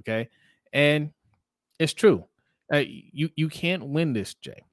Okay, 0.02 0.30
and 0.74 1.12
it's 1.78 1.94
true. 1.94 2.26
Uh, 2.74 2.84
you 2.88 3.30
you 3.36 3.50
can't 3.50 3.86
win 3.86 4.14
this, 4.14 4.34
Jay. 4.36 4.64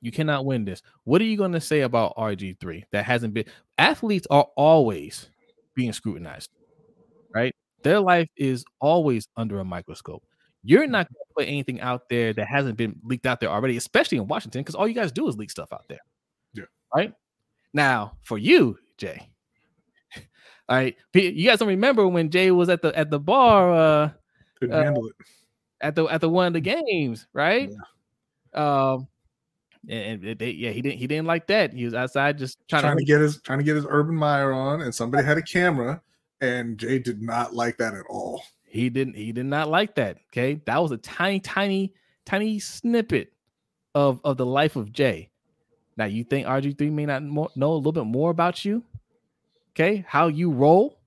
You 0.00 0.10
cannot 0.10 0.44
win 0.46 0.64
this. 0.64 0.82
What 1.04 1.20
are 1.20 1.26
you 1.26 1.36
going 1.36 1.52
to 1.52 1.60
say 1.60 1.82
about 1.82 2.16
RG3 2.16 2.84
that 2.90 3.04
hasn't 3.04 3.34
been? 3.34 3.44
Athletes 3.78 4.26
are 4.30 4.48
always 4.56 5.28
being 5.74 5.92
scrutinized, 5.92 6.50
right? 7.34 7.54
Their 7.82 8.00
life 8.00 8.28
is 8.36 8.64
always 8.80 9.28
under 9.36 9.60
a 9.60 9.64
microscope. 9.64 10.24
You're 10.62 10.86
not 10.86 11.08
going 11.08 11.14
to 11.14 11.34
put 11.36 11.48
anything 11.48 11.80
out 11.80 12.08
there 12.08 12.32
that 12.34 12.46
hasn't 12.46 12.76
been 12.76 12.98
leaked 13.04 13.26
out 13.26 13.40
there 13.40 13.48
already, 13.50 13.76
especially 13.76 14.18
in 14.18 14.26
Washington, 14.28 14.60
because 14.60 14.74
all 14.74 14.86
you 14.86 14.94
guys 14.94 15.10
do 15.12 15.26
is 15.28 15.36
leak 15.36 15.50
stuff 15.50 15.72
out 15.72 15.84
there. 15.88 16.00
Yeah. 16.54 16.64
Right. 16.94 17.14
Now, 17.72 18.16
for 18.22 18.36
you, 18.38 18.78
Jay. 18.98 19.28
All 20.68 20.76
right. 20.76 20.96
You 21.14 21.48
guys 21.48 21.58
don't 21.60 21.68
remember 21.68 22.06
when 22.08 22.30
Jay 22.30 22.50
was 22.50 22.68
at 22.68 22.82
the 22.82 22.96
at 22.98 23.10
the 23.10 23.18
bar 23.20 23.72
uh 23.72 24.10
Couldn't 24.58 24.74
Uh, 24.76 24.82
handle 24.82 25.06
it. 25.06 25.14
at 25.80 25.94
the 25.94 26.04
at 26.06 26.20
the 26.20 26.28
one 26.28 26.48
of 26.48 26.52
the 26.52 26.60
games, 26.60 27.26
right? 27.32 27.70
Yeah. 28.54 28.92
Um, 28.92 29.06
and, 29.88 30.22
and 30.24 30.38
they, 30.38 30.50
yeah, 30.50 30.70
he 30.70 30.82
didn't 30.82 30.98
he 30.98 31.06
didn't 31.06 31.26
like 31.26 31.46
that. 31.46 31.72
He 31.72 31.84
was 31.84 31.94
outside 31.94 32.36
just 32.36 32.58
trying, 32.68 32.82
Trying 32.82 32.96
to 32.98 33.04
to. 33.04 33.06
get 33.06 33.20
his 33.20 33.40
trying 33.40 33.58
to 33.60 33.64
get 33.64 33.76
his 33.76 33.86
Urban 33.88 34.14
Meyer 34.16 34.52
on, 34.52 34.82
and 34.82 34.94
somebody 34.94 35.24
had 35.24 35.38
a 35.38 35.42
camera, 35.42 36.02
and 36.40 36.76
Jay 36.76 36.98
did 36.98 37.22
not 37.22 37.54
like 37.54 37.78
that 37.78 37.94
at 37.94 38.04
all. 38.10 38.42
He 38.70 38.88
didn't 38.88 39.14
he 39.14 39.32
did 39.32 39.46
not 39.46 39.68
like 39.68 39.96
that. 39.96 40.18
Okay, 40.28 40.60
that 40.66 40.78
was 40.78 40.92
a 40.92 40.96
tiny, 40.96 41.40
tiny, 41.40 41.92
tiny 42.24 42.58
snippet 42.58 43.32
of 43.94 44.20
of 44.24 44.36
the 44.36 44.46
life 44.46 44.76
of 44.76 44.92
Jay. 44.92 45.30
Now 45.96 46.04
you 46.04 46.24
think 46.24 46.46
RG 46.46 46.78
three 46.78 46.90
may 46.90 47.06
not 47.06 47.22
more, 47.22 47.50
know 47.56 47.72
a 47.72 47.74
little 47.74 47.92
bit 47.92 48.04
more 48.04 48.30
about 48.30 48.64
you? 48.64 48.84
Okay, 49.72 50.04
how 50.06 50.28
you 50.28 50.50
roll, 50.50 51.00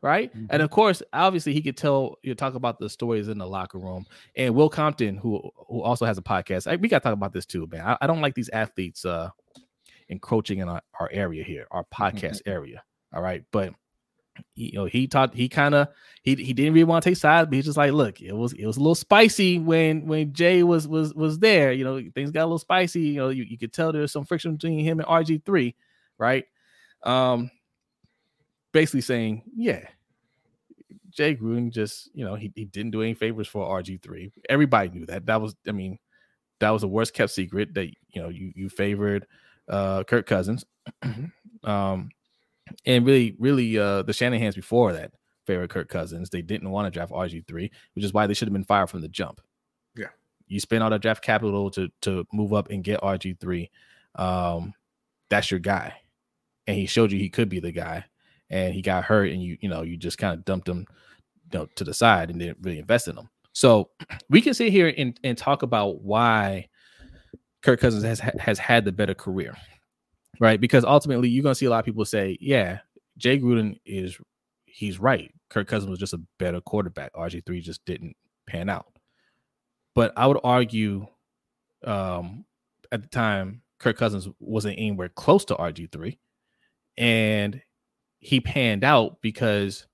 right? 0.00 0.32
And 0.50 0.62
of 0.62 0.70
course, 0.70 1.02
obviously, 1.12 1.52
he 1.52 1.60
could 1.60 1.76
tell 1.76 2.18
you 2.22 2.34
talk 2.34 2.54
about 2.54 2.78
the 2.78 2.88
stories 2.88 3.28
in 3.28 3.38
the 3.38 3.46
locker 3.46 3.78
room. 3.78 4.06
And 4.36 4.54
Will 4.54 4.68
Compton, 4.68 5.16
who 5.16 5.50
who 5.68 5.82
also 5.82 6.06
has 6.06 6.18
a 6.18 6.22
podcast, 6.22 6.70
I, 6.70 6.76
we 6.76 6.88
got 6.88 7.00
to 7.00 7.04
talk 7.04 7.12
about 7.14 7.32
this 7.32 7.46
too, 7.46 7.66
man. 7.70 7.82
I, 7.84 7.98
I 8.00 8.06
don't 8.06 8.20
like 8.20 8.34
these 8.34 8.50
athletes 8.50 9.04
uh 9.04 9.30
encroaching 10.08 10.60
in 10.60 10.68
our, 10.68 10.82
our 11.00 11.10
area 11.12 11.44
here, 11.44 11.66
our 11.70 11.84
podcast 11.84 12.42
area. 12.46 12.82
All 13.12 13.22
right, 13.22 13.44
but 13.50 13.74
you 14.54 14.72
know, 14.72 14.84
he 14.84 15.06
taught 15.06 15.34
he 15.34 15.48
kind 15.48 15.74
of 15.74 15.88
he 16.22 16.34
he 16.34 16.52
didn't 16.52 16.74
really 16.74 16.84
want 16.84 17.02
to 17.02 17.10
take 17.10 17.16
sides, 17.16 17.46
but 17.48 17.54
he's 17.54 17.64
just 17.64 17.76
like, 17.76 17.92
look, 17.92 18.20
it 18.20 18.32
was 18.32 18.52
it 18.52 18.66
was 18.66 18.76
a 18.76 18.80
little 18.80 18.94
spicy 18.94 19.58
when 19.58 20.06
when 20.06 20.32
Jay 20.32 20.62
was 20.62 20.86
was 20.86 21.14
was 21.14 21.38
there. 21.38 21.72
You 21.72 21.84
know, 21.84 22.02
things 22.14 22.30
got 22.30 22.42
a 22.42 22.46
little 22.46 22.58
spicy. 22.58 23.00
You 23.00 23.16
know, 23.16 23.28
you, 23.30 23.44
you 23.44 23.58
could 23.58 23.72
tell 23.72 23.92
there's 23.92 24.12
some 24.12 24.24
friction 24.24 24.54
between 24.54 24.80
him 24.80 25.00
and 25.00 25.08
RG 25.08 25.44
three, 25.44 25.74
right? 26.18 26.44
Um, 27.02 27.50
basically 28.72 29.00
saying, 29.00 29.42
yeah, 29.56 29.86
Jay 31.10 31.34
Gruden 31.34 31.72
just 31.72 32.10
you 32.14 32.24
know 32.24 32.34
he, 32.34 32.52
he 32.54 32.64
didn't 32.64 32.92
do 32.92 33.02
any 33.02 33.14
favors 33.14 33.48
for 33.48 33.66
RG 33.66 34.02
three. 34.02 34.30
Everybody 34.48 34.90
knew 34.90 35.06
that. 35.06 35.26
That 35.26 35.40
was 35.40 35.56
I 35.66 35.72
mean 35.72 35.98
that 36.60 36.70
was 36.70 36.82
the 36.82 36.88
worst 36.88 37.14
kept 37.14 37.30
secret 37.30 37.74
that 37.74 37.86
you 37.86 38.22
know 38.22 38.28
you 38.28 38.52
you 38.54 38.68
favored 38.68 39.26
uh 39.68 40.04
Kirk 40.04 40.26
Cousins. 40.26 40.64
um 41.64 42.10
and 42.84 43.06
really, 43.06 43.36
really, 43.38 43.78
uh, 43.78 44.02
the 44.02 44.12
Shanahan's 44.12 44.54
before 44.54 44.92
that 44.92 45.12
favored 45.46 45.70
Kirk 45.70 45.88
Cousins. 45.88 46.30
They 46.30 46.42
didn't 46.42 46.70
want 46.70 46.86
to 46.86 46.90
draft 46.90 47.10
RG 47.10 47.46
three, 47.46 47.70
which 47.94 48.04
is 48.04 48.12
why 48.12 48.26
they 48.26 48.34
should 48.34 48.48
have 48.48 48.52
been 48.52 48.64
fired 48.64 48.90
from 48.90 49.00
the 49.00 49.08
jump. 49.08 49.40
Yeah. 49.96 50.08
you 50.46 50.60
spend 50.60 50.84
all 50.84 50.90
that 50.90 51.02
draft 51.02 51.24
capital 51.24 51.70
to 51.72 51.88
to 52.02 52.26
move 52.32 52.52
up 52.52 52.70
and 52.70 52.84
get 52.84 53.00
RG 53.00 53.40
three. 53.40 53.70
Um, 54.14 54.74
that's 55.30 55.50
your 55.50 55.60
guy, 55.60 55.94
and 56.66 56.76
he 56.76 56.86
showed 56.86 57.10
you 57.12 57.18
he 57.18 57.30
could 57.30 57.48
be 57.48 57.60
the 57.60 57.72
guy, 57.72 58.04
and 58.50 58.74
he 58.74 58.82
got 58.82 59.04
hurt, 59.04 59.30
and 59.30 59.42
you 59.42 59.56
you 59.60 59.68
know 59.68 59.82
you 59.82 59.96
just 59.96 60.18
kind 60.18 60.34
of 60.34 60.44
dumped 60.44 60.68
him, 60.68 60.86
you 61.52 61.58
know, 61.58 61.66
to 61.76 61.84
the 61.84 61.94
side 61.94 62.30
and 62.30 62.38
didn't 62.38 62.58
really 62.62 62.78
invest 62.78 63.08
in 63.08 63.16
him. 63.16 63.28
So 63.52 63.90
we 64.30 64.40
can 64.40 64.54
sit 64.54 64.70
here 64.70 64.92
and 64.96 65.18
and 65.24 65.36
talk 65.36 65.62
about 65.62 66.02
why 66.02 66.68
Kirk 67.62 67.80
Cousins 67.80 68.04
has 68.04 68.20
has 68.20 68.58
had 68.58 68.84
the 68.84 68.92
better 68.92 69.14
career 69.14 69.56
right? 70.40 70.60
Because 70.60 70.84
ultimately, 70.84 71.28
you're 71.28 71.42
gonna 71.42 71.54
see 71.54 71.66
a 71.66 71.70
lot 71.70 71.80
of 71.80 71.84
people 71.84 72.04
say, 72.04 72.36
"Yeah, 72.40 72.80
Jay 73.16 73.38
Gruden 73.38 73.78
is 73.84 74.18
he's 74.66 74.98
right. 74.98 75.32
Kirk 75.50 75.66
Cousins 75.68 75.90
was 75.90 75.98
just 75.98 76.14
a 76.14 76.20
better 76.38 76.60
quarterback. 76.60 77.12
RG 77.14 77.44
three 77.44 77.60
just 77.60 77.84
didn't 77.84 78.16
pan 78.46 78.68
out." 78.68 78.86
But 79.94 80.12
I 80.16 80.26
would 80.26 80.40
argue 80.44 81.06
um, 81.84 82.44
at 82.92 83.02
the 83.02 83.08
time, 83.08 83.62
Kirk 83.78 83.96
Cousins 83.96 84.28
wasn't 84.40 84.78
anywhere 84.78 85.08
close 85.08 85.44
to 85.46 85.54
RG3. 85.54 86.18
And 86.96 87.62
he 88.20 88.40
panned 88.40 88.84
out 88.84 89.20
because 89.22 89.86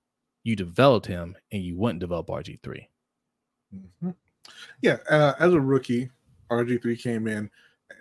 you 0.43 0.57
developed 0.57 1.07
him 1.07 1.37
and 1.53 1.63
you 1.63 1.77
wouldn't 1.77 2.01
develop 2.01 2.29
RG3. 2.29 2.87
Mm-hmm. 3.75 4.11
Yeah, 4.81 4.99
uh, 5.11 5.35
as 5.39 5.53
a 5.53 5.61
rookie, 5.61 6.11
RG3 6.51 7.03
came 7.03 7.27
in. 7.27 7.51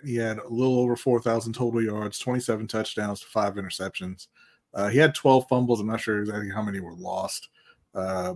He 0.04 0.16
had 0.16 0.38
a 0.38 0.48
little 0.48 0.78
over 0.80 0.96
4,000 0.96 1.52
total 1.52 1.82
yards, 1.82 2.18
27 2.18 2.66
touchdowns, 2.66 3.22
five 3.22 3.54
interceptions. 3.54 4.28
Uh, 4.72 4.88
he 4.88 4.98
had 4.98 5.14
12 5.14 5.46
fumbles. 5.48 5.80
I'm 5.80 5.86
not 5.86 6.00
sure 6.00 6.20
exactly 6.20 6.50
how 6.50 6.62
many 6.62 6.80
were 6.80 6.94
lost. 6.94 7.48
Uh, 7.94 8.34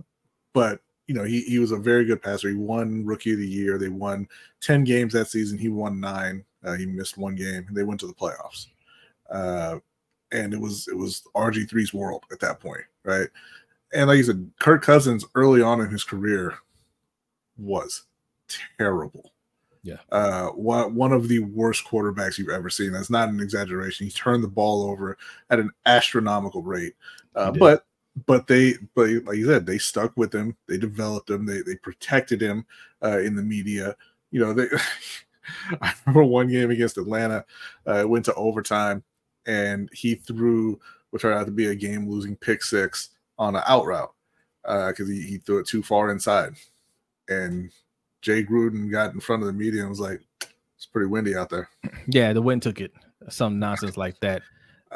but, 0.53 0.79
you 1.07 1.13
know, 1.15 1.23
he, 1.23 1.41
he 1.41 1.59
was 1.59 1.71
a 1.71 1.77
very 1.77 2.05
good 2.05 2.21
passer. 2.21 2.49
He 2.49 2.55
won 2.55 3.05
Rookie 3.05 3.33
of 3.33 3.39
the 3.39 3.47
Year. 3.47 3.77
They 3.77 3.89
won 3.89 4.27
10 4.61 4.83
games 4.83 5.13
that 5.13 5.27
season. 5.27 5.57
He 5.57 5.69
won 5.69 5.99
nine. 5.99 6.43
Uh, 6.63 6.75
he 6.75 6.85
missed 6.85 7.17
one 7.17 7.35
game. 7.35 7.67
They 7.71 7.83
went 7.83 7.99
to 8.01 8.07
the 8.07 8.13
playoffs. 8.13 8.67
Uh, 9.29 9.79
and 10.31 10.53
it 10.53 10.59
was 10.59 10.87
it 10.87 10.95
was 10.95 11.23
RG3's 11.35 11.93
world 11.93 12.23
at 12.31 12.39
that 12.39 12.59
point, 12.59 12.83
right? 13.03 13.27
And 13.93 14.07
like 14.07 14.17
you 14.17 14.23
said, 14.23 14.51
Kirk 14.59 14.83
Cousins 14.83 15.25
early 15.35 15.61
on 15.61 15.81
in 15.81 15.89
his 15.89 16.03
career 16.03 16.53
was 17.57 18.03
terrible. 18.77 19.31
Yeah. 19.83 19.97
Uh, 20.11 20.47
one, 20.49 20.95
one 20.95 21.13
of 21.13 21.27
the 21.27 21.39
worst 21.39 21.85
quarterbacks 21.85 22.37
you've 22.37 22.49
ever 22.49 22.69
seen. 22.69 22.91
That's 22.91 23.09
not 23.09 23.29
an 23.29 23.39
exaggeration. 23.39 24.05
He 24.05 24.11
turned 24.11 24.43
the 24.43 24.49
ball 24.49 24.83
over 24.89 25.17
at 25.49 25.59
an 25.59 25.71
astronomical 25.85 26.61
rate. 26.61 26.95
Uh, 27.35 27.51
but 27.51 27.85
but 28.25 28.47
they 28.47 28.73
but 28.95 29.09
like 29.25 29.37
you 29.37 29.45
said, 29.45 29.65
they 29.65 29.77
stuck 29.77 30.15
with 30.17 30.33
him. 30.33 30.55
They 30.67 30.77
developed 30.77 31.29
him. 31.29 31.45
They 31.45 31.61
they 31.61 31.75
protected 31.75 32.41
him 32.41 32.65
uh, 33.03 33.19
in 33.19 33.35
the 33.35 33.43
media. 33.43 33.95
You 34.31 34.41
know, 34.41 34.53
they. 34.53 34.67
I 35.81 35.93
remember 36.05 36.25
one 36.25 36.47
game 36.47 36.69
against 36.69 36.97
Atlanta. 36.97 37.43
Uh, 37.85 38.03
went 38.05 38.25
to 38.25 38.33
overtime, 38.35 39.03
and 39.47 39.89
he 39.93 40.15
threw 40.15 40.79
what 41.09 41.21
turned 41.21 41.39
out 41.39 41.45
to 41.45 41.51
be 41.51 41.67
a 41.67 41.75
game-losing 41.75 42.35
pick 42.35 42.63
six 42.63 43.09
on 43.39 43.55
an 43.55 43.63
out 43.67 43.85
route 43.85 44.13
because 44.61 45.09
uh, 45.09 45.11
he, 45.11 45.21
he 45.21 45.37
threw 45.37 45.57
it 45.57 45.65
too 45.65 45.81
far 45.81 46.11
inside, 46.11 46.53
and 47.29 47.71
Jay 48.21 48.43
Gruden 48.43 48.91
got 48.91 49.13
in 49.13 49.19
front 49.19 49.43
of 49.43 49.47
the 49.47 49.53
media 49.53 49.81
and 49.81 49.89
was 49.89 49.99
like, 49.99 50.21
"It's 50.75 50.85
pretty 50.85 51.07
windy 51.07 51.35
out 51.35 51.49
there." 51.49 51.69
Yeah, 52.07 52.33
the 52.33 52.41
wind 52.41 52.61
took 52.61 52.81
it. 52.81 52.91
Some 53.29 53.59
nonsense 53.59 53.97
like 53.97 54.19
that. 54.21 54.41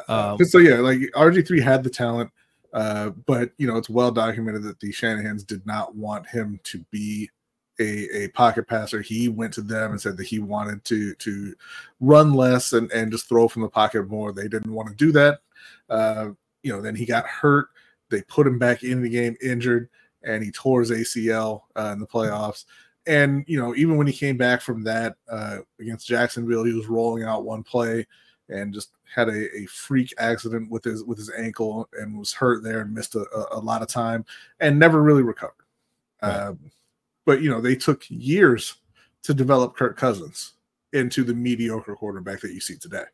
Um, 0.08 0.38
so 0.44 0.58
yeah, 0.58 0.76
like 0.76 0.98
RG 1.14 1.46
three 1.46 1.60
had 1.60 1.84
the 1.84 1.90
talent, 1.90 2.30
uh, 2.72 3.10
but 3.10 3.52
you 3.58 3.66
know 3.66 3.76
it's 3.76 3.88
well 3.88 4.10
documented 4.10 4.62
that 4.64 4.80
the 4.80 4.92
Shanahan's 4.92 5.44
did 5.44 5.64
not 5.66 5.94
want 5.94 6.26
him 6.26 6.60
to 6.64 6.84
be 6.90 7.30
a, 7.78 8.24
a 8.24 8.28
pocket 8.28 8.66
passer. 8.66 9.00
He 9.00 9.28
went 9.28 9.52
to 9.54 9.62
them 9.62 9.92
and 9.92 10.00
said 10.00 10.16
that 10.16 10.26
he 10.26 10.38
wanted 10.38 10.84
to 10.86 11.14
to 11.14 11.54
run 12.00 12.34
less 12.34 12.72
and 12.72 12.90
and 12.92 13.12
just 13.12 13.28
throw 13.28 13.48
from 13.48 13.62
the 13.62 13.68
pocket 13.68 14.08
more. 14.08 14.32
They 14.32 14.48
didn't 14.48 14.72
want 14.72 14.88
to 14.88 14.94
do 14.94 15.12
that. 15.12 15.40
Uh, 15.88 16.30
you 16.62 16.72
know, 16.72 16.80
then 16.80 16.96
he 16.96 17.06
got 17.06 17.26
hurt. 17.26 17.68
They 18.10 18.22
put 18.22 18.46
him 18.46 18.58
back 18.58 18.82
in 18.82 19.02
the 19.02 19.08
game 19.08 19.36
injured, 19.42 19.88
and 20.22 20.42
he 20.42 20.50
tore 20.50 20.80
his 20.80 20.90
ACL 20.90 21.62
uh, 21.76 21.90
in 21.92 22.00
the 22.00 22.06
playoffs 22.06 22.64
and 23.06 23.44
you 23.46 23.58
know, 23.58 23.74
even 23.74 23.96
when 23.96 24.06
he 24.06 24.12
came 24.12 24.36
back 24.36 24.60
from 24.60 24.82
that 24.84 25.16
uh, 25.30 25.58
against 25.80 26.06
Jacksonville, 26.06 26.64
he 26.64 26.72
was 26.72 26.86
rolling 26.86 27.24
out 27.24 27.44
one 27.44 27.62
play 27.62 28.06
and 28.48 28.74
just 28.74 28.90
had 29.12 29.28
a, 29.28 29.56
a, 29.56 29.66
freak 29.66 30.12
accident 30.18 30.70
with 30.70 30.84
his 30.84 31.04
with 31.04 31.18
his 31.18 31.30
ankle 31.30 31.88
and 31.98 32.18
was 32.18 32.32
hurt 32.32 32.62
there 32.62 32.80
and 32.80 32.92
missed 32.92 33.14
a, 33.14 33.24
a 33.52 33.58
lot 33.58 33.80
of 33.80 33.88
time 33.88 34.24
and 34.60 34.78
never 34.78 35.02
really 35.02 35.22
recovered. 35.22 35.54
Right. 36.22 36.30
Uh, 36.30 36.54
but 37.24 37.40
you 37.40 37.50
know, 37.50 37.60
they 37.60 37.76
took 37.76 38.04
years 38.08 38.76
to 39.22 39.34
develop 39.34 39.76
Kirk 39.76 39.96
Cousins 39.96 40.54
into 40.92 41.24
the 41.24 41.34
mediocre 41.34 41.96
quarterback 41.96 42.40
that 42.40 42.52
you 42.52 42.60
see 42.60 42.76
today. 42.76 43.04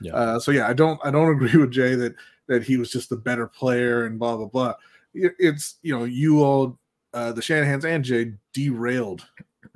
Yeah. 0.00 0.14
Uh, 0.14 0.40
so 0.40 0.50
yeah, 0.50 0.68
I 0.68 0.72
don't 0.72 1.00
I 1.04 1.10
don't 1.10 1.30
agree 1.36 1.58
with 1.58 1.70
Jay 1.70 1.94
that 1.94 2.14
that 2.46 2.62
he 2.62 2.76
was 2.76 2.90
just 2.90 3.12
a 3.12 3.16
better 3.16 3.46
player 3.46 4.06
and 4.06 4.18
blah 4.18 4.36
blah 4.36 4.46
blah. 4.46 4.74
It's 5.14 5.76
you 5.82 5.96
know 5.96 6.04
you 6.04 6.42
all 6.42 6.78
uh, 7.12 7.32
the 7.32 7.42
Shanahan's 7.42 7.84
and 7.84 8.04
Jay 8.04 8.32
derailed 8.52 9.26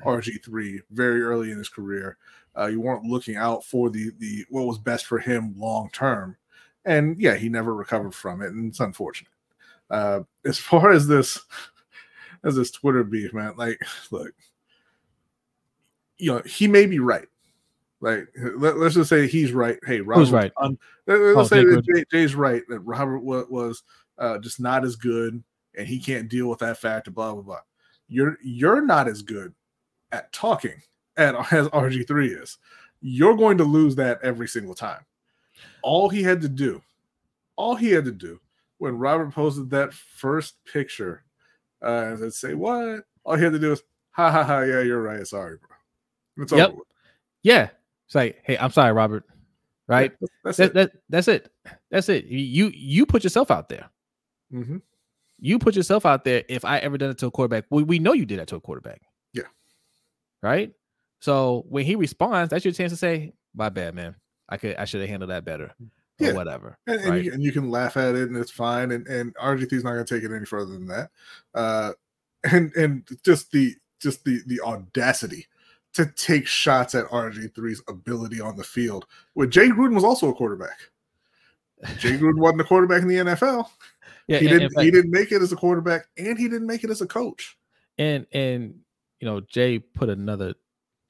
RG3 0.05 0.81
very 0.91 1.23
early 1.23 1.51
in 1.51 1.59
his 1.59 1.69
career. 1.69 2.17
Uh, 2.57 2.67
you 2.67 2.81
weren't 2.81 3.05
looking 3.05 3.37
out 3.37 3.65
for 3.65 3.91
the 3.91 4.13
the 4.19 4.45
what 4.49 4.67
was 4.67 4.79
best 4.79 5.07
for 5.07 5.19
him 5.19 5.55
long 5.57 5.91
term, 5.93 6.37
and 6.85 7.21
yeah, 7.21 7.35
he 7.35 7.49
never 7.49 7.75
recovered 7.75 8.15
from 8.15 8.43
it, 8.43 8.53
and 8.53 8.69
it's 8.69 8.81
unfortunate. 8.81 9.33
Uh, 9.91 10.21
as 10.45 10.59
far 10.59 10.93
as 10.93 11.09
this 11.09 11.41
as 12.45 12.55
this 12.55 12.71
Twitter 12.71 13.03
beef, 13.03 13.33
man, 13.35 13.55
like, 13.57 13.81
look, 14.13 14.33
you 16.19 16.33
know, 16.33 16.43
he 16.47 16.69
may 16.69 16.87
be 16.87 17.01
right. 17.01 17.27
Like, 18.01 18.29
let, 18.57 18.77
us 18.77 18.95
just 18.95 19.09
say 19.09 19.27
he's 19.27 19.53
right. 19.53 19.79
Hey, 19.87 20.01
Robert, 20.01 20.21
who's 20.21 20.31
right? 20.31 20.53
Un- 20.59 20.79
let, 21.07 21.19
us 21.21 21.37
oh, 21.37 21.45
say 21.45 21.65
that 21.65 21.87
Jay, 21.87 22.05
Jay's 22.11 22.35
right 22.35 22.63
that 22.69 22.81
Robert 22.81 23.21
was, 23.21 23.47
was 23.49 23.83
uh, 24.19 24.37
just 24.39 24.61
not 24.61 24.85
as 24.85 24.95
good 24.95 25.43
and 25.77 25.87
he 25.87 25.99
can't 25.99 26.29
deal 26.29 26.49
with 26.49 26.59
that 26.61 26.79
factor, 26.79 27.11
blah 27.11 27.33
blah 27.33 27.43
blah. 27.43 27.61
You're 28.09 28.39
you're 28.43 28.81
not 28.81 29.09
as 29.09 29.23
good 29.23 29.55
at 30.13 30.33
talking 30.33 30.81
at, 31.17 31.35
as 31.53 31.69
RG3 31.69 32.43
is. 32.43 32.59
You're 33.01 33.37
going 33.37 33.59
to 33.59 33.65
lose 33.65 33.97
that 33.97 34.21
every 34.23 34.49
single 34.49 34.75
time. 34.75 35.05
All 35.83 36.09
he 36.09 36.23
had 36.23 36.41
to 36.41 36.49
do, 36.49 36.83
all 37.57 37.75
he 37.75 37.91
had 37.91 38.05
to 38.07 38.13
do 38.13 38.41
when 38.79 38.99
Robert 38.99 39.33
posted 39.33 39.71
that 39.71 39.93
first 39.93 40.57
picture, 40.65 41.25
uh, 41.83 42.17
and 42.19 42.33
say, 42.33 42.55
What? 42.55 43.05
All 43.25 43.37
he 43.37 43.45
had 43.45 43.53
to 43.53 43.59
do 43.59 43.73
is, 43.73 43.83
ha 44.11 44.31
ha 44.31 44.43
ha, 44.43 44.61
yeah, 44.61 44.81
you're 44.81 45.03
right. 45.03 45.27
Sorry, 45.27 45.59
bro. 45.59 46.45
It's 46.45 46.53
yep. 46.53 46.75
Yeah. 47.43 47.69
It's 48.07 48.15
like, 48.15 48.41
hey, 48.43 48.59
I'm 48.59 48.71
sorry, 48.71 48.93
Robert. 48.93 49.25
Right? 49.87 50.13
Yeah, 50.21 50.29
that's, 50.45 50.57
that, 50.57 50.65
it. 50.65 50.75
That, 50.75 50.93
that's 51.11 51.29
it. 51.29 51.53
That's 51.91 52.09
it. 52.09 52.25
You 52.25 52.71
you 52.75 53.05
put 53.07 53.23
yourself 53.23 53.51
out 53.51 53.69
there. 53.69 53.91
Mm-hmm 54.53 54.79
you 55.45 55.59
put 55.59 55.77
yourself 55.77 56.07
out 56.07 56.25
there. 56.25 56.43
If 56.49 56.65
I 56.65 56.79
ever 56.79 56.97
done 56.97 57.11
it 57.11 57.19
to 57.19 57.27
a 57.27 57.31
quarterback, 57.31 57.67
we, 57.69 57.83
we 57.83 57.99
know 57.99 58.15
you 58.15 58.25
did 58.25 58.39
that 58.39 58.49
to 58.49 58.57
a 58.57 58.61
quarterback. 58.61 59.03
Yeah. 59.35 59.43
Right. 60.43 60.73
So 61.21 61.67
when 61.69 61.85
he 61.85 61.97
responds, 61.97 62.49
that's 62.49 62.65
your 62.65 62.73
chance 62.73 62.93
to 62.93 62.97
say, 62.97 63.35
"My 63.55 63.69
bad, 63.69 63.95
man. 63.95 64.17
I 64.49 64.57
could 64.57 64.77
I 64.77 64.87
should 64.87 65.03
have 65.03 65.11
handled 65.11 65.31
that 65.31 65.45
better." 65.45 65.75
Or 66.21 66.27
yeah. 66.27 66.33
whatever. 66.33 66.79
And, 66.87 67.01
and, 67.01 67.11
right? 67.11 67.25
you, 67.25 67.33
and, 67.33 67.43
you, 67.43 67.53
can 67.53 67.71
laugh 67.71 67.97
at 67.97 68.15
it 68.15 68.29
and 68.29 68.37
it's 68.39 68.51
fine. 68.51 68.91
And 68.93 69.07
and 69.07 69.35
RG3 69.35 69.73
is 69.73 69.85
not 69.85 69.93
going 69.93 70.05
to 70.05 70.15
take 70.15 70.25
it 70.25 70.35
any 70.35 70.47
further 70.47 70.73
than 70.73 70.87
that. 70.87 71.11
Uh, 71.55 71.93
and 72.45 72.75
and 72.75 73.07
just 73.23 73.53
the 73.53 73.75
just 74.01 74.25
the 74.25 74.41
the 74.47 74.61
audacity 74.63 75.47
to 75.93 76.07
take 76.07 76.47
shots 76.47 76.95
at 76.95 77.05
RG3's 77.07 77.83
ability 77.89 78.41
on 78.41 78.57
the 78.57 78.65
field. 78.65 79.07
When 79.35 79.51
Jay 79.51 79.69
Gruden 79.69 79.95
was 79.95 80.05
also 80.05 80.31
a 80.31 80.35
quarterback. 80.35 80.79
Jay 81.99 82.13
Gruden 82.19 82.39
wasn't 82.39 82.63
a 82.63 82.65
quarterback 82.65 83.03
in 83.03 83.09
the 83.09 83.17
NFL. 83.17 83.69
Yeah, 84.27 84.39
he 84.39 84.49
didn't. 84.49 84.81
He 84.81 84.91
didn't 84.91 85.11
make 85.11 85.33
it 85.33 85.43
as 85.43 85.53
a 85.53 85.57
quarterback, 85.57 86.07
and 86.17 86.39
he 86.39 86.49
didn't 86.49 86.67
make 86.67 86.85
it 86.85 86.91
as 86.91 87.01
a 87.01 87.07
coach. 87.07 87.57
And 87.99 88.27
and 88.33 88.81
you 89.21 89.27
know, 89.27 89.41
Jay 89.41 89.79
put 89.79 90.09
another 90.09 90.55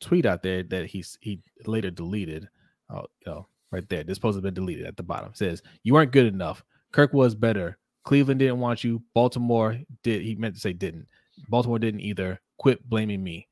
tweet 0.00 0.26
out 0.26 0.42
there 0.42 0.62
that 0.64 0.86
he's 0.86 1.16
he 1.20 1.40
later 1.66 1.90
deleted. 1.90 2.48
Oh, 2.90 3.06
you 3.24 3.32
know, 3.32 3.46
right 3.70 3.88
there. 3.88 4.04
This 4.04 4.18
post 4.18 4.36
has 4.36 4.42
been 4.42 4.54
deleted 4.54 4.86
at 4.86 4.96
the 4.96 5.02
bottom. 5.02 5.30
It 5.30 5.36
says 5.36 5.62
you 5.82 5.94
weren't 5.94 6.12
good 6.12 6.26
enough. 6.26 6.64
Kirk 6.92 7.12
was 7.12 7.34
better. 7.34 7.78
Cleveland 8.04 8.40
didn't 8.40 8.60
want 8.60 8.84
you. 8.84 9.02
Baltimore 9.14 9.78
did. 10.02 10.22
He 10.22 10.34
meant 10.34 10.54
to 10.54 10.60
say 10.60 10.72
didn't. 10.72 11.06
Baltimore 11.48 11.78
didn't 11.78 12.00
either. 12.00 12.40
Quit 12.58 12.88
blaming 12.88 13.22
me. 13.22 13.48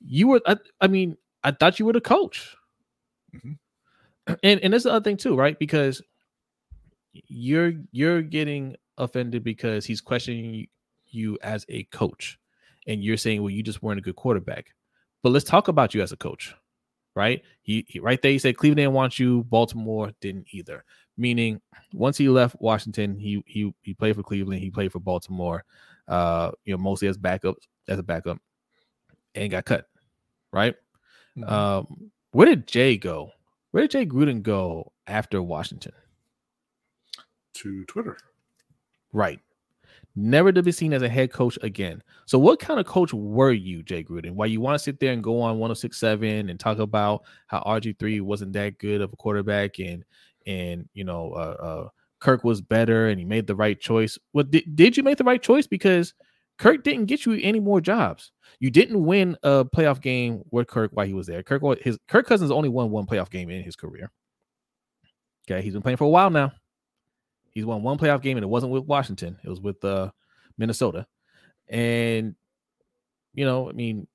You 0.00 0.28
were. 0.28 0.40
I, 0.46 0.56
I 0.80 0.86
mean, 0.86 1.16
I 1.44 1.50
thought 1.50 1.78
you 1.78 1.86
were 1.86 1.92
the 1.92 2.00
coach. 2.00 2.56
Mm-hmm. 3.34 3.52
And 4.42 4.60
and 4.60 4.72
that's 4.72 4.84
the 4.84 4.92
other 4.92 5.04
thing 5.04 5.16
too, 5.16 5.36
right? 5.36 5.58
Because 5.58 6.02
you're 7.26 7.72
you're 7.92 8.22
getting 8.22 8.76
offended 8.96 9.44
because 9.44 9.84
he's 9.84 10.00
questioning 10.00 10.66
you 11.06 11.38
as 11.42 11.64
a 11.68 11.84
coach. 11.84 12.38
And 12.86 13.04
you're 13.04 13.16
saying 13.16 13.42
well 13.42 13.50
you 13.50 13.62
just 13.62 13.82
weren't 13.82 13.98
a 13.98 14.02
good 14.02 14.16
quarterback. 14.16 14.74
But 15.22 15.30
let's 15.30 15.44
talk 15.44 15.68
about 15.68 15.94
you 15.94 16.02
as 16.02 16.12
a 16.12 16.16
coach 16.16 16.54
right? 17.18 17.42
He, 17.62 17.84
he 17.88 17.98
right 17.98 18.22
there 18.22 18.30
he 18.30 18.38
said 18.38 18.56
cleveland 18.56 18.76
didn't 18.76 18.92
want 18.92 19.18
you 19.18 19.42
baltimore 19.44 20.12
didn't 20.20 20.46
either. 20.52 20.84
Meaning 21.16 21.60
once 21.92 22.16
he 22.16 22.28
left 22.28 22.56
washington 22.60 23.18
he 23.18 23.42
he 23.44 23.74
he 23.82 23.92
played 23.92 24.14
for 24.14 24.22
cleveland 24.22 24.60
he 24.60 24.70
played 24.70 24.92
for 24.92 25.00
baltimore 25.00 25.64
uh 26.06 26.52
you 26.64 26.72
know 26.72 26.78
mostly 26.78 27.08
as 27.08 27.16
backup 27.16 27.56
as 27.88 27.98
a 27.98 28.02
backup 28.04 28.38
and 29.34 29.50
got 29.50 29.64
cut 29.64 29.86
right? 30.52 30.76
Mm-hmm. 31.36 31.52
um 31.52 32.10
where 32.30 32.46
did 32.46 32.68
jay 32.68 32.96
go? 32.96 33.32
Where 33.72 33.82
did 33.82 33.90
jay 33.90 34.06
gruden 34.06 34.42
go 34.42 34.92
after 35.08 35.42
washington 35.42 35.92
to 37.58 37.84
Twitter. 37.84 38.16
Right. 39.12 39.40
Never 40.16 40.52
to 40.52 40.62
be 40.62 40.72
seen 40.72 40.92
as 40.92 41.02
a 41.02 41.08
head 41.08 41.32
coach 41.32 41.58
again. 41.62 42.02
So, 42.26 42.38
what 42.38 42.58
kind 42.58 42.80
of 42.80 42.86
coach 42.86 43.12
were 43.12 43.52
you, 43.52 43.82
Jay 43.82 44.02
Gruden? 44.02 44.32
Why 44.32 44.46
you 44.46 44.60
want 44.60 44.74
to 44.74 44.78
sit 44.78 44.98
there 44.98 45.12
and 45.12 45.22
go 45.22 45.40
on 45.40 45.58
1067 45.58 46.50
and 46.50 46.58
talk 46.58 46.78
about 46.78 47.22
how 47.46 47.60
RG3 47.60 48.20
wasn't 48.22 48.52
that 48.54 48.78
good 48.78 49.00
of 49.00 49.12
a 49.12 49.16
quarterback 49.16 49.78
and, 49.78 50.04
and 50.46 50.88
you 50.92 51.04
know, 51.04 51.32
uh, 51.32 51.64
uh, 51.64 51.88
Kirk 52.20 52.42
was 52.42 52.60
better 52.60 53.08
and 53.08 53.18
he 53.18 53.24
made 53.24 53.46
the 53.46 53.54
right 53.54 53.78
choice. 53.78 54.18
Well, 54.32 54.44
did, 54.44 54.64
did 54.74 54.96
you 54.96 55.02
make 55.02 55.18
the 55.18 55.24
right 55.24 55.42
choice? 55.42 55.66
Because 55.66 56.14
Kirk 56.58 56.82
didn't 56.82 57.06
get 57.06 57.24
you 57.24 57.38
any 57.40 57.60
more 57.60 57.80
jobs. 57.80 58.32
You 58.58 58.70
didn't 58.70 59.04
win 59.04 59.36
a 59.44 59.64
playoff 59.64 60.00
game 60.00 60.42
with 60.50 60.66
Kirk 60.66 60.90
while 60.92 61.06
he 61.06 61.14
was 61.14 61.28
there. 61.28 61.42
Kirk 61.44 61.62
his 61.80 61.98
Kirk 62.08 62.26
Cousins 62.26 62.50
only 62.50 62.68
won 62.68 62.90
one 62.90 63.06
playoff 63.06 63.30
game 63.30 63.50
in 63.50 63.62
his 63.62 63.76
career. 63.76 64.10
Okay, 65.48 65.62
he's 65.62 65.72
been 65.72 65.82
playing 65.82 65.96
for 65.96 66.04
a 66.04 66.08
while 66.08 66.30
now. 66.30 66.52
He's 67.58 67.66
won 67.66 67.82
one 67.82 67.98
playoff 67.98 68.22
game 68.22 68.36
and 68.36 68.44
it 68.44 68.48
wasn't 68.48 68.70
with 68.70 68.84
Washington. 68.84 69.36
It 69.42 69.48
was 69.48 69.60
with 69.60 69.84
uh, 69.84 70.12
Minnesota. 70.58 71.08
And 71.68 72.36
you 73.34 73.44
know, 73.44 73.68
I 73.68 73.72
mean, 73.72 74.06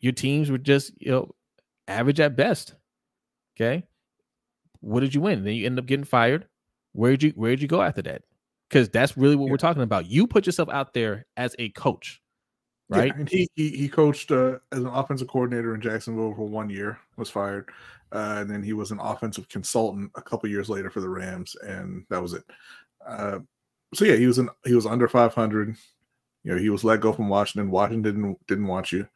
your 0.00 0.14
teams 0.14 0.50
were 0.50 0.56
just, 0.56 0.92
you 0.98 1.10
know, 1.10 1.34
average 1.86 2.20
at 2.20 2.36
best. 2.36 2.74
Okay. 3.54 3.86
What 4.80 5.00
did 5.00 5.14
you 5.14 5.20
win? 5.20 5.44
Then 5.44 5.52
you 5.52 5.66
end 5.66 5.78
up 5.78 5.84
getting 5.84 6.04
fired. 6.04 6.46
Where 6.92 7.10
did 7.10 7.22
you 7.22 7.30
Where 7.32 7.50
did 7.50 7.60
you 7.60 7.68
go 7.68 7.82
after 7.82 8.00
that? 8.00 8.22
Because 8.70 8.88
that's 8.88 9.14
really 9.14 9.36
what 9.36 9.50
we're 9.50 9.58
talking 9.58 9.82
about. 9.82 10.06
You 10.06 10.26
put 10.26 10.46
yourself 10.46 10.70
out 10.70 10.94
there 10.94 11.26
as 11.36 11.54
a 11.58 11.68
coach, 11.68 12.22
right? 12.90 13.12
Yeah, 13.14 13.20
and 13.20 13.28
he 13.28 13.48
he, 13.54 13.70
he 13.70 13.88
coached 13.88 14.30
uh, 14.30 14.58
as 14.72 14.80
an 14.80 14.86
offensive 14.86 15.28
coordinator 15.28 15.74
in 15.74 15.80
Jacksonville 15.80 16.34
for 16.34 16.46
one 16.46 16.68
year, 16.68 16.98
was 17.16 17.30
fired, 17.30 17.70
uh, 18.12 18.38
and 18.40 18.50
then 18.50 18.62
he 18.62 18.72
was 18.72 18.90
an 18.90 19.00
offensive 19.00 19.48
consultant 19.48 20.10
a 20.16 20.22
couple 20.22 20.48
years 20.50 20.68
later 20.68 20.90
for 20.90 21.00
the 21.00 21.08
Rams, 21.08 21.56
and 21.62 22.04
that 22.10 22.20
was 22.20 22.34
it. 22.34 22.44
Uh, 23.06 23.38
so 23.94 24.04
yeah, 24.04 24.16
he 24.16 24.26
was 24.26 24.38
in 24.38 24.50
he 24.64 24.74
was 24.74 24.86
under 24.86 25.08
500. 25.08 25.76
You 26.42 26.52
know, 26.52 26.58
he 26.58 26.70
was 26.70 26.84
let 26.84 27.00
go 27.00 27.12
from 27.12 27.28
Washington. 27.28 27.70
Washington 27.70 28.02
didn't 28.02 28.46
didn't 28.46 28.66
want 28.66 28.92
you. 28.92 29.06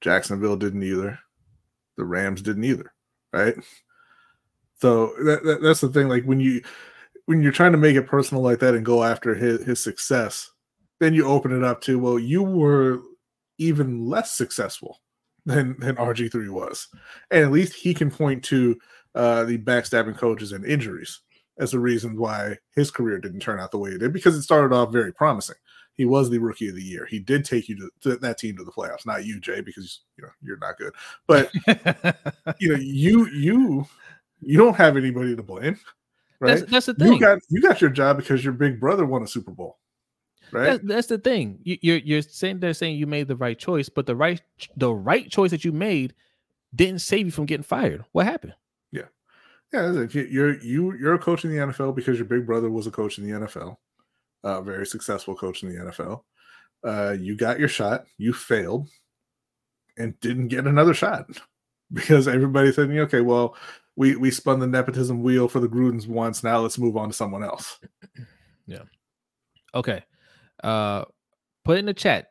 Jacksonville 0.00 0.56
didn't 0.56 0.82
either. 0.82 1.18
The 1.96 2.04
Rams 2.04 2.42
didn't 2.42 2.64
either, 2.64 2.92
right? 3.32 3.54
So 4.80 5.12
that, 5.24 5.44
that, 5.44 5.62
that's 5.62 5.82
the 5.82 5.88
thing. 5.88 6.08
Like 6.08 6.24
when 6.24 6.40
you 6.40 6.62
when 7.26 7.42
you're 7.42 7.52
trying 7.52 7.72
to 7.72 7.78
make 7.78 7.96
it 7.96 8.06
personal 8.06 8.42
like 8.42 8.60
that 8.60 8.74
and 8.74 8.84
go 8.84 9.04
after 9.04 9.34
his, 9.34 9.62
his 9.64 9.82
success, 9.82 10.50
then 11.00 11.12
you 11.12 11.26
open 11.26 11.52
it 11.52 11.64
up 11.64 11.80
to 11.82 11.98
well, 11.98 12.18
you 12.18 12.42
were 12.42 13.02
even 13.60 14.06
less 14.06 14.32
successful 14.32 15.00
than 15.46 15.78
than 15.78 15.96
RG 15.96 16.32
three 16.32 16.48
was, 16.48 16.88
and 17.30 17.44
at 17.44 17.52
least 17.52 17.74
he 17.74 17.94
can 17.94 18.10
point 18.10 18.42
to 18.44 18.78
uh, 19.14 19.44
the 19.44 19.58
backstabbing 19.58 20.16
coaches 20.16 20.52
and 20.52 20.64
injuries 20.64 21.20
as 21.58 21.72
the 21.72 21.78
reason 21.78 22.16
why 22.16 22.56
his 22.74 22.90
career 22.90 23.18
didn't 23.18 23.40
turn 23.40 23.60
out 23.60 23.70
the 23.70 23.78
way 23.78 23.90
it 23.90 23.98
did 23.98 24.12
because 24.12 24.34
it 24.34 24.42
started 24.42 24.74
off 24.74 24.92
very 24.92 25.12
promising 25.12 25.56
he 26.00 26.06
was 26.06 26.30
the 26.30 26.38
rookie 26.38 26.68
of 26.68 26.74
the 26.74 26.82
year. 26.82 27.04
He 27.04 27.18
did 27.18 27.44
take 27.44 27.68
you 27.68 27.76
to, 27.76 27.90
to, 28.00 28.16
that 28.20 28.38
team 28.38 28.56
to 28.56 28.64
the 28.64 28.72
playoffs, 28.72 29.04
not 29.04 29.26
you, 29.26 29.38
Jay, 29.38 29.60
because 29.60 30.00
you 30.16 30.24
know 30.24 30.30
you're 30.42 30.56
not 30.56 30.78
good. 30.78 30.94
But 31.26 31.50
you 32.58 32.70
know, 32.70 32.78
you 32.80 33.26
you 33.26 33.86
you 34.40 34.56
don't 34.56 34.76
have 34.76 34.96
anybody 34.96 35.36
to 35.36 35.42
blame, 35.42 35.78
right? 36.40 36.60
That's, 36.60 36.70
that's, 36.70 36.86
the 36.86 36.94
thing. 36.94 37.12
You 37.12 37.20
got 37.20 37.38
you 37.50 37.60
got 37.60 37.82
your 37.82 37.90
job 37.90 38.16
because 38.16 38.42
your 38.42 38.54
big 38.54 38.80
brother 38.80 39.04
won 39.04 39.22
a 39.22 39.26
Super 39.26 39.50
Bowl, 39.50 39.78
right? 40.52 40.64
That's, 40.64 40.84
that's 40.84 41.06
the 41.08 41.18
thing. 41.18 41.58
You, 41.62 41.78
you're 41.82 41.98
you're 41.98 42.22
saying 42.22 42.60
they're 42.60 42.74
saying 42.74 42.96
you 42.96 43.06
made 43.06 43.28
the 43.28 43.36
right 43.36 43.58
choice, 43.58 43.88
but 43.88 44.06
the 44.06 44.16
right 44.16 44.40
the 44.76 44.92
right 44.92 45.30
choice 45.30 45.50
that 45.50 45.64
you 45.64 45.72
made 45.72 46.14
didn't 46.74 47.00
save 47.00 47.26
you 47.26 47.32
from 47.32 47.46
getting 47.46 47.64
fired. 47.64 48.04
What 48.12 48.26
happened? 48.26 48.54
Yeah, 48.92 49.08
yeah. 49.72 50.06
You're 50.12 50.60
you 50.60 50.96
you're 50.96 51.14
a 51.14 51.18
coach 51.18 51.44
in 51.44 51.50
the 51.50 51.58
NFL 51.58 51.94
because 51.94 52.18
your 52.18 52.26
big 52.26 52.46
brother 52.46 52.70
was 52.70 52.86
a 52.86 52.90
coach 52.90 53.18
in 53.18 53.24
the 53.28 53.46
NFL 53.46 53.76
a 54.44 54.62
very 54.62 54.86
successful 54.86 55.34
coach 55.34 55.62
in 55.62 55.68
the 55.68 55.84
NFL. 55.90 56.22
Uh, 56.82 57.14
you 57.18 57.36
got 57.36 57.58
your 57.58 57.68
shot, 57.68 58.06
you 58.18 58.32
failed, 58.32 58.88
and 59.98 60.18
didn't 60.20 60.48
get 60.48 60.66
another 60.66 60.94
shot 60.94 61.26
because 61.92 62.26
everybody 62.26 62.72
said, 62.72 62.90
okay, 62.90 63.20
well, 63.20 63.56
we 63.96 64.16
we 64.16 64.30
spun 64.30 64.60
the 64.60 64.66
nepotism 64.66 65.22
wheel 65.22 65.48
for 65.48 65.60
the 65.60 65.68
Grudens 65.68 66.06
once. 66.06 66.42
Now 66.42 66.60
let's 66.60 66.78
move 66.78 66.96
on 66.96 67.08
to 67.08 67.14
someone 67.14 67.44
else. 67.44 67.78
Yeah. 68.66 68.82
Okay. 69.74 70.04
Uh, 70.62 71.04
put 71.64 71.78
in 71.78 71.86
the 71.86 71.94
chat. 71.94 72.28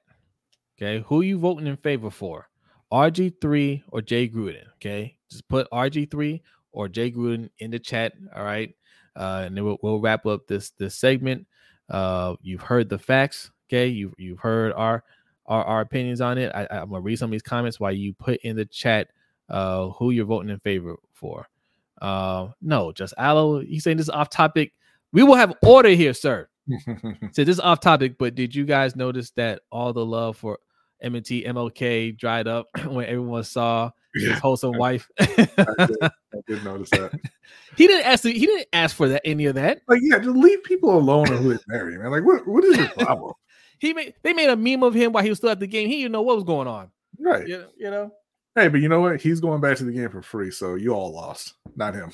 Okay, 0.78 1.04
who 1.08 1.22
you 1.22 1.38
voting 1.38 1.68
in 1.68 1.78
favor 1.78 2.10
for? 2.10 2.48
RG3 2.92 3.84
or 3.90 4.02
Jay 4.02 4.28
Gruden? 4.28 4.66
Okay, 4.76 5.18
just 5.30 5.48
put 5.48 5.70
RG3 5.72 6.42
or 6.72 6.88
Jay 6.88 7.12
Gruden 7.12 7.50
in 7.60 7.72
the 7.72 7.80
chat. 7.80 8.14
All 8.36 8.44
right, 8.44 8.74
uh, 9.16 9.44
and 9.46 9.58
then 9.58 9.66
we'll, 9.66 9.78
we'll 9.82 10.00
wrap 10.00 10.26
up 10.26 10.48
this 10.48 10.72
this 10.72 10.96
segment. 10.96 11.46
Uh, 11.90 12.36
you've 12.42 12.62
heard 12.62 12.90
the 12.90 13.00
facts. 13.00 13.52
Okay, 13.68 13.88
you've 13.88 14.14
you've 14.18 14.40
heard 14.40 14.74
our 14.74 15.04
our, 15.46 15.64
our 15.64 15.82
opinions 15.82 16.22
on 16.22 16.38
it. 16.38 16.52
I, 16.56 16.68
am 16.70 16.90
gonna 16.90 17.02
read 17.02 17.18
some 17.18 17.30
of 17.30 17.32
these 17.32 17.42
comments 17.42 17.80
while 17.80 17.92
you 17.92 18.14
put 18.14 18.40
in 18.42 18.56
the 18.56 18.66
chat 18.66 19.10
uh, 19.50 19.90
who 19.90 20.12
you're 20.12 20.26
voting 20.26 20.50
in 20.50 20.60
favor 20.60 20.96
for. 21.14 21.48
Uh, 22.02 22.50
no, 22.62 22.92
just 22.92 23.14
Aloe. 23.18 23.60
He's 23.60 23.84
saying 23.84 23.98
this 23.98 24.06
is 24.06 24.12
off 24.12 24.30
topic. 24.30 24.74
We 25.12 25.24
will 25.24 25.36
have 25.36 25.54
order 25.64 25.90
here, 25.90 26.14
sir. 26.14 26.48
so 27.32 27.44
this 27.44 27.56
is 27.56 27.60
off 27.60 27.80
topic, 27.80 28.18
but 28.18 28.36
did 28.36 28.54
you 28.54 28.66
guys 28.66 28.96
notice 28.96 29.32
that 29.32 29.62
all 29.72 29.94
the 29.94 30.06
love 30.06 30.38
for 30.38 30.60
M&T 31.02 31.44
MLK 31.44 32.18
dried 32.18 32.48
up 32.48 32.68
when 32.86 33.06
everyone 33.06 33.44
saw 33.44 33.92
his 34.14 34.40
wholesome 34.40 34.78
wife. 34.78 35.10
I, 35.20 35.26
did, 35.26 35.50
I, 35.58 36.10
did, 36.48 36.64
notice 36.64 36.90
that. 36.92 37.12
he 37.78 37.88
didn't 37.88 38.06
ask. 38.06 38.24
He 38.24 38.46
didn't 38.46 38.68
ask 38.74 38.96
for 38.96 39.08
that. 39.10 39.22
Any 39.24 39.46
of 39.46 39.56
that. 39.56 39.82
Like, 39.88 40.00
yeah, 40.02 40.18
just 40.18 40.36
leave 40.36 40.64
people 40.64 40.98
alone 40.98 41.28
who 41.28 41.54
they 41.54 41.60
marry, 41.68 41.98
man. 41.98 42.12
Like, 42.12 42.24
what? 42.24 42.48
What 42.48 42.64
is 42.64 42.78
your 42.78 42.90
problem? 42.90 43.34
he 43.80 43.94
made. 43.94 44.16
They 44.24 44.34
made 44.34 44.50
a 44.50 44.56
meme 44.56 44.84
of 44.84 44.94
him 44.94 45.12
while 45.12 45.24
he 45.24 45.30
was 45.30 45.38
still 45.38 45.50
at 45.50 45.60
the 45.60 45.68
game. 45.68 45.88
He 45.88 45.98
didn't 45.98 46.12
know 46.12 46.22
what 46.22 46.36
was 46.36 46.46
going 46.46 46.68
on. 46.68 46.92
Right. 47.20 47.48
You, 47.48 47.66
you 47.78 47.92
know. 47.92 48.12
Hey, 48.56 48.68
but 48.68 48.82
you 48.82 48.90
know 48.90 49.00
what? 49.00 49.22
He's 49.22 49.40
going 49.40 49.62
back 49.62 49.78
to 49.78 49.84
the 49.84 49.92
game 49.92 50.10
for 50.10 50.22
free, 50.22 50.52
so 50.52 50.76
you 50.76 50.94
all 50.94 51.14
lost, 51.14 51.54
not 51.76 51.94
him. 51.94 52.12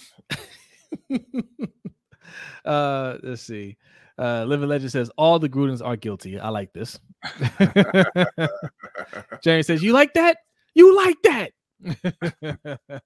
uh, 2.65 3.17
let's 3.23 3.41
see. 3.41 3.77
Uh, 4.17 4.45
Living 4.45 4.69
Legend 4.69 4.91
says 4.91 5.11
all 5.17 5.39
the 5.39 5.49
Grudens 5.49 5.85
are 5.85 5.95
guilty. 5.95 6.39
I 6.39 6.49
like 6.49 6.73
this. 6.73 6.99
Jerry 9.43 9.63
says, 9.63 9.83
"You 9.83 9.91
like 9.91 10.13
that? 10.13 10.37
You 10.73 10.95
like 10.95 11.17
that?" 11.23 11.51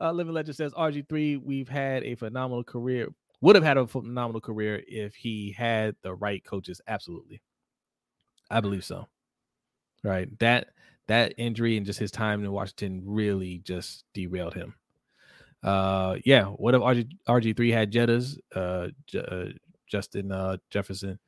uh, 0.00 0.12
Living 0.12 0.32
Legend 0.32 0.56
says 0.56 0.72
RG3, 0.72 1.42
we've 1.42 1.68
had 1.68 2.04
a 2.04 2.14
phenomenal 2.14 2.64
career. 2.64 3.08
Would 3.40 3.54
have 3.54 3.64
had 3.64 3.76
a 3.76 3.86
phenomenal 3.86 4.40
career 4.40 4.82
if 4.88 5.14
he 5.14 5.52
had 5.52 5.94
the 6.02 6.14
right 6.14 6.42
coaches. 6.42 6.80
Absolutely, 6.88 7.42
I 8.50 8.60
believe 8.60 8.84
so. 8.84 9.06
Right 10.02 10.36
that 10.38 10.68
that 11.08 11.34
injury 11.36 11.76
and 11.76 11.84
just 11.84 11.98
his 11.98 12.10
time 12.10 12.44
in 12.44 12.52
Washington 12.52 13.02
really 13.04 13.58
just 13.58 14.04
derailed 14.14 14.54
him. 14.54 14.74
Uh, 15.62 16.16
yeah. 16.24 16.44
What 16.44 16.74
if 16.74 16.80
RG 16.80 17.10
RG 17.28 17.56
three 17.56 17.70
had 17.70 17.92
Jettas? 17.92 18.38
Uh, 18.54 18.88
J- 19.06 19.20
uh, 19.20 19.46
Justin 19.90 20.32
uh, 20.32 20.56
Jefferson, 20.70 21.18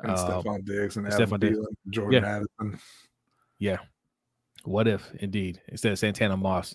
and 0.00 0.12
uh, 0.12 0.16
Stefon 0.16 0.64
Diggs 0.64 0.96
and 0.96 1.40
Diggs. 1.40 1.58
Jordan 1.90 2.22
yeah. 2.22 2.36
Addison. 2.36 2.80
Yeah. 3.58 3.78
What 4.64 4.88
if 4.88 5.12
indeed 5.20 5.60
instead 5.68 5.92
of 5.92 5.98
Santana 5.98 6.36
Moss, 6.36 6.74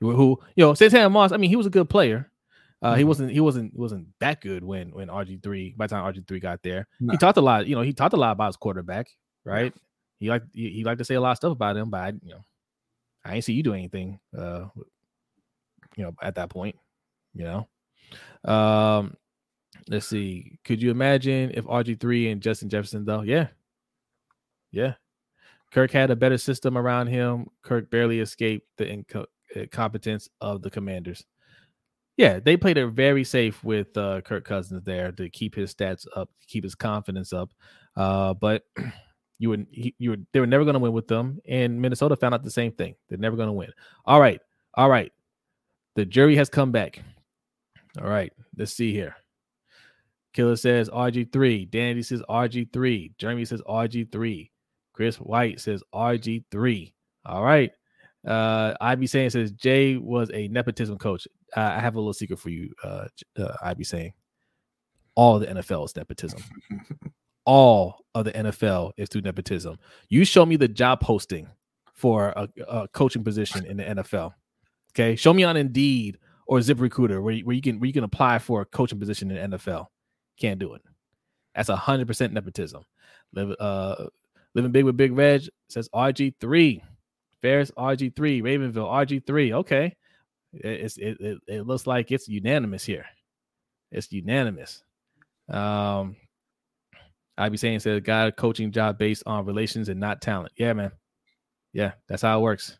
who 0.00 0.38
you 0.54 0.64
know 0.64 0.74
Santana 0.74 1.08
Moss? 1.08 1.32
I 1.32 1.38
mean, 1.38 1.50
he 1.50 1.56
was 1.56 1.66
a 1.66 1.70
good 1.70 1.88
player. 1.88 2.30
Uh, 2.82 2.90
mm-hmm. 2.90 2.98
He 2.98 3.04
wasn't. 3.04 3.30
He 3.32 3.40
wasn't. 3.40 3.76
Wasn't 3.76 4.08
that 4.20 4.40
good 4.40 4.62
when 4.64 4.90
when 4.90 5.08
RG 5.08 5.42
three. 5.42 5.74
By 5.76 5.86
the 5.86 5.94
time 5.94 6.12
RG 6.12 6.26
three 6.26 6.40
got 6.40 6.62
there, 6.62 6.88
no. 7.00 7.12
he 7.12 7.18
talked 7.18 7.38
a 7.38 7.42
lot. 7.42 7.66
You 7.66 7.74
know, 7.74 7.82
he 7.82 7.92
talked 7.92 8.14
a 8.14 8.18
lot 8.18 8.32
about 8.32 8.48
his 8.48 8.56
quarterback. 8.56 9.08
Right. 9.44 9.72
Yeah. 9.74 9.80
He 10.18 10.30
liked. 10.30 10.46
He, 10.52 10.70
he 10.70 10.84
liked 10.84 10.98
to 10.98 11.04
say 11.04 11.14
a 11.14 11.20
lot 11.20 11.32
of 11.32 11.36
stuff 11.38 11.52
about 11.52 11.76
him, 11.76 11.90
but 11.90 12.00
I, 12.00 12.08
you 12.08 12.34
know, 12.34 12.44
I 13.24 13.34
ain't 13.34 13.44
see 13.44 13.52
you 13.54 13.62
do 13.62 13.74
anything. 13.74 14.18
Uh, 14.36 14.66
you 15.96 16.04
know, 16.04 16.14
at 16.22 16.36
that 16.36 16.50
point, 16.50 16.76
you 17.34 17.44
know. 17.44 18.50
Um, 18.50 19.16
let's 19.88 20.06
see. 20.06 20.58
Could 20.64 20.82
you 20.82 20.90
imagine 20.90 21.52
if 21.54 21.64
RG 21.64 22.00
three 22.00 22.30
and 22.30 22.40
Justin 22.40 22.68
Jefferson 22.68 23.04
though? 23.04 23.22
Yeah, 23.22 23.48
yeah. 24.70 24.94
Kirk 25.72 25.92
had 25.92 26.10
a 26.10 26.16
better 26.16 26.38
system 26.38 26.76
around 26.76 27.06
him. 27.06 27.46
Kirk 27.62 27.90
barely 27.90 28.20
escaped 28.20 28.66
the 28.76 29.04
incompetence 29.54 30.28
of 30.40 30.62
the 30.62 30.70
Commanders. 30.70 31.24
Yeah, 32.16 32.40
they 32.40 32.56
played 32.56 32.76
it 32.76 32.88
very 32.88 33.24
safe 33.24 33.62
with 33.64 33.96
uh, 33.96 34.20
Kirk 34.22 34.44
Cousins 34.44 34.82
there 34.84 35.12
to 35.12 35.30
keep 35.30 35.54
his 35.54 35.74
stats 35.74 36.06
up, 36.16 36.28
keep 36.46 36.64
his 36.64 36.74
confidence 36.74 37.32
up. 37.32 37.50
Uh, 37.96 38.34
but 38.34 38.64
you 39.38 39.48
would 39.48 39.66
you 39.70 40.10
were 40.10 40.16
they 40.32 40.40
were 40.40 40.46
never 40.46 40.64
going 40.64 40.74
to 40.74 40.80
win 40.80 40.92
with 40.92 41.08
them, 41.08 41.40
and 41.48 41.80
Minnesota 41.80 42.16
found 42.16 42.34
out 42.34 42.42
the 42.42 42.50
same 42.50 42.72
thing. 42.72 42.94
They're 43.08 43.18
never 43.18 43.36
going 43.36 43.48
to 43.48 43.52
win. 43.52 43.70
All 44.04 44.20
right, 44.20 44.40
all 44.74 44.90
right. 44.90 45.12
The 45.94 46.04
jury 46.04 46.36
has 46.36 46.48
come 46.48 46.72
back. 46.72 47.02
All 48.00 48.08
right, 48.08 48.32
let's 48.56 48.72
see 48.72 48.92
here. 48.92 49.16
Killer 50.32 50.56
says 50.56 50.88
RG3. 50.90 51.70
Danny 51.70 52.02
says 52.02 52.22
RG3. 52.28 53.16
Jeremy 53.18 53.44
says 53.44 53.62
RG3. 53.62 54.50
Chris 54.92 55.16
White 55.16 55.60
says 55.60 55.82
RG3. 55.94 56.92
All 57.26 57.42
right. 57.42 57.70
Uh, 58.26 58.74
Ivy 58.80 59.06
saying 59.06 59.30
says 59.30 59.52
Jay 59.52 59.96
was 59.96 60.30
a 60.34 60.48
nepotism 60.48 60.98
coach. 60.98 61.26
Uh, 61.56 61.60
I 61.60 61.80
have 61.80 61.94
a 61.94 61.98
little 61.98 62.12
secret 62.12 62.38
for 62.38 62.50
you, 62.50 62.72
uh, 62.84 63.06
uh 63.38 63.54
Ivy 63.62 63.84
saying. 63.84 64.12
All 65.14 65.38
the 65.38 65.46
NFL 65.46 65.86
is 65.86 65.96
nepotism. 65.96 66.42
All 67.46 68.04
of 68.14 68.26
the 68.26 68.32
NFL 68.32 68.92
is 68.96 69.08
through 69.08 69.22
nepotism. 69.22 69.78
You 70.08 70.24
show 70.24 70.44
me 70.44 70.56
the 70.56 70.68
job 70.68 71.00
posting 71.00 71.48
for 71.94 72.28
a, 72.36 72.48
a 72.68 72.88
coaching 72.88 73.24
position 73.24 73.64
in 73.64 73.78
the 73.78 73.84
NFL. 73.84 74.32
Okay, 74.92 75.16
show 75.16 75.32
me 75.32 75.44
on 75.44 75.56
Indeed 75.56 76.18
or 76.46 76.58
ZipRecruiter 76.58 77.22
where, 77.22 77.36
where 77.38 77.56
you 77.56 77.62
can 77.62 77.80
where 77.80 77.86
you 77.86 77.92
can 77.92 78.04
apply 78.04 78.38
for 78.38 78.60
a 78.60 78.66
coaching 78.66 78.98
position 78.98 79.30
in 79.30 79.50
the 79.50 79.58
NFL. 79.58 79.86
Can't 80.40 80.58
do 80.58 80.74
it. 80.74 80.82
That's 81.54 81.68
a 81.68 81.76
hundred 81.76 82.06
percent 82.06 82.32
nepotism. 82.32 82.84
Live, 83.32 83.54
uh, 83.60 84.06
living 84.54 84.72
big 84.72 84.84
with 84.84 84.96
Big 84.96 85.12
Reg 85.12 85.48
says 85.68 85.88
RG 85.94 86.34
three, 86.40 86.82
Ferris 87.42 87.70
RG 87.76 88.16
three, 88.16 88.42
Ravenville 88.42 88.90
RG 88.90 89.26
three. 89.26 89.52
Okay, 89.52 89.96
it, 90.52 90.66
it's 90.66 90.96
it, 90.96 91.20
it 91.20 91.38
it 91.46 91.66
looks 91.66 91.86
like 91.86 92.10
it's 92.10 92.28
unanimous 92.28 92.84
here. 92.84 93.06
It's 93.92 94.10
unanimous. 94.12 94.82
Um, 95.48 96.16
I'd 97.36 97.52
be 97.52 97.58
saying 97.58 97.80
said 97.80 98.04
got 98.04 98.28
a 98.28 98.32
coaching 98.32 98.70
job 98.70 98.98
based 98.98 99.22
on 99.26 99.46
relations 99.46 99.88
and 99.88 99.98
not 99.98 100.20
talent. 100.20 100.52
Yeah, 100.56 100.72
man. 100.72 100.92
Yeah, 101.72 101.92
that's 102.08 102.22
how 102.22 102.38
it 102.38 102.42
works. 102.42 102.78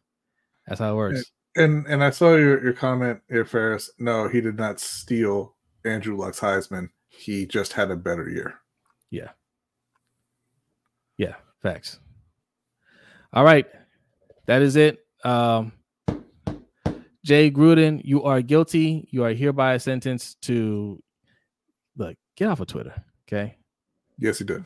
That's 0.66 0.80
how 0.80 0.92
it 0.92 0.96
works. 0.96 1.30
And 1.56 1.86
and 1.86 2.04
I 2.04 2.10
saw 2.10 2.36
your, 2.36 2.62
your 2.62 2.72
comment 2.72 3.20
here, 3.28 3.44
Ferris. 3.44 3.90
No, 3.98 4.28
he 4.28 4.40
did 4.40 4.56
not 4.56 4.78
steal 4.78 5.56
Andrew 5.84 6.16
Luck's 6.16 6.40
Heisman. 6.40 6.90
He 7.10 7.46
just 7.46 7.74
had 7.74 7.90
a 7.90 7.96
better 7.96 8.28
year. 8.28 8.54
Yeah. 9.10 9.30
Yeah, 11.18 11.34
facts. 11.62 11.98
All 13.32 13.44
right. 13.44 13.66
That 14.46 14.62
is 14.62 14.76
it. 14.76 15.04
Um 15.24 15.72
Jay 17.22 17.50
Gruden, 17.50 18.00
you 18.02 18.24
are 18.24 18.40
guilty. 18.40 19.06
You 19.10 19.24
are 19.24 19.34
hereby 19.34 19.76
sentenced 19.76 20.40
to 20.42 21.02
look, 21.96 22.16
get 22.36 22.48
off 22.48 22.60
of 22.60 22.68
Twitter. 22.68 22.94
Okay. 23.28 23.56
Yes, 24.18 24.38
he 24.38 24.44
did. 24.44 24.64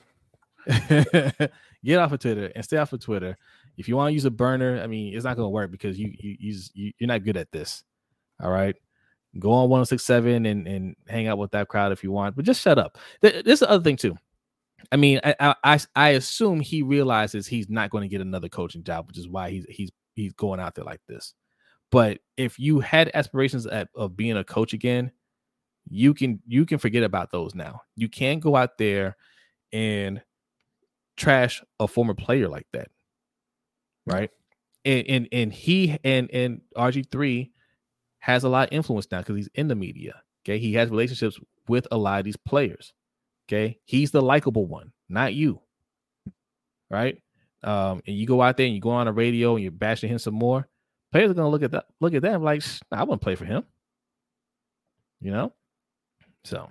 get 1.84 1.98
off 1.98 2.12
of 2.12 2.20
Twitter 2.20 2.52
and 2.54 2.64
stay 2.64 2.76
off 2.76 2.92
of 2.92 3.00
Twitter. 3.00 3.36
If 3.76 3.88
you 3.88 3.96
want 3.96 4.10
to 4.10 4.14
use 4.14 4.24
a 4.24 4.30
burner, 4.30 4.80
I 4.80 4.86
mean, 4.86 5.14
it's 5.14 5.24
not 5.24 5.36
going 5.36 5.46
to 5.46 5.50
work 5.50 5.70
because 5.70 5.98
you 5.98 6.12
you 6.16 6.36
you 6.74 6.92
you're 6.98 7.08
not 7.08 7.24
good 7.24 7.36
at 7.36 7.50
this. 7.50 7.82
All 8.40 8.50
right, 8.50 8.76
go 9.38 9.52
on 9.52 9.68
1067 9.68 10.46
and 10.46 10.66
and 10.66 10.96
hang 11.08 11.26
out 11.26 11.38
with 11.38 11.52
that 11.52 11.68
crowd 11.68 11.92
if 11.92 12.02
you 12.02 12.10
want, 12.10 12.36
but 12.36 12.44
just 12.44 12.60
shut 12.60 12.78
up. 12.78 12.98
This 13.20 13.44
is 13.44 13.60
the 13.60 13.70
other 13.70 13.82
thing 13.82 13.96
too. 13.96 14.16
I 14.92 14.96
mean, 14.96 15.20
I 15.24 15.54
I 15.64 15.78
I 15.94 16.08
assume 16.10 16.60
he 16.60 16.82
realizes 16.82 17.46
he's 17.46 17.68
not 17.68 17.90
going 17.90 18.02
to 18.02 18.08
get 18.08 18.20
another 18.20 18.48
coaching 18.48 18.82
job, 18.82 19.06
which 19.06 19.18
is 19.18 19.28
why 19.28 19.50
he's 19.50 19.66
he's 19.68 19.90
he's 20.14 20.32
going 20.34 20.60
out 20.60 20.74
there 20.74 20.84
like 20.84 21.00
this. 21.08 21.34
But 21.90 22.18
if 22.36 22.58
you 22.58 22.80
had 22.80 23.10
aspirations 23.14 23.66
at, 23.66 23.88
of 23.94 24.16
being 24.16 24.36
a 24.36 24.44
coach 24.44 24.72
again, 24.72 25.12
you 25.88 26.14
can 26.14 26.40
you 26.46 26.66
can 26.66 26.78
forget 26.78 27.02
about 27.02 27.30
those 27.30 27.54
now. 27.54 27.82
You 27.96 28.08
can't 28.08 28.40
go 28.40 28.56
out 28.56 28.78
there 28.78 29.16
and 29.72 30.22
trash 31.16 31.62
a 31.78 31.86
former 31.86 32.14
player 32.14 32.48
like 32.48 32.66
that 32.72 32.88
right? 34.06 34.30
And 34.84 35.06
and 35.08 35.28
and 35.32 35.52
he 35.52 35.98
and 36.04 36.30
and 36.32 36.60
RG 36.76 37.10
three 37.10 37.52
has 38.24 38.42
a 38.42 38.48
lot 38.48 38.68
of 38.68 38.72
influence 38.72 39.06
now 39.10 39.18
because 39.18 39.36
he's 39.36 39.50
in 39.54 39.68
the 39.68 39.74
media. 39.74 40.22
Okay, 40.44 40.58
he 40.58 40.72
has 40.74 40.88
relationships 40.88 41.38
with 41.68 41.86
a 41.92 41.98
lot 41.98 42.20
of 42.20 42.24
these 42.24 42.38
players. 42.38 42.94
Okay, 43.46 43.78
he's 43.84 44.12
the 44.12 44.22
likable 44.22 44.64
one, 44.64 44.92
not 45.10 45.34
you. 45.34 45.60
Right? 46.90 47.20
Um, 47.62 48.00
and 48.06 48.16
you 48.16 48.26
go 48.26 48.40
out 48.40 48.56
there 48.56 48.64
and 48.64 48.74
you 48.74 48.80
go 48.80 48.90
on 48.90 49.04
the 49.04 49.12
radio 49.12 49.56
and 49.56 49.62
you're 49.62 49.72
bashing 49.72 50.08
him 50.08 50.18
some 50.18 50.32
more. 50.32 50.66
Players 51.12 51.32
are 51.32 51.34
gonna 51.34 51.50
look 51.50 51.62
at 51.62 51.72
that, 51.72 51.84
look 52.00 52.14
at 52.14 52.22
them 52.22 52.42
like, 52.42 52.62
I 52.90 53.02
wouldn't 53.02 53.20
play 53.20 53.34
for 53.34 53.44
him. 53.44 53.62
You 55.20 55.30
know, 55.30 55.52
so 56.44 56.70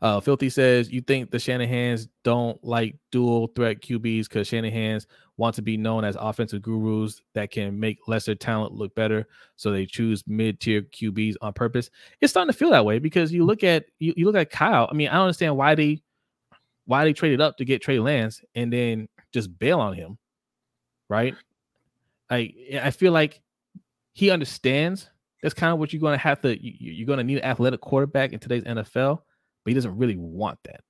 uh, 0.00 0.20
Filthy 0.20 0.50
says, 0.50 0.90
You 0.90 1.00
think 1.00 1.30
the 1.30 1.38
Shanahans 1.38 2.08
don't 2.24 2.62
like 2.64 2.96
dual 3.10 3.48
threat 3.48 3.80
QBs 3.80 4.28
because 4.28 4.48
Shanahans 4.48 5.06
want 5.36 5.54
to 5.56 5.62
be 5.62 5.76
known 5.76 6.04
as 6.04 6.16
offensive 6.18 6.62
gurus 6.62 7.20
that 7.34 7.50
can 7.50 7.78
make 7.78 7.98
lesser 8.06 8.34
talent 8.34 8.72
look 8.72 8.94
better. 8.94 9.26
So 9.56 9.70
they 9.70 9.86
choose 9.86 10.24
mid 10.26 10.60
tier 10.60 10.82
QBs 10.82 11.36
on 11.40 11.52
purpose. 11.52 11.90
It's 12.20 12.32
starting 12.32 12.52
to 12.52 12.58
feel 12.58 12.70
that 12.70 12.84
way 12.84 12.98
because 12.98 13.32
you 13.32 13.44
look 13.44 13.64
at 13.64 13.86
you, 13.98 14.12
you 14.16 14.26
look 14.26 14.36
at 14.36 14.50
Kyle. 14.50 14.88
I 14.90 14.94
mean, 14.94 15.08
I 15.08 15.14
don't 15.14 15.22
understand 15.22 15.56
why 15.56 15.74
they 15.74 16.02
why 16.84 17.04
they 17.04 17.12
traded 17.12 17.40
up 17.40 17.56
to 17.58 17.64
get 17.64 17.82
Trey 17.82 17.98
Lance 17.98 18.42
and 18.54 18.72
then 18.72 19.08
just 19.32 19.56
bail 19.58 19.80
on 19.80 19.94
him. 19.94 20.18
Right. 21.08 21.34
I 22.30 22.52
I 22.82 22.90
feel 22.90 23.12
like 23.12 23.40
he 24.14 24.30
understands 24.30 25.08
that's 25.42 25.54
kind 25.54 25.72
of 25.72 25.78
what 25.78 25.92
you're 25.92 26.00
going 26.00 26.16
to 26.16 26.22
have 26.22 26.40
to 26.42 26.62
you, 26.62 26.92
you're 26.92 27.06
going 27.06 27.18
to 27.18 27.24
need 27.24 27.38
an 27.38 27.44
athletic 27.44 27.80
quarterback 27.80 28.32
in 28.32 28.38
today's 28.38 28.62
NFL 28.64 29.20
but 29.64 29.70
he 29.70 29.74
doesn't 29.74 29.96
really 29.96 30.16
want 30.16 30.58
that. 30.64 30.80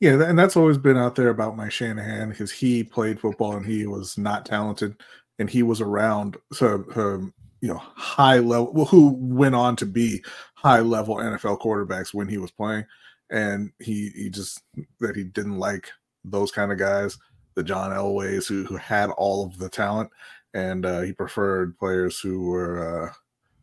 Yeah, 0.00 0.22
and 0.22 0.38
that's 0.38 0.56
always 0.56 0.78
been 0.78 0.96
out 0.96 1.14
there 1.14 1.28
about 1.28 1.56
Mike 1.56 1.72
Shanahan 1.72 2.30
because 2.30 2.50
he 2.50 2.82
played 2.82 3.20
football 3.20 3.56
and 3.56 3.64
he 3.64 3.86
was 3.86 4.18
not 4.18 4.44
talented, 4.44 4.96
and 5.38 5.48
he 5.48 5.62
was 5.62 5.80
around 5.80 6.36
so 6.52 6.84
um, 6.96 7.32
you 7.60 7.68
know 7.68 7.78
high 7.78 8.38
level 8.38 8.72
well, 8.72 8.86
who 8.86 9.16
went 9.18 9.54
on 9.54 9.76
to 9.76 9.86
be 9.86 10.22
high 10.54 10.80
level 10.80 11.16
NFL 11.16 11.60
quarterbacks 11.60 12.12
when 12.12 12.28
he 12.28 12.38
was 12.38 12.50
playing, 12.50 12.84
and 13.30 13.70
he 13.78 14.10
he 14.14 14.30
just 14.30 14.62
that 15.00 15.16
he 15.16 15.24
didn't 15.24 15.58
like 15.58 15.90
those 16.24 16.52
kind 16.52 16.72
of 16.72 16.78
guys, 16.78 17.18
the 17.54 17.62
John 17.62 17.90
Elways 17.90 18.48
who 18.48 18.64
who 18.64 18.76
had 18.76 19.10
all 19.10 19.46
of 19.46 19.58
the 19.58 19.68
talent, 19.68 20.10
and 20.54 20.84
uh, 20.84 21.00
he 21.02 21.12
preferred 21.12 21.78
players 21.78 22.18
who 22.18 22.48
were 22.48 23.08
uh, 23.08 23.12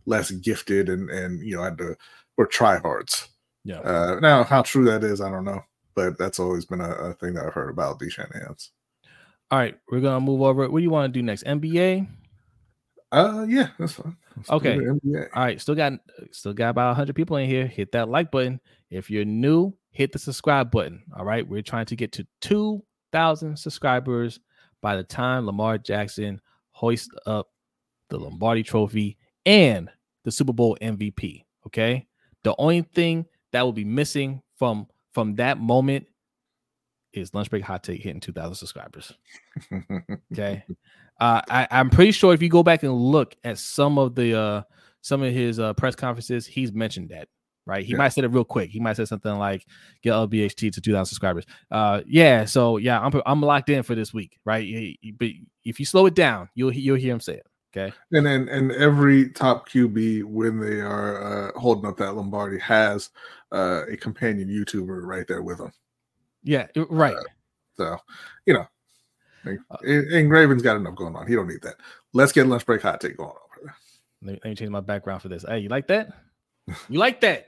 less 0.05 0.31
gifted 0.31 0.89
and 0.89 1.09
and 1.09 1.45
you 1.45 1.55
know 1.55 1.63
had 1.63 1.77
to 1.79 1.95
were 2.37 2.47
tryhards. 2.47 3.27
Yeah. 3.69 3.81
Uh, 3.81 4.19
now, 4.19 4.43
how 4.43 4.63
true 4.63 4.83
that 4.85 5.03
is, 5.03 5.21
I 5.21 5.29
don't 5.29 5.45
know, 5.45 5.63
but 5.93 6.17
that's 6.17 6.39
always 6.39 6.65
been 6.65 6.81
a, 6.81 6.89
a 6.89 7.13
thing 7.13 7.35
that 7.35 7.45
I've 7.45 7.53
heard 7.53 7.69
about 7.69 7.99
these 7.99 8.13
Shanahan's. 8.13 8.71
All 9.51 9.59
right, 9.59 9.77
we're 9.91 9.99
gonna 9.99 10.21
move 10.21 10.41
over. 10.41 10.67
What 10.67 10.79
do 10.79 10.83
you 10.83 10.89
want 10.89 11.13
to 11.13 11.19
do 11.19 11.23
next? 11.23 11.43
NBA? 11.43 12.07
Uh, 13.11 13.45
yeah, 13.47 13.67
that's 13.77 13.93
fine. 13.93 14.17
Let's 14.35 14.49
okay. 14.49 14.79
All 14.79 15.27
right, 15.35 15.61
still 15.61 15.75
got 15.75 15.93
still 16.31 16.53
got 16.53 16.69
about 16.69 16.89
100 16.89 17.15
people 17.15 17.37
in 17.37 17.47
here. 17.47 17.67
Hit 17.67 17.91
that 17.91 18.09
like 18.09 18.31
button. 18.31 18.59
If 18.89 19.11
you're 19.11 19.25
new, 19.25 19.75
hit 19.91 20.13
the 20.13 20.19
subscribe 20.19 20.71
button. 20.71 21.03
All 21.15 21.25
right, 21.25 21.47
we're 21.47 21.61
trying 21.61 21.85
to 21.87 21.95
get 21.95 22.11
to 22.13 22.25
2,000 22.41 23.55
subscribers 23.57 24.39
by 24.81 24.95
the 24.95 25.03
time 25.03 25.45
Lamar 25.45 25.77
Jackson 25.77 26.41
hoists 26.71 27.13
up 27.27 27.49
the 28.09 28.17
Lombardi 28.17 28.63
Trophy 28.63 29.17
and 29.45 29.89
the 30.23 30.31
Super 30.31 30.53
Bowl 30.53 30.75
MVP. 30.81 31.43
Okay, 31.67 32.07
the 32.43 32.55
only 32.57 32.81
thing 32.81 33.25
that 33.51 33.63
will 33.63 33.73
be 33.73 33.85
missing 33.85 34.41
from 34.57 34.87
from 35.13 35.35
that 35.35 35.59
moment 35.59 36.07
is 37.13 37.33
lunch 37.33 37.49
break 37.49 37.63
hot 37.63 37.83
take 37.83 38.01
hitting 38.01 38.21
2000 38.21 38.55
subscribers. 38.55 39.13
Okay? 40.31 40.63
Uh, 41.19 41.41
I, 41.49 41.67
i'm 41.71 41.89
pretty 41.89 42.11
sure 42.11 42.33
if 42.33 42.41
you 42.41 42.47
go 42.47 42.63
back 42.63 42.83
and 42.83 42.93
look 42.93 43.35
at 43.43 43.57
some 43.57 43.97
of 43.97 44.15
the 44.15 44.39
uh 44.39 44.61
some 45.01 45.21
of 45.21 45.33
his 45.33 45.59
uh 45.59 45.73
press 45.73 45.93
conferences 45.93 46.45
he's 46.45 46.71
mentioned 46.71 47.09
that 47.09 47.27
right? 47.65 47.85
He 47.85 47.91
yeah. 47.91 47.97
might 47.99 48.09
said 48.09 48.23
it 48.23 48.29
real 48.29 48.43
quick. 48.43 48.71
He 48.71 48.79
might 48.79 48.97
say 48.97 49.05
something 49.05 49.37
like 49.37 49.65
get 50.01 50.11
lbht 50.11 50.55
to 50.71 50.81
2000 50.81 51.05
subscribers. 51.05 51.45
Uh 51.69 52.01
yeah 52.07 52.45
so 52.45 52.77
yeah 52.77 52.99
i'm 53.01 53.21
i'm 53.25 53.41
locked 53.41 53.69
in 53.69 53.83
for 53.83 53.95
this 53.95 54.13
week 54.13 54.39
right? 54.45 54.97
But 55.17 55.29
if 55.65 55.79
you 55.79 55.85
slow 55.85 56.05
it 56.05 56.15
down 56.15 56.49
you'll 56.55 56.73
you'll 56.73 56.95
hear 56.95 57.13
him 57.13 57.19
say 57.19 57.33
it 57.33 57.45
Okay. 57.75 57.93
And 58.11 58.25
then 58.25 58.49
and 58.49 58.71
every 58.71 59.29
top 59.29 59.69
QB 59.69 60.23
when 60.23 60.59
they 60.59 60.81
are 60.81 61.49
uh, 61.49 61.59
holding 61.59 61.85
up 61.85 61.97
that 61.97 62.15
Lombardi 62.15 62.57
has 62.59 63.11
uh, 63.51 63.83
a 63.87 63.95
companion 63.95 64.49
YouTuber 64.49 65.03
right 65.03 65.27
there 65.27 65.43
with 65.43 65.59
them. 65.59 65.71
Yeah, 66.43 66.67
right. 66.89 67.15
Uh, 67.15 67.23
so 67.77 67.97
you 68.45 68.53
know, 68.53 68.65
uh, 69.45 69.77
and 69.83 70.29
Graven's 70.29 70.63
got 70.63 70.77
enough 70.77 70.95
going 70.95 71.15
on. 71.15 71.27
He 71.27 71.35
don't 71.35 71.47
need 71.47 71.61
that. 71.61 71.75
Let's 72.13 72.31
get 72.31 72.47
lunch 72.47 72.65
break 72.65 72.81
hot 72.81 73.01
take 73.01 73.17
going 73.17 73.29
on. 73.29 73.73
Let 74.21 74.33
me, 74.33 74.39
let 74.43 74.49
me 74.49 74.55
change 74.55 74.71
my 74.71 74.79
background 74.79 75.21
for 75.21 75.29
this. 75.29 75.45
Hey, 75.47 75.59
you 75.59 75.69
like 75.69 75.87
that? 75.87 76.09
you 76.89 76.99
like 76.99 77.21
that? 77.21 77.47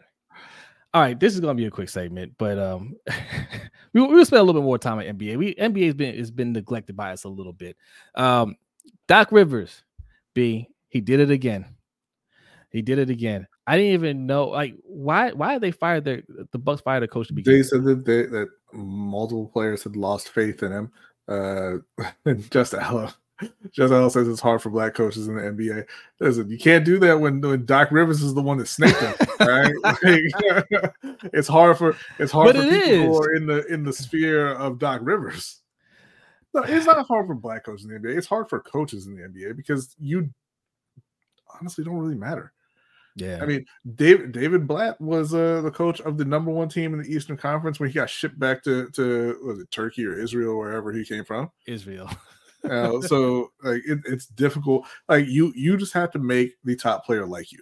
All 0.94 1.02
right, 1.02 1.20
this 1.20 1.34
is 1.34 1.40
gonna 1.40 1.56
be 1.56 1.66
a 1.66 1.72
quick 1.72 1.90
segment, 1.90 2.34
but 2.38 2.60
um, 2.60 2.96
we, 3.94 4.02
we'll 4.02 4.26
spend 4.26 4.42
a 4.42 4.44
little 4.44 4.62
bit 4.62 4.66
more 4.66 4.78
time 4.78 5.00
at 5.00 5.18
NBA. 5.18 5.38
We 5.38 5.56
NBA 5.56 5.86
has 5.86 5.94
been 5.96 6.18
has 6.18 6.32
been 6.32 6.52
neglected 6.52 6.96
by 6.96 7.12
us 7.12 7.24
a 7.24 7.30
little 7.30 7.54
bit. 7.54 7.76
Um, 8.14 8.56
Doc 9.08 9.32
Rivers 9.32 9.84
B, 10.34 10.68
he 10.90 11.02
did 11.02 11.20
it 11.20 11.32
again. 11.32 11.66
He 12.72 12.82
did 12.82 13.00
it 13.00 13.10
again. 13.10 13.48
I 13.68 13.78
didn't 13.78 13.94
even 13.94 14.26
know 14.26 14.48
like 14.48 14.76
why 14.84 15.32
why 15.32 15.60
they 15.60 15.72
fired 15.72 16.06
their 16.06 16.24
the 16.52 16.58
Bucks 16.58 16.82
fired 16.82 17.04
a 17.04 17.08
coach 17.08 17.28
to 17.28 17.34
begin. 17.34 17.54
They 17.54 17.64
said 17.64 17.84
that 17.84 18.06
they, 18.06 18.24
that 18.24 18.50
multiple 18.74 19.48
players 19.48 19.84
had 19.84 19.96
lost 19.96 20.30
faith 20.30 20.64
in 20.64 20.72
him. 20.72 20.92
Uh, 21.28 21.78
just 22.50 22.74
Ella, 22.74 23.14
just 23.72 23.94
Ella 23.94 24.10
says 24.10 24.28
it's 24.28 24.42
hard 24.42 24.62
for 24.62 24.70
black 24.70 24.94
coaches 24.94 25.28
in 25.28 25.36
the 25.36 25.42
NBA. 25.42 25.86
Listen, 26.20 26.50
you 26.50 26.58
can't 26.58 26.86
do 26.86 27.00
that 27.00 27.20
when, 27.20 27.42
when 27.42 27.66
Doc 27.66 27.92
Rivers 27.92 28.22
is 28.22 28.34
the 28.34 28.42
one 28.42 28.58
that 28.58 28.68
snaked 28.68 29.00
him, 29.00 29.14
right? 29.40 29.74
Like, 29.84 30.00
it's 31.34 31.48
hard 31.48 31.78
for 31.78 31.96
it's 32.20 32.32
hard 32.32 32.48
but 32.48 32.56
for 32.56 32.62
it 32.64 32.84
people 32.84 32.90
is. 32.90 33.06
who 33.06 33.18
are 33.22 33.36
in 33.36 33.46
the 33.46 33.66
in 33.68 33.84
the 33.84 33.94
sphere 33.94 34.54
of 34.54 34.80
Doc 34.80 35.02
Rivers. 35.04 35.61
No, 36.54 36.64
it's 36.64 36.86
not 36.86 37.08
hard 37.08 37.28
for 37.28 37.36
black 37.36 37.64
coaches 37.64 37.86
in 37.86 37.92
the 37.92 38.00
NBA. 38.00 38.18
It's 38.18 38.28
hard 38.28 38.50
for 38.50 38.60
coaches 38.60 39.08
in 39.08 39.16
the 39.16 39.24
NBA 39.24 39.56
because 39.56 39.96
you 40.00 40.30
honestly 41.60 41.84
don't 41.84 41.98
really 41.98 42.16
matter. 42.16 42.52
Yeah. 43.16 43.40
I 43.42 43.46
mean, 43.46 43.66
David 43.96 44.32
David 44.32 44.68
Blatt 44.68 45.00
was 45.02 45.34
uh, 45.34 45.62
the 45.62 45.72
coach 45.72 46.00
of 46.02 46.18
the 46.18 46.26
number 46.26 46.52
one 46.52 46.70
team 46.70 46.94
in 46.94 47.02
the 47.02 47.10
Eastern 47.10 47.38
Conference 47.38 47.80
when 47.80 47.90
he 47.90 47.94
got 47.94 48.10
shipped 48.10 48.40
back 48.40 48.64
to 48.64 48.90
to 48.92 49.38
was 49.44 49.60
it 49.60 49.72
Turkey 49.72 50.06
or 50.06 50.18
Israel, 50.18 50.58
wherever 50.58 50.92
he 50.92 51.06
came 51.06 51.26
from. 51.26 51.52
Israel. 51.68 52.10
uh, 52.70 53.02
so 53.02 53.52
like 53.64 53.82
it, 53.86 54.00
it's 54.06 54.28
difficult. 54.28 54.86
Like 55.10 55.28
you 55.28 55.52
you 55.56 55.78
just 55.78 55.94
have 55.94 56.12
to 56.12 56.20
make 56.20 56.54
the 56.64 56.76
top 56.76 57.06
player 57.06 57.26
like 57.26 57.52
you. 57.52 57.60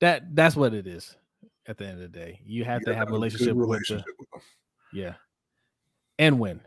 That 0.00 0.34
that's 0.34 0.56
what 0.56 0.74
it 0.74 0.86
is. 0.86 1.16
At 1.68 1.78
the 1.78 1.84
end 1.84 1.94
of 1.94 2.12
the 2.12 2.18
day, 2.18 2.40
you 2.44 2.64
have 2.64 2.82
to 2.82 2.94
have 2.94 3.08
a 3.08 3.12
relationship, 3.12 3.56
relationship 3.56 4.06
with, 4.18 4.28
the, 4.30 4.36
with 4.36 4.42
them. 4.42 4.42
Yeah. 4.92 5.14
and 6.16 6.38
win 6.38 6.60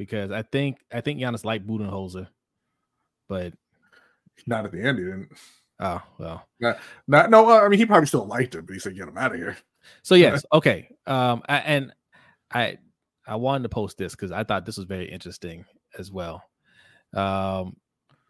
because 0.00 0.30
I 0.30 0.40
think 0.40 0.78
I 0.90 1.02
think 1.02 1.20
Giannis 1.20 1.44
liked 1.44 1.66
Budenholzer, 1.66 2.26
but 3.28 3.52
Not 4.46 4.64
at 4.64 4.72
the 4.72 4.80
end, 4.82 4.98
he 4.98 5.04
didn't. 5.04 5.28
oh 5.78 6.00
well. 6.18 6.48
Not 7.06 7.28
no. 7.28 7.50
uh, 7.50 7.60
I 7.60 7.68
mean, 7.68 7.78
he 7.78 7.84
probably 7.84 8.06
still 8.06 8.24
liked 8.24 8.54
it, 8.54 8.66
but 8.66 8.72
he 8.72 8.78
said, 8.78 8.96
"Get 8.96 9.08
him 9.08 9.18
out 9.18 9.32
of 9.32 9.38
here." 9.38 9.58
So 10.02 10.14
yes, 10.14 10.42
okay. 10.54 10.88
Um, 11.06 11.42
I, 11.50 11.58
and 11.58 11.92
I 12.50 12.78
I 13.26 13.36
wanted 13.36 13.64
to 13.64 13.68
post 13.68 13.98
this 13.98 14.12
because 14.12 14.32
I 14.32 14.42
thought 14.42 14.64
this 14.64 14.78
was 14.78 14.86
very 14.86 15.04
interesting 15.10 15.66
as 15.98 16.10
well. 16.10 16.42
Um, 17.12 17.76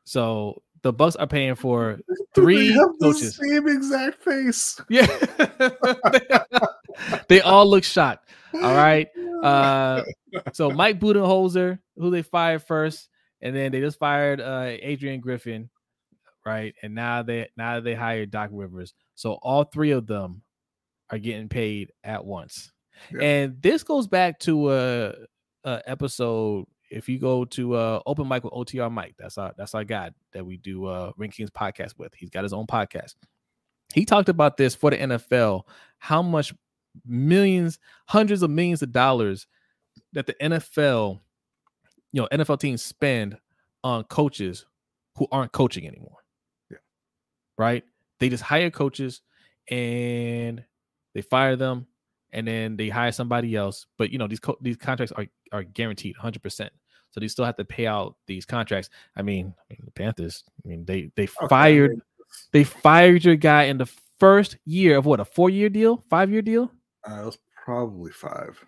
so 0.02 0.62
the 0.82 0.92
Bucks 0.92 1.14
are 1.14 1.26
paying 1.28 1.55
for 1.55 2.01
Three 2.34 2.68
They 2.70 2.74
have 2.74 2.88
the 2.98 3.12
coaches. 3.12 3.36
same 3.36 3.68
exact 3.68 4.24
face. 4.24 4.80
yeah, 4.88 5.06
they 7.28 7.40
all 7.42 7.64
look 7.64 7.84
shocked. 7.84 8.28
All 8.55 8.74
right. 8.74 9.09
Uh, 9.40 10.05
so 10.52 10.70
Mike 10.70 11.01
Budenholzer, 11.01 11.78
who 11.97 12.10
they 12.10 12.20
fired 12.20 12.62
first, 12.62 13.09
and 13.40 13.56
then 13.56 13.72
they 13.72 13.81
just 13.81 13.98
fired 13.98 14.39
uh, 14.39 14.66
Adrian 14.82 15.20
Griffin, 15.20 15.70
right? 16.44 16.74
And 16.82 16.94
now 16.94 17.22
they 17.22 17.48
now 17.56 17.81
they 17.81 17.94
hired 17.94 18.31
Doc 18.31 18.51
Rivers. 18.52 18.93
So 19.14 19.39
all 19.40 19.64
three 19.64 19.93
of 19.93 20.06
them 20.06 20.43
are 21.09 21.18
getting 21.18 21.48
paid 21.48 21.93
at 22.05 22.24
once. 22.24 22.72
Yeah. 23.12 23.22
And 23.22 23.62
this 23.62 23.82
goes 23.82 24.06
back 24.06 24.39
to 24.40 24.72
a, 24.72 25.14
a 25.64 25.82
episode. 25.86 26.66
If 26.90 27.09
you 27.09 27.18
go 27.18 27.44
to 27.47 27.74
uh, 27.74 28.01
Open 28.05 28.28
Mic 28.28 28.44
with 28.44 28.52
OTR 28.52 28.90
Mike, 28.90 29.14
that's 29.18 29.39
our 29.39 29.55
that's 29.56 29.74
our 29.74 29.85
guy 29.85 30.10
that 30.32 30.44
we 30.44 30.56
do 30.56 30.86
uh, 30.86 31.12
Ring 31.16 31.31
Kings 31.31 31.51
podcast 31.51 31.98
with. 31.98 32.12
He's 32.14 32.31
got 32.31 32.43
his 32.43 32.52
own 32.52 32.66
podcast. 32.66 33.14
He 33.94 34.05
talked 34.05 34.28
about 34.28 34.56
this 34.56 34.74
for 34.74 34.90
the 34.90 34.97
NFL. 34.97 35.62
How 35.98 36.22
much 36.22 36.52
millions, 37.06 37.78
hundreds 38.06 38.42
of 38.42 38.50
millions 38.50 38.82
of 38.82 38.92
dollars 38.92 39.46
that 40.12 40.26
the 40.26 40.34
NFL, 40.34 41.20
you 42.12 42.22
know, 42.22 42.28
NFL 42.32 42.60
teams 42.60 42.82
spend 42.82 43.38
on 43.84 44.04
coaches 44.04 44.66
who 45.16 45.26
aren't 45.32 45.52
coaching 45.52 45.86
anymore. 45.86 46.18
Yeah. 46.70 46.78
Right? 47.58 47.84
They 48.18 48.28
just 48.28 48.42
hire 48.42 48.70
coaches 48.70 49.22
and 49.70 50.64
they 51.14 51.22
fire 51.22 51.56
them 51.56 51.86
and 52.32 52.46
then 52.46 52.76
they 52.76 52.88
hire 52.88 53.12
somebody 53.12 53.56
else. 53.56 53.86
But 53.98 54.10
you 54.10 54.18
know, 54.18 54.26
these 54.26 54.40
co- 54.40 54.58
these 54.60 54.76
contracts 54.76 55.12
are 55.12 55.26
are 55.52 55.64
guaranteed 55.64 56.16
100%. 56.16 56.70
So 57.12 57.18
they 57.18 57.28
still 57.28 57.44
have 57.44 57.56
to 57.56 57.64
pay 57.64 57.86
out 57.86 58.16
these 58.26 58.44
contracts. 58.46 58.88
I 59.16 59.22
mean, 59.22 59.52
I 59.58 59.74
mean, 59.74 59.80
the 59.84 59.90
Panthers, 59.90 60.44
I 60.64 60.68
mean, 60.68 60.84
they 60.84 61.10
they 61.16 61.24
Okay, 61.24 61.48
fired 61.48 62.00
they 62.52 62.64
fired 62.64 63.24
your 63.24 63.36
guy 63.36 63.64
in 63.64 63.78
the 63.78 63.90
first 64.18 64.56
year 64.64 64.96
of 64.96 65.06
what, 65.06 65.18
a 65.18 65.24
4-year 65.24 65.68
deal, 65.68 66.04
5-year 66.10 66.42
deal? 66.42 66.70
Uh, 67.09 67.22
it 67.22 67.24
was 67.27 67.39
probably 67.64 68.10
five. 68.12 68.62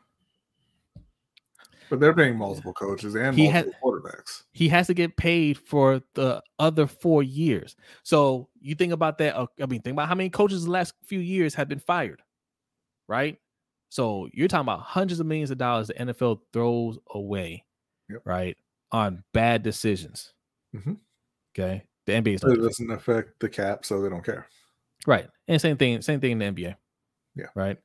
But 1.91 2.01
they're 2.01 2.15
paying 2.15 2.37
multiple 2.37 2.73
coaches 2.73 3.15
and 3.17 3.37
He 3.37 3.51
multiple 3.51 3.75
quarterbacks. 3.85 4.45
he 4.53 4.69
has 4.69 4.87
to 4.87 4.95
get 4.95 5.17
paid 5.17 5.59
for 5.59 6.01
the 6.15 6.43
other 6.59 6.87
four 6.87 7.23
years. 7.23 7.77
So 8.03 8.49
you 8.61 8.75
think 8.75 8.93
about 8.95 9.19
that. 9.19 9.37
uh, 9.37 9.47
I 9.61 9.67
mean, 9.67 9.83
think 9.83 9.95
about 9.95 10.09
how 10.09 10.15
many 10.15 10.31
coaches 10.31 10.65
the 10.65 10.71
last 10.71 10.95
few 11.05 11.19
years 11.19 11.55
have 11.55 11.69
been 11.69 11.81
fired, 11.81 12.23
right? 13.09 13.37
So 13.91 14.29
you're 14.33 14.49
talking 14.49 14.63
about 14.65 14.81
hundreds 14.81 15.21
of 15.21 15.27
millions 15.27 15.51
of 15.51 15.59
dollars 15.59 15.89
the 15.89 15.95
NFL 15.95 16.41
throws 16.55 16.99
away, 17.11 17.67
Yep. 18.09 18.23
right, 18.25 18.57
on 18.91 19.23
bad 19.35 19.63
decisions. 19.63 20.33
Mhm. 20.75 20.97
Okay, 21.55 21.85
the 22.07 22.13
NBA 22.15 22.37
it 22.37 22.57
doesn't 22.63 22.91
affect 22.91 23.39
the 23.41 23.51
cap, 23.51 23.85
so 23.85 24.01
they 24.01 24.09
don't 24.09 24.25
care. 24.25 24.47
right, 25.07 25.29
and 25.47 25.61
same 25.61 25.77
thing, 25.77 26.01
same 26.01 26.21
thing 26.21 26.33
in 26.33 26.39
the 26.39 26.47
NBA. 26.47 26.77
Yeah. 27.35 27.47
right. 27.55 27.79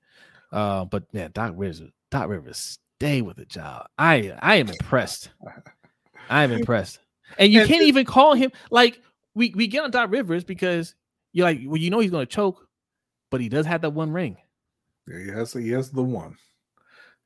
Uh, 0.52 0.86
but 0.86 1.14
man, 1.14 1.32
Doc 1.34 1.54
Rivers, 1.56 1.82
Doc 2.12 2.30
Rivers, 2.30 2.80
stay 3.00 3.22
with 3.22 3.38
the 3.38 3.46
job. 3.46 3.88
I 3.98 4.34
I 4.40 4.56
am 4.56 4.70
impressed. 4.70 5.30
I 6.30 6.44
am 6.44 6.52
impressed. 6.52 7.00
And 7.38 7.52
you 7.52 7.66
can't 7.66 7.84
even 7.84 8.06
call 8.06 8.34
him 8.34 8.52
like 8.72 9.02
we 9.36 9.54
we 9.56 9.68
get 9.68 9.84
on 9.84 9.92
Doc 9.92 10.12
Rivers 10.12 10.44
because 10.44 10.96
you're 11.34 11.46
like, 11.46 11.60
well, 11.66 11.78
you 11.78 11.90
know 11.90 12.00
he's 12.00 12.12
gonna 12.12 12.26
choke, 12.26 12.68
but 13.30 13.42
he 13.42 13.50
does 13.50 13.66
have 13.66 13.82
that 13.82 13.92
one 13.92 14.12
ring. 14.12 14.38
Yeah, 15.08 15.20
he 15.20 15.28
has 15.30 15.54
he 15.54 15.70
has 15.72 15.92
the 15.92 16.04
one. 16.04 16.38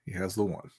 He 0.05 0.11
has 0.13 0.35
the 0.35 0.43
one. 0.43 0.69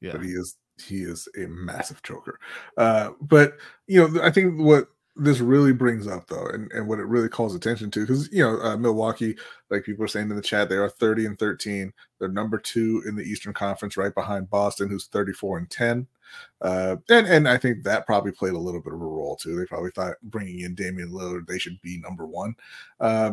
Yeah. 0.00 0.12
But 0.12 0.22
he 0.22 0.30
is 0.30 0.56
he 0.82 1.02
is 1.02 1.28
a 1.36 1.46
massive 1.46 2.02
choker. 2.02 2.38
Uh, 2.76 3.10
but 3.20 3.56
you 3.86 4.08
know, 4.08 4.22
I 4.22 4.30
think 4.30 4.58
what 4.58 4.88
this 5.20 5.40
really 5.40 5.72
brings 5.72 6.06
up 6.06 6.26
though, 6.28 6.46
and, 6.46 6.72
and 6.72 6.88
what 6.88 6.98
it 6.98 7.04
really 7.04 7.28
calls 7.28 7.54
attention 7.54 7.90
to, 7.90 8.00
because 8.00 8.32
you 8.32 8.42
know, 8.42 8.58
uh, 8.60 8.76
Milwaukee, 8.76 9.36
like 9.68 9.84
people 9.84 10.04
are 10.04 10.08
saying 10.08 10.30
in 10.30 10.36
the 10.36 10.42
chat, 10.42 10.68
they 10.68 10.76
are 10.76 10.88
30 10.88 11.26
and 11.26 11.38
13. 11.38 11.92
They're 12.18 12.28
number 12.28 12.58
two 12.58 13.02
in 13.06 13.16
the 13.16 13.22
Eastern 13.22 13.52
Conference, 13.52 13.96
right 13.96 14.14
behind 14.14 14.48
Boston, 14.48 14.88
who's 14.88 15.06
34 15.08 15.58
and 15.58 15.70
10. 15.70 16.06
Uh, 16.62 16.96
and 17.10 17.26
and 17.26 17.48
I 17.48 17.58
think 17.58 17.84
that 17.84 18.06
probably 18.06 18.32
played 18.32 18.54
a 18.54 18.58
little 18.58 18.80
bit 18.80 18.94
of 18.94 19.00
a 19.00 19.04
role 19.04 19.36
too. 19.36 19.56
They 19.56 19.66
probably 19.66 19.90
thought 19.90 20.14
bringing 20.22 20.60
in 20.60 20.74
Damian 20.74 21.10
Lillard, 21.10 21.46
they 21.46 21.58
should 21.58 21.80
be 21.82 21.98
number 21.98 22.26
one. 22.26 22.54
Uh, 22.98 23.32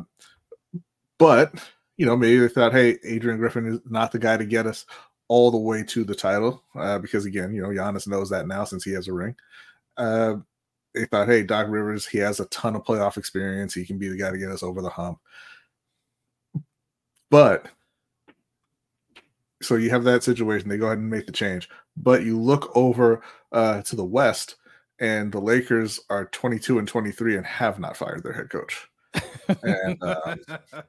but 1.18 1.54
you 1.96 2.06
know, 2.06 2.18
maybe 2.18 2.40
they 2.40 2.50
thought, 2.50 2.74
hey, 2.74 2.98
Adrian 3.04 3.38
Griffin 3.40 3.66
is 3.66 3.80
not 3.90 4.12
the 4.12 4.20
guy 4.20 4.38
to 4.38 4.46
get 4.46 4.68
us 4.68 4.86
all 5.30 5.52
the 5.52 5.58
way 5.58 5.84
to 5.84 6.04
the 6.04 6.16
title, 6.16 6.64
uh, 6.76 7.00
because 7.00 7.26
again, 7.26 7.54
you 7.54 7.62
know, 7.62 7.70
Giannis 7.70 8.08
knows 8.08 8.30
that 8.30 8.48
now 8.48 8.64
since 8.66 8.84
he 8.84 8.92
has 8.92 9.08
a 9.08 9.14
ring. 9.14 9.36
They 10.94 11.06
thought, 11.06 11.28
hey, 11.28 11.44
Doc 11.44 11.68
Rivers, 11.70 12.06
he 12.06 12.18
has 12.20 12.40
a 12.40 12.46
ton 12.46 12.76
of 12.76 12.84
playoff 12.84 13.18
experience. 13.18 13.74
He 13.74 13.86
can 13.86 13.98
be 13.98 14.10
the 14.10 14.18
guy 14.18 14.32
to 14.32 14.38
get 14.38 14.50
us 14.50 14.64
over 14.64 14.82
the 14.82 14.90
hump. 14.90 15.20
But 17.30 17.68
so 19.62 19.76
you 19.76 19.90
have 19.90 20.04
that 20.06 20.24
situation. 20.24 20.70
They 20.70 20.78
go 20.78 20.88
ahead 20.88 21.00
and 21.00 21.10
make 21.10 21.26
the 21.26 21.32
change. 21.32 21.70
But 21.96 22.24
you 22.24 22.40
look 22.40 22.76
over 22.76 23.22
uh, 23.52 23.82
to 23.84 23.96
the 23.96 24.06
West, 24.06 24.56
and 25.00 25.32
the 25.32 25.42
Lakers 25.42 26.00
are 26.10 26.26
22 26.26 26.80
and 26.80 26.88
23 26.88 27.38
and 27.38 27.46
have 27.46 27.80
not 27.80 27.98
fired 27.98 28.24
their 28.24 28.34
head 28.34 28.50
coach. 28.50 28.88
And, 29.64 30.02
um, 30.04 30.40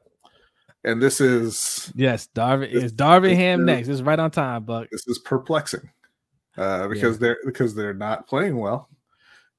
And 0.85 1.03
this 1.03 1.21
is 1.21 1.93
yes, 1.97 2.29
Darvin 2.35 2.71
is 2.71 2.93
Darvin 2.93 3.35
Ham 3.35 3.65
next. 3.65 3.89
Is 3.89 4.03
right 4.03 4.19
on 4.19 4.31
time, 4.31 4.65
Buck. 4.65 4.89
this 4.91 5.07
is 5.09 5.19
perplexing 5.19 5.91
uh, 6.57 6.87
because 6.89 7.19
they're 7.19 7.39
because 7.45 7.75
they're 7.75 7.95
not 7.95 8.29
playing 8.29 8.57
well, 8.57 8.89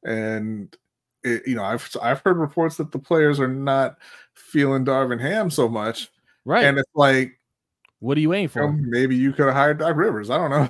and 0.04 0.76
it, 1.24 1.48
you 1.48 1.56
know 1.56 1.64
I've 1.64 1.90
I've 2.02 2.22
heard 2.22 2.38
reports 2.38 2.78
that 2.78 2.92
the 2.92 3.00
players 3.00 3.40
are 3.40 3.48
not 3.48 3.98
feeling 4.34 4.86
Darvin 4.86 5.20
Ham 5.22 5.50
so 5.50 5.68
much, 5.70 6.10
Right. 6.46 6.66
and 6.66 6.78
it's 6.80 6.90
like 6.96 7.40
what 8.00 8.18
are 8.18 8.22
you 8.22 8.30
waiting 8.30 8.48
for? 8.48 8.62
you 8.64 8.72
know, 8.72 8.78
maybe 8.88 9.16
you 9.16 9.34
could 9.34 9.46
have 9.48 9.56
hired 9.56 9.80
Doc 9.80 9.96
Rivers. 9.98 10.30
I 10.30 10.38
don't 10.38 10.52
know. 10.52 10.70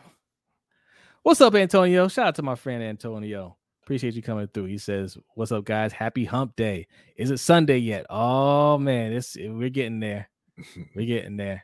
What's 1.23 1.41
up, 1.41 1.53
Antonio? 1.53 2.07
Shout 2.07 2.27
out 2.29 2.35
to 2.35 2.41
my 2.41 2.55
friend 2.55 2.81
Antonio. 2.81 3.57
Appreciate 3.83 4.13
you 4.15 4.21
coming 4.21 4.47
through. 4.47 4.65
He 4.65 4.77
says, 4.77 5.17
"What's 5.35 5.51
up, 5.51 5.65
guys? 5.65 5.91
Happy 5.93 6.25
Hump 6.25 6.55
Day. 6.55 6.87
Is 7.17 7.29
it 7.31 7.39
Sunday 7.39 7.77
yet? 7.77 8.05
Oh 8.09 8.77
man, 8.77 9.13
it's 9.13 9.35
we're 9.35 9.69
getting 9.69 9.99
there. 9.99 10.29
We're 10.95 11.05
getting 11.07 11.37
there. 11.37 11.63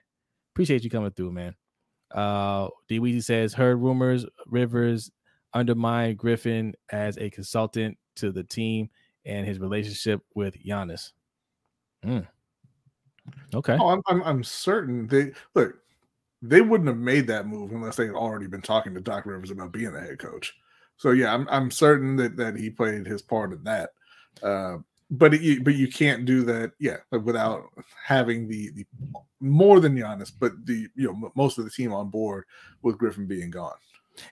Appreciate 0.54 0.84
you 0.84 0.90
coming 0.90 1.12
through, 1.12 1.32
man. 1.34 1.56
Uh, 2.14 2.70
D 2.88 3.00
Weezy 3.00 3.24
says, 3.24 3.54
heard 3.54 3.76
rumors 3.82 4.26
Rivers 4.48 5.12
undermined 5.56 6.18
Griffin 6.18 6.76
as 6.92 7.18
a 7.18 7.30
consultant 7.30 7.98
to 8.18 8.32
the 8.32 8.44
team 8.44 8.90
and 9.26 9.48
his 9.48 9.60
relationship 9.60 10.22
with 10.36 10.56
Giannis. 10.64 11.14
Mm. 12.06 12.28
Okay. 13.56 13.78
Oh, 13.80 13.88
I'm, 13.88 14.02
I'm 14.08 14.24
I'm 14.24 14.44
certain 14.44 15.08
they 15.08 15.32
look. 15.56 15.76
They 16.42 16.62
wouldn't 16.62 16.90
have 16.90 16.98
made 16.98 17.26
that 17.28 17.48
move 17.48 17.72
unless 17.72 17.96
they 17.96 18.06
had 18.06 18.14
already 18.14 18.46
been 18.46 18.62
talking 18.62 18.94
to 18.94 19.02
Doc 19.02 19.26
Rivers 19.26 19.50
about 19.50 19.72
being 19.72 19.92
the 19.92 20.00
head 20.00 20.20
coach. 20.20 20.54
So 20.98 21.12
yeah, 21.12 21.34
I'm 21.34 21.48
I'm 21.50 21.72
certain 21.72 22.16
that 22.18 22.38
that 22.38 22.56
he 22.56 22.70
played 22.70 23.08
his 23.08 23.22
part 23.22 23.52
in 23.52 23.64
that. 23.64 23.92
Uh, 24.44 24.78
but 25.10 25.34
it, 25.34 25.42
you, 25.42 25.64
but 25.64 25.76
you 25.76 25.88
can't 25.88 26.26
do 26.26 26.44
that, 26.44 26.72
yeah, 26.80 26.98
without 27.12 27.70
having 28.04 28.48
the 28.48 28.72
the 28.72 28.86
more 29.40 29.80
than 29.80 29.96
Giannis, 29.96 30.32
but 30.38 30.52
the 30.66 30.88
you 30.96 31.08
know 31.08 31.32
most 31.36 31.58
of 31.58 31.64
the 31.64 31.72
team 31.72 31.94
on 31.94 32.10
board 32.10 32.46
with 32.82 32.98
Griffin 32.98 33.26
being 33.26 33.50
gone. 33.50 33.78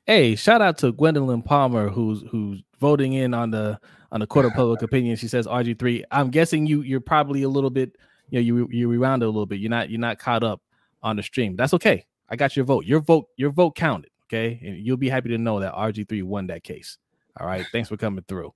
Hey, 0.06 0.36
shout 0.36 0.62
out 0.62 0.78
to 0.80 0.92
Gwendolyn 0.92 1.42
Palmer 1.42 1.90
who's 1.90 2.24
who's 2.30 2.62
voting 2.80 3.14
in 3.14 3.34
on 3.34 3.52
the 3.52 3.80
on 4.12 4.20
the 4.20 4.28
court 4.28 4.46
of 4.46 4.54
public 4.54 4.82
opinion. 4.84 5.16
She 5.16 5.28
says 5.28 5.48
RG 5.48 5.80
three. 5.80 6.04
I'm 6.12 6.30
guessing 6.30 6.66
you 6.66 6.82
you're 6.82 7.02
probably 7.02 7.44
a 7.44 7.50
little 7.50 7.70
bit 7.70 7.98
you 8.30 8.40
know 8.40 8.44
you 8.44 8.68
you 8.72 8.88
rewound 8.88 9.24
it 9.24 9.26
a 9.26 9.30
little 9.30 9.46
bit. 9.46 9.60
You're 9.60 9.70
not 9.70 9.90
you're 9.90 10.00
not 10.00 10.20
caught 10.20 10.44
up 10.44 10.62
on 11.02 11.16
the 11.16 11.24
stream. 11.24 11.56
That's 11.56 11.74
okay. 11.74 12.06
I 12.30 12.36
got 12.36 12.56
your 12.56 12.66
vote. 12.66 12.86
Your 12.86 13.00
vote 13.00 13.28
your 13.38 13.52
vote 13.52 13.76
counted. 13.76 14.10
Okay, 14.28 14.60
and 14.64 14.78
you'll 14.78 14.98
be 14.98 15.10
happy 15.10 15.30
to 15.30 15.38
know 15.38 15.60
that 15.60 15.74
RG 15.74 16.08
three 16.10 16.22
won 16.22 16.48
that 16.48 16.64
case. 16.64 16.98
All 17.40 17.48
right. 17.48 17.66
Thanks 17.72 17.90
for 17.90 17.98
coming 17.98 18.24
through. 18.28 18.54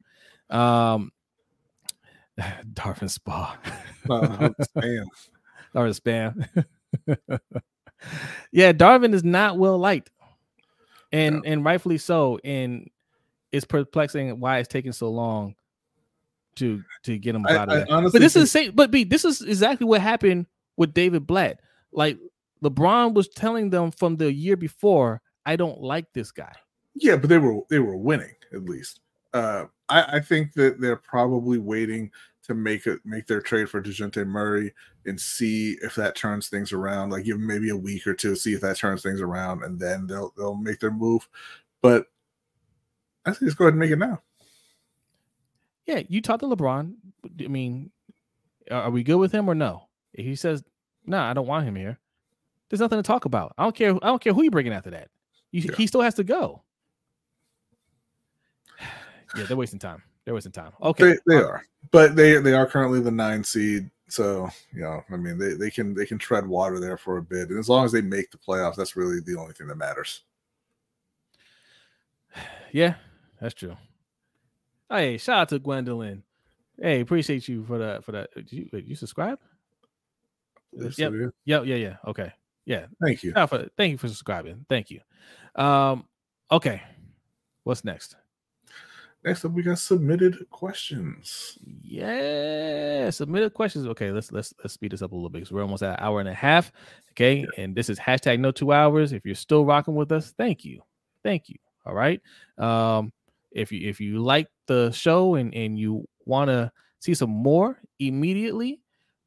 Um, 0.49 1.11
Darvin 2.73 3.09
Spa. 3.09 3.57
Uh, 4.09 4.49
man, 4.75 5.05
Darvin 5.75 5.99
spam. 5.99 6.67
yeah, 8.51 8.71
Darvin 8.71 9.13
is 9.13 9.23
not 9.23 9.57
well 9.57 9.77
liked, 9.77 10.11
and 11.17 11.45
and 11.45 11.65
rightfully 11.65 11.97
so. 11.97 12.39
And 12.43 12.89
it's 13.51 13.65
perplexing 13.65 14.39
why 14.39 14.59
it's 14.59 14.67
taking 14.67 14.91
so 14.91 15.09
long 15.09 15.55
to 16.55 16.83
to 17.03 17.17
get 17.17 17.35
him 17.35 17.45
out 17.45 17.69
of 17.69 17.69
I 17.69 17.75
there. 17.75 17.85
But 17.87 18.19
this 18.19 18.33
think- 18.33 18.43
is 18.43 18.51
same. 18.51 18.71
But 18.73 18.91
B, 18.91 19.03
this 19.03 19.25
is 19.25 19.41
exactly 19.41 19.85
what 19.85 20.01
happened 20.01 20.47
with 20.75 20.93
David 20.93 21.25
Blatt. 21.27 21.59
Like 21.91 22.17
LeBron 22.63 23.13
was 23.13 23.27
telling 23.29 23.69
them 23.69 23.91
from 23.91 24.17
the 24.17 24.31
year 24.31 24.57
before, 24.57 25.21
I 25.45 25.55
don't 25.55 25.81
like 25.81 26.11
this 26.13 26.31
guy. 26.31 26.53
Yeah, 26.95 27.15
but 27.15 27.29
they 27.29 27.37
were 27.37 27.61
they 27.69 27.79
were 27.79 27.97
winning 27.97 28.33
at 28.53 28.63
least. 28.65 29.01
Uh, 29.33 29.65
I, 29.89 30.17
I 30.17 30.19
think 30.19 30.53
that 30.53 30.81
they're 30.81 30.95
probably 30.95 31.59
waiting 31.59 32.11
to 32.47 32.53
make 32.53 32.87
it 32.87 32.99
make 33.05 33.27
their 33.27 33.41
trade 33.41 33.69
for 33.69 33.81
Dejounte 33.81 34.25
Murray 34.25 34.73
and 35.05 35.19
see 35.19 35.77
if 35.81 35.95
that 35.95 36.15
turns 36.15 36.47
things 36.47 36.71
around. 36.71 37.11
Like 37.11 37.25
give 37.25 37.37
them 37.37 37.47
maybe 37.47 37.69
a 37.69 37.77
week 37.77 38.07
or 38.07 38.13
two, 38.13 38.35
see 38.35 38.53
if 38.53 38.61
that 38.61 38.77
turns 38.77 39.01
things 39.01 39.21
around, 39.21 39.63
and 39.63 39.79
then 39.79 40.07
they'll 40.07 40.33
they'll 40.37 40.55
make 40.55 40.79
their 40.79 40.91
move. 40.91 41.27
But 41.81 42.07
I 43.25 43.31
think 43.31 43.43
just 43.49 43.57
go 43.57 43.65
ahead 43.65 43.73
and 43.73 43.79
make 43.79 43.91
it 43.91 43.99
now. 43.99 44.21
Yeah, 45.85 46.01
you 46.07 46.21
talk 46.21 46.39
to 46.39 46.45
LeBron. 46.45 46.93
I 47.43 47.47
mean, 47.47 47.91
are 48.71 48.89
we 48.89 49.03
good 49.03 49.17
with 49.17 49.31
him 49.31 49.49
or 49.49 49.55
no? 49.55 49.87
If 50.13 50.25
he 50.25 50.35
says, 50.35 50.63
"No, 51.05 51.17
nah, 51.17 51.29
I 51.29 51.33
don't 51.33 51.47
want 51.47 51.67
him 51.67 51.75
here," 51.75 51.99
there's 52.69 52.79
nothing 52.79 52.99
to 52.99 53.03
talk 53.03 53.25
about. 53.25 53.53
I 53.57 53.63
don't 53.63 53.75
care. 53.75 53.95
I 53.95 54.07
don't 54.07 54.21
care 54.21 54.33
who 54.33 54.43
you 54.43 54.51
bringing 54.51 54.73
after 54.73 54.91
that. 54.91 55.09
You, 55.51 55.61
yeah. 55.61 55.75
He 55.75 55.87
still 55.87 56.01
has 56.01 56.13
to 56.15 56.23
go. 56.23 56.63
yeah, 59.37 59.43
they're 59.43 59.57
wasting 59.57 59.79
time. 59.79 60.01
They're 60.27 60.33
wasting 60.33 60.51
time. 60.51 60.73
Okay, 60.83 61.13
they, 61.25 61.35
they 61.35 61.41
are, 61.41 61.63
but 61.89 62.17
they 62.17 62.37
they 62.39 62.51
are 62.51 62.65
currently 62.67 62.99
the 62.99 63.09
nine 63.09 63.45
seed. 63.45 63.89
So 64.09 64.49
you 64.73 64.81
know, 64.81 65.01
I 65.09 65.15
mean, 65.15 65.37
they, 65.37 65.53
they 65.53 65.71
can 65.71 65.93
they 65.93 66.05
can 66.05 66.17
tread 66.17 66.45
water 66.45 66.81
there 66.81 66.97
for 66.97 67.15
a 67.15 67.21
bit, 67.21 67.47
and 67.47 67.57
as 67.57 67.69
long 67.69 67.85
as 67.85 67.93
they 67.93 68.01
make 68.01 68.29
the 68.31 68.37
playoffs, 68.37 68.75
that's 68.75 68.97
really 68.97 69.21
the 69.21 69.39
only 69.39 69.53
thing 69.53 69.67
that 69.67 69.77
matters. 69.77 70.23
Yeah, 72.73 72.95
that's 73.39 73.53
true. 73.53 73.77
Hey, 74.89 75.17
shout 75.17 75.37
out 75.37 75.49
to 75.49 75.59
Gwendolyn. 75.59 76.23
Hey, 76.77 76.99
appreciate 76.99 77.47
you 77.47 77.63
for 77.63 77.77
that. 77.77 78.03
For 78.03 78.11
that, 78.11 78.29
did 78.35 78.51
you, 78.51 78.69
you 78.73 78.95
subscribe? 78.95 79.39
Yep. 80.73 81.13
yep. 81.45 81.65
Yeah. 81.65 81.75
Yeah. 81.75 81.95
Okay. 82.05 82.33
Yeah. 82.65 82.87
Thank 83.01 83.23
you. 83.23 83.31
For, 83.31 83.69
thank 83.77 83.91
you 83.91 83.97
for 83.97 84.09
subscribing. 84.09 84.65
Thank 84.67 84.91
you. 84.91 84.99
Um. 85.55 86.05
Okay. 86.51 86.81
What's 87.63 87.85
next? 87.85 88.17
Next 89.27 89.43
up, 89.43 89.51
we 89.51 89.61
got 89.61 89.77
submitted 89.77 90.49
questions. 90.51 91.57
Yeah, 91.81 93.09
submitted 93.09 93.53
questions. 93.53 93.85
Okay, 93.85 94.09
let's 94.09 94.31
let's 94.31 94.53
let's 94.63 94.75
speed 94.75 94.93
this 94.93 95.01
up 95.01 95.11
a 95.11 95.15
little 95.15 95.29
bit 95.29 95.39
because 95.39 95.51
we're 95.51 95.63
almost 95.63 95.83
at 95.83 95.99
an 95.99 96.05
hour 96.05 96.21
and 96.21 96.29
a 96.29 96.33
half. 96.33 96.71
Okay, 97.11 97.39
yeah. 97.39 97.45
and 97.61 97.75
this 97.75 97.89
is 97.89 97.99
hashtag 97.99 98.39
no 98.39 98.51
two 98.51 98.71
hours. 98.71 99.11
If 99.11 99.25
you're 99.25 99.35
still 99.35 99.65
rocking 99.65 99.95
with 99.95 100.13
us, 100.13 100.33
thank 100.37 100.63
you, 100.63 100.81
thank 101.23 101.49
you. 101.49 101.57
All 101.85 101.93
right. 101.93 102.21
Um, 102.57 103.11
if 103.51 103.69
you 103.69 103.89
if 103.89 103.99
you 103.99 104.19
like 104.19 104.47
the 104.65 104.91
show 104.91 105.35
and 105.35 105.53
and 105.53 105.77
you 105.77 106.07
want 106.23 106.47
to 106.47 106.71
see 107.01 107.13
some 107.13 107.31
more 107.31 107.81
immediately, 107.99 108.79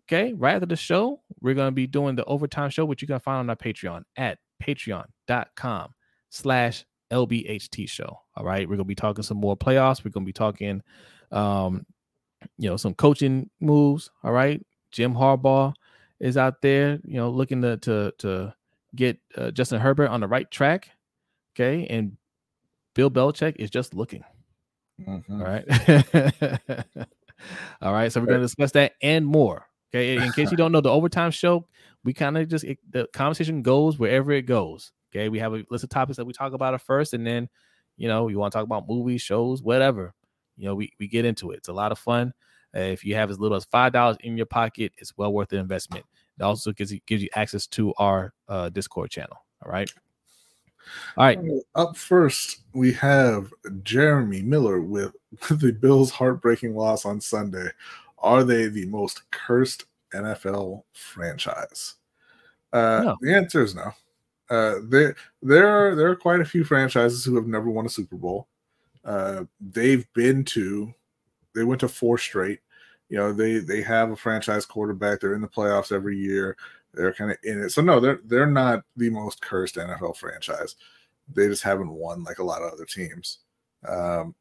okay, 0.09 0.33
right 0.33 0.55
after 0.55 0.65
the 0.65 0.77
show, 0.77 1.21
we're 1.43 1.53
gonna 1.53 1.73
be 1.73 1.87
doing 1.87 2.17
the 2.17 2.25
overtime 2.25 2.71
show, 2.71 2.87
which 2.87 3.03
you 3.03 3.07
can 3.07 3.21
find 3.21 3.41
on 3.41 3.51
our 3.51 3.57
Patreon 3.57 4.05
at 4.17 4.39
patreon.com 4.63 5.93
slash 6.31 6.87
LBHT 7.11 7.89
show. 7.89 8.21
All 8.37 8.45
right. 8.45 8.69
We're 8.69 8.77
gonna 8.77 8.85
be 8.85 8.95
talking 8.95 9.23
some 9.23 9.39
more 9.39 9.57
playoffs. 9.57 10.05
We're 10.05 10.11
gonna 10.11 10.27
be 10.27 10.33
talking 10.33 10.83
um, 11.33 11.87
you 12.59 12.69
know, 12.69 12.77
some 12.77 12.95
coaching 12.95 13.51
moves. 13.61 14.11
All 14.23 14.33
right. 14.33 14.65
Jim 14.91 15.15
Harbaugh 15.15 15.75
is 16.19 16.37
out 16.37 16.63
there, 16.63 16.99
you 17.05 17.17
know, 17.17 17.31
looking 17.31 17.63
to 17.63 17.77
to 17.79 18.13
to 18.19 18.55
get 18.95 19.19
uh, 19.37 19.51
Justin 19.51 19.81
Herbert 19.81 20.09
on 20.09 20.21
the 20.21 20.29
right 20.29 20.51
track. 20.51 20.91
Okay. 21.55 21.87
And 21.89 22.17
Bill 22.95 23.11
Belichick 23.11 23.57
is 23.57 23.71
just 23.71 23.95
looking. 23.95 24.25
Mm-hmm. 25.01 25.41
All 25.41 25.47
right. 25.47 26.85
all 27.83 27.93
right. 27.93 28.13
So 28.13 28.21
we're 28.21 28.27
gonna 28.27 28.41
discuss 28.41 28.73
that 28.73 28.93
and 29.03 29.27
more. 29.27 29.67
Okay. 29.93 30.17
In 30.17 30.33
case 30.33 30.51
you 30.51 30.57
don't 30.57 30.73
know, 30.73 30.81
the 30.81 30.91
overtime 30.91 31.31
show, 31.31 31.67
we 32.05 32.13
kind 32.13 32.39
of 32.39 32.49
just 32.49 32.65
it, 32.65 32.79
the 32.89 33.09
conversation 33.13 33.63
goes 33.63 33.99
wherever 33.99 34.33
it 34.33 34.43
goes. 34.43 34.93
Okay, 35.11 35.29
we 35.29 35.39
have 35.39 35.55
a 35.55 35.65
list 35.71 35.85
of 35.85 35.91
topics 35.91 36.17
that 36.17 36.25
we 36.25 36.33
talk 36.33 36.53
about 36.53 36.75
at 36.75 36.83
first, 36.83 37.15
and 37.15 37.27
then 37.27 37.49
you 37.97 38.09
know 38.09 38.29
you 38.29 38.39
want 38.39 38.53
to 38.53 38.59
talk 38.59 38.65
about 38.65 38.89
movies, 38.89 39.23
shows, 39.23 39.63
whatever. 39.63 40.15
You 40.57 40.67
know, 40.67 40.75
we 40.75 40.93
we 40.99 41.09
get 41.09 41.25
into 41.25 41.51
it. 41.51 41.59
It's 41.59 41.69
a 41.69 41.73
lot 41.73 41.93
of 41.93 41.99
fun. 41.99 42.33
Uh, 42.75 42.81
if 42.81 43.05
you 43.05 43.15
have 43.17 43.31
as 43.31 43.39
little 43.41 43.57
as 43.57 43.65
five 43.65 43.93
dollars 43.93 44.17
in 44.21 44.37
your 44.37 44.47
pocket, 44.47 44.93
it's 44.99 45.17
well 45.17 45.33
worth 45.33 45.49
the 45.49 45.57
investment. 45.57 46.05
It 46.39 46.43
also 46.43 46.73
gives 46.73 46.93
you 46.93 47.01
gives 47.07 47.23
you 47.23 47.29
access 47.35 47.67
to 47.69 47.93
our 47.99 48.33
uh, 48.49 48.69
Discord 48.69 49.11
channel. 49.11 49.37
All 49.65 49.73
right. 49.73 49.93
All 51.17 51.25
right. 51.25 51.39
Up 51.75 51.97
first, 51.97 52.61
we 52.73 52.93
have 52.95 53.53
Jeremy 53.83 54.43
Miller 54.43 54.81
with 54.81 55.13
the 55.51 55.73
Bills' 55.73 56.11
heartbreaking 56.11 56.75
loss 56.75 57.05
on 57.05 57.21
Sunday. 57.21 57.69
Are 58.19 58.45
they 58.45 58.69
the 58.69 58.87
most 58.87 59.31
cursed 59.31 59.85
NFL 60.15 60.83
franchise? 60.93 61.95
Uh, 62.73 63.03
no. 63.05 63.17
The 63.21 63.35
answer 63.35 63.63
is 63.63 63.75
no. 63.75 63.93
Uh, 64.51 64.81
there 64.83 65.15
there 65.43 65.69
are 65.69 65.95
there 65.95 66.09
are 66.11 66.17
quite 66.17 66.41
a 66.41 66.45
few 66.45 66.65
franchises 66.65 67.25
who 67.25 67.37
have 67.37 67.47
never 67.47 67.71
won 67.71 67.87
a 67.87 67.91
Super 67.91 68.17
Bowl. 68.17 68.49
Uh, 69.05 69.45
they've 69.61 70.13
been 70.13 70.45
to 70.45 70.93
they 71.55 71.65
went 71.65 71.81
to 71.81 71.89
four 71.89 72.19
straight. 72.19 72.61
You 73.09 73.19
know, 73.19 73.33
they 73.33 73.59
they 73.59 73.81
have 73.83 74.11
a 74.11 74.17
franchise 74.17 74.67
quarterback. 74.67 75.21
They're 75.21 75.35
in 75.35 75.41
the 75.41 75.49
playoffs 75.49 75.93
every 75.93 76.19
year. 76.19 76.57
They're 76.93 77.15
kind 77.15 77.31
of 77.31 77.39
in 77.45 77.63
it. 77.63 77.71
So 77.71 77.81
no, 77.83 78.01
they're 78.01 78.21
they're 78.25 78.47
not 78.47 78.83
the 78.97 79.11
most 79.11 79.41
cursed 79.41 79.77
NFL 79.77 80.17
franchise. 80.17 80.75
They 81.33 81.47
just 81.47 81.63
haven't 81.63 81.93
won 81.93 82.25
like 82.25 82.41
a 82.41 82.45
lot 82.45 82.63
of 82.63 82.73
other 82.73 82.85
teams. 82.85 83.39
Um, 83.87 84.35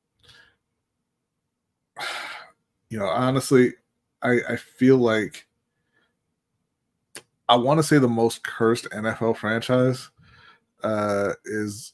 you 2.90 2.98
know, 2.98 3.06
honestly, 3.08 3.74
I 4.24 4.40
I 4.50 4.56
feel 4.56 4.98
like 4.98 5.46
I 7.50 7.56
want 7.56 7.80
to 7.80 7.84
say 7.84 7.98
the 7.98 8.08
most 8.08 8.44
cursed 8.44 8.86
NFL 8.92 9.38
franchise 9.38 10.10
uh, 10.84 11.34
is 11.46 11.94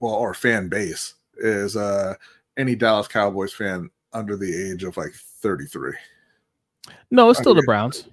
well, 0.00 0.14
or 0.14 0.34
fan 0.34 0.68
base 0.68 1.14
is 1.36 1.76
uh, 1.76 2.14
any 2.56 2.74
Dallas 2.74 3.06
Cowboys 3.06 3.52
fan 3.52 3.90
under 4.14 4.36
the 4.36 4.70
age 4.70 4.84
of 4.84 4.96
like 4.96 5.12
33. 5.12 5.92
No, 7.10 7.28
it's 7.30 7.38
still 7.38 7.54
the 7.54 7.62
Browns. 7.66 8.08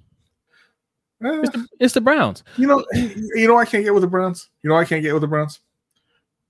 Eh, 1.24 1.40
it's, 1.42 1.50
the, 1.52 1.68
it's, 1.80 1.94
the, 1.94 2.02
Browns. 2.02 2.44
You 2.58 2.68
know, 2.68 2.86
you 2.94 3.48
know 3.48 3.58
I 3.58 3.66
can't 3.66 3.86
get 3.86 3.94
with 3.94 4.02
the 4.02 4.08
Browns. 4.08 4.50
You 4.62 4.70
know 4.70 4.76
I 4.76 4.84
can't 4.84 5.02
get 5.02 5.14
with 5.14 5.22
the 5.22 5.28
Browns 5.28 5.62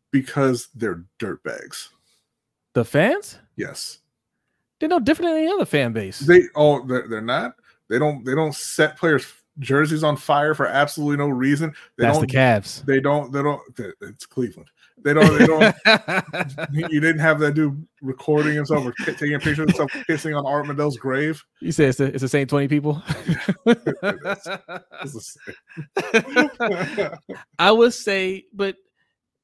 because 0.10 0.70
they're 0.74 1.04
dirtbags. 1.20 1.90
The 2.74 2.84
fans? 2.84 3.38
Yes. 3.56 4.00
They're 4.80 4.90
no 4.90 5.00
different 5.00 5.32
than 5.32 5.44
any 5.44 5.52
other 5.52 5.66
fan 5.66 5.94
base. 5.94 6.20
They 6.20 6.44
oh 6.56 6.86
they're, 6.86 7.08
they're 7.08 7.22
not. 7.22 7.56
They 7.88 8.00
don't 8.00 8.26
they 8.26 8.34
don't 8.34 8.56
set 8.56 8.98
players 8.98 9.26
jerseys 9.60 10.04
on 10.04 10.18
fire 10.18 10.54
for 10.54 10.68
absolutely 10.68 11.18
no 11.18 11.30
reason. 11.30 11.74
They 11.98 12.06
That's 12.06 12.18
don't, 12.18 12.30
the 12.30 12.36
Cavs. 12.36 12.86
They 12.86 13.00
don't. 13.00 13.32
They 13.32 13.44
don't. 13.44 13.62
It's 14.02 14.26
Cleveland. 14.26 14.70
They 15.04 15.14
don't. 15.14 15.38
They 15.38 15.46
don't. 15.46 15.76
you 16.92 17.00
didn't 17.00 17.20
have 17.20 17.40
that 17.40 17.54
dude 17.54 17.86
recording 18.02 18.56
himself 18.56 18.86
or 18.86 18.94
taking 19.06 19.36
a 19.36 19.40
picture 19.40 19.64
of 19.64 19.70
himself 19.70 19.92
pissing 20.10 20.38
on 20.38 20.46
Art 20.46 20.66
Modell's 20.66 20.98
grave. 20.98 21.44
You 21.60 21.72
say 21.72 21.86
it's 21.86 21.98
the, 21.98 22.06
it's 22.06 22.22
the 22.22 22.30
same 22.30 22.48
twenty 22.48 22.68
people. 22.68 23.02
I 27.60 27.72
would 27.72 27.94
say, 27.94 28.46
but 28.54 28.76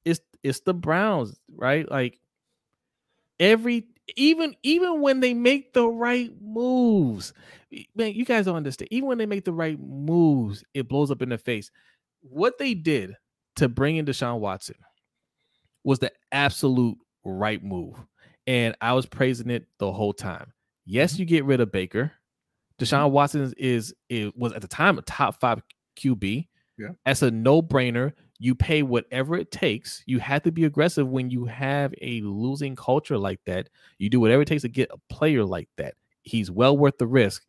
it's 0.05 0.21
it's 0.43 0.61
the 0.61 0.73
Browns, 0.73 1.37
right? 1.55 1.89
Like 1.89 2.19
every 3.39 3.87
even 4.15 4.55
even 4.63 5.01
when 5.01 5.19
they 5.19 5.33
make 5.33 5.73
the 5.73 5.87
right 5.87 6.31
moves, 6.41 7.33
man, 7.95 8.13
you 8.13 8.25
guys 8.25 8.45
don't 8.45 8.55
understand. 8.55 8.89
Even 8.91 9.07
when 9.07 9.17
they 9.17 9.25
make 9.25 9.45
the 9.45 9.53
right 9.53 9.79
moves, 9.79 10.63
it 10.73 10.87
blows 10.87 11.11
up 11.11 11.21
in 11.21 11.29
their 11.29 11.37
face. 11.37 11.71
What 12.21 12.57
they 12.57 12.73
did 12.73 13.15
to 13.57 13.69
bring 13.69 13.97
in 13.97 14.05
Deshaun 14.05 14.39
Watson 14.39 14.75
was 15.83 15.99
the 15.99 16.11
absolute 16.31 16.97
right 17.23 17.63
move. 17.63 17.95
And 18.47 18.75
I 18.81 18.93
was 18.93 19.05
praising 19.05 19.49
it 19.49 19.67
the 19.77 19.91
whole 19.91 20.13
time. 20.13 20.53
Yes, 20.85 21.13
mm-hmm. 21.13 21.19
you 21.21 21.25
get 21.25 21.45
rid 21.45 21.61
of 21.61 21.71
Baker. 21.71 22.11
Deshaun 22.79 23.05
mm-hmm. 23.05 23.13
Watson 23.13 23.53
is 23.57 23.93
it 24.09 24.35
was 24.35 24.53
at 24.53 24.61
the 24.61 24.67
time 24.67 24.97
a 24.97 25.01
top 25.01 25.39
five 25.39 25.61
QB. 25.97 26.47
Yeah. 26.77 26.89
That's 27.05 27.21
a 27.21 27.31
no-brainer. 27.31 28.13
You 28.39 28.55
pay 28.55 28.83
whatever 28.83 29.35
it 29.35 29.51
takes. 29.51 30.01
You 30.05 30.19
have 30.19 30.43
to 30.43 30.51
be 30.51 30.63
aggressive 30.63 31.07
when 31.07 31.29
you 31.29 31.45
have 31.45 31.93
a 32.01 32.21
losing 32.21 32.75
culture 32.75 33.17
like 33.17 33.41
that. 33.45 33.69
You 33.97 34.09
do 34.09 34.19
whatever 34.19 34.41
it 34.41 34.47
takes 34.47 34.61
to 34.61 34.69
get 34.69 34.89
a 34.91 35.13
player 35.13 35.43
like 35.43 35.67
that. 35.75 35.95
He's 36.23 36.49
well 36.49 36.77
worth 36.77 36.97
the 36.97 37.07
risk. 37.07 37.45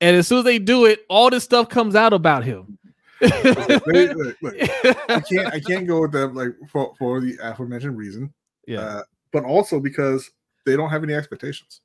And 0.00 0.14
as 0.14 0.28
soon 0.28 0.38
as 0.38 0.44
they 0.44 0.58
do 0.58 0.84
it, 0.84 1.00
all 1.08 1.30
this 1.30 1.44
stuff 1.44 1.68
comes 1.70 1.96
out 1.96 2.12
about 2.12 2.44
him. 2.44 2.78
look, 3.20 3.86
look, 3.86 4.36
look, 4.42 4.54
I 5.08 5.20
can't 5.20 5.46
I 5.46 5.58
can't 5.58 5.86
go 5.86 6.02
with 6.02 6.12
them 6.12 6.34
like 6.34 6.50
for, 6.68 6.94
for 6.98 7.20
the 7.20 7.38
aforementioned 7.42 7.96
reason. 7.96 8.32
Yeah. 8.66 8.80
Uh, 8.80 9.02
but 9.32 9.44
also 9.44 9.80
because 9.80 10.30
they 10.66 10.76
don't 10.76 10.90
have 10.90 11.02
any 11.02 11.14
expectations. 11.14 11.80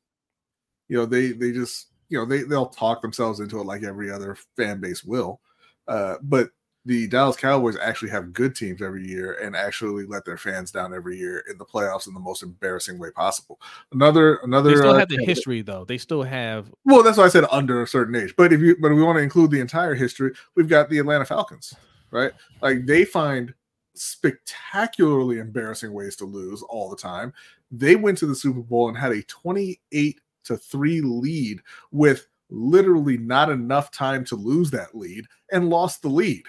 You 0.89 0.97
know, 0.97 1.05
they 1.05 1.31
they 1.31 1.53
just 1.53 1.87
you 2.09 2.17
know 2.17 2.25
they 2.25 2.43
they'll 2.43 2.65
talk 2.65 3.01
themselves 3.01 3.39
into 3.39 3.61
it 3.61 3.65
like 3.65 3.83
every 3.83 4.11
other 4.11 4.35
fan 4.57 4.81
base 4.81 5.05
will. 5.05 5.39
Uh, 5.87 6.15
but 6.21 6.49
the 6.85 7.07
Dallas 7.07 7.35
Cowboys 7.35 7.77
actually 7.77 8.09
have 8.09 8.33
good 8.33 8.55
teams 8.55 8.81
every 8.81 9.07
year 9.07 9.33
and 9.33 9.55
actually 9.55 10.05
let 10.05 10.25
their 10.25 10.37
fans 10.37 10.71
down 10.71 10.93
every 10.93 11.17
year 11.17 11.43
in 11.49 11.57
the 11.57 11.65
playoffs 11.65 12.07
in 12.07 12.13
the 12.13 12.19
most 12.19 12.41
embarrassing 12.41 12.97
way 12.97 13.11
possible. 13.11 13.59
Another 13.91 14.37
another 14.37 14.71
they 14.71 14.77
still 14.77 14.91
uh, 14.91 14.99
have 14.99 15.09
the 15.09 15.23
history 15.23 15.61
though. 15.61 15.85
They 15.85 15.99
still 15.99 16.23
have 16.23 16.71
well, 16.85 17.03
that's 17.03 17.17
why 17.17 17.25
I 17.25 17.29
said 17.29 17.45
under 17.51 17.83
a 17.83 17.87
certain 17.87 18.15
age. 18.15 18.33
But 18.35 18.51
if 18.51 18.61
you 18.61 18.75
but 18.79 18.91
if 18.91 18.97
we 18.97 19.03
want 19.03 19.17
to 19.17 19.23
include 19.23 19.51
the 19.51 19.59
entire 19.59 19.93
history, 19.93 20.33
we've 20.55 20.69
got 20.69 20.89
the 20.89 20.97
Atlanta 20.97 21.25
Falcons, 21.25 21.75
right? 22.09 22.31
Like 22.61 22.85
they 22.85 23.05
find 23.05 23.53
spectacularly 23.93 25.37
embarrassing 25.37 25.93
ways 25.93 26.15
to 26.15 26.25
lose 26.25 26.63
all 26.63 26.89
the 26.89 26.95
time. 26.95 27.31
They 27.69 27.95
went 27.95 28.17
to 28.19 28.25
the 28.25 28.35
Super 28.35 28.61
Bowl 28.61 28.89
and 28.89 28.97
had 28.97 29.11
a 29.11 29.21
28 29.23 30.19
to 30.45 30.57
3 30.57 31.01
lead 31.01 31.61
with 31.91 32.27
literally 32.49 33.17
not 33.17 33.49
enough 33.49 33.91
time 33.91 34.25
to 34.25 34.35
lose 34.35 34.71
that 34.71 34.95
lead 34.95 35.25
and 35.51 35.69
lost 35.69 36.01
the 36.01 36.09
lead 36.09 36.43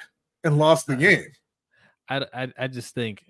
and 0.44 0.58
lost 0.58 0.86
the 0.86 0.96
game. 0.96 1.26
I, 2.08 2.26
I, 2.34 2.52
I 2.58 2.66
just 2.66 2.94
think 2.94 3.24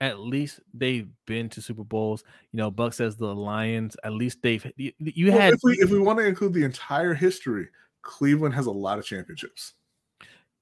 at 0.00 0.20
least 0.20 0.60
they've 0.72 1.08
been 1.26 1.48
to 1.50 1.62
Super 1.62 1.84
Bowls. 1.84 2.24
You 2.52 2.58
know, 2.58 2.70
Buck 2.70 2.94
says 2.94 3.16
the 3.16 3.34
Lions. 3.34 3.96
At 4.04 4.12
least 4.12 4.38
they've. 4.42 4.64
You, 4.76 4.92
you 4.98 5.30
well, 5.30 5.40
had. 5.40 5.54
If 5.54 5.60
we 5.62 5.74
if 5.74 5.90
we 5.90 5.98
want 5.98 6.18
to 6.18 6.26
include 6.26 6.52
the 6.52 6.64
entire 6.64 7.14
history, 7.14 7.68
Cleveland 8.02 8.54
has 8.54 8.66
a 8.66 8.70
lot 8.70 8.98
of 8.98 9.04
championships. 9.04 9.74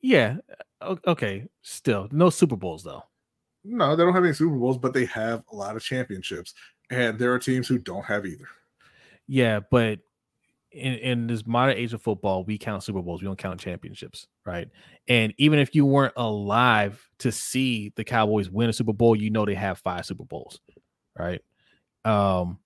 Yeah. 0.01 0.37
Okay. 1.07 1.47
Still, 1.63 2.09
no 2.13 2.31
Super 2.31 2.57
Bowls 2.57 2.83
though. 2.83 3.03
No, 3.65 3.97
they 3.97 4.05
don't 4.05 4.15
have 4.15 4.25
any 4.25 4.33
Super 4.33 4.57
Bowls, 4.57 4.79
but 4.79 4.93
they 4.93 5.07
have 5.07 5.43
a 5.51 5.57
lot 5.57 5.75
of 5.75 5.83
championships, 5.83 6.55
and 6.91 7.19
there 7.19 7.33
are 7.33 7.39
teams 7.39 7.67
who 7.67 7.79
don't 7.79 8.05
have 8.05 8.25
either. 8.25 8.47
Yeah, 9.27 9.61
but 9.71 9.99
in, 10.77 10.95
in 10.95 11.27
this 11.27 11.47
modern 11.47 11.77
age 11.77 11.93
of 11.93 12.03
football, 12.03 12.45
we 12.45 12.59
count 12.59 12.83
Super 12.83 13.03
Bowls, 13.03 13.23
we 13.23 13.27
don't 13.27 13.39
count 13.39 13.61
championships, 13.61 14.27
right? 14.45 14.69
And 15.09 15.35
even 15.39 15.59
if 15.59 15.75
you 15.75 15.87
weren't 15.87 16.15
alive 16.17 17.09
to 17.19 17.33
see 17.33 17.93
the 17.97 18.05
Cowboys 18.05 18.51
win 18.51 18.71
a 18.71 18.73
Super 18.73 18.93
Bowl, 18.93 19.17
you 19.17 19.31
know 19.31 19.45
they 19.45 19.55
have 19.55 19.79
five 19.79 20.07
Super 20.07 20.25
Bowls, 20.25 20.61
right? 21.19 21.41
Um, 22.05 22.59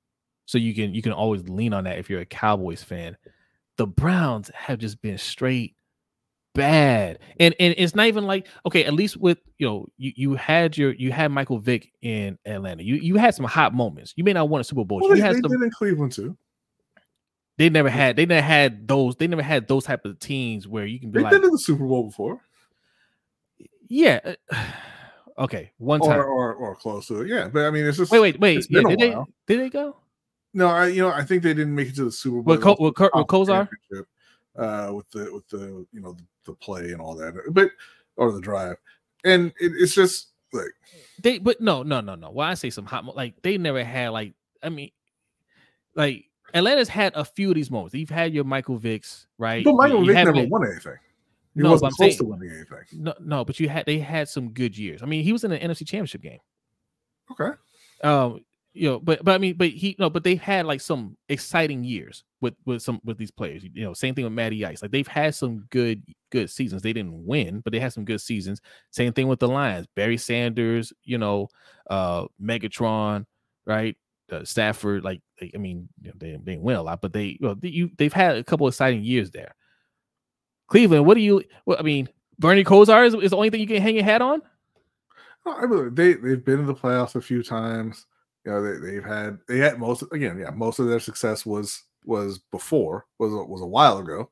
so 0.47 0.59
you 0.59 0.75
can 0.75 0.95
you 0.95 1.03
can 1.03 1.13
always 1.13 1.49
lean 1.49 1.73
on 1.73 1.85
that 1.85 1.99
if 1.99 2.11
you're 2.11 2.21
a 2.21 2.27
Cowboys 2.27 2.83
fan. 2.83 3.17
The 3.77 3.87
Browns 3.87 4.51
have 4.55 4.79
just 4.79 5.01
been 5.01 5.17
straight 5.17 5.75
bad. 6.55 7.19
And 7.39 7.55
and 7.61 7.75
it's 7.79 7.95
not 7.95 8.07
even 8.07 8.27
like 8.27 8.47
okay, 8.67 8.85
at 8.85 8.95
least 8.95 9.17
with 9.17 9.39
you 9.59 9.67
know, 9.67 9.87
you, 9.97 10.13
you 10.17 10.35
had 10.35 10.77
your 10.77 10.93
you 10.93 11.13
had 11.13 11.31
Michael 11.31 11.59
Vick 11.59 11.93
in 12.03 12.39
Atlanta. 12.45 12.83
You 12.83 12.97
you 12.97 13.17
had 13.17 13.35
some 13.35 13.47
hot 13.47 13.75
moments. 13.75 14.13
You 14.17 14.25
may 14.25 14.33
not 14.33 14.49
win 14.49 14.61
a 14.61 14.65
Super 14.65 14.85
Bowl. 14.85 15.01
Well, 15.01 15.11
you 15.11 15.17
they, 15.17 15.23
had 15.23 15.37
they 15.37 15.41
some, 15.41 15.51
did 15.51 15.63
in 15.63 15.71
Cleveland 15.71 16.13
too. 16.13 16.37
They 17.61 17.69
never 17.69 17.91
had 17.91 18.17
they 18.17 18.25
never 18.25 18.41
had 18.41 18.89
those 18.89 19.17
they 19.17 19.27
never 19.27 19.43
had 19.43 19.69
those 19.69 19.85
type 19.85 20.07
of 20.07 20.19
teams 20.19 20.67
where 20.67 20.87
you 20.87 20.99
can 20.99 21.11
be 21.11 21.19
They've 21.19 21.25
like 21.25 21.33
been 21.33 21.45
in 21.45 21.51
the 21.51 21.59
Super 21.59 21.85
Bowl 21.85 22.05
before. 22.05 22.41
Yeah. 23.87 24.35
uh, 24.51 24.57
Okay, 25.39 25.73
one 25.79 26.01
time. 26.01 26.19
Or, 26.19 26.25
or 26.25 26.55
or 26.55 26.75
close 26.75 27.07
to 27.09 27.21
it. 27.21 27.29
Yeah. 27.29 27.49
But 27.49 27.67
I 27.67 27.71
mean 27.71 27.85
it's 27.85 27.99
just 27.99 28.11
wait, 28.11 28.21
wait, 28.21 28.41
wait. 28.41 28.67
Yeah, 28.71 28.81
did 28.89 28.99
they 28.99 29.15
did 29.47 29.61
they 29.61 29.69
go? 29.69 29.97
No, 30.55 30.69
I 30.69 30.87
you 30.87 31.03
know 31.03 31.11
I 31.11 31.23
think 31.23 31.43
they 31.43 31.53
didn't 31.53 31.75
make 31.75 31.89
it 31.89 31.97
to 31.97 32.05
the 32.05 32.13
Super 32.13 32.41
Bowl. 32.41 32.55
With 32.55 32.63
Co- 32.63 32.77
with 32.81 32.95
Kurt- 32.95 33.15
with 33.15 33.27
Kosar? 33.27 33.69
Uh, 34.57 34.93
with 34.95 35.11
the 35.11 35.31
with 35.31 35.47
the 35.49 35.87
you 35.93 36.01
know 36.01 36.13
the, 36.13 36.25
the 36.47 36.53
play 36.55 36.93
and 36.93 37.01
all 37.03 37.15
that, 37.17 37.35
but 37.51 37.71
or 38.17 38.33
the 38.33 38.41
drive, 38.41 38.77
and 39.25 39.53
it, 39.61 39.73
it's 39.77 39.95
just 39.95 40.29
like 40.55 40.73
They 41.23 41.39
but 41.39 41.61
no, 41.61 41.83
no, 41.83 42.01
no, 42.01 42.15
no. 42.15 42.31
Why 42.31 42.45
Well, 42.45 42.51
I 42.53 42.55
say 42.55 42.71
some 42.71 42.87
hot 42.87 43.05
like 43.15 43.43
they 43.43 43.59
never 43.59 43.85
had 43.85 44.09
like 44.11 44.33
I 44.63 44.71
mean 44.71 44.93
like 45.95 46.30
Atlanta's 46.55 46.89
had 46.89 47.13
a 47.15 47.25
few 47.25 47.49
of 47.51 47.55
these 47.55 47.71
moments. 47.71 47.95
You've 47.95 48.11
had 48.11 48.33
your 48.35 48.45
Michael 48.45 48.79
Vicks, 48.79 49.27
right? 49.39 49.65
but 49.65 49.75
Michael 49.75 50.05
Vick 50.05 50.15
never 50.15 50.47
won 50.47 50.67
anything. 50.67 50.95
He 51.55 51.63
No, 51.63 51.71
but 51.71 51.83
wasn't 51.83 51.93
close 51.95 52.09
saying- 52.11 52.19
to 52.19 52.25
winning 52.25 52.51
anything. 52.51 53.03
No, 53.03 53.15
no, 53.21 53.45
but 53.45 53.59
you 53.59 53.69
had 53.69 53.85
they 53.87 53.99
had 53.99 54.29
some 54.29 54.51
good 54.51 54.77
years. 54.79 55.03
I 55.03 55.07
mean, 55.07 55.25
he 55.25 55.33
was 55.33 55.45
in 55.45 55.53
an 55.53 55.61
NFC 55.61 55.79
championship 55.87 56.23
game. 56.23 56.39
Okay. 57.33 57.51
Um, 58.03 58.45
you 58.73 58.89
know, 58.89 59.01
but 59.01 59.25
but 59.25 59.35
I 59.35 59.39
mean, 59.39 59.57
but 59.57 59.69
he 59.71 59.97
no, 59.99 60.09
but 60.09 60.23
they've 60.23 60.41
had 60.41 60.65
like 60.65 60.81
some 60.81 61.17
exciting 61.29 61.83
years 61.83 62.23
with 62.41 62.55
with 62.67 62.83
some 62.83 63.01
with 63.05 63.19
these 63.19 63.33
players. 63.33 63.65
You 63.65 63.83
know, 63.85 63.95
same 63.95 64.15
thing 64.15 64.23
with 64.25 64.33
Matty 64.33 64.65
Ice. 64.65 64.81
Like 64.81 64.93
they've 64.93 65.07
had 65.09 65.35
some 65.35 65.67
good 65.71 66.05
good 66.31 66.49
seasons. 66.51 66.83
They 66.83 66.93
didn't 66.93 67.27
win, 67.27 67.61
but 67.61 67.73
they 67.73 67.81
had 67.81 67.93
some 67.93 68.05
good 68.05 68.21
seasons. 68.21 68.61
Same 68.93 69.13
thing 69.13 69.27
with 69.27 69.41
the 69.41 69.49
Lions. 69.49 69.89
Barry 69.97 70.17
Sanders, 70.19 70.93
you 71.03 71.19
know, 71.19 71.49
uh, 71.91 72.27
Megatron, 72.41 73.27
right? 73.67 73.97
Uh, 74.31 74.45
Stafford, 74.45 75.03
like, 75.03 75.21
I 75.55 75.59
mean, 75.59 75.89
you 76.03 76.09
know, 76.09 76.15
they, 76.19 76.39
they 76.43 76.57
win 76.57 76.77
a 76.77 76.83
lot, 76.83 77.01
but 77.01 77.13
they, 77.13 77.25
you 77.25 77.39
know, 77.41 77.55
they, 77.55 77.69
you, 77.69 77.91
they've 77.97 78.13
had 78.13 78.37
a 78.37 78.45
couple 78.45 78.69
exciting 78.69 79.03
years 79.03 79.31
there. 79.31 79.55
Cleveland, 80.69 81.07
what 81.07 81.15
do 81.15 81.21
you? 81.21 81.43
Well, 81.67 81.79
I 81.79 81.83
mean, 81.83 82.09
Bernie 82.39 82.65
Kosar 82.65 83.07
is, 83.07 83.15
is 83.15 83.31
the 83.31 83.37
only 83.37 83.51
thing 83.51 83.61
you 83.61 83.67
can 83.67 83.83
hang 83.83 83.97
your 83.97 84.05
hat 84.05 84.23
on. 84.23 84.41
No, 85.45 85.53
I 85.53 85.67
believe 85.67 85.95
they 85.95 86.15
they've 86.15 86.45
been 86.45 86.61
in 86.61 86.67
the 86.67 86.75
playoffs 86.75 87.15
a 87.15 87.21
few 87.21 87.43
times. 87.43 88.07
You 88.45 88.53
know, 88.53 88.63
they, 88.63 88.87
they've 88.87 89.05
had 89.05 89.39
they 89.49 89.59
had 89.59 89.79
most 89.79 90.05
again, 90.13 90.39
yeah, 90.39 90.51
most 90.51 90.79
of 90.79 90.87
their 90.87 91.01
success 91.01 91.45
was 91.45 91.83
was 92.05 92.39
before 92.51 93.07
was 93.19 93.33
was 93.49 93.63
a 93.63 93.67
while 93.67 93.99
ago, 93.99 94.31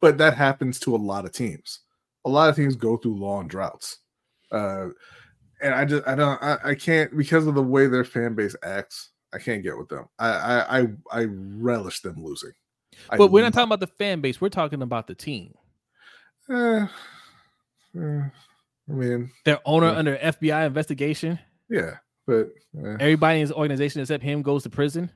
but 0.00 0.18
that 0.18 0.36
happens 0.36 0.78
to 0.80 0.94
a 0.94 0.98
lot 0.98 1.24
of 1.24 1.32
teams. 1.32 1.80
A 2.24 2.28
lot 2.28 2.50
of 2.50 2.56
teams 2.56 2.74
go 2.74 2.96
through 2.96 3.16
long 3.16 3.46
droughts, 3.46 3.98
uh, 4.50 4.88
and 5.62 5.74
I 5.74 5.84
just 5.84 6.06
I 6.06 6.14
don't 6.14 6.42
I, 6.42 6.58
I 6.64 6.74
can't 6.74 7.16
because 7.16 7.46
of 7.46 7.54
the 7.54 7.62
way 7.62 7.86
their 7.86 8.04
fan 8.04 8.34
base 8.34 8.56
acts. 8.62 9.10
I 9.36 9.38
can't 9.38 9.62
get 9.62 9.76
with 9.76 9.88
them. 9.90 10.06
I 10.18 10.28
I 10.28 10.80
I, 10.80 10.86
I 11.12 11.24
relish 11.28 12.00
them 12.00 12.24
losing. 12.24 12.52
I 13.10 13.16
But 13.18 13.30
we're 13.30 13.44
not 13.44 13.52
talking 13.52 13.68
about 13.68 13.80
the 13.80 13.86
fan 13.86 14.20
base. 14.22 14.40
We're 14.40 14.48
talking 14.48 14.80
about 14.80 15.06
the 15.06 15.14
team. 15.14 15.52
Eh, 16.50 16.54
eh, 17.98 17.98
I 17.98 18.30
mean, 18.92 19.30
Their 19.44 19.60
owner 19.66 19.88
Yeah. 19.88 19.98
under 19.98 20.16
FBI 20.16 20.66
investigation. 20.66 21.38
yeah, 21.68 21.96
but 22.26 22.48
eh. 22.82 22.96
Everybody 23.00 23.40
in 23.40 23.40
his 23.42 23.52
organization 23.52 24.00
except 24.00 24.22
him 24.24 24.40
goes 24.42 24.62
to 24.62 24.70
prison. 24.70 25.10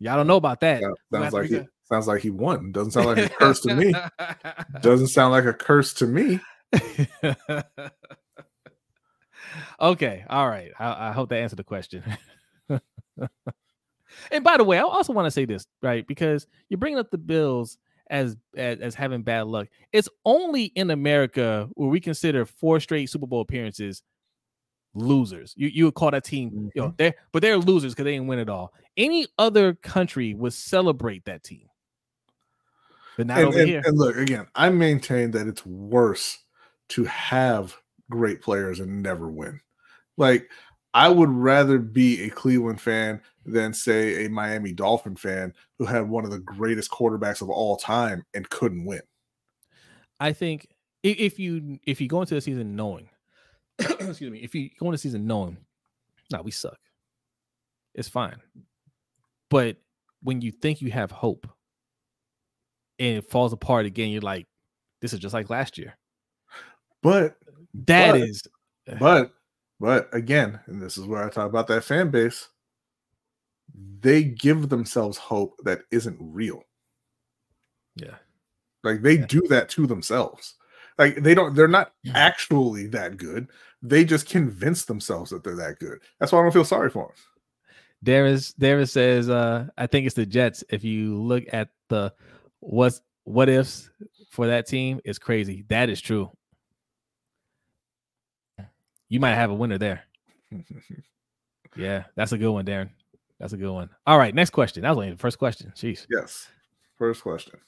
Y'all 0.00 0.16
don't 0.16 0.26
know 0.26 0.36
about 0.36 0.60
that. 0.60 0.80
Yeah, 0.82 0.88
sounds 1.12 1.32
like 1.32 1.48
he 1.48 1.60
sounds 1.84 2.06
like 2.08 2.22
he 2.22 2.30
won. 2.30 2.72
Doesn't 2.72 2.90
sound 2.90 3.06
like 3.06 3.18
a 3.18 3.28
curse 3.28 3.60
to 3.60 3.74
me. 3.76 3.94
Doesn't 4.82 5.06
sound 5.08 5.32
like 5.32 5.44
a 5.44 5.52
curse 5.54 5.94
to 5.94 6.06
me. 6.06 6.40
okay, 9.80 10.24
all 10.28 10.48
right. 10.48 10.72
I, 10.78 11.08
I 11.08 11.12
hope 11.12 11.28
that 11.30 11.38
answered 11.38 11.56
the 11.58 11.64
question. 11.64 12.02
and 12.68 14.44
by 14.44 14.56
the 14.56 14.64
way, 14.64 14.78
I 14.78 14.82
also 14.82 15.12
want 15.12 15.26
to 15.26 15.30
say 15.30 15.44
this, 15.44 15.66
right? 15.82 16.06
Because 16.06 16.46
you're 16.68 16.78
bringing 16.78 16.98
up 16.98 17.10
the 17.10 17.18
Bills 17.18 17.78
as, 18.08 18.36
as 18.56 18.78
as 18.80 18.94
having 18.94 19.22
bad 19.22 19.46
luck. 19.46 19.68
It's 19.92 20.08
only 20.24 20.64
in 20.64 20.90
America 20.90 21.68
where 21.74 21.88
we 21.88 22.00
consider 22.00 22.44
four 22.46 22.80
straight 22.80 23.10
Super 23.10 23.26
Bowl 23.26 23.40
appearances 23.40 24.02
losers. 24.94 25.52
You 25.56 25.68
you 25.68 25.84
would 25.86 25.94
call 25.94 26.10
that 26.10 26.24
team, 26.24 26.70
you 26.74 26.82
know, 26.82 26.88
mm-hmm. 26.88 26.96
they're 26.96 27.14
but 27.32 27.42
they're 27.42 27.58
losers 27.58 27.92
because 27.92 28.04
they 28.04 28.12
didn't 28.12 28.28
win 28.28 28.38
it 28.38 28.48
all. 28.48 28.72
Any 28.96 29.26
other 29.38 29.74
country 29.74 30.34
would 30.34 30.54
celebrate 30.54 31.24
that 31.26 31.42
team, 31.42 31.68
but 33.16 33.26
not 33.26 33.38
And, 33.38 33.46
over 33.48 33.58
and- 33.58 33.68
here. 33.68 33.82
and 33.84 33.98
look 33.98 34.16
again, 34.16 34.46
I 34.54 34.70
maintain 34.70 35.32
that 35.32 35.46
it's 35.46 35.64
worse 35.66 36.38
to 36.88 37.04
have 37.04 37.76
great 38.10 38.40
players 38.40 38.80
and 38.80 39.02
never 39.02 39.28
win. 39.28 39.60
Like 40.16 40.50
I 40.96 41.10
would 41.10 41.28
rather 41.28 41.78
be 41.78 42.22
a 42.22 42.30
Cleveland 42.30 42.80
fan 42.80 43.20
than 43.44 43.74
say 43.74 44.24
a 44.24 44.30
Miami 44.30 44.72
Dolphin 44.72 45.14
fan 45.14 45.52
who 45.78 45.84
had 45.84 46.08
one 46.08 46.24
of 46.24 46.30
the 46.30 46.38
greatest 46.38 46.90
quarterbacks 46.90 47.42
of 47.42 47.50
all 47.50 47.76
time 47.76 48.24
and 48.32 48.48
couldn't 48.48 48.86
win. 48.86 49.02
I 50.20 50.32
think 50.32 50.68
if 51.02 51.38
you 51.38 51.78
if 51.84 52.00
you 52.00 52.08
go 52.08 52.22
into 52.22 52.34
the 52.34 52.40
season 52.40 52.74
knowing, 52.76 53.10
excuse 53.78 54.30
me, 54.30 54.38
if 54.38 54.54
you 54.54 54.70
go 54.80 54.86
into 54.86 54.92
the 54.94 54.98
season 54.98 55.26
knowing, 55.26 55.58
no, 56.32 56.40
we 56.40 56.50
suck. 56.50 56.78
It's 57.94 58.08
fine, 58.08 58.40
but 59.50 59.76
when 60.22 60.40
you 60.40 60.50
think 60.50 60.80
you 60.80 60.90
have 60.92 61.10
hope 61.10 61.46
and 62.98 63.18
it 63.18 63.30
falls 63.30 63.52
apart 63.52 63.84
again, 63.84 64.08
you're 64.08 64.22
like, 64.22 64.46
this 65.02 65.12
is 65.12 65.18
just 65.20 65.34
like 65.34 65.50
last 65.50 65.76
year. 65.76 65.94
But 67.02 67.36
That 67.86 68.12
But- 68.12 68.20
is, 68.22 68.42
But 68.98 69.32
but 69.80 70.08
again, 70.12 70.60
and 70.66 70.80
this 70.80 70.96
is 70.98 71.06
where 71.06 71.24
I 71.24 71.30
talk 71.30 71.48
about 71.48 71.66
that 71.68 71.84
fan 71.84 72.10
base, 72.10 72.48
they 74.00 74.22
give 74.24 74.68
themselves 74.68 75.18
hope 75.18 75.54
that 75.64 75.80
isn't 75.90 76.16
real. 76.20 76.62
yeah, 77.96 78.16
Like 78.84 79.02
they 79.02 79.14
Yeah. 79.18 79.26
do 79.26 79.42
that 79.48 79.68
to 79.70 79.86
themselves. 79.86 80.54
Like 80.98 81.22
they 81.22 81.34
don't 81.34 81.54
they're 81.54 81.66
not 81.68 81.92
Yeah. 82.02 82.12
actually 82.14 82.86
that 82.88 83.16
good. 83.16 83.48
They 83.82 84.04
just 84.04 84.28
convince 84.28 84.84
themselves 84.84 85.30
that 85.30 85.42
they're 85.44 85.56
that 85.56 85.78
good. 85.78 86.00
That's 86.18 86.32
why 86.32 86.38
I 86.38 86.42
don't 86.42 86.52
feel 86.52 86.64
sorry 86.64 86.90
for 86.90 87.08
them. 87.08 87.16
Darius 88.02 88.52
Darius 88.52 88.92
says, 88.92 89.28
uh, 89.30 89.68
I 89.78 89.86
think 89.86 90.06
it's 90.06 90.14
the 90.14 90.26
Jets. 90.26 90.62
If 90.68 90.84
you 90.84 91.20
look 91.20 91.44
at 91.52 91.70
the 91.88 92.12
what's 92.60 93.00
what 93.24 93.48
ifs 93.48 93.90
for 94.30 94.46
that 94.46 94.66
team, 94.66 95.00
it's 95.04 95.18
crazy. 95.18 95.64
That 95.68 95.88
is 95.88 96.00
true. 96.00 96.30
You 99.08 99.20
might 99.20 99.34
have 99.34 99.50
a 99.50 99.54
winner 99.54 99.78
there. 99.78 100.04
Yeah, 101.76 102.04
that's 102.14 102.32
a 102.32 102.38
good 102.38 102.50
one, 102.50 102.64
Darren. 102.64 102.90
That's 103.38 103.52
a 103.52 103.56
good 103.56 103.72
one. 103.72 103.90
All 104.06 104.18
right, 104.18 104.34
next 104.34 104.50
question. 104.50 104.82
That 104.82 104.90
was 104.90 104.98
only 104.98 105.10
the 105.10 105.18
first 105.18 105.38
question. 105.38 105.72
Jeez. 105.76 106.06
yes. 106.10 106.48
First 106.96 107.22
question. 107.22 107.58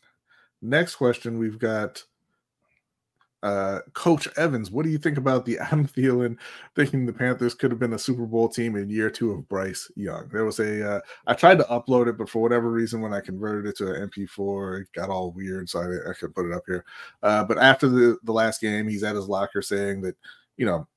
Next 0.62 0.96
question 0.96 1.38
we've 1.38 1.58
got 1.58 2.02
uh 3.42 3.80
Coach 3.92 4.26
Evans. 4.36 4.70
What 4.70 4.84
do 4.84 4.90
you 4.90 4.98
think 4.98 5.18
about 5.18 5.44
the 5.44 5.58
Adam 5.60 5.86
Thielen 5.86 6.38
thinking 6.74 7.04
the 7.04 7.12
Panthers 7.12 7.54
could 7.54 7.70
have 7.70 7.78
been 7.78 7.92
a 7.92 7.98
Super 7.98 8.24
Bowl 8.24 8.48
team 8.48 8.74
in 8.76 8.88
year 8.88 9.10
two 9.10 9.30
of 9.32 9.48
Bryce 9.48 9.90
Young? 9.94 10.28
There 10.32 10.44
was 10.46 10.58
a 10.58 10.96
uh, 10.96 11.00
I 11.26 11.34
tried 11.34 11.58
to 11.58 11.64
upload 11.64 12.08
it, 12.08 12.16
but 12.16 12.30
for 12.30 12.40
whatever 12.40 12.70
reason, 12.72 13.02
when 13.02 13.12
I 13.12 13.20
converted 13.20 13.66
it 13.66 13.76
to 13.76 13.92
an 13.92 14.08
MP4, 14.08 14.80
it 14.80 14.88
got 14.94 15.10
all 15.10 15.32
weird, 15.32 15.68
so 15.68 15.80
I, 15.80 16.10
I 16.10 16.14
could 16.14 16.34
put 16.34 16.46
it 16.46 16.54
up 16.54 16.64
here. 16.66 16.84
Uh, 17.22 17.44
but 17.44 17.58
after 17.58 17.88
the 17.88 18.16
the 18.24 18.32
last 18.32 18.60
game, 18.62 18.88
he's 18.88 19.04
at 19.04 19.14
his 19.14 19.28
locker 19.28 19.60
saying 19.60 20.00
that 20.00 20.16
you 20.56 20.64
know 20.64 20.88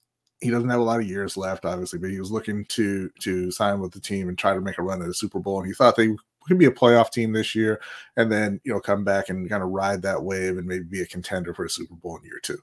he 0.41 0.49
doesn't 0.49 0.69
have 0.69 0.79
a 0.79 0.83
lot 0.83 0.99
of 0.99 1.07
years 1.07 1.37
left, 1.37 1.65
obviously, 1.65 1.99
but 1.99 2.09
he 2.09 2.19
was 2.19 2.31
looking 2.31 2.65
to 2.65 3.09
to 3.19 3.51
sign 3.51 3.79
with 3.79 3.91
the 3.91 3.99
team 3.99 4.27
and 4.27 4.37
try 4.37 4.53
to 4.53 4.61
make 4.61 4.77
a 4.77 4.83
run 4.83 5.01
at 5.01 5.07
the 5.07 5.13
Super 5.13 5.39
Bowl. 5.39 5.59
And 5.59 5.67
he 5.67 5.73
thought 5.73 5.95
they 5.95 6.15
could 6.47 6.57
be 6.57 6.65
a 6.65 6.71
playoff 6.71 7.11
team 7.11 7.31
this 7.31 7.53
year, 7.53 7.79
and 8.17 8.31
then 8.31 8.59
you 8.63 8.73
know 8.73 8.79
come 8.79 9.03
back 9.03 9.29
and 9.29 9.49
kind 9.49 9.63
of 9.63 9.69
ride 9.69 10.01
that 10.01 10.23
wave 10.23 10.57
and 10.57 10.67
maybe 10.67 10.83
be 10.83 11.01
a 11.01 11.05
contender 11.05 11.53
for 11.53 11.65
a 11.65 11.69
Super 11.69 11.95
Bowl 11.95 12.17
in 12.17 12.23
year 12.23 12.39
two. 12.41 12.57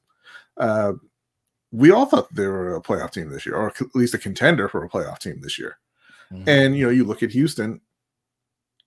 Uh, 0.57 0.95
we 1.71 1.91
all 1.91 2.07
thought 2.07 2.35
they 2.35 2.47
were 2.47 2.75
a 2.75 2.83
playoff 2.83 3.13
team 3.13 3.31
this 3.31 3.47
year, 3.47 3.55
or 3.55 3.69
at 3.69 3.95
least 3.95 4.15
a 4.15 4.19
contender 4.19 4.69
for 4.69 4.85
a 4.85 4.89
playoff 4.89 5.21
team 5.21 5.41
this 5.41 5.59
year. 5.59 5.79
Mm-hmm. 6.33 6.49
And 6.49 6.77
you 6.77 6.85
know, 6.85 6.91
you 6.91 7.05
look 7.05 7.23
at 7.23 7.31
Houston, 7.31 7.81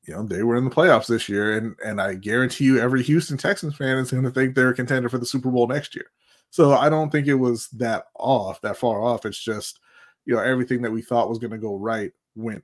you 0.04 0.14
know, 0.14 0.24
they 0.24 0.44
were 0.44 0.58
in 0.58 0.66
the 0.66 0.72
playoffs 0.72 1.08
this 1.08 1.30
year, 1.30 1.58
and 1.58 1.76
and 1.86 2.02
I 2.02 2.16
guarantee 2.16 2.66
you, 2.66 2.80
every 2.80 3.04
Houston 3.04 3.38
Texans 3.38 3.78
fan 3.78 3.98
is 3.98 4.12
going 4.12 4.24
to 4.24 4.32
think 4.32 4.56
they're 4.56 4.70
a 4.70 4.76
contender 4.76 5.10
for 5.10 5.18
the 5.18 5.26
Super 5.26 5.50
Bowl 5.50 5.68
next 5.68 5.96
year. 5.96 6.06
So 6.52 6.74
I 6.74 6.90
don't 6.90 7.10
think 7.10 7.28
it 7.28 7.34
was 7.34 7.68
that 7.70 8.08
off, 8.16 8.62
that 8.62 8.78
far 8.78 9.02
off. 9.02 9.26
It's 9.26 9.42
just, 9.42 9.80
you 10.26 10.36
know, 10.36 10.42
everything 10.42 10.82
that 10.82 10.92
we 10.92 11.02
thought 11.02 11.30
was 11.30 11.40
going 11.40 11.52
to 11.52 11.58
go 11.58 11.76
right 11.76 12.12
went 12.36 12.64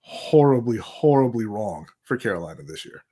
horribly, 0.00 0.78
horribly 0.78 1.44
wrong 1.44 1.86
for 2.04 2.16
Carolina 2.16 2.62
this 2.62 2.84
year. 2.84 3.04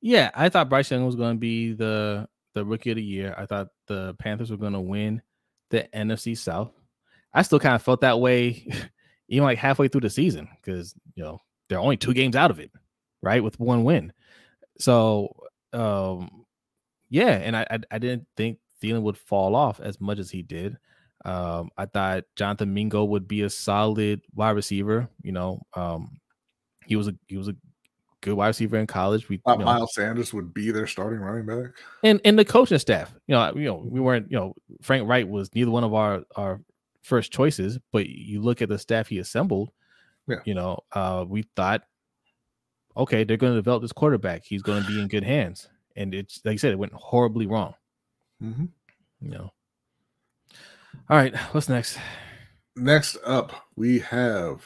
Yeah, 0.00 0.30
I 0.34 0.48
thought 0.48 0.70
Bryce 0.70 0.90
Young 0.90 1.04
was 1.04 1.16
going 1.16 1.36
to 1.36 1.40
be 1.40 1.72
the 1.72 2.28
the 2.54 2.64
rookie 2.64 2.90
of 2.90 2.96
the 2.96 3.02
year. 3.02 3.34
I 3.36 3.46
thought 3.46 3.68
the 3.86 4.14
Panthers 4.14 4.50
were 4.50 4.56
going 4.56 4.72
to 4.72 4.80
win 4.80 5.22
the 5.70 5.88
NFC 5.94 6.36
South. 6.36 6.72
I 7.34 7.42
still 7.42 7.60
kind 7.60 7.74
of 7.74 7.82
felt 7.82 8.00
that 8.00 8.20
way, 8.20 8.66
even 9.28 9.44
like 9.44 9.58
halfway 9.58 9.88
through 9.88 10.02
the 10.02 10.10
season, 10.10 10.48
because 10.56 10.94
you 11.14 11.22
know 11.22 11.40
they're 11.68 11.80
only 11.80 11.96
two 11.96 12.14
games 12.14 12.36
out 12.36 12.50
of 12.50 12.60
it, 12.60 12.70
right, 13.22 13.42
with 13.42 13.60
one 13.60 13.84
win. 13.84 14.12
So, 14.78 15.34
um, 15.72 16.44
yeah, 17.10 17.32
and 17.32 17.56
I, 17.56 17.66
I, 17.70 17.78
I 17.90 17.98
didn't 17.98 18.26
think 18.36 18.58
Thielen 18.82 19.02
would 19.02 19.16
fall 19.16 19.54
off 19.54 19.80
as 19.80 20.00
much 20.00 20.18
as 20.18 20.30
he 20.30 20.42
did. 20.42 20.76
Um, 21.24 21.70
I 21.76 21.86
thought 21.86 22.24
Jonathan 22.36 22.72
Mingo 22.72 23.04
would 23.04 23.26
be 23.26 23.42
a 23.42 23.50
solid 23.50 24.20
wide 24.34 24.50
receiver. 24.50 25.08
You 25.22 25.32
know, 25.32 25.62
um, 25.74 26.20
he 26.86 26.96
was 26.96 27.08
a 27.08 27.14
he 27.26 27.36
was 27.36 27.48
a 27.48 27.56
good 28.20 28.34
wide 28.34 28.48
receiver 28.48 28.78
in 28.78 28.86
college. 28.86 29.28
We 29.28 29.36
you 29.46 29.58
know, 29.58 29.64
Miles 29.64 29.94
Sanders 29.94 30.32
would 30.32 30.54
be 30.54 30.70
their 30.70 30.86
starting 30.86 31.20
running 31.20 31.46
back, 31.46 31.72
and 32.02 32.20
and 32.24 32.38
the 32.38 32.44
coaching 32.44 32.78
staff. 32.78 33.12
You 33.26 33.34
know, 33.34 33.52
you 33.54 33.64
know, 33.64 33.84
we 33.84 34.00
weren't. 34.00 34.30
You 34.30 34.38
know, 34.38 34.54
Frank 34.82 35.08
Reich 35.08 35.26
was 35.26 35.54
neither 35.54 35.70
one 35.70 35.84
of 35.84 35.94
our 35.94 36.22
our 36.36 36.60
first 37.02 37.32
choices, 37.32 37.78
but 37.92 38.08
you 38.08 38.40
look 38.40 38.62
at 38.62 38.68
the 38.68 38.78
staff 38.78 39.08
he 39.08 39.18
assembled. 39.18 39.70
Yeah. 40.26 40.40
You 40.44 40.54
know, 40.54 40.80
uh, 40.92 41.24
we 41.26 41.44
thought, 41.56 41.82
okay, 42.96 43.24
they're 43.24 43.38
going 43.38 43.54
to 43.54 43.58
develop 43.58 43.82
this 43.82 43.92
quarterback. 43.92 44.44
He's 44.44 44.62
going 44.62 44.82
to 44.82 44.88
be 44.88 45.00
in 45.00 45.08
good 45.08 45.24
hands, 45.24 45.68
and 45.96 46.14
it's 46.14 46.40
like 46.44 46.52
you 46.52 46.58
said, 46.58 46.72
it 46.72 46.78
went 46.78 46.92
horribly 46.92 47.46
wrong. 47.46 47.74
Mm-hmm. 48.42 48.66
Know. 49.20 49.52
All 51.10 51.16
right, 51.16 51.36
what's 51.52 51.68
next? 51.68 51.98
Next 52.76 53.16
up, 53.24 53.52
we 53.76 53.98
have 54.00 54.62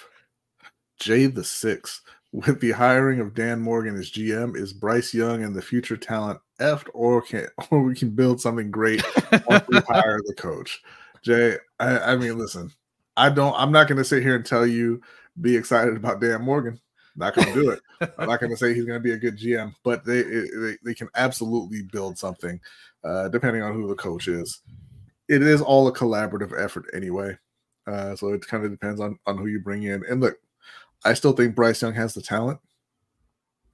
Jay 0.99 1.27
the 1.27 1.45
Six. 1.45 2.03
With 2.33 2.61
the 2.61 2.71
hiring 2.71 3.21
of 3.21 3.35
Dan 3.35 3.61
Morgan 3.61 3.99
as 3.99 4.11
GM, 4.11 4.57
is 4.57 4.73
Bryce 4.73 5.13
Young 5.13 5.45
and 5.45 5.55
the 5.55 5.61
future 5.61 5.99
talent 5.99 6.41
effed, 6.61 6.89
or 6.95 7.21
can 7.21 7.47
or 7.71 7.83
we 7.83 7.95
can 7.95 8.11
build 8.11 8.41
something 8.41 8.71
great 8.71 9.03
once 9.47 9.65
we 9.69 9.79
hire 9.89 10.21
the 10.25 10.35
coach? 10.35 10.83
Jay, 11.23 11.57
I, 11.79 11.99
I 11.99 12.17
mean, 12.17 12.39
listen, 12.39 12.73
I 13.17 13.29
don't. 13.29 13.55
I'm 13.57 13.73
not 13.73 13.87
going 13.87 13.99
to 13.99 14.05
sit 14.05 14.23
here 14.23 14.35
and 14.35 14.47
tell 14.47 14.67
you 14.67 15.03
be 15.41 15.57
excited 15.57 15.97
about 15.97 16.21
Dan 16.21 16.43
Morgan. 16.43 16.81
Not 17.17 17.35
going 17.35 17.49
to 17.49 17.55
do 17.55 17.71
it. 17.71 17.81
I'm 18.19 18.29
not 18.29 18.41
going 18.41 18.51
to 18.51 18.57
say 18.57 18.75
he's 18.75 18.85
going 18.85 18.99
to 18.99 19.03
be 19.03 19.13
a 19.13 19.19
good 19.19 19.39
GM, 19.39 19.75
but 19.85 20.05
they, 20.05 20.23
they 20.23 20.77
they 20.83 20.95
can 20.95 21.09
absolutely 21.15 21.83
build 21.83 22.19
something, 22.19 22.61
uh, 23.05 23.29
depending 23.29 23.63
on 23.63 23.75
who 23.75 23.87
the 23.89 23.95
coach 23.95 24.29
is. 24.29 24.61
It 25.29 25.43
is 25.43 25.61
all 25.61 25.87
a 25.89 25.93
collaborative 25.93 26.59
effort 26.59 26.87
anyway, 26.95 27.37
uh, 27.87 28.17
so 28.17 28.29
it 28.33 28.47
kind 28.47 28.65
of 28.65 28.71
depends 28.71 29.01
on 29.01 29.19
on 29.27 29.37
who 29.37 29.47
you 29.47 29.61
bring 29.61 29.83
in. 29.83 30.03
And 30.09 30.21
look, 30.21 30.37
I 31.05 31.15
still 31.15 31.33
think 31.33 31.55
Bryce 31.55 31.83
Young 31.83 31.95
has 31.95 32.15
the 32.15 32.23
talent. 32.23 32.61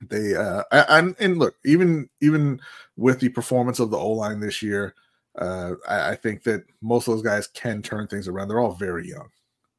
They 0.01 0.35
uh, 0.35 0.65
and 0.73 1.15
and 1.21 1.39
look, 1.39 1.57
even 1.65 2.09
even 2.21 2.61
with 2.97 3.21
the 3.21 3.29
performance 3.29 3.79
of 3.79 3.91
the 3.91 3.99
O 3.99 4.11
line 4.11 4.41
this 4.41 4.63
year, 4.63 4.95
uh, 5.39 5.75
I, 5.89 6.11
I 6.11 6.15
think 6.17 6.43
that 6.43 6.65
most 6.83 7.07
of 7.07 7.15
those 7.15 7.23
guys 7.23 7.47
can 7.47 7.83
turn 7.83 8.09
things 8.09 8.27
around. 8.27 8.49
They're 8.49 8.61
all 8.61 8.73
very 8.73 9.09
young 9.09 9.29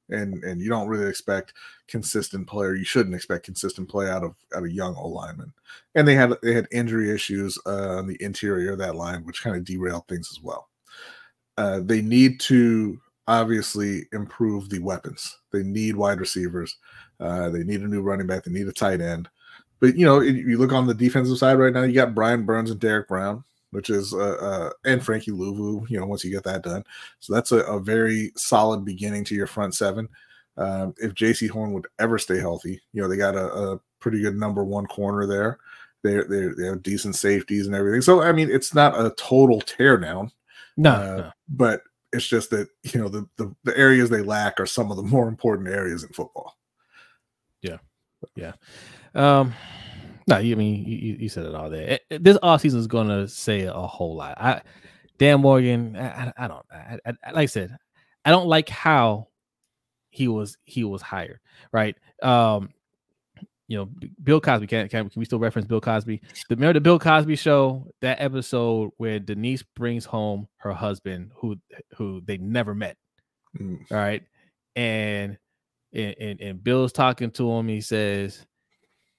and 0.09 0.43
and 0.43 0.61
you 0.61 0.69
don't 0.69 0.87
really 0.87 1.07
expect 1.09 1.53
consistent 1.89 2.47
player. 2.47 2.75
You 2.75 2.83
shouldn't 2.83 3.15
expect 3.15 3.45
consistent 3.45 3.89
play 3.89 4.09
out 4.09 4.23
of 4.23 4.35
out 4.55 4.63
of 4.63 4.71
young 4.71 4.95
O 4.95 5.07
linemen. 5.07 5.53
And 5.95 6.07
they 6.07 6.15
had 6.15 6.33
they 6.41 6.53
had 6.53 6.67
injury 6.71 7.11
issues 7.11 7.57
uh, 7.65 7.97
on 7.97 8.07
the 8.07 8.17
interior 8.21 8.73
of 8.73 8.79
that 8.79 8.95
line, 8.95 9.25
which 9.25 9.43
kind 9.43 9.55
of 9.55 9.65
derailed 9.65 10.07
things 10.07 10.29
as 10.31 10.41
well. 10.41 10.69
Uh, 11.57 11.81
they 11.83 12.01
need 12.01 12.39
to 12.41 12.99
obviously 13.27 14.03
improve 14.13 14.69
the 14.69 14.79
weapons. 14.79 15.37
They 15.51 15.63
need 15.63 15.95
wide 15.95 16.19
receivers. 16.19 16.77
Uh, 17.19 17.49
they 17.49 17.63
need 17.63 17.81
a 17.81 17.87
new 17.87 18.01
running 18.01 18.27
back. 18.27 18.43
They 18.43 18.51
need 18.51 18.67
a 18.67 18.73
tight 18.73 19.01
end. 19.01 19.29
But 19.79 19.95
you 19.95 20.05
know, 20.05 20.21
you 20.21 20.57
look 20.57 20.73
on 20.73 20.87
the 20.87 20.93
defensive 20.93 21.37
side 21.37 21.59
right 21.59 21.73
now. 21.73 21.83
You 21.83 21.93
got 21.93 22.15
Brian 22.15 22.45
Burns 22.45 22.71
and 22.71 22.79
Derrick 22.79 23.07
Brown 23.07 23.43
which 23.71 23.89
is 23.89 24.13
uh, 24.13 24.37
uh, 24.41 24.69
and 24.85 25.03
Frankie 25.03 25.31
Luvu. 25.31 25.89
You 25.89 25.99
know, 25.99 26.05
once 26.05 26.23
you 26.23 26.31
get 26.31 26.43
that 26.43 26.63
done, 26.63 26.83
so 27.19 27.33
that's 27.33 27.51
a, 27.51 27.59
a 27.59 27.79
very 27.79 28.31
solid 28.35 28.83
beginning 28.83 29.23
to 29.25 29.35
your 29.35 29.47
front 29.47 29.75
seven. 29.75 30.09
Um, 30.59 30.93
if 30.97 31.13
Jaycee 31.13 31.49
Horn 31.49 31.71
would 31.71 31.87
ever 31.99 32.19
stay 32.19 32.37
healthy, 32.37 32.81
you 32.91 33.01
know 33.01 33.07
they 33.07 33.17
got 33.17 33.35
a, 33.35 33.45
a 33.45 33.79
pretty 33.99 34.21
good 34.21 34.35
number 34.35 34.63
one 34.63 34.85
corner 34.85 35.25
there. 35.25 35.57
They 36.03 36.15
they 36.17 36.49
they 36.57 36.67
have 36.67 36.83
decent 36.83 37.15
safeties 37.15 37.65
and 37.65 37.75
everything. 37.75 38.01
So 38.01 38.21
I 38.21 38.33
mean, 38.33 38.49
it's 38.51 38.73
not 38.73 38.99
a 38.99 39.11
total 39.11 39.61
teardown. 39.61 40.31
No, 40.75 40.91
uh, 40.91 41.15
no. 41.17 41.31
but 41.47 41.81
it's 42.11 42.27
just 42.27 42.49
that 42.49 42.67
you 42.83 42.99
know 42.99 43.07
the, 43.07 43.27
the 43.37 43.55
the 43.63 43.77
areas 43.77 44.09
they 44.09 44.21
lack 44.21 44.59
are 44.59 44.65
some 44.65 44.91
of 44.91 44.97
the 44.97 45.03
more 45.03 45.27
important 45.27 45.69
areas 45.69 46.03
in 46.03 46.09
football. 46.09 46.57
Yeah, 47.61 47.77
yeah. 48.35 48.53
Um, 49.15 49.53
no, 50.27 50.39
you 50.39 50.55
I 50.55 50.57
mean 50.57 50.85
you, 50.85 51.17
you 51.19 51.29
said 51.29 51.45
it 51.45 51.55
all 51.55 51.69
there. 51.69 51.87
It, 51.87 52.01
it, 52.09 52.23
this 52.23 52.37
offseason 52.39 52.75
is 52.75 52.87
going 52.87 53.07
to 53.07 53.27
say 53.27 53.63
a 53.63 53.73
whole 53.73 54.15
lot. 54.15 54.37
I, 54.39 54.61
Dan 55.17 55.41
Morgan, 55.41 55.97
I, 55.97 56.31
I 56.37 56.47
don't. 56.47 56.65
I, 56.71 56.97
I, 57.05 57.31
like 57.31 57.43
I 57.43 57.45
said, 57.45 57.77
I 58.25 58.31
don't 58.31 58.47
like 58.47 58.69
how 58.69 59.27
he 60.09 60.27
was 60.27 60.57
he 60.63 60.83
was 60.83 61.01
hired. 61.01 61.39
Right. 61.71 61.95
Um, 62.21 62.69
you 63.67 63.77
know, 63.77 63.89
Bill 64.23 64.41
Cosby. 64.41 64.65
Can, 64.65 64.89
can 64.89 65.09
can 65.09 65.19
we 65.19 65.25
still 65.25 65.39
reference 65.39 65.67
Bill 65.67 65.79
Cosby? 65.79 66.21
The 66.49 66.55
remember 66.55 66.73
the 66.73 66.81
Bill 66.81 66.97
Cosby 66.97 67.35
show 67.35 67.85
that 68.01 68.19
episode 68.19 68.89
where 68.97 69.19
Denise 69.19 69.63
brings 69.75 70.05
home 70.05 70.47
her 70.57 70.73
husband 70.73 71.31
who 71.35 71.55
who 71.95 72.21
they 72.25 72.37
never 72.37 72.73
met. 72.73 72.97
Mm. 73.59 73.79
All 73.91 73.97
right, 73.97 74.23
and 74.75 75.37
and 75.93 76.15
and, 76.19 76.41
and 76.41 76.63
Bill's 76.63 76.91
talking 76.91 77.29
to 77.31 77.51
him. 77.51 77.67
He 77.67 77.81
says, 77.81 78.43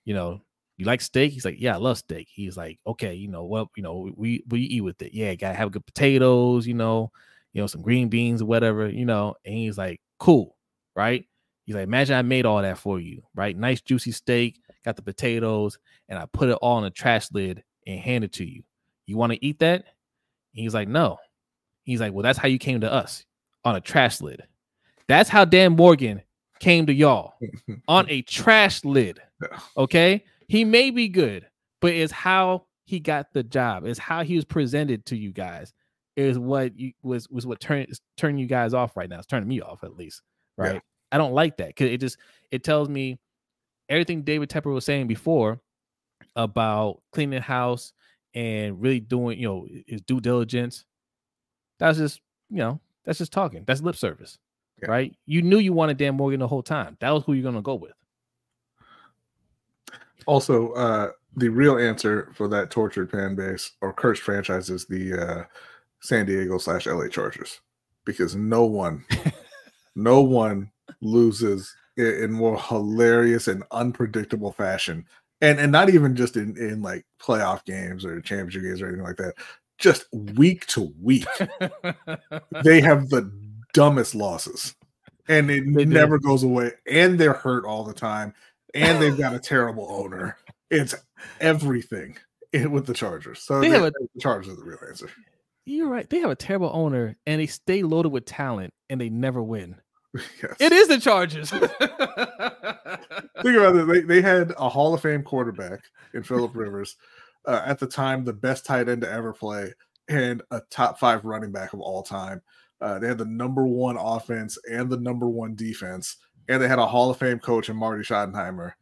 you 0.04 0.14
know, 0.14 0.42
you 0.76 0.84
like 0.86 1.00
steak? 1.00 1.32
He's 1.32 1.44
like, 1.44 1.60
yeah, 1.60 1.74
I 1.74 1.78
love 1.78 1.98
steak. 1.98 2.26
He's 2.28 2.56
like, 2.56 2.80
okay, 2.86 3.14
you 3.14 3.28
know, 3.28 3.44
well, 3.44 3.70
you 3.76 3.82
know, 3.84 4.10
we 4.16 4.42
we 4.48 4.62
eat 4.62 4.80
with 4.80 5.00
it. 5.02 5.14
Yeah, 5.14 5.34
gotta 5.34 5.54
have 5.54 5.70
good 5.70 5.86
potatoes, 5.86 6.66
you 6.66 6.74
know, 6.74 7.12
you 7.52 7.60
know, 7.60 7.66
some 7.66 7.82
green 7.82 8.08
beans 8.08 8.42
or 8.42 8.46
whatever, 8.46 8.88
you 8.88 9.04
know. 9.04 9.34
And 9.44 9.54
he's 9.54 9.78
like, 9.78 10.00
cool, 10.18 10.56
right? 10.94 11.24
He's 11.64 11.74
like, 11.74 11.84
imagine 11.84 12.16
I 12.16 12.22
made 12.22 12.46
all 12.46 12.62
that 12.62 12.78
for 12.78 12.98
you, 12.98 13.22
right? 13.34 13.56
Nice 13.56 13.80
juicy 13.80 14.12
steak, 14.12 14.60
got 14.84 14.96
the 14.96 15.02
potatoes, 15.02 15.78
and 16.08 16.18
I 16.18 16.26
put 16.26 16.48
it 16.48 16.58
all 16.60 16.78
in 16.78 16.84
a 16.84 16.90
trash 16.90 17.28
lid 17.32 17.62
and 17.86 18.00
hand 18.00 18.24
it 18.24 18.32
to 18.34 18.44
you. 18.44 18.62
You 19.06 19.16
want 19.16 19.32
to 19.32 19.44
eat 19.44 19.58
that? 19.60 19.84
And 20.54 20.62
he's 20.62 20.74
like, 20.74 20.88
no. 20.88 21.18
He's 21.84 22.00
like, 22.00 22.12
well, 22.12 22.22
that's 22.22 22.38
how 22.38 22.48
you 22.48 22.58
came 22.58 22.80
to 22.80 22.92
us 22.92 23.24
on 23.64 23.76
a 23.76 23.80
trash 23.80 24.20
lid. 24.20 24.42
That's 25.08 25.28
how 25.28 25.44
Dan 25.44 25.76
Morgan 25.76 26.22
came 26.60 26.86
to 26.86 26.92
y'all 26.92 27.34
on 27.88 28.08
a 28.08 28.22
trash 28.22 28.84
lid. 28.84 29.20
Okay. 29.76 30.22
He 30.48 30.66
may 30.66 30.90
be 30.90 31.08
good, 31.08 31.46
but 31.80 31.92
it's 31.92 32.12
how 32.12 32.66
he 32.84 33.00
got 33.00 33.32
the 33.32 33.42
job. 33.42 33.86
It's 33.86 33.98
how 33.98 34.22
he 34.22 34.36
was 34.36 34.44
presented 34.44 35.06
to 35.06 35.16
you 35.16 35.32
guys. 35.32 35.72
Is 36.14 36.38
what 36.38 36.78
you, 36.78 36.92
was 37.02 37.26
was 37.30 37.46
what 37.46 37.58
turned 37.58 37.88
turning 38.18 38.36
you 38.36 38.46
guys 38.46 38.74
off 38.74 38.98
right 38.98 39.08
now. 39.08 39.16
It's 39.16 39.26
turning 39.26 39.48
me 39.48 39.62
off 39.62 39.82
at 39.82 39.96
least. 39.96 40.20
Right. 40.60 40.74
Yeah. 40.74 40.80
I 41.12 41.18
don't 41.18 41.32
like 41.32 41.56
that 41.56 41.68
because 41.68 41.90
it 41.90 41.98
just 41.98 42.18
it 42.50 42.62
tells 42.62 42.88
me 42.88 43.18
everything 43.88 44.22
David 44.22 44.48
Tepper 44.48 44.72
was 44.72 44.84
saying 44.84 45.06
before 45.06 45.60
about 46.36 47.00
cleaning 47.12 47.38
the 47.38 47.40
house 47.40 47.92
and 48.34 48.80
really 48.80 49.00
doing 49.00 49.38
you 49.38 49.48
know 49.48 49.66
his 49.86 50.02
due 50.02 50.20
diligence. 50.20 50.84
That's 51.78 51.98
just 51.98 52.20
you 52.48 52.58
know 52.58 52.80
that's 53.04 53.18
just 53.18 53.32
talking. 53.32 53.64
That's 53.66 53.80
lip 53.80 53.96
service, 53.96 54.38
yeah. 54.82 54.90
right? 54.90 55.16
You 55.26 55.42
knew 55.42 55.58
you 55.58 55.72
wanted 55.72 55.96
Dan 55.96 56.16
Morgan 56.16 56.40
the 56.40 56.48
whole 56.48 56.62
time. 56.62 56.96
That 57.00 57.10
was 57.10 57.24
who 57.24 57.32
you're 57.32 57.42
gonna 57.42 57.62
go 57.62 57.74
with. 57.74 57.92
Also, 60.26 60.72
uh, 60.72 61.10
the 61.36 61.48
real 61.48 61.78
answer 61.78 62.30
for 62.34 62.46
that 62.48 62.70
tortured 62.70 63.10
fan 63.10 63.34
base 63.34 63.72
or 63.80 63.92
cursed 63.92 64.22
franchise 64.22 64.68
is 64.68 64.84
the 64.86 65.14
uh, 65.14 65.44
San 66.00 66.26
Diego 66.26 66.58
slash 66.58 66.86
LA 66.86 67.08
Chargers 67.08 67.60
because 68.04 68.34
no 68.34 68.64
one, 68.64 69.04
no 70.02 70.20
one 70.22 70.70
loses 71.00 71.74
in, 71.96 72.06
in, 72.06 72.32
more 72.32 72.58
hilarious 72.60 73.48
and 73.48 73.62
unpredictable 73.70 74.52
fashion, 74.52 75.04
and 75.40 75.58
and 75.60 75.70
not 75.72 75.90
even 75.90 76.16
just 76.16 76.36
in 76.36 76.56
in 76.56 76.82
like 76.82 77.04
playoff 77.22 77.64
games 77.64 78.04
or 78.04 78.20
championship 78.20 78.62
games 78.62 78.82
or 78.82 78.86
anything 78.88 79.04
like 79.04 79.16
that. 79.16 79.34
Just 79.78 80.06
week 80.36 80.66
to 80.66 80.92
week, 81.00 81.26
they 82.64 82.80
have 82.80 83.08
the 83.08 83.30
dumbest 83.72 84.14
losses, 84.14 84.74
and 85.28 85.50
it 85.50 85.64
They 85.74 85.84
do. 85.84 85.90
never 85.90 86.18
goes 86.18 86.42
away. 86.42 86.72
And 86.90 87.18
they're 87.18 87.32
hurt 87.32 87.64
all 87.64 87.84
the 87.84 87.94
time, 87.94 88.34
and 88.74 89.00
they've 89.00 89.16
got 89.16 89.34
a 89.34 89.38
terrible 89.40 89.86
owner. 89.90 90.36
It's 90.70 90.94
everything 91.40 92.16
with 92.52 92.86
the 92.86 92.94
Chargers. 92.94 93.42
So 93.42 93.60
They 93.60 93.68
they 93.68 93.74
have 93.76 93.84
a- 93.86 93.90
the 94.14 94.20
Chargers 94.20 94.52
are 94.52 94.56
the 94.56 94.64
real 94.64 94.78
answer. 94.88 95.10
You're 95.66 95.88
right. 95.88 96.08
They 96.08 96.18
have 96.20 96.30
a 96.30 96.36
terrible 96.36 96.70
owner 96.72 97.16
and 97.26 97.40
they 97.40 97.46
stay 97.46 97.82
loaded 97.82 98.10
with 98.10 98.24
talent 98.24 98.72
and 98.88 99.00
they 99.00 99.08
never 99.08 99.42
win. 99.42 99.76
Yes. 100.42 100.56
It 100.58 100.72
is 100.72 100.88
the 100.88 100.98
Chargers. 100.98 101.50
Think 101.60 101.68
about 103.56 103.76
it. 103.76 103.86
They, 103.86 104.00
they 104.00 104.20
had 104.20 104.52
a 104.58 104.68
Hall 104.68 104.92
of 104.94 105.02
Fame 105.02 105.22
quarterback 105.22 105.80
in 106.14 106.22
Philip 106.22 106.50
Rivers, 106.56 106.96
uh, 107.46 107.62
at 107.64 107.78
the 107.78 107.86
time 107.86 108.24
the 108.24 108.32
best 108.32 108.66
tight 108.66 108.88
end 108.88 109.02
to 109.02 109.10
ever 109.10 109.32
play, 109.32 109.72
and 110.08 110.42
a 110.50 110.62
top 110.70 110.98
five 110.98 111.24
running 111.24 111.52
back 111.52 111.72
of 111.72 111.80
all 111.80 112.02
time. 112.02 112.42
Uh, 112.80 112.98
they 112.98 113.06
had 113.06 113.18
the 113.18 113.24
number 113.24 113.66
one 113.66 113.96
offense 113.96 114.58
and 114.70 114.90
the 114.90 114.96
number 114.96 115.28
one 115.28 115.54
defense, 115.54 116.16
and 116.48 116.60
they 116.60 116.68
had 116.68 116.78
a 116.78 116.86
Hall 116.86 117.10
of 117.10 117.18
Fame 117.18 117.38
coach 117.38 117.68
in 117.68 117.76
Marty 117.76 118.02
Schottenheimer, 118.02 118.72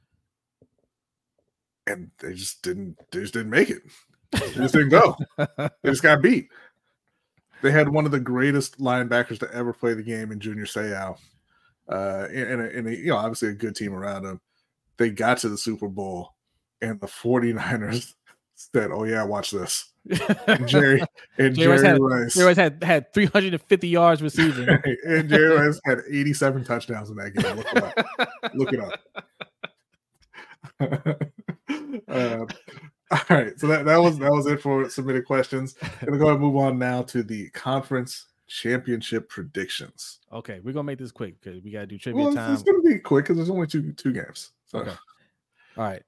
and 1.86 2.10
they 2.20 2.32
just 2.32 2.62
didn't. 2.62 2.96
They 3.10 3.20
just 3.20 3.34
didn't 3.34 3.50
make 3.50 3.70
it. 3.70 3.82
They 4.32 4.52
just 4.52 4.74
didn't 4.74 4.90
go. 4.90 5.16
They 5.36 5.68
just 5.84 6.02
got 6.02 6.22
beat. 6.22 6.48
They 7.62 7.70
had 7.70 7.88
one 7.88 8.04
of 8.04 8.12
the 8.12 8.20
greatest 8.20 8.78
linebackers 8.78 9.38
to 9.40 9.52
ever 9.52 9.72
play 9.72 9.94
the 9.94 10.02
game 10.02 10.30
in 10.32 10.40
Junior 10.40 10.64
Seau, 10.64 11.16
uh, 11.88 12.26
and, 12.32 12.60
and, 12.60 12.62
and 12.62 12.96
you 12.96 13.08
know 13.08 13.16
obviously 13.16 13.48
a 13.48 13.54
good 13.54 13.74
team 13.74 13.94
around 13.94 14.24
him. 14.24 14.40
They 14.96 15.10
got 15.10 15.38
to 15.38 15.48
the 15.48 15.58
Super 15.58 15.88
Bowl, 15.88 16.34
and 16.80 17.00
the 17.00 17.06
49ers 17.06 18.14
said, 18.54 18.90
"Oh 18.92 19.04
yeah, 19.04 19.24
watch 19.24 19.50
this." 19.50 19.92
And 20.46 20.66
Jerry 20.68 21.00
and 21.38 21.54
Jerry 21.54 21.78
Jerry, 21.78 21.98
Rice 22.00 22.22
Rice, 22.22 22.34
They 22.34 22.42
always 22.42 22.56
had 22.56 22.82
had 22.82 23.12
350 23.12 23.88
yards 23.88 24.22
receiving. 24.22 24.68
and 25.04 25.28
Jerry 25.28 25.56
Rice 25.56 25.80
had 25.84 25.98
87 26.10 26.64
touchdowns 26.64 27.10
in 27.10 27.16
that 27.16 27.34
game. 27.34 27.56
Look 27.56 27.66
it 27.74 27.82
up. 27.82 27.94
Look 28.54 28.72
it 28.72 28.80
up. 28.80 28.92
uh, 32.08 32.46
all 33.10 33.20
right, 33.30 33.58
so 33.58 33.66
that, 33.68 33.84
that 33.84 33.96
was 33.96 34.18
that 34.18 34.30
was 34.30 34.46
it 34.46 34.60
for 34.60 34.88
submitted 34.90 35.24
questions. 35.26 35.74
Gonna 36.04 36.18
go 36.18 36.24
ahead 36.24 36.34
and 36.34 36.40
move 36.40 36.56
on 36.56 36.78
now 36.78 37.02
to 37.02 37.22
the 37.22 37.48
conference 37.50 38.26
championship 38.46 39.28
predictions. 39.28 40.20
okay, 40.32 40.60
we're 40.62 40.72
gonna 40.72 40.84
make 40.84 40.98
this 40.98 41.12
quick 41.12 41.40
because 41.40 41.62
we 41.62 41.70
gotta 41.70 41.86
do 41.86 41.98
trivia 41.98 42.18
Well, 42.20 42.28
it's, 42.28 42.36
time. 42.36 42.52
it's 42.54 42.62
gonna 42.62 42.82
be 42.82 42.98
quick 42.98 43.24
because 43.24 43.36
there's 43.36 43.50
only 43.50 43.66
two 43.66 43.92
two 43.92 44.12
games. 44.12 44.52
So 44.66 44.80
Okay. 44.80 44.90
All 45.76 45.84
right. 45.84 46.02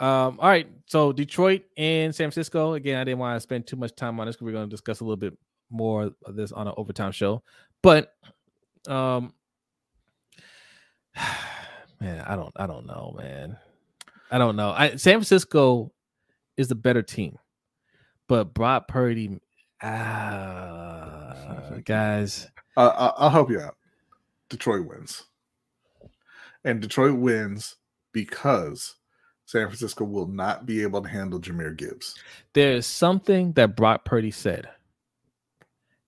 Um, 0.00 0.38
all 0.40 0.48
right. 0.48 0.68
So 0.86 1.12
Detroit 1.12 1.62
and 1.76 2.14
San 2.14 2.30
Francisco. 2.30 2.74
Again, 2.74 2.98
I 3.00 3.04
didn't 3.04 3.18
want 3.18 3.36
to 3.36 3.40
spend 3.40 3.66
too 3.66 3.76
much 3.76 3.94
time 3.96 4.18
on 4.20 4.26
this 4.26 4.36
because 4.36 4.46
we're 4.46 4.52
going 4.52 4.68
to 4.68 4.70
discuss 4.70 5.00
a 5.00 5.04
little 5.04 5.16
bit 5.16 5.36
more 5.70 6.12
of 6.24 6.36
this 6.36 6.52
on 6.52 6.68
an 6.68 6.74
overtime 6.76 7.12
show. 7.12 7.42
But 7.82 8.14
um 8.88 9.34
man, 12.00 12.24
I 12.26 12.36
don't 12.36 12.52
I 12.56 12.66
don't 12.66 12.86
know, 12.86 13.14
man. 13.18 13.56
I 14.30 14.38
don't 14.38 14.56
know. 14.56 14.70
I 14.70 14.90
San 14.96 15.14
Francisco 15.14 15.92
is 16.58 16.68
the 16.68 16.74
better 16.74 17.00
team. 17.00 17.38
But 18.26 18.52
Brock 18.52 18.88
Purdy, 18.88 19.40
ah, 19.82 21.34
guys, 21.84 22.48
uh, 22.76 23.12
I'll 23.16 23.30
help 23.30 23.50
you 23.50 23.60
out. 23.60 23.76
Detroit 24.50 24.86
wins, 24.86 25.24
and 26.64 26.82
Detroit 26.82 27.18
wins 27.18 27.76
because 28.12 28.96
San 29.46 29.66
Francisco 29.66 30.04
will 30.04 30.26
not 30.26 30.66
be 30.66 30.82
able 30.82 31.00
to 31.00 31.08
handle 31.08 31.40
Jahmyr 31.40 31.74
Gibbs. 31.74 32.16
there 32.52 32.72
is 32.72 32.86
something 32.86 33.52
that 33.52 33.76
Brock 33.76 34.04
Purdy 34.04 34.30
said 34.30 34.68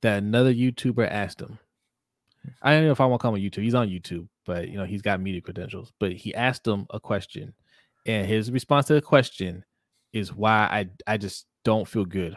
that 0.03 0.19
another 0.19 0.53
YouTuber 0.53 1.09
asked 1.11 1.41
him. 1.41 1.59
I 2.63 2.73
don't 2.73 2.85
know 2.85 2.93
if 2.93 3.01
I 3.01 3.07
want 3.07 3.21
to 3.21 3.23
call 3.23 3.35
him 3.35 3.43
a 3.43 3.49
YouTube. 3.49 3.63
He's 3.63 3.75
on 3.75 3.89
YouTube, 3.89 4.29
but 4.47 4.69
you 4.69 4.77
know 4.77 4.85
he's 4.85 5.03
got 5.03 5.21
media 5.21 5.41
credentials. 5.41 5.93
But 5.99 6.13
he 6.13 6.35
asked 6.35 6.67
him 6.67 6.87
a 6.91 7.01
question, 7.01 7.55
and 8.05 8.27
his 8.27 8.51
response 8.51 8.87
to 8.87 8.95
the 8.95 9.03
question 9.03 9.65
is 10.12 10.32
why 10.35 10.69
I 10.70 10.89
I 11.07 11.16
just 11.16 11.47
don't 11.65 11.87
feel 11.87 12.05
good 12.05 12.37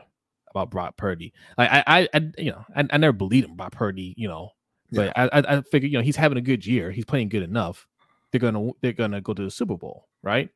about 0.52 0.70
Brock 0.70 0.98
Purdy. 0.98 1.34
Like 1.58 1.70
I 1.72 1.84
I, 1.88 2.10
I 2.14 2.32
you 2.38 2.52
know 2.52 2.66
I, 2.76 2.86
I 2.92 2.98
never 2.98 3.14
believed 3.14 3.50
in 3.50 3.56
Brock 3.56 3.72
Purdy, 3.74 4.14
you 4.18 4.28
know, 4.28 4.52
but 4.92 5.14
I, 5.16 5.24
I 5.40 5.58
I 5.58 5.62
figure 5.62 5.90
you 5.90 5.98
know 5.98 6.04
he's 6.04 6.16
having 6.16 6.38
a 6.38 6.42
good 6.42 6.66
year. 6.66 6.92
He's 6.92 7.06
playing 7.06 7.30
good 7.30 7.44
enough. 7.44 7.88
They're 8.32 8.40
gonna 8.40 8.72
they're 8.82 8.94
gonna 8.94 9.22
go 9.22 9.34
to 9.34 9.44
the 9.44 9.52
Super 9.52 9.78
Bowl, 9.78 10.08
right? 10.22 10.50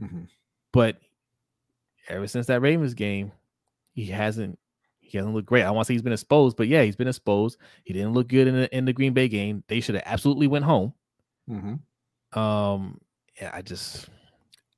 Mhm. 0.00 0.28
But 0.72 0.96
ever 2.08 2.26
since 2.26 2.46
that 2.46 2.60
Ravens 2.60 2.94
game, 2.94 3.32
he 3.92 4.06
hasn't 4.06 4.58
he 5.00 5.18
hasn't 5.18 5.34
looked 5.34 5.46
great. 5.48 5.62
I 5.64 5.70
want 5.70 5.84
to 5.86 5.88
say 5.88 5.94
he's 5.94 6.02
been 6.02 6.12
exposed, 6.12 6.56
but 6.56 6.68
yeah, 6.68 6.82
he's 6.82 6.96
been 6.96 7.08
exposed. 7.08 7.58
He 7.84 7.92
didn't 7.92 8.14
look 8.14 8.28
good 8.28 8.48
in 8.48 8.54
the 8.54 8.76
in 8.76 8.84
the 8.86 8.92
Green 8.92 9.12
Bay 9.12 9.28
game. 9.28 9.62
They 9.68 9.80
should 9.80 9.94
have 9.96 10.04
absolutely 10.06 10.46
went 10.46 10.64
home. 10.64 10.94
Mhm. 11.50 11.80
Um, 12.38 12.98
yeah, 13.40 13.50
I 13.52 13.60
just 13.62 14.08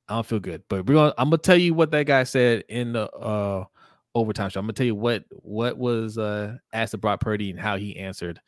I 0.07 0.15
don't 0.15 0.25
feel 0.25 0.39
good. 0.39 0.63
But 0.69 0.85
we're 0.85 0.95
gonna 0.95 1.13
I'm 1.17 1.29
gonna 1.29 1.37
tell 1.37 1.57
you 1.57 1.73
what 1.73 1.91
that 1.91 2.05
guy 2.05 2.23
said 2.23 2.63
in 2.69 2.93
the 2.93 3.09
uh 3.11 3.65
overtime 4.13 4.49
show. 4.49 4.59
I'm 4.59 4.65
gonna 4.65 4.73
tell 4.73 4.85
you 4.85 4.95
what 4.95 5.23
what 5.29 5.77
was 5.77 6.17
uh 6.17 6.57
asked 6.73 6.93
of 6.93 7.01
Brock 7.01 7.21
Purdy 7.21 7.49
and 7.49 7.59
how 7.59 7.77
he 7.77 7.97
answered. 7.97 8.39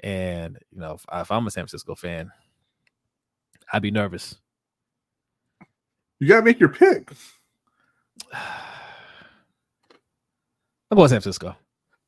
And 0.00 0.58
you 0.70 0.80
know, 0.80 0.94
if, 0.94 1.04
if 1.12 1.30
I'm 1.30 1.46
a 1.46 1.50
San 1.50 1.62
Francisco 1.62 1.94
fan, 1.94 2.30
I'd 3.72 3.82
be 3.82 3.90
nervous. 3.90 4.36
You 6.20 6.28
gotta 6.28 6.42
make 6.42 6.60
your 6.60 6.70
pick. 6.70 7.10
I'm 10.90 10.96
going 10.96 11.08
San 11.08 11.20
Francisco. 11.20 11.56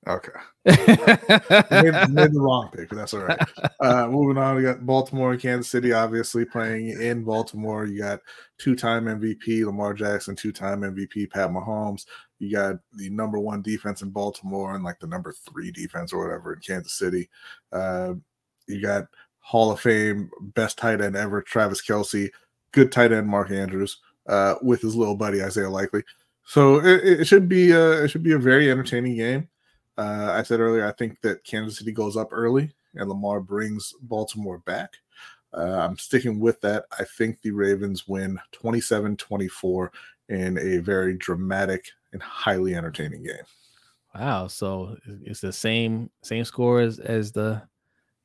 Okay, 0.08 0.30
made, 0.64 2.10
made 2.10 2.32
the 2.32 2.40
wrong 2.40 2.70
pick, 2.72 2.88
but 2.88 2.94
that's 2.94 3.12
all 3.12 3.24
right. 3.24 3.38
Uh, 3.80 4.06
moving 4.06 4.38
on, 4.38 4.54
we 4.54 4.62
got 4.62 4.86
Baltimore 4.86 5.32
and 5.32 5.40
Kansas 5.40 5.68
City, 5.68 5.92
obviously 5.92 6.44
playing 6.44 6.90
in 6.90 7.24
Baltimore. 7.24 7.86
You 7.86 8.02
got 8.02 8.20
two-time 8.56 9.06
MVP 9.06 9.64
Lamar 9.64 9.94
Jackson, 9.94 10.36
two-time 10.36 10.82
MVP 10.82 11.30
Pat 11.30 11.50
Mahomes. 11.50 12.06
You 12.38 12.52
got 12.52 12.76
the 12.92 13.10
number 13.10 13.40
one 13.40 13.62
defense 13.62 14.02
in 14.02 14.10
Baltimore 14.10 14.76
and 14.76 14.84
like 14.84 15.00
the 15.00 15.08
number 15.08 15.32
three 15.32 15.72
defense 15.72 16.12
or 16.12 16.24
whatever 16.24 16.54
in 16.54 16.60
Kansas 16.60 16.96
City. 16.96 17.28
Uh, 17.72 18.14
you 18.68 18.80
got 18.80 19.06
Hall 19.40 19.72
of 19.72 19.80
Fame 19.80 20.30
best 20.54 20.78
tight 20.78 21.00
end 21.00 21.16
ever, 21.16 21.42
Travis 21.42 21.84
Kelce, 21.84 22.30
good 22.70 22.92
tight 22.92 23.10
end 23.10 23.26
Mark 23.26 23.50
Andrews, 23.50 23.98
uh, 24.28 24.54
with 24.62 24.82
his 24.82 24.94
little 24.94 25.16
buddy 25.16 25.42
Isaiah 25.42 25.70
Likely. 25.70 26.02
So 26.44 26.78
it, 26.78 27.20
it 27.20 27.24
should 27.24 27.48
be 27.48 27.72
a, 27.72 28.04
it 28.04 28.08
should 28.08 28.22
be 28.22 28.32
a 28.32 28.38
very 28.38 28.70
entertaining 28.70 29.16
game. 29.16 29.48
Uh, 29.98 30.30
I 30.32 30.42
said 30.42 30.60
earlier, 30.60 30.86
I 30.86 30.92
think 30.92 31.20
that 31.22 31.44
Kansas 31.44 31.78
City 31.78 31.92
goes 31.92 32.16
up 32.16 32.28
early 32.30 32.72
and 32.94 33.08
Lamar 33.08 33.40
brings 33.40 33.94
Baltimore 34.02 34.58
back. 34.58 34.94
Uh, 35.56 35.78
I'm 35.78 35.96
sticking 35.96 36.38
with 36.38 36.60
that. 36.60 36.84
I 36.98 37.04
think 37.04 37.40
the 37.40 37.50
Ravens 37.50 38.06
win 38.06 38.38
27 38.52 39.16
24 39.16 39.92
in 40.28 40.58
a 40.58 40.78
very 40.78 41.16
dramatic 41.16 41.86
and 42.12 42.22
highly 42.22 42.74
entertaining 42.74 43.22
game. 43.22 43.44
Wow, 44.14 44.46
so 44.48 44.96
it's 45.24 45.40
the 45.40 45.52
same 45.52 46.10
same 46.22 46.44
score 46.44 46.80
as 46.80 46.98
as 46.98 47.32
the 47.32 47.62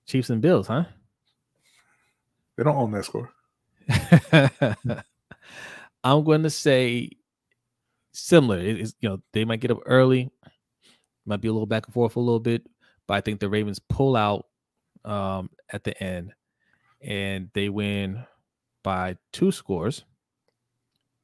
Chiefs 0.05 0.29
and 0.29 0.41
Bills, 0.41 0.67
huh? 0.67 0.85
They 2.57 2.63
don't 2.63 2.77
own 2.77 2.91
that 2.91 3.05
score. 3.05 3.31
I'm 6.03 6.23
going 6.23 6.43
to 6.43 6.49
say 6.49 7.11
similar. 8.13 8.57
It 8.59 8.79
is, 8.79 8.95
you 8.99 9.09
know, 9.09 9.21
they 9.33 9.45
might 9.45 9.59
get 9.59 9.71
up 9.71 9.81
early, 9.85 10.31
might 11.31 11.41
be 11.41 11.47
a 11.47 11.53
little 11.53 11.65
back 11.65 11.85
and 11.87 11.93
forth 11.93 12.15
a 12.17 12.19
little 12.19 12.39
bit, 12.39 12.67
but 13.07 13.13
I 13.15 13.21
think 13.21 13.39
the 13.39 13.49
Ravens 13.49 13.79
pull 13.79 14.15
out 14.15 14.45
um, 15.05 15.49
at 15.69 15.83
the 15.83 16.01
end, 16.03 16.33
and 17.01 17.49
they 17.53 17.69
win 17.69 18.23
by 18.83 19.17
two 19.31 19.51
scores, 19.51 20.03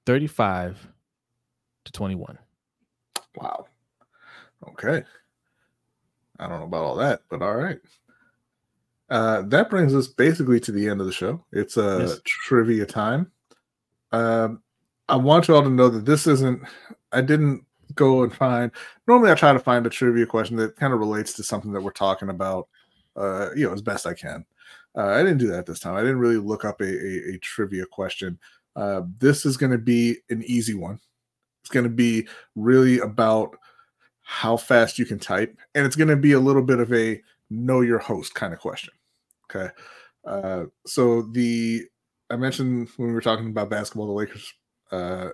thirty-five 0.05 0.87
to 1.85 1.91
twenty-one. 1.91 2.39
Wow. 3.35 3.67
Okay. 4.69 5.03
I 6.39 6.47
don't 6.47 6.59
know 6.59 6.65
about 6.65 6.83
all 6.83 6.95
that, 6.95 7.21
but 7.29 7.41
all 7.41 7.55
right. 7.55 7.79
Uh, 9.09 9.41
that 9.43 9.69
brings 9.69 9.93
us 9.93 10.07
basically 10.07 10.59
to 10.59 10.71
the 10.71 10.87
end 10.87 10.99
of 11.01 11.07
the 11.07 11.13
show. 11.13 11.43
It's 11.51 11.77
a 11.77 11.97
Yes. 12.07 12.19
trivia 12.25 12.85
time. 12.85 13.31
Um, 14.11 14.61
I 15.09 15.15
want 15.15 15.47
you 15.47 15.55
all 15.55 15.63
to 15.63 15.69
know 15.69 15.89
that 15.89 16.05
this 16.05 16.27
isn't. 16.27 16.61
I 17.11 17.21
didn't 17.21 17.65
go 17.97 18.23
and 18.23 18.33
find. 18.33 18.71
Normally, 19.07 19.31
I 19.31 19.35
try 19.35 19.53
to 19.53 19.59
find 19.59 19.85
a 19.85 19.89
trivia 19.89 20.25
question 20.25 20.55
that 20.57 20.75
kind 20.75 20.93
of 20.93 20.99
relates 20.99 21.33
to 21.33 21.43
something 21.43 21.71
that 21.73 21.81
we're 21.81 21.91
talking 21.91 22.29
about. 22.29 22.67
Uh, 23.15 23.49
you 23.55 23.65
know, 23.65 23.73
as 23.73 23.81
best 23.81 24.05
I 24.05 24.13
can. 24.13 24.45
Uh, 24.95 25.07
I 25.07 25.23
didn't 25.23 25.39
do 25.39 25.47
that 25.47 25.65
this 25.65 25.79
time. 25.79 25.95
I 25.95 26.01
didn't 26.01 26.19
really 26.19 26.37
look 26.37 26.65
up 26.65 26.81
a, 26.81 26.85
a, 26.85 27.33
a 27.33 27.37
trivia 27.39 27.85
question. 27.87 28.37
Uh, 28.75 29.01
this 29.17 29.43
is 29.43 29.57
going 29.57 29.71
to 29.71 29.79
be 29.79 30.17
an 30.29 30.43
easy 30.43 30.75
one. 30.75 30.99
It's 31.61 31.69
going 31.69 31.85
to 31.85 31.89
be 31.89 32.27
really 32.55 32.99
about 32.99 33.57
how 34.21 34.55
fast 34.55 34.99
you 34.99 35.05
can 35.05 35.17
type, 35.17 35.57
and 35.73 35.85
it's 35.85 35.95
going 35.95 36.09
to 36.09 36.15
be 36.15 36.33
a 36.33 36.39
little 36.39 36.61
bit 36.61 36.79
of 36.79 36.93
a 36.93 37.21
know 37.49 37.81
your 37.81 37.99
host 37.99 38.35
kind 38.35 38.53
of 38.53 38.59
question. 38.59 38.93
Okay. 39.49 39.73
Uh, 40.25 40.65
so 40.85 41.23
the 41.23 41.85
I 42.29 42.35
mentioned 42.35 42.89
when 42.97 43.07
we 43.07 43.13
were 43.13 43.21
talking 43.21 43.47
about 43.47 43.69
basketball, 43.69 44.07
the 44.07 44.13
Lakers 44.13 44.53
uh, 44.91 45.29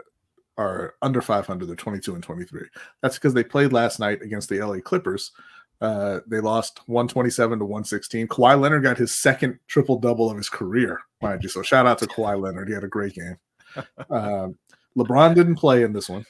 are 0.58 0.96
under 1.02 1.22
500. 1.22 1.66
They're 1.66 1.76
22 1.76 2.14
and 2.16 2.24
23. 2.24 2.62
That's 3.02 3.16
because 3.16 3.34
they 3.34 3.44
played 3.44 3.74
last 3.74 4.00
night 4.00 4.22
against 4.22 4.50
the 4.50 4.60
LA 4.62 4.80
Clippers, 4.80 5.32
Uh, 5.82 6.22
they 6.28 6.40
lost 6.40 6.80
127 6.86 7.60
to 7.60 7.66
116. 7.66 8.28
Kawhi 8.28 8.60
Leonard 8.60 8.84
got 8.84 8.98
his 8.98 9.14
second 9.14 9.60
triple 9.68 10.00
double 10.00 10.30
of 10.32 10.38
his 10.38 10.48
career, 10.50 11.02
mind 11.22 11.44
you. 11.44 11.50
So 11.50 11.62
shout 11.62 11.86
out 11.86 11.98
to 12.00 12.08
Kawhi 12.08 12.40
Leonard. 12.42 12.70
He 12.70 12.74
had 12.74 12.86
a 12.86 12.88
great 12.88 13.16
game. 13.16 13.38
Um, 14.10 14.58
LeBron 14.98 15.36
didn't 15.36 15.56
play 15.56 15.84
in 15.84 15.92
this 15.92 16.08
one, 16.08 16.26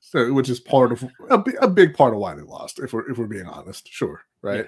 so 0.00 0.32
which 0.32 0.48
is 0.48 0.58
part 0.58 0.90
of 0.90 1.04
a, 1.30 1.38
a 1.60 1.68
big 1.68 1.94
part 1.94 2.14
of 2.14 2.18
why 2.20 2.34
they 2.34 2.42
lost. 2.42 2.80
If 2.80 2.92
we're 2.92 3.08
if 3.10 3.18
we're 3.18 3.26
being 3.26 3.46
honest, 3.46 3.86
sure, 3.86 4.22
right? 4.42 4.66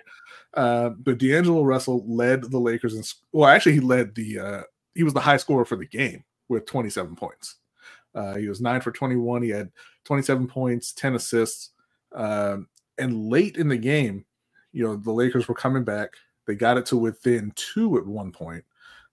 Yeah. 0.54 0.62
Uh, 0.62 0.88
but 0.90 1.18
D'Angelo 1.18 1.62
Russell 1.64 2.04
led 2.06 2.42
the 2.44 2.60
Lakers, 2.60 2.94
and 2.94 3.10
well, 3.32 3.48
actually, 3.48 3.72
he 3.72 3.80
led 3.80 4.14
the 4.14 4.38
uh, 4.38 4.62
he 4.94 5.02
was 5.02 5.14
the 5.14 5.20
high 5.20 5.38
scorer 5.38 5.64
for 5.64 5.76
the 5.76 5.86
game 5.86 6.22
with 6.48 6.66
27 6.66 7.16
points. 7.16 7.56
Uh, 8.14 8.36
he 8.36 8.48
was 8.48 8.60
nine 8.60 8.80
for 8.80 8.92
21. 8.92 9.42
He 9.42 9.50
had 9.50 9.70
27 10.04 10.46
points, 10.46 10.92
10 10.92 11.14
assists. 11.14 11.70
Um, 12.14 12.68
and 12.98 13.28
late 13.28 13.56
in 13.56 13.68
the 13.68 13.76
game, 13.76 14.24
you 14.72 14.84
know, 14.84 14.96
the 14.96 15.12
Lakers 15.12 15.48
were 15.48 15.54
coming 15.54 15.84
back. 15.84 16.10
They 16.46 16.54
got 16.54 16.76
it 16.76 16.86
to 16.86 16.96
within 16.96 17.52
two 17.54 17.96
at 17.98 18.06
one 18.06 18.32
point. 18.32 18.64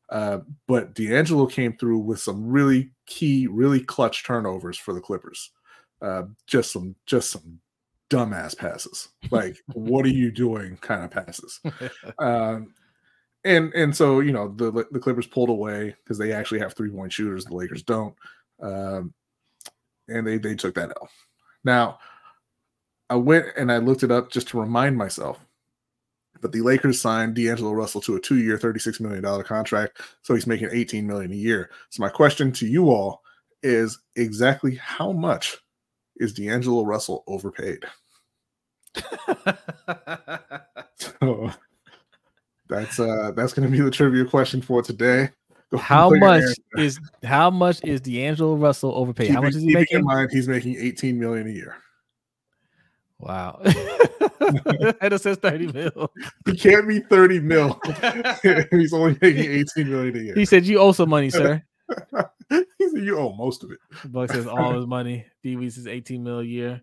Uh, 0.10 0.40
but 0.68 0.96
D'Angelo 0.96 1.46
came 1.46 1.78
through 1.78 2.00
with 2.00 2.20
some 2.20 2.48
really 2.48 2.92
key, 3.06 3.48
really 3.48 3.80
clutch 3.80 4.26
turnovers 4.26 4.78
for 4.78 4.94
the 4.94 5.02
Clippers. 5.02 5.52
Uh, 6.02 6.24
just 6.48 6.72
some, 6.72 6.96
just 7.06 7.32
some 7.32 7.60
dumbass 8.10 8.58
passes. 8.58 9.10
Like, 9.32 9.58
what 9.74 10.06
are 10.06 10.10
you 10.10 10.32
doing? 10.32 10.78
Kind 10.78 11.04
of 11.04 11.12
passes. 11.12 11.60
Um, 12.18 12.74
and 13.46 13.74
and 13.74 13.96
so 13.96 14.20
you 14.20 14.32
know 14.32 14.50
the 14.50 14.86
the 14.92 15.00
Clippers 15.00 15.28
pulled 15.28 15.50
away 15.50 15.96
because 16.04 16.18
they 16.18 16.34
actually 16.34 16.60
have 16.60 16.74
three 16.74 16.90
point 16.90 17.14
shooters. 17.14 17.46
The 17.46 17.56
Lakers 17.56 17.84
don't, 17.84 18.14
um, 18.62 19.14
and 20.08 20.26
they 20.26 20.38
they 20.38 20.56
took 20.56 20.76
that 20.76 20.90
L. 20.90 21.10
Now 21.64 22.00
I 23.10 23.16
went 23.16 23.48
and 23.58 23.72
I 23.72 23.78
looked 23.78 24.04
it 24.04 24.12
up 24.12 24.32
just 24.32 24.50
to 24.50 24.60
remind 24.60 24.98
myself. 24.98 25.40
But 26.42 26.52
the 26.52 26.62
Lakers 26.62 27.02
signed 27.02 27.36
D'Angelo 27.36 27.74
Russell 27.74 28.00
to 28.02 28.16
a 28.16 28.20
two-year, 28.20 28.58
$36 28.58 29.02
million 29.02 29.44
contract. 29.44 30.00
So 30.22 30.34
he's 30.34 30.48
making 30.48 30.70
18 30.72 31.06
million 31.06 31.34
a 31.34 31.36
year. 31.36 31.70
So 31.90 32.02
my 32.02 32.08
question 32.08 32.54
to 32.54 32.66
you 32.66 32.90
all 32.90 33.24
is 33.62 34.00
exactly 34.16 34.76
how 34.76 35.12
much 35.12 35.58
is 36.16 36.34
D'Angelo 36.34 36.86
Russell 36.86 37.26
overpaid? 37.28 37.84
so 40.96 41.52
that's 42.70 43.00
uh 43.00 43.32
that's 43.36 43.54
gonna 43.54 43.68
be 43.68 43.82
the 43.82 43.92
trivia 43.92 44.26
question 44.26 44.62
for 44.62 44.82
today. 44.82 45.30
How 45.78 46.10
much 46.10 46.44
is 46.78 47.00
how 47.24 47.52
much 47.52 47.84
is 47.84 48.02
D'Angelo 48.02 48.56
Russell 48.56 48.92
overpaid? 48.96 49.28
Keep, 49.28 49.36
how 49.36 49.42
much 49.44 49.54
is 49.56 49.62
he 49.62 49.72
making? 49.72 50.00
In 50.00 50.06
mind, 50.06 50.30
he's 50.32 50.48
making 50.48 50.76
18 50.78 51.20
million 51.20 51.48
a 51.48 51.52
year. 51.52 51.76
Wow. 53.20 53.60
and 53.64 55.14
it 55.14 55.22
says 55.22 55.38
30 55.38 55.72
mil. 55.72 56.12
He 56.46 56.56
can't 56.56 56.88
be 56.88 57.02
30 57.02 57.42
mil. 57.42 57.80
He's 58.72 58.94
only 58.94 59.18
making 59.22 59.52
18 59.52 59.90
million 59.90 60.16
a 60.16 60.20
year. 60.20 60.36
He 60.36 60.46
said, 60.46 60.66
You 60.66 60.80
owe 60.80 60.94
some 60.94 61.10
money, 61.10 61.30
sir. 61.30 61.62
he 62.50 62.90
said, 62.90 63.04
You 63.04 63.20
owe 63.20 63.34
most 63.34 63.64
of 63.64 63.72
it. 63.72 63.80
Buck 64.06 64.32
says 64.32 64.48
all 64.48 64.74
his 64.74 64.88
money. 64.88 65.26
DV 65.44 65.72
says 65.72 65.86
18 65.86 66.24
mil 66.24 66.40
a 66.40 66.44
year. 66.44 66.82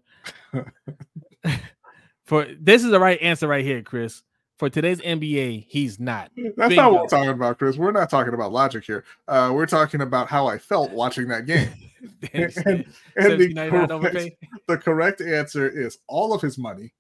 For 2.25 2.47
this 2.61 2.85
is 2.85 2.91
the 2.91 3.01
right 3.01 3.21
answer 3.23 3.49
right 3.49 3.65
here, 3.65 3.83
Chris. 3.83 4.23
For 4.57 4.71
today's 4.71 5.01
NBA, 5.03 5.67
he's 5.69 6.01
not. 6.01 6.31
That's 6.35 6.71
Bingo. 6.71 6.75
not 6.77 6.93
what 6.93 7.03
we're 7.03 7.09
talking 7.09 7.31
about, 7.31 7.59
Chris. 7.59 7.77
We're 7.77 7.93
not 7.93 8.09
talking 8.09 8.33
about 8.33 8.53
logic 8.53 8.85
here. 8.85 9.05
Uh, 9.29 9.51
we're 9.53 9.67
talking 9.67 10.01
about 10.01 10.29
how 10.29 10.47
I 10.47 10.57
felt 10.57 10.93
watching 10.93 11.29
that 11.29 11.45
game. 11.45 11.69
and, 12.33 12.57
and, 12.65 12.85
and 13.17 13.41
the, 13.41 13.99
correct, 13.99 14.37
the 14.69 14.79
correct 14.79 15.21
answer 15.21 15.69
is 15.69 15.99
all 16.09 16.33
of 16.33 16.41
his 16.41 16.57
money, 16.57 16.95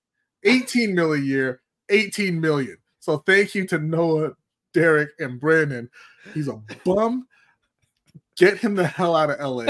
18 0.44 0.94
million 0.94 1.22
a 1.22 1.26
year, 1.26 1.60
18 1.88 2.38
million. 2.38 2.76
So 3.00 3.18
thank 3.18 3.54
you 3.54 3.66
to 3.68 3.78
Noah, 3.78 4.32
Derek, 4.74 5.10
and 5.18 5.40
Brandon. 5.40 5.88
He's 6.34 6.48
a 6.48 6.60
bum. 6.84 7.26
Get 8.36 8.58
him 8.58 8.74
the 8.74 8.86
hell 8.86 9.16
out 9.16 9.30
of 9.30 9.40
LA. 9.40 9.66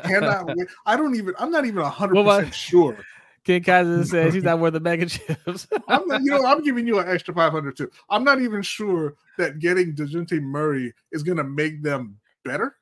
Cannot 0.00 0.48
wait. 0.48 0.66
I 0.84 0.96
don't 0.96 1.14
even, 1.16 1.34
I'm 1.38 1.50
not 1.50 1.64
even 1.64 1.82
100% 1.82 2.52
sure. 2.52 2.98
Ken 3.44 3.62
Kaiser 3.62 4.04
says 4.04 4.34
he's 4.34 4.44
not 4.44 4.58
worth 4.60 4.74
the 4.74 4.80
mega 4.80 5.06
chips. 5.06 5.66
I'm, 5.88 6.02
you 6.24 6.30
know, 6.30 6.44
I'm 6.44 6.62
giving 6.62 6.86
you 6.86 7.00
an 7.00 7.08
extra 7.08 7.34
500 7.34 7.76
too. 7.76 7.90
I'm 8.08 8.22
not 8.22 8.40
even 8.40 8.62
sure 8.62 9.14
that 9.38 9.58
getting 9.58 9.94
Dejounte 9.94 10.40
Murray 10.40 10.92
is 11.10 11.22
going 11.22 11.38
to 11.38 11.44
make 11.44 11.82
them 11.82 12.18
better 12.44 12.76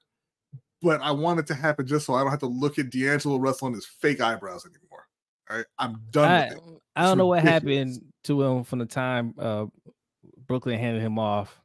but 0.82 1.00
I 1.02 1.10
want 1.10 1.40
it 1.40 1.46
to 1.48 1.54
happen 1.54 1.86
just 1.86 2.06
so 2.06 2.14
I 2.14 2.22
don't 2.22 2.30
have 2.30 2.40
to 2.40 2.46
look 2.46 2.78
at 2.78 2.90
D'Angelo 2.90 3.38
Russell 3.38 3.68
and 3.68 3.76
his 3.76 3.86
fake 3.86 4.20
eyebrows 4.20 4.64
anymore. 4.66 5.06
All 5.50 5.56
right, 5.56 5.66
I'm 5.78 6.00
done 6.10 6.30
I, 6.30 6.48
with 6.48 6.56
it. 6.56 6.82
I 6.96 7.02
don't 7.02 7.18
know 7.18 7.26
what 7.26 7.42
happened 7.42 8.00
to 8.24 8.42
him 8.42 8.64
from 8.64 8.78
the 8.78 8.86
time 8.86 9.34
uh, 9.38 9.66
Brooklyn 10.46 10.78
handed 10.78 11.02
him 11.02 11.18
off 11.18 11.58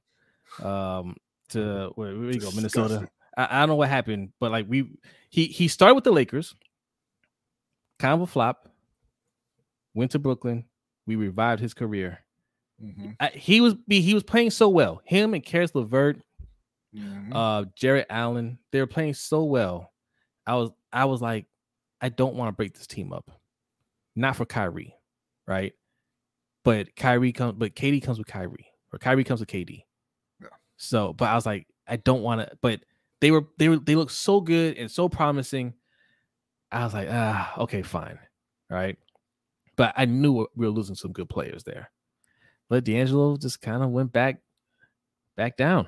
um, 0.61 1.15
to 1.49 1.91
where, 1.95 2.17
where 2.17 2.31
you 2.31 2.39
go, 2.39 2.51
Minnesota. 2.51 3.07
I, 3.37 3.47
I, 3.49 3.59
don't 3.59 3.69
know 3.69 3.75
what 3.75 3.89
happened, 3.89 4.31
but 4.39 4.51
like 4.51 4.65
we, 4.67 4.89
he 5.29 5.45
he 5.45 5.67
started 5.67 5.95
with 5.95 6.03
the 6.03 6.11
Lakers, 6.11 6.55
kind 7.99 8.13
of 8.13 8.21
a 8.21 8.27
flop. 8.27 8.69
Went 9.95 10.11
to 10.11 10.19
Brooklyn. 10.19 10.65
We 11.07 11.15
revived 11.15 11.61
his 11.61 11.73
career. 11.73 12.19
Mm-hmm. 12.83 13.11
I, 13.19 13.29
he 13.29 13.61
was 13.61 13.75
he 13.87 14.13
was 14.13 14.23
playing 14.23 14.51
so 14.51 14.69
well. 14.69 15.01
Him 15.05 15.33
and 15.33 15.43
Caris 15.43 15.73
LeVert 15.73 16.21
mm-hmm. 16.95 17.33
uh 17.33 17.65
Jarrett 17.75 18.07
Allen. 18.09 18.59
They 18.71 18.79
were 18.79 18.87
playing 18.87 19.13
so 19.13 19.43
well. 19.43 19.91
I 20.45 20.55
was 20.55 20.69
I 20.91 21.05
was 21.05 21.21
like, 21.21 21.45
I 22.01 22.09
don't 22.09 22.35
want 22.35 22.49
to 22.49 22.55
break 22.55 22.73
this 22.73 22.87
team 22.87 23.13
up. 23.13 23.31
Not 24.15 24.35
for 24.35 24.45
Kyrie, 24.45 24.95
right? 25.47 25.73
But 26.63 26.95
Kyrie 26.95 27.31
comes, 27.31 27.55
but 27.57 27.75
KD 27.75 28.03
comes 28.03 28.17
with 28.17 28.27
Kyrie, 28.27 28.67
or 28.91 28.99
Kyrie 28.99 29.23
comes 29.23 29.39
with 29.39 29.49
KD. 29.49 29.83
Yeah. 30.41 30.47
So, 30.77 31.13
but 31.13 31.29
I 31.29 31.35
was 31.35 31.45
like, 31.45 31.67
I 31.87 31.97
don't 31.97 32.23
want 32.23 32.41
to. 32.41 32.57
But 32.61 32.81
they 33.21 33.31
were 33.31 33.45
they 33.57 33.69
were 33.69 33.77
they 33.77 33.95
looked 33.95 34.11
so 34.11 34.41
good 34.41 34.77
and 34.77 34.89
so 34.89 35.07
promising. 35.07 35.73
I 36.71 36.83
was 36.83 36.93
like, 36.93 37.07
ah, 37.09 37.53
okay, 37.59 37.81
fine, 37.81 38.19
right. 38.69 38.97
But 39.75 39.93
I 39.97 40.05
knew 40.05 40.47
we 40.55 40.65
were 40.65 40.71
losing 40.71 40.95
some 40.95 41.11
good 41.11 41.29
players 41.29 41.63
there. 41.63 41.91
But 42.69 42.83
D'Angelo 42.83 43.37
just 43.37 43.61
kind 43.61 43.83
of 43.83 43.89
went 43.89 44.11
back, 44.11 44.41
back 45.35 45.57
down 45.57 45.87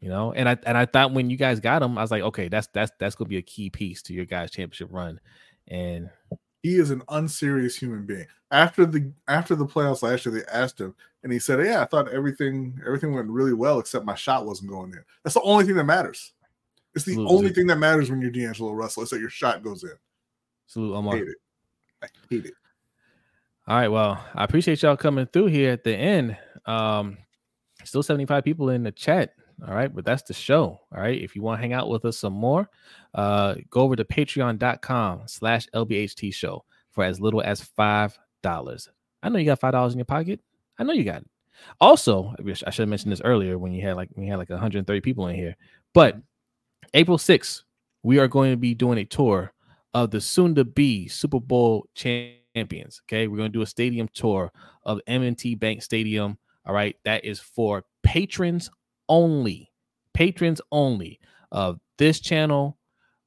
you 0.00 0.08
know. 0.08 0.32
And 0.32 0.48
I 0.48 0.56
and 0.64 0.76
I 0.76 0.86
thought 0.86 1.12
when 1.12 1.30
you 1.30 1.36
guys 1.36 1.60
got 1.60 1.82
him, 1.82 1.98
I 1.98 2.02
was 2.02 2.10
like, 2.10 2.22
okay, 2.22 2.48
that's 2.48 2.68
that's 2.68 2.92
that's 2.98 3.14
gonna 3.14 3.28
be 3.28 3.38
a 3.38 3.42
key 3.42 3.70
piece 3.70 4.02
to 4.02 4.14
your 4.14 4.24
guys' 4.24 4.50
championship 4.50 4.88
run. 4.90 5.20
And 5.68 6.10
he 6.62 6.76
is 6.76 6.90
an 6.90 7.02
unserious 7.08 7.76
human 7.76 8.06
being. 8.06 8.26
After 8.50 8.86
the 8.86 9.12
after 9.28 9.54
the 9.54 9.66
playoffs 9.66 10.02
last 10.02 10.26
year, 10.26 10.34
they 10.34 10.44
asked 10.52 10.80
him, 10.80 10.94
and 11.22 11.32
he 11.32 11.38
said, 11.38 11.64
"Yeah, 11.64 11.82
I 11.82 11.86
thought 11.86 12.08
everything 12.08 12.80
everything 12.86 13.14
went 13.14 13.28
really 13.28 13.52
well, 13.52 13.78
except 13.78 14.04
my 14.04 14.14
shot 14.14 14.46
wasn't 14.46 14.70
going 14.70 14.92
in. 14.92 15.02
That's 15.24 15.34
the 15.34 15.42
only 15.42 15.64
thing 15.64 15.76
that 15.76 15.84
matters. 15.84 16.32
It's 16.94 17.04
the 17.04 17.14
Salute 17.14 17.30
only 17.30 17.50
thing 17.50 17.66
that 17.66 17.78
matters 17.78 18.10
when 18.10 18.22
you're 18.22 18.30
D'Angelo 18.30 18.72
Russell 18.72 19.02
is 19.02 19.10
that 19.10 19.20
your 19.20 19.30
shot 19.30 19.62
goes 19.62 19.82
in." 19.82 19.94
Salute, 20.66 20.94
Omar. 20.94 21.14
I 21.14 21.18
hate 21.18 21.28
it. 21.28 21.36
I 22.02 22.06
hate 22.30 22.46
it. 22.46 22.54
All 23.68 23.76
right, 23.76 23.88
well, 23.88 24.24
I 24.32 24.44
appreciate 24.44 24.82
y'all 24.82 24.96
coming 24.96 25.26
through 25.26 25.46
here 25.46 25.72
at 25.72 25.82
the 25.82 25.94
end. 25.94 26.36
Um, 26.66 27.18
still 27.84 28.02
75 28.02 28.44
people 28.44 28.70
in 28.70 28.84
the 28.84 28.92
chat. 28.92 29.32
All 29.66 29.74
right, 29.74 29.92
but 29.92 30.04
that's 30.04 30.22
the 30.22 30.34
show. 30.34 30.80
All 30.94 31.00
right. 31.00 31.20
If 31.20 31.34
you 31.34 31.42
want 31.42 31.58
to 31.58 31.62
hang 31.62 31.72
out 31.72 31.88
with 31.88 32.04
us 32.04 32.18
some 32.18 32.34
more, 32.34 32.68
uh, 33.14 33.54
go 33.70 33.80
over 33.80 33.96
to 33.96 34.04
patreon.com 34.04 35.22
slash 35.26 35.66
LBHT 35.74 36.32
show 36.34 36.64
for 36.90 37.04
as 37.04 37.20
little 37.20 37.42
as 37.42 37.62
five 37.62 38.16
dollars. 38.42 38.88
I 39.22 39.30
know 39.30 39.38
you 39.38 39.46
got 39.46 39.58
five 39.58 39.72
dollars 39.72 39.94
in 39.94 39.98
your 39.98 40.04
pocket. 40.04 40.40
I 40.78 40.84
know 40.84 40.92
you 40.92 41.04
got 41.04 41.22
it. 41.22 41.30
Also, 41.80 42.34
I 42.38 42.70
should 42.70 42.82
have 42.82 42.88
mentioned 42.88 43.12
this 43.12 43.22
earlier 43.24 43.58
when 43.58 43.72
you 43.72 43.80
had 43.82 43.96
like 43.96 44.10
we 44.14 44.28
had 44.28 44.36
like 44.36 44.50
130 44.50 45.00
people 45.00 45.26
in 45.28 45.34
here. 45.34 45.56
But 45.94 46.18
April 46.92 47.16
6th, 47.16 47.62
we 48.02 48.18
are 48.18 48.28
going 48.28 48.50
to 48.50 48.58
be 48.58 48.74
doing 48.74 48.98
a 48.98 49.04
tour 49.06 49.54
of 49.94 50.10
the 50.10 50.20
soon 50.20 50.54
to 50.56 50.64
be 50.64 51.08
Super 51.08 51.40
Bowl 51.40 51.86
champions. 52.56 53.02
Okay, 53.04 53.28
we're 53.28 53.36
to 53.36 53.48
do 53.48 53.62
a 53.62 53.66
stadium 53.66 54.08
tour 54.14 54.50
of 54.84 55.00
M&T 55.06 55.54
Bank 55.56 55.82
Stadium. 55.82 56.38
All 56.64 56.74
right, 56.74 56.96
that 57.04 57.24
is 57.24 57.38
for 57.38 57.84
patrons 58.02 58.70
only, 59.08 59.70
patrons 60.14 60.60
only 60.72 61.20
of 61.52 61.78
this 61.98 62.18
channel, 62.18 62.78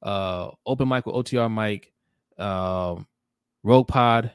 uh, 0.02 0.50
Open 0.66 0.88
Mic 0.88 1.06
with 1.06 1.14
OTR 1.14 1.50
Mike, 1.50 1.92
um, 2.38 3.06
Rogue 3.62 3.88
Pod, 3.88 4.32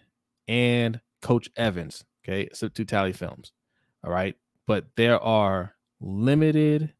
and 0.48 1.02
Coach 1.22 1.50
Evans. 1.56 2.04
Okay, 2.24 2.50
so 2.54 2.68
two 2.68 2.86
tally 2.86 3.14
films. 3.14 3.52
All 4.04 4.12
right, 4.12 4.36
but 4.66 4.86
there 4.96 5.20
are 5.20 5.76
limited 6.00 6.94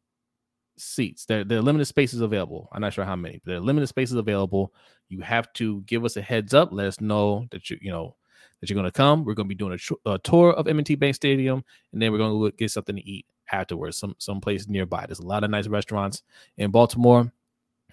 seats. 0.76 1.26
There, 1.26 1.44
there 1.44 1.58
are 1.58 1.62
limited 1.62 1.86
spaces 1.86 2.20
available. 2.20 2.68
I'm 2.72 2.80
not 2.80 2.92
sure 2.92 3.04
how 3.04 3.16
many, 3.16 3.40
but 3.44 3.50
there 3.50 3.56
are 3.56 3.60
limited 3.60 3.86
spaces 3.88 4.16
available. 4.16 4.74
You 5.08 5.20
have 5.20 5.52
to 5.54 5.82
give 5.82 6.04
us 6.04 6.16
a 6.16 6.22
heads 6.22 6.54
up. 6.54 6.70
Let 6.72 6.86
us 6.86 7.00
know 7.00 7.46
that 7.50 7.70
you, 7.70 7.78
you 7.80 7.90
know, 7.90 8.16
that 8.60 8.70
you're 8.70 8.74
going 8.74 8.84
to 8.84 8.92
come. 8.92 9.24
We're 9.24 9.34
going 9.34 9.46
to 9.48 9.54
be 9.54 9.54
doing 9.54 9.74
a, 9.74 9.78
tr- 9.78 9.94
a 10.04 10.18
tour 10.18 10.52
of 10.52 10.66
M&T 10.66 10.94
Bank 10.96 11.14
Stadium, 11.14 11.64
and 11.92 12.00
then 12.00 12.12
we're 12.12 12.18
going 12.18 12.50
to 12.50 12.56
get 12.56 12.70
something 12.70 12.96
to 12.96 13.08
eat 13.08 13.26
afterwards, 13.52 13.96
some 13.96 14.14
some 14.18 14.40
place 14.40 14.66
nearby. 14.68 15.06
There's 15.06 15.20
a 15.20 15.26
lot 15.26 15.44
of 15.44 15.50
nice 15.50 15.68
restaurants 15.68 16.22
in 16.56 16.70
Baltimore. 16.70 17.32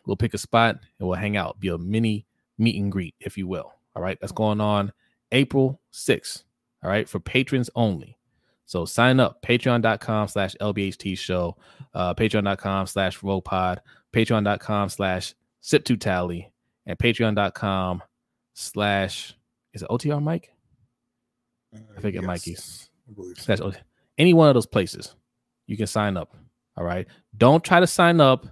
We'll 0.05 0.17
pick 0.17 0.33
a 0.33 0.37
spot 0.37 0.79
and 0.99 1.07
we'll 1.07 1.17
hang 1.17 1.37
out. 1.37 1.59
Be 1.59 1.69
a 1.69 1.77
mini 1.77 2.25
meet 2.57 2.81
and 2.81 2.91
greet, 2.91 3.15
if 3.19 3.37
you 3.37 3.47
will. 3.47 3.73
All 3.95 4.01
right, 4.01 4.17
that's 4.19 4.33
going 4.33 4.59
on 4.59 4.91
April 5.31 5.79
6th. 5.93 6.43
All 6.83 6.89
right, 6.89 7.07
for 7.07 7.19
patrons 7.19 7.69
only. 7.75 8.17
So 8.65 8.85
sign 8.85 9.19
up 9.19 9.41
patreon.com 9.41 10.27
slash 10.27 10.55
LBHT 10.59 11.17
show, 11.17 11.57
uh, 11.93 12.13
patreon.com 12.13 12.87
slash 12.87 13.19
pod, 13.43 13.81
patreon.com 14.13 14.89
slash 14.89 15.35
sip 15.61 15.83
to 15.85 15.97
tally, 15.97 16.51
and 16.85 16.97
patreon.com 16.97 18.01
slash 18.53 19.35
is 19.73 19.81
it 19.81 19.89
OTR 19.89 20.21
Mike? 20.21 20.51
I 21.97 22.01
think 22.01 22.15
it 22.15 22.23
Mikey's. 22.23 22.89
Slash 23.37 23.59
any 24.17 24.33
one 24.33 24.47
of 24.47 24.53
those 24.53 24.67
places 24.67 25.15
you 25.67 25.77
can 25.77 25.87
sign 25.87 26.17
up. 26.17 26.35
All 26.77 26.83
right. 26.83 27.07
Don't 27.37 27.63
try 27.63 27.79
to 27.79 27.87
sign 27.87 28.19
up 28.21 28.47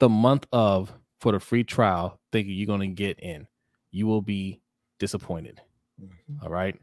the 0.00 0.08
month 0.08 0.46
of 0.52 0.92
for 1.20 1.32
the 1.32 1.40
free 1.40 1.64
trial 1.64 2.20
thinking 2.32 2.54
you're 2.54 2.66
going 2.66 2.80
to 2.80 2.86
get 2.88 3.20
in. 3.20 3.46
You 3.90 4.06
will 4.06 4.22
be 4.22 4.60
disappointed. 4.98 5.60
Mm-hmm. 6.02 6.44
All 6.44 6.50
right. 6.50 6.74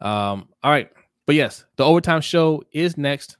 Um, 0.00 0.48
all 0.62 0.70
right. 0.70 0.90
But 1.26 1.36
yes, 1.36 1.64
the 1.76 1.84
overtime 1.84 2.20
show 2.20 2.62
is 2.72 2.98
next. 2.98 3.36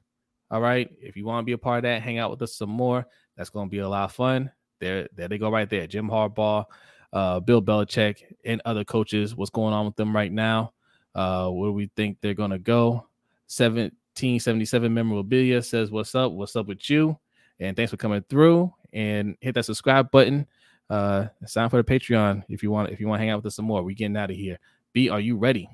All 0.51 0.61
right. 0.61 0.91
If 1.01 1.17
you 1.17 1.25
want 1.25 1.43
to 1.43 1.47
be 1.47 1.53
a 1.53 1.59
part 1.59 1.79
of 1.79 1.83
that, 1.83 2.03
hang 2.03 2.19
out 2.19 2.31
with 2.31 2.43
us 2.43 2.55
some 2.55 2.71
more. 2.71 3.07
That's 3.37 3.51
going 3.51 3.67
to 3.67 3.71
be 3.71 3.79
a 3.79 3.89
lot 3.89 4.05
of 4.05 4.13
fun. 4.13 4.51
There, 4.81 5.09
there 5.15 5.29
they 5.29 5.39
go 5.39 5.51
right 5.51 5.69
there. 5.69 5.87
Jim 5.87 6.09
Harbaugh, 6.09 6.65
uh, 7.13 7.41
Bill 7.41 7.63
Belichick, 7.63 8.23
and 8.45 8.63
other 8.65 8.85
coaches. 8.85 9.35
What's 9.35 9.51
going 9.51 9.75
on 9.75 9.87
with 9.87 9.97
them 9.97 10.15
right 10.15 10.33
now? 10.33 10.73
Uh, 11.15 11.49
where 11.51 11.71
we 11.71 11.91
think 11.97 12.19
they're 12.21 12.35
going 12.35 12.51
to 12.51 12.59
go. 12.59 13.07
1777 13.49 14.93
memorabilia 14.93 15.63
says, 15.63 15.91
What's 15.91 16.15
up? 16.15 16.33
What's 16.33 16.57
up 16.57 16.67
with 16.67 16.89
you? 16.89 17.19
And 17.61 17.77
thanks 17.77 17.91
for 17.91 17.97
coming 17.97 18.25
through 18.29 18.73
and 18.93 19.37
hit 19.41 19.55
that 19.55 19.65
subscribe 19.65 20.11
button. 20.11 20.47
Uh, 20.91 21.27
sign 21.47 21.69
for 21.69 21.83
the 21.83 21.85
Patreon 21.85 22.45
if 22.49 22.63
you 22.63 22.71
want. 22.71 22.91
If 22.91 23.01
you 23.01 23.09
want 23.09 23.21
to 23.21 23.23
hang 23.23 23.31
out 23.31 23.39
with 23.39 23.47
us 23.47 23.57
some 23.57 23.65
more, 23.65 23.83
we're 23.83 23.95
getting 23.95 24.17
out 24.17 24.31
of 24.31 24.37
here. 24.37 24.59
B, 24.93 25.09
are 25.09 25.21
you 25.21 25.37
ready? 25.37 25.69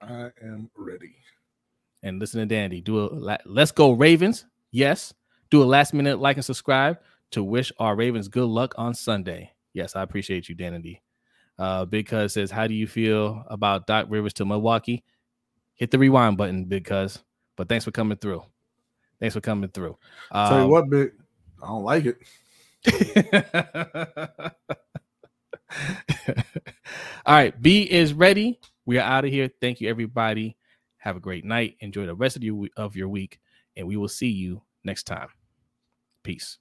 I 0.00 0.30
am 0.42 0.70
ready. 0.76 1.14
And 2.02 2.18
listen 2.20 2.40
to 2.40 2.46
Dandy. 2.46 2.80
Do 2.80 3.00
a 3.00 3.38
let's 3.44 3.72
go 3.72 3.92
Ravens. 3.92 4.46
Yes. 4.70 5.12
Do 5.50 5.62
a 5.62 5.64
last 5.64 5.94
minute 5.94 6.20
like 6.20 6.36
and 6.36 6.44
subscribe 6.44 6.98
to 7.32 7.42
wish 7.42 7.72
our 7.78 7.96
Ravens 7.96 8.28
good 8.28 8.48
luck 8.48 8.74
on 8.76 8.94
Sunday. 8.94 9.52
Yes, 9.72 9.96
I 9.96 10.02
appreciate 10.02 10.48
you, 10.48 10.54
Dandy. 10.54 11.02
Uh, 11.58 11.84
big 11.84 12.06
because 12.06 12.34
says, 12.34 12.50
How 12.50 12.66
do 12.66 12.74
you 12.74 12.86
feel 12.86 13.44
about 13.48 13.86
Doc 13.86 14.06
Rivers 14.08 14.32
to 14.34 14.44
Milwaukee? 14.44 15.04
Hit 15.74 15.90
the 15.90 15.98
rewind 15.98 16.36
button, 16.36 16.64
big 16.64 16.84
because. 16.84 17.22
But 17.56 17.68
thanks 17.68 17.84
for 17.84 17.90
coming 17.90 18.18
through. 18.18 18.44
Thanks 19.18 19.34
for 19.34 19.40
coming 19.40 19.70
through. 19.70 19.98
Um, 20.30 20.48
Tell 20.48 20.58
you 20.58 20.64
um, 20.64 20.70
what, 20.70 20.90
big, 20.90 21.12
I 21.62 21.66
don't 21.66 21.82
like 21.82 22.04
it. 22.06 22.18
All 27.26 27.34
right, 27.34 27.60
B 27.60 27.82
is 27.82 28.14
ready. 28.14 28.60
We 28.88 28.96
are 28.96 29.02
out 29.02 29.26
of 29.26 29.30
here. 29.30 29.50
Thank 29.60 29.82
you, 29.82 29.90
everybody. 29.90 30.56
Have 30.96 31.18
a 31.18 31.20
great 31.20 31.44
night. 31.44 31.76
Enjoy 31.80 32.06
the 32.06 32.14
rest 32.14 32.36
of 32.36 32.42
your 32.42 32.68
of 32.74 32.96
your 32.96 33.10
week, 33.10 33.38
and 33.76 33.86
we 33.86 33.98
will 33.98 34.08
see 34.08 34.30
you 34.30 34.62
next 34.82 35.02
time. 35.02 35.28
Peace. 36.22 36.56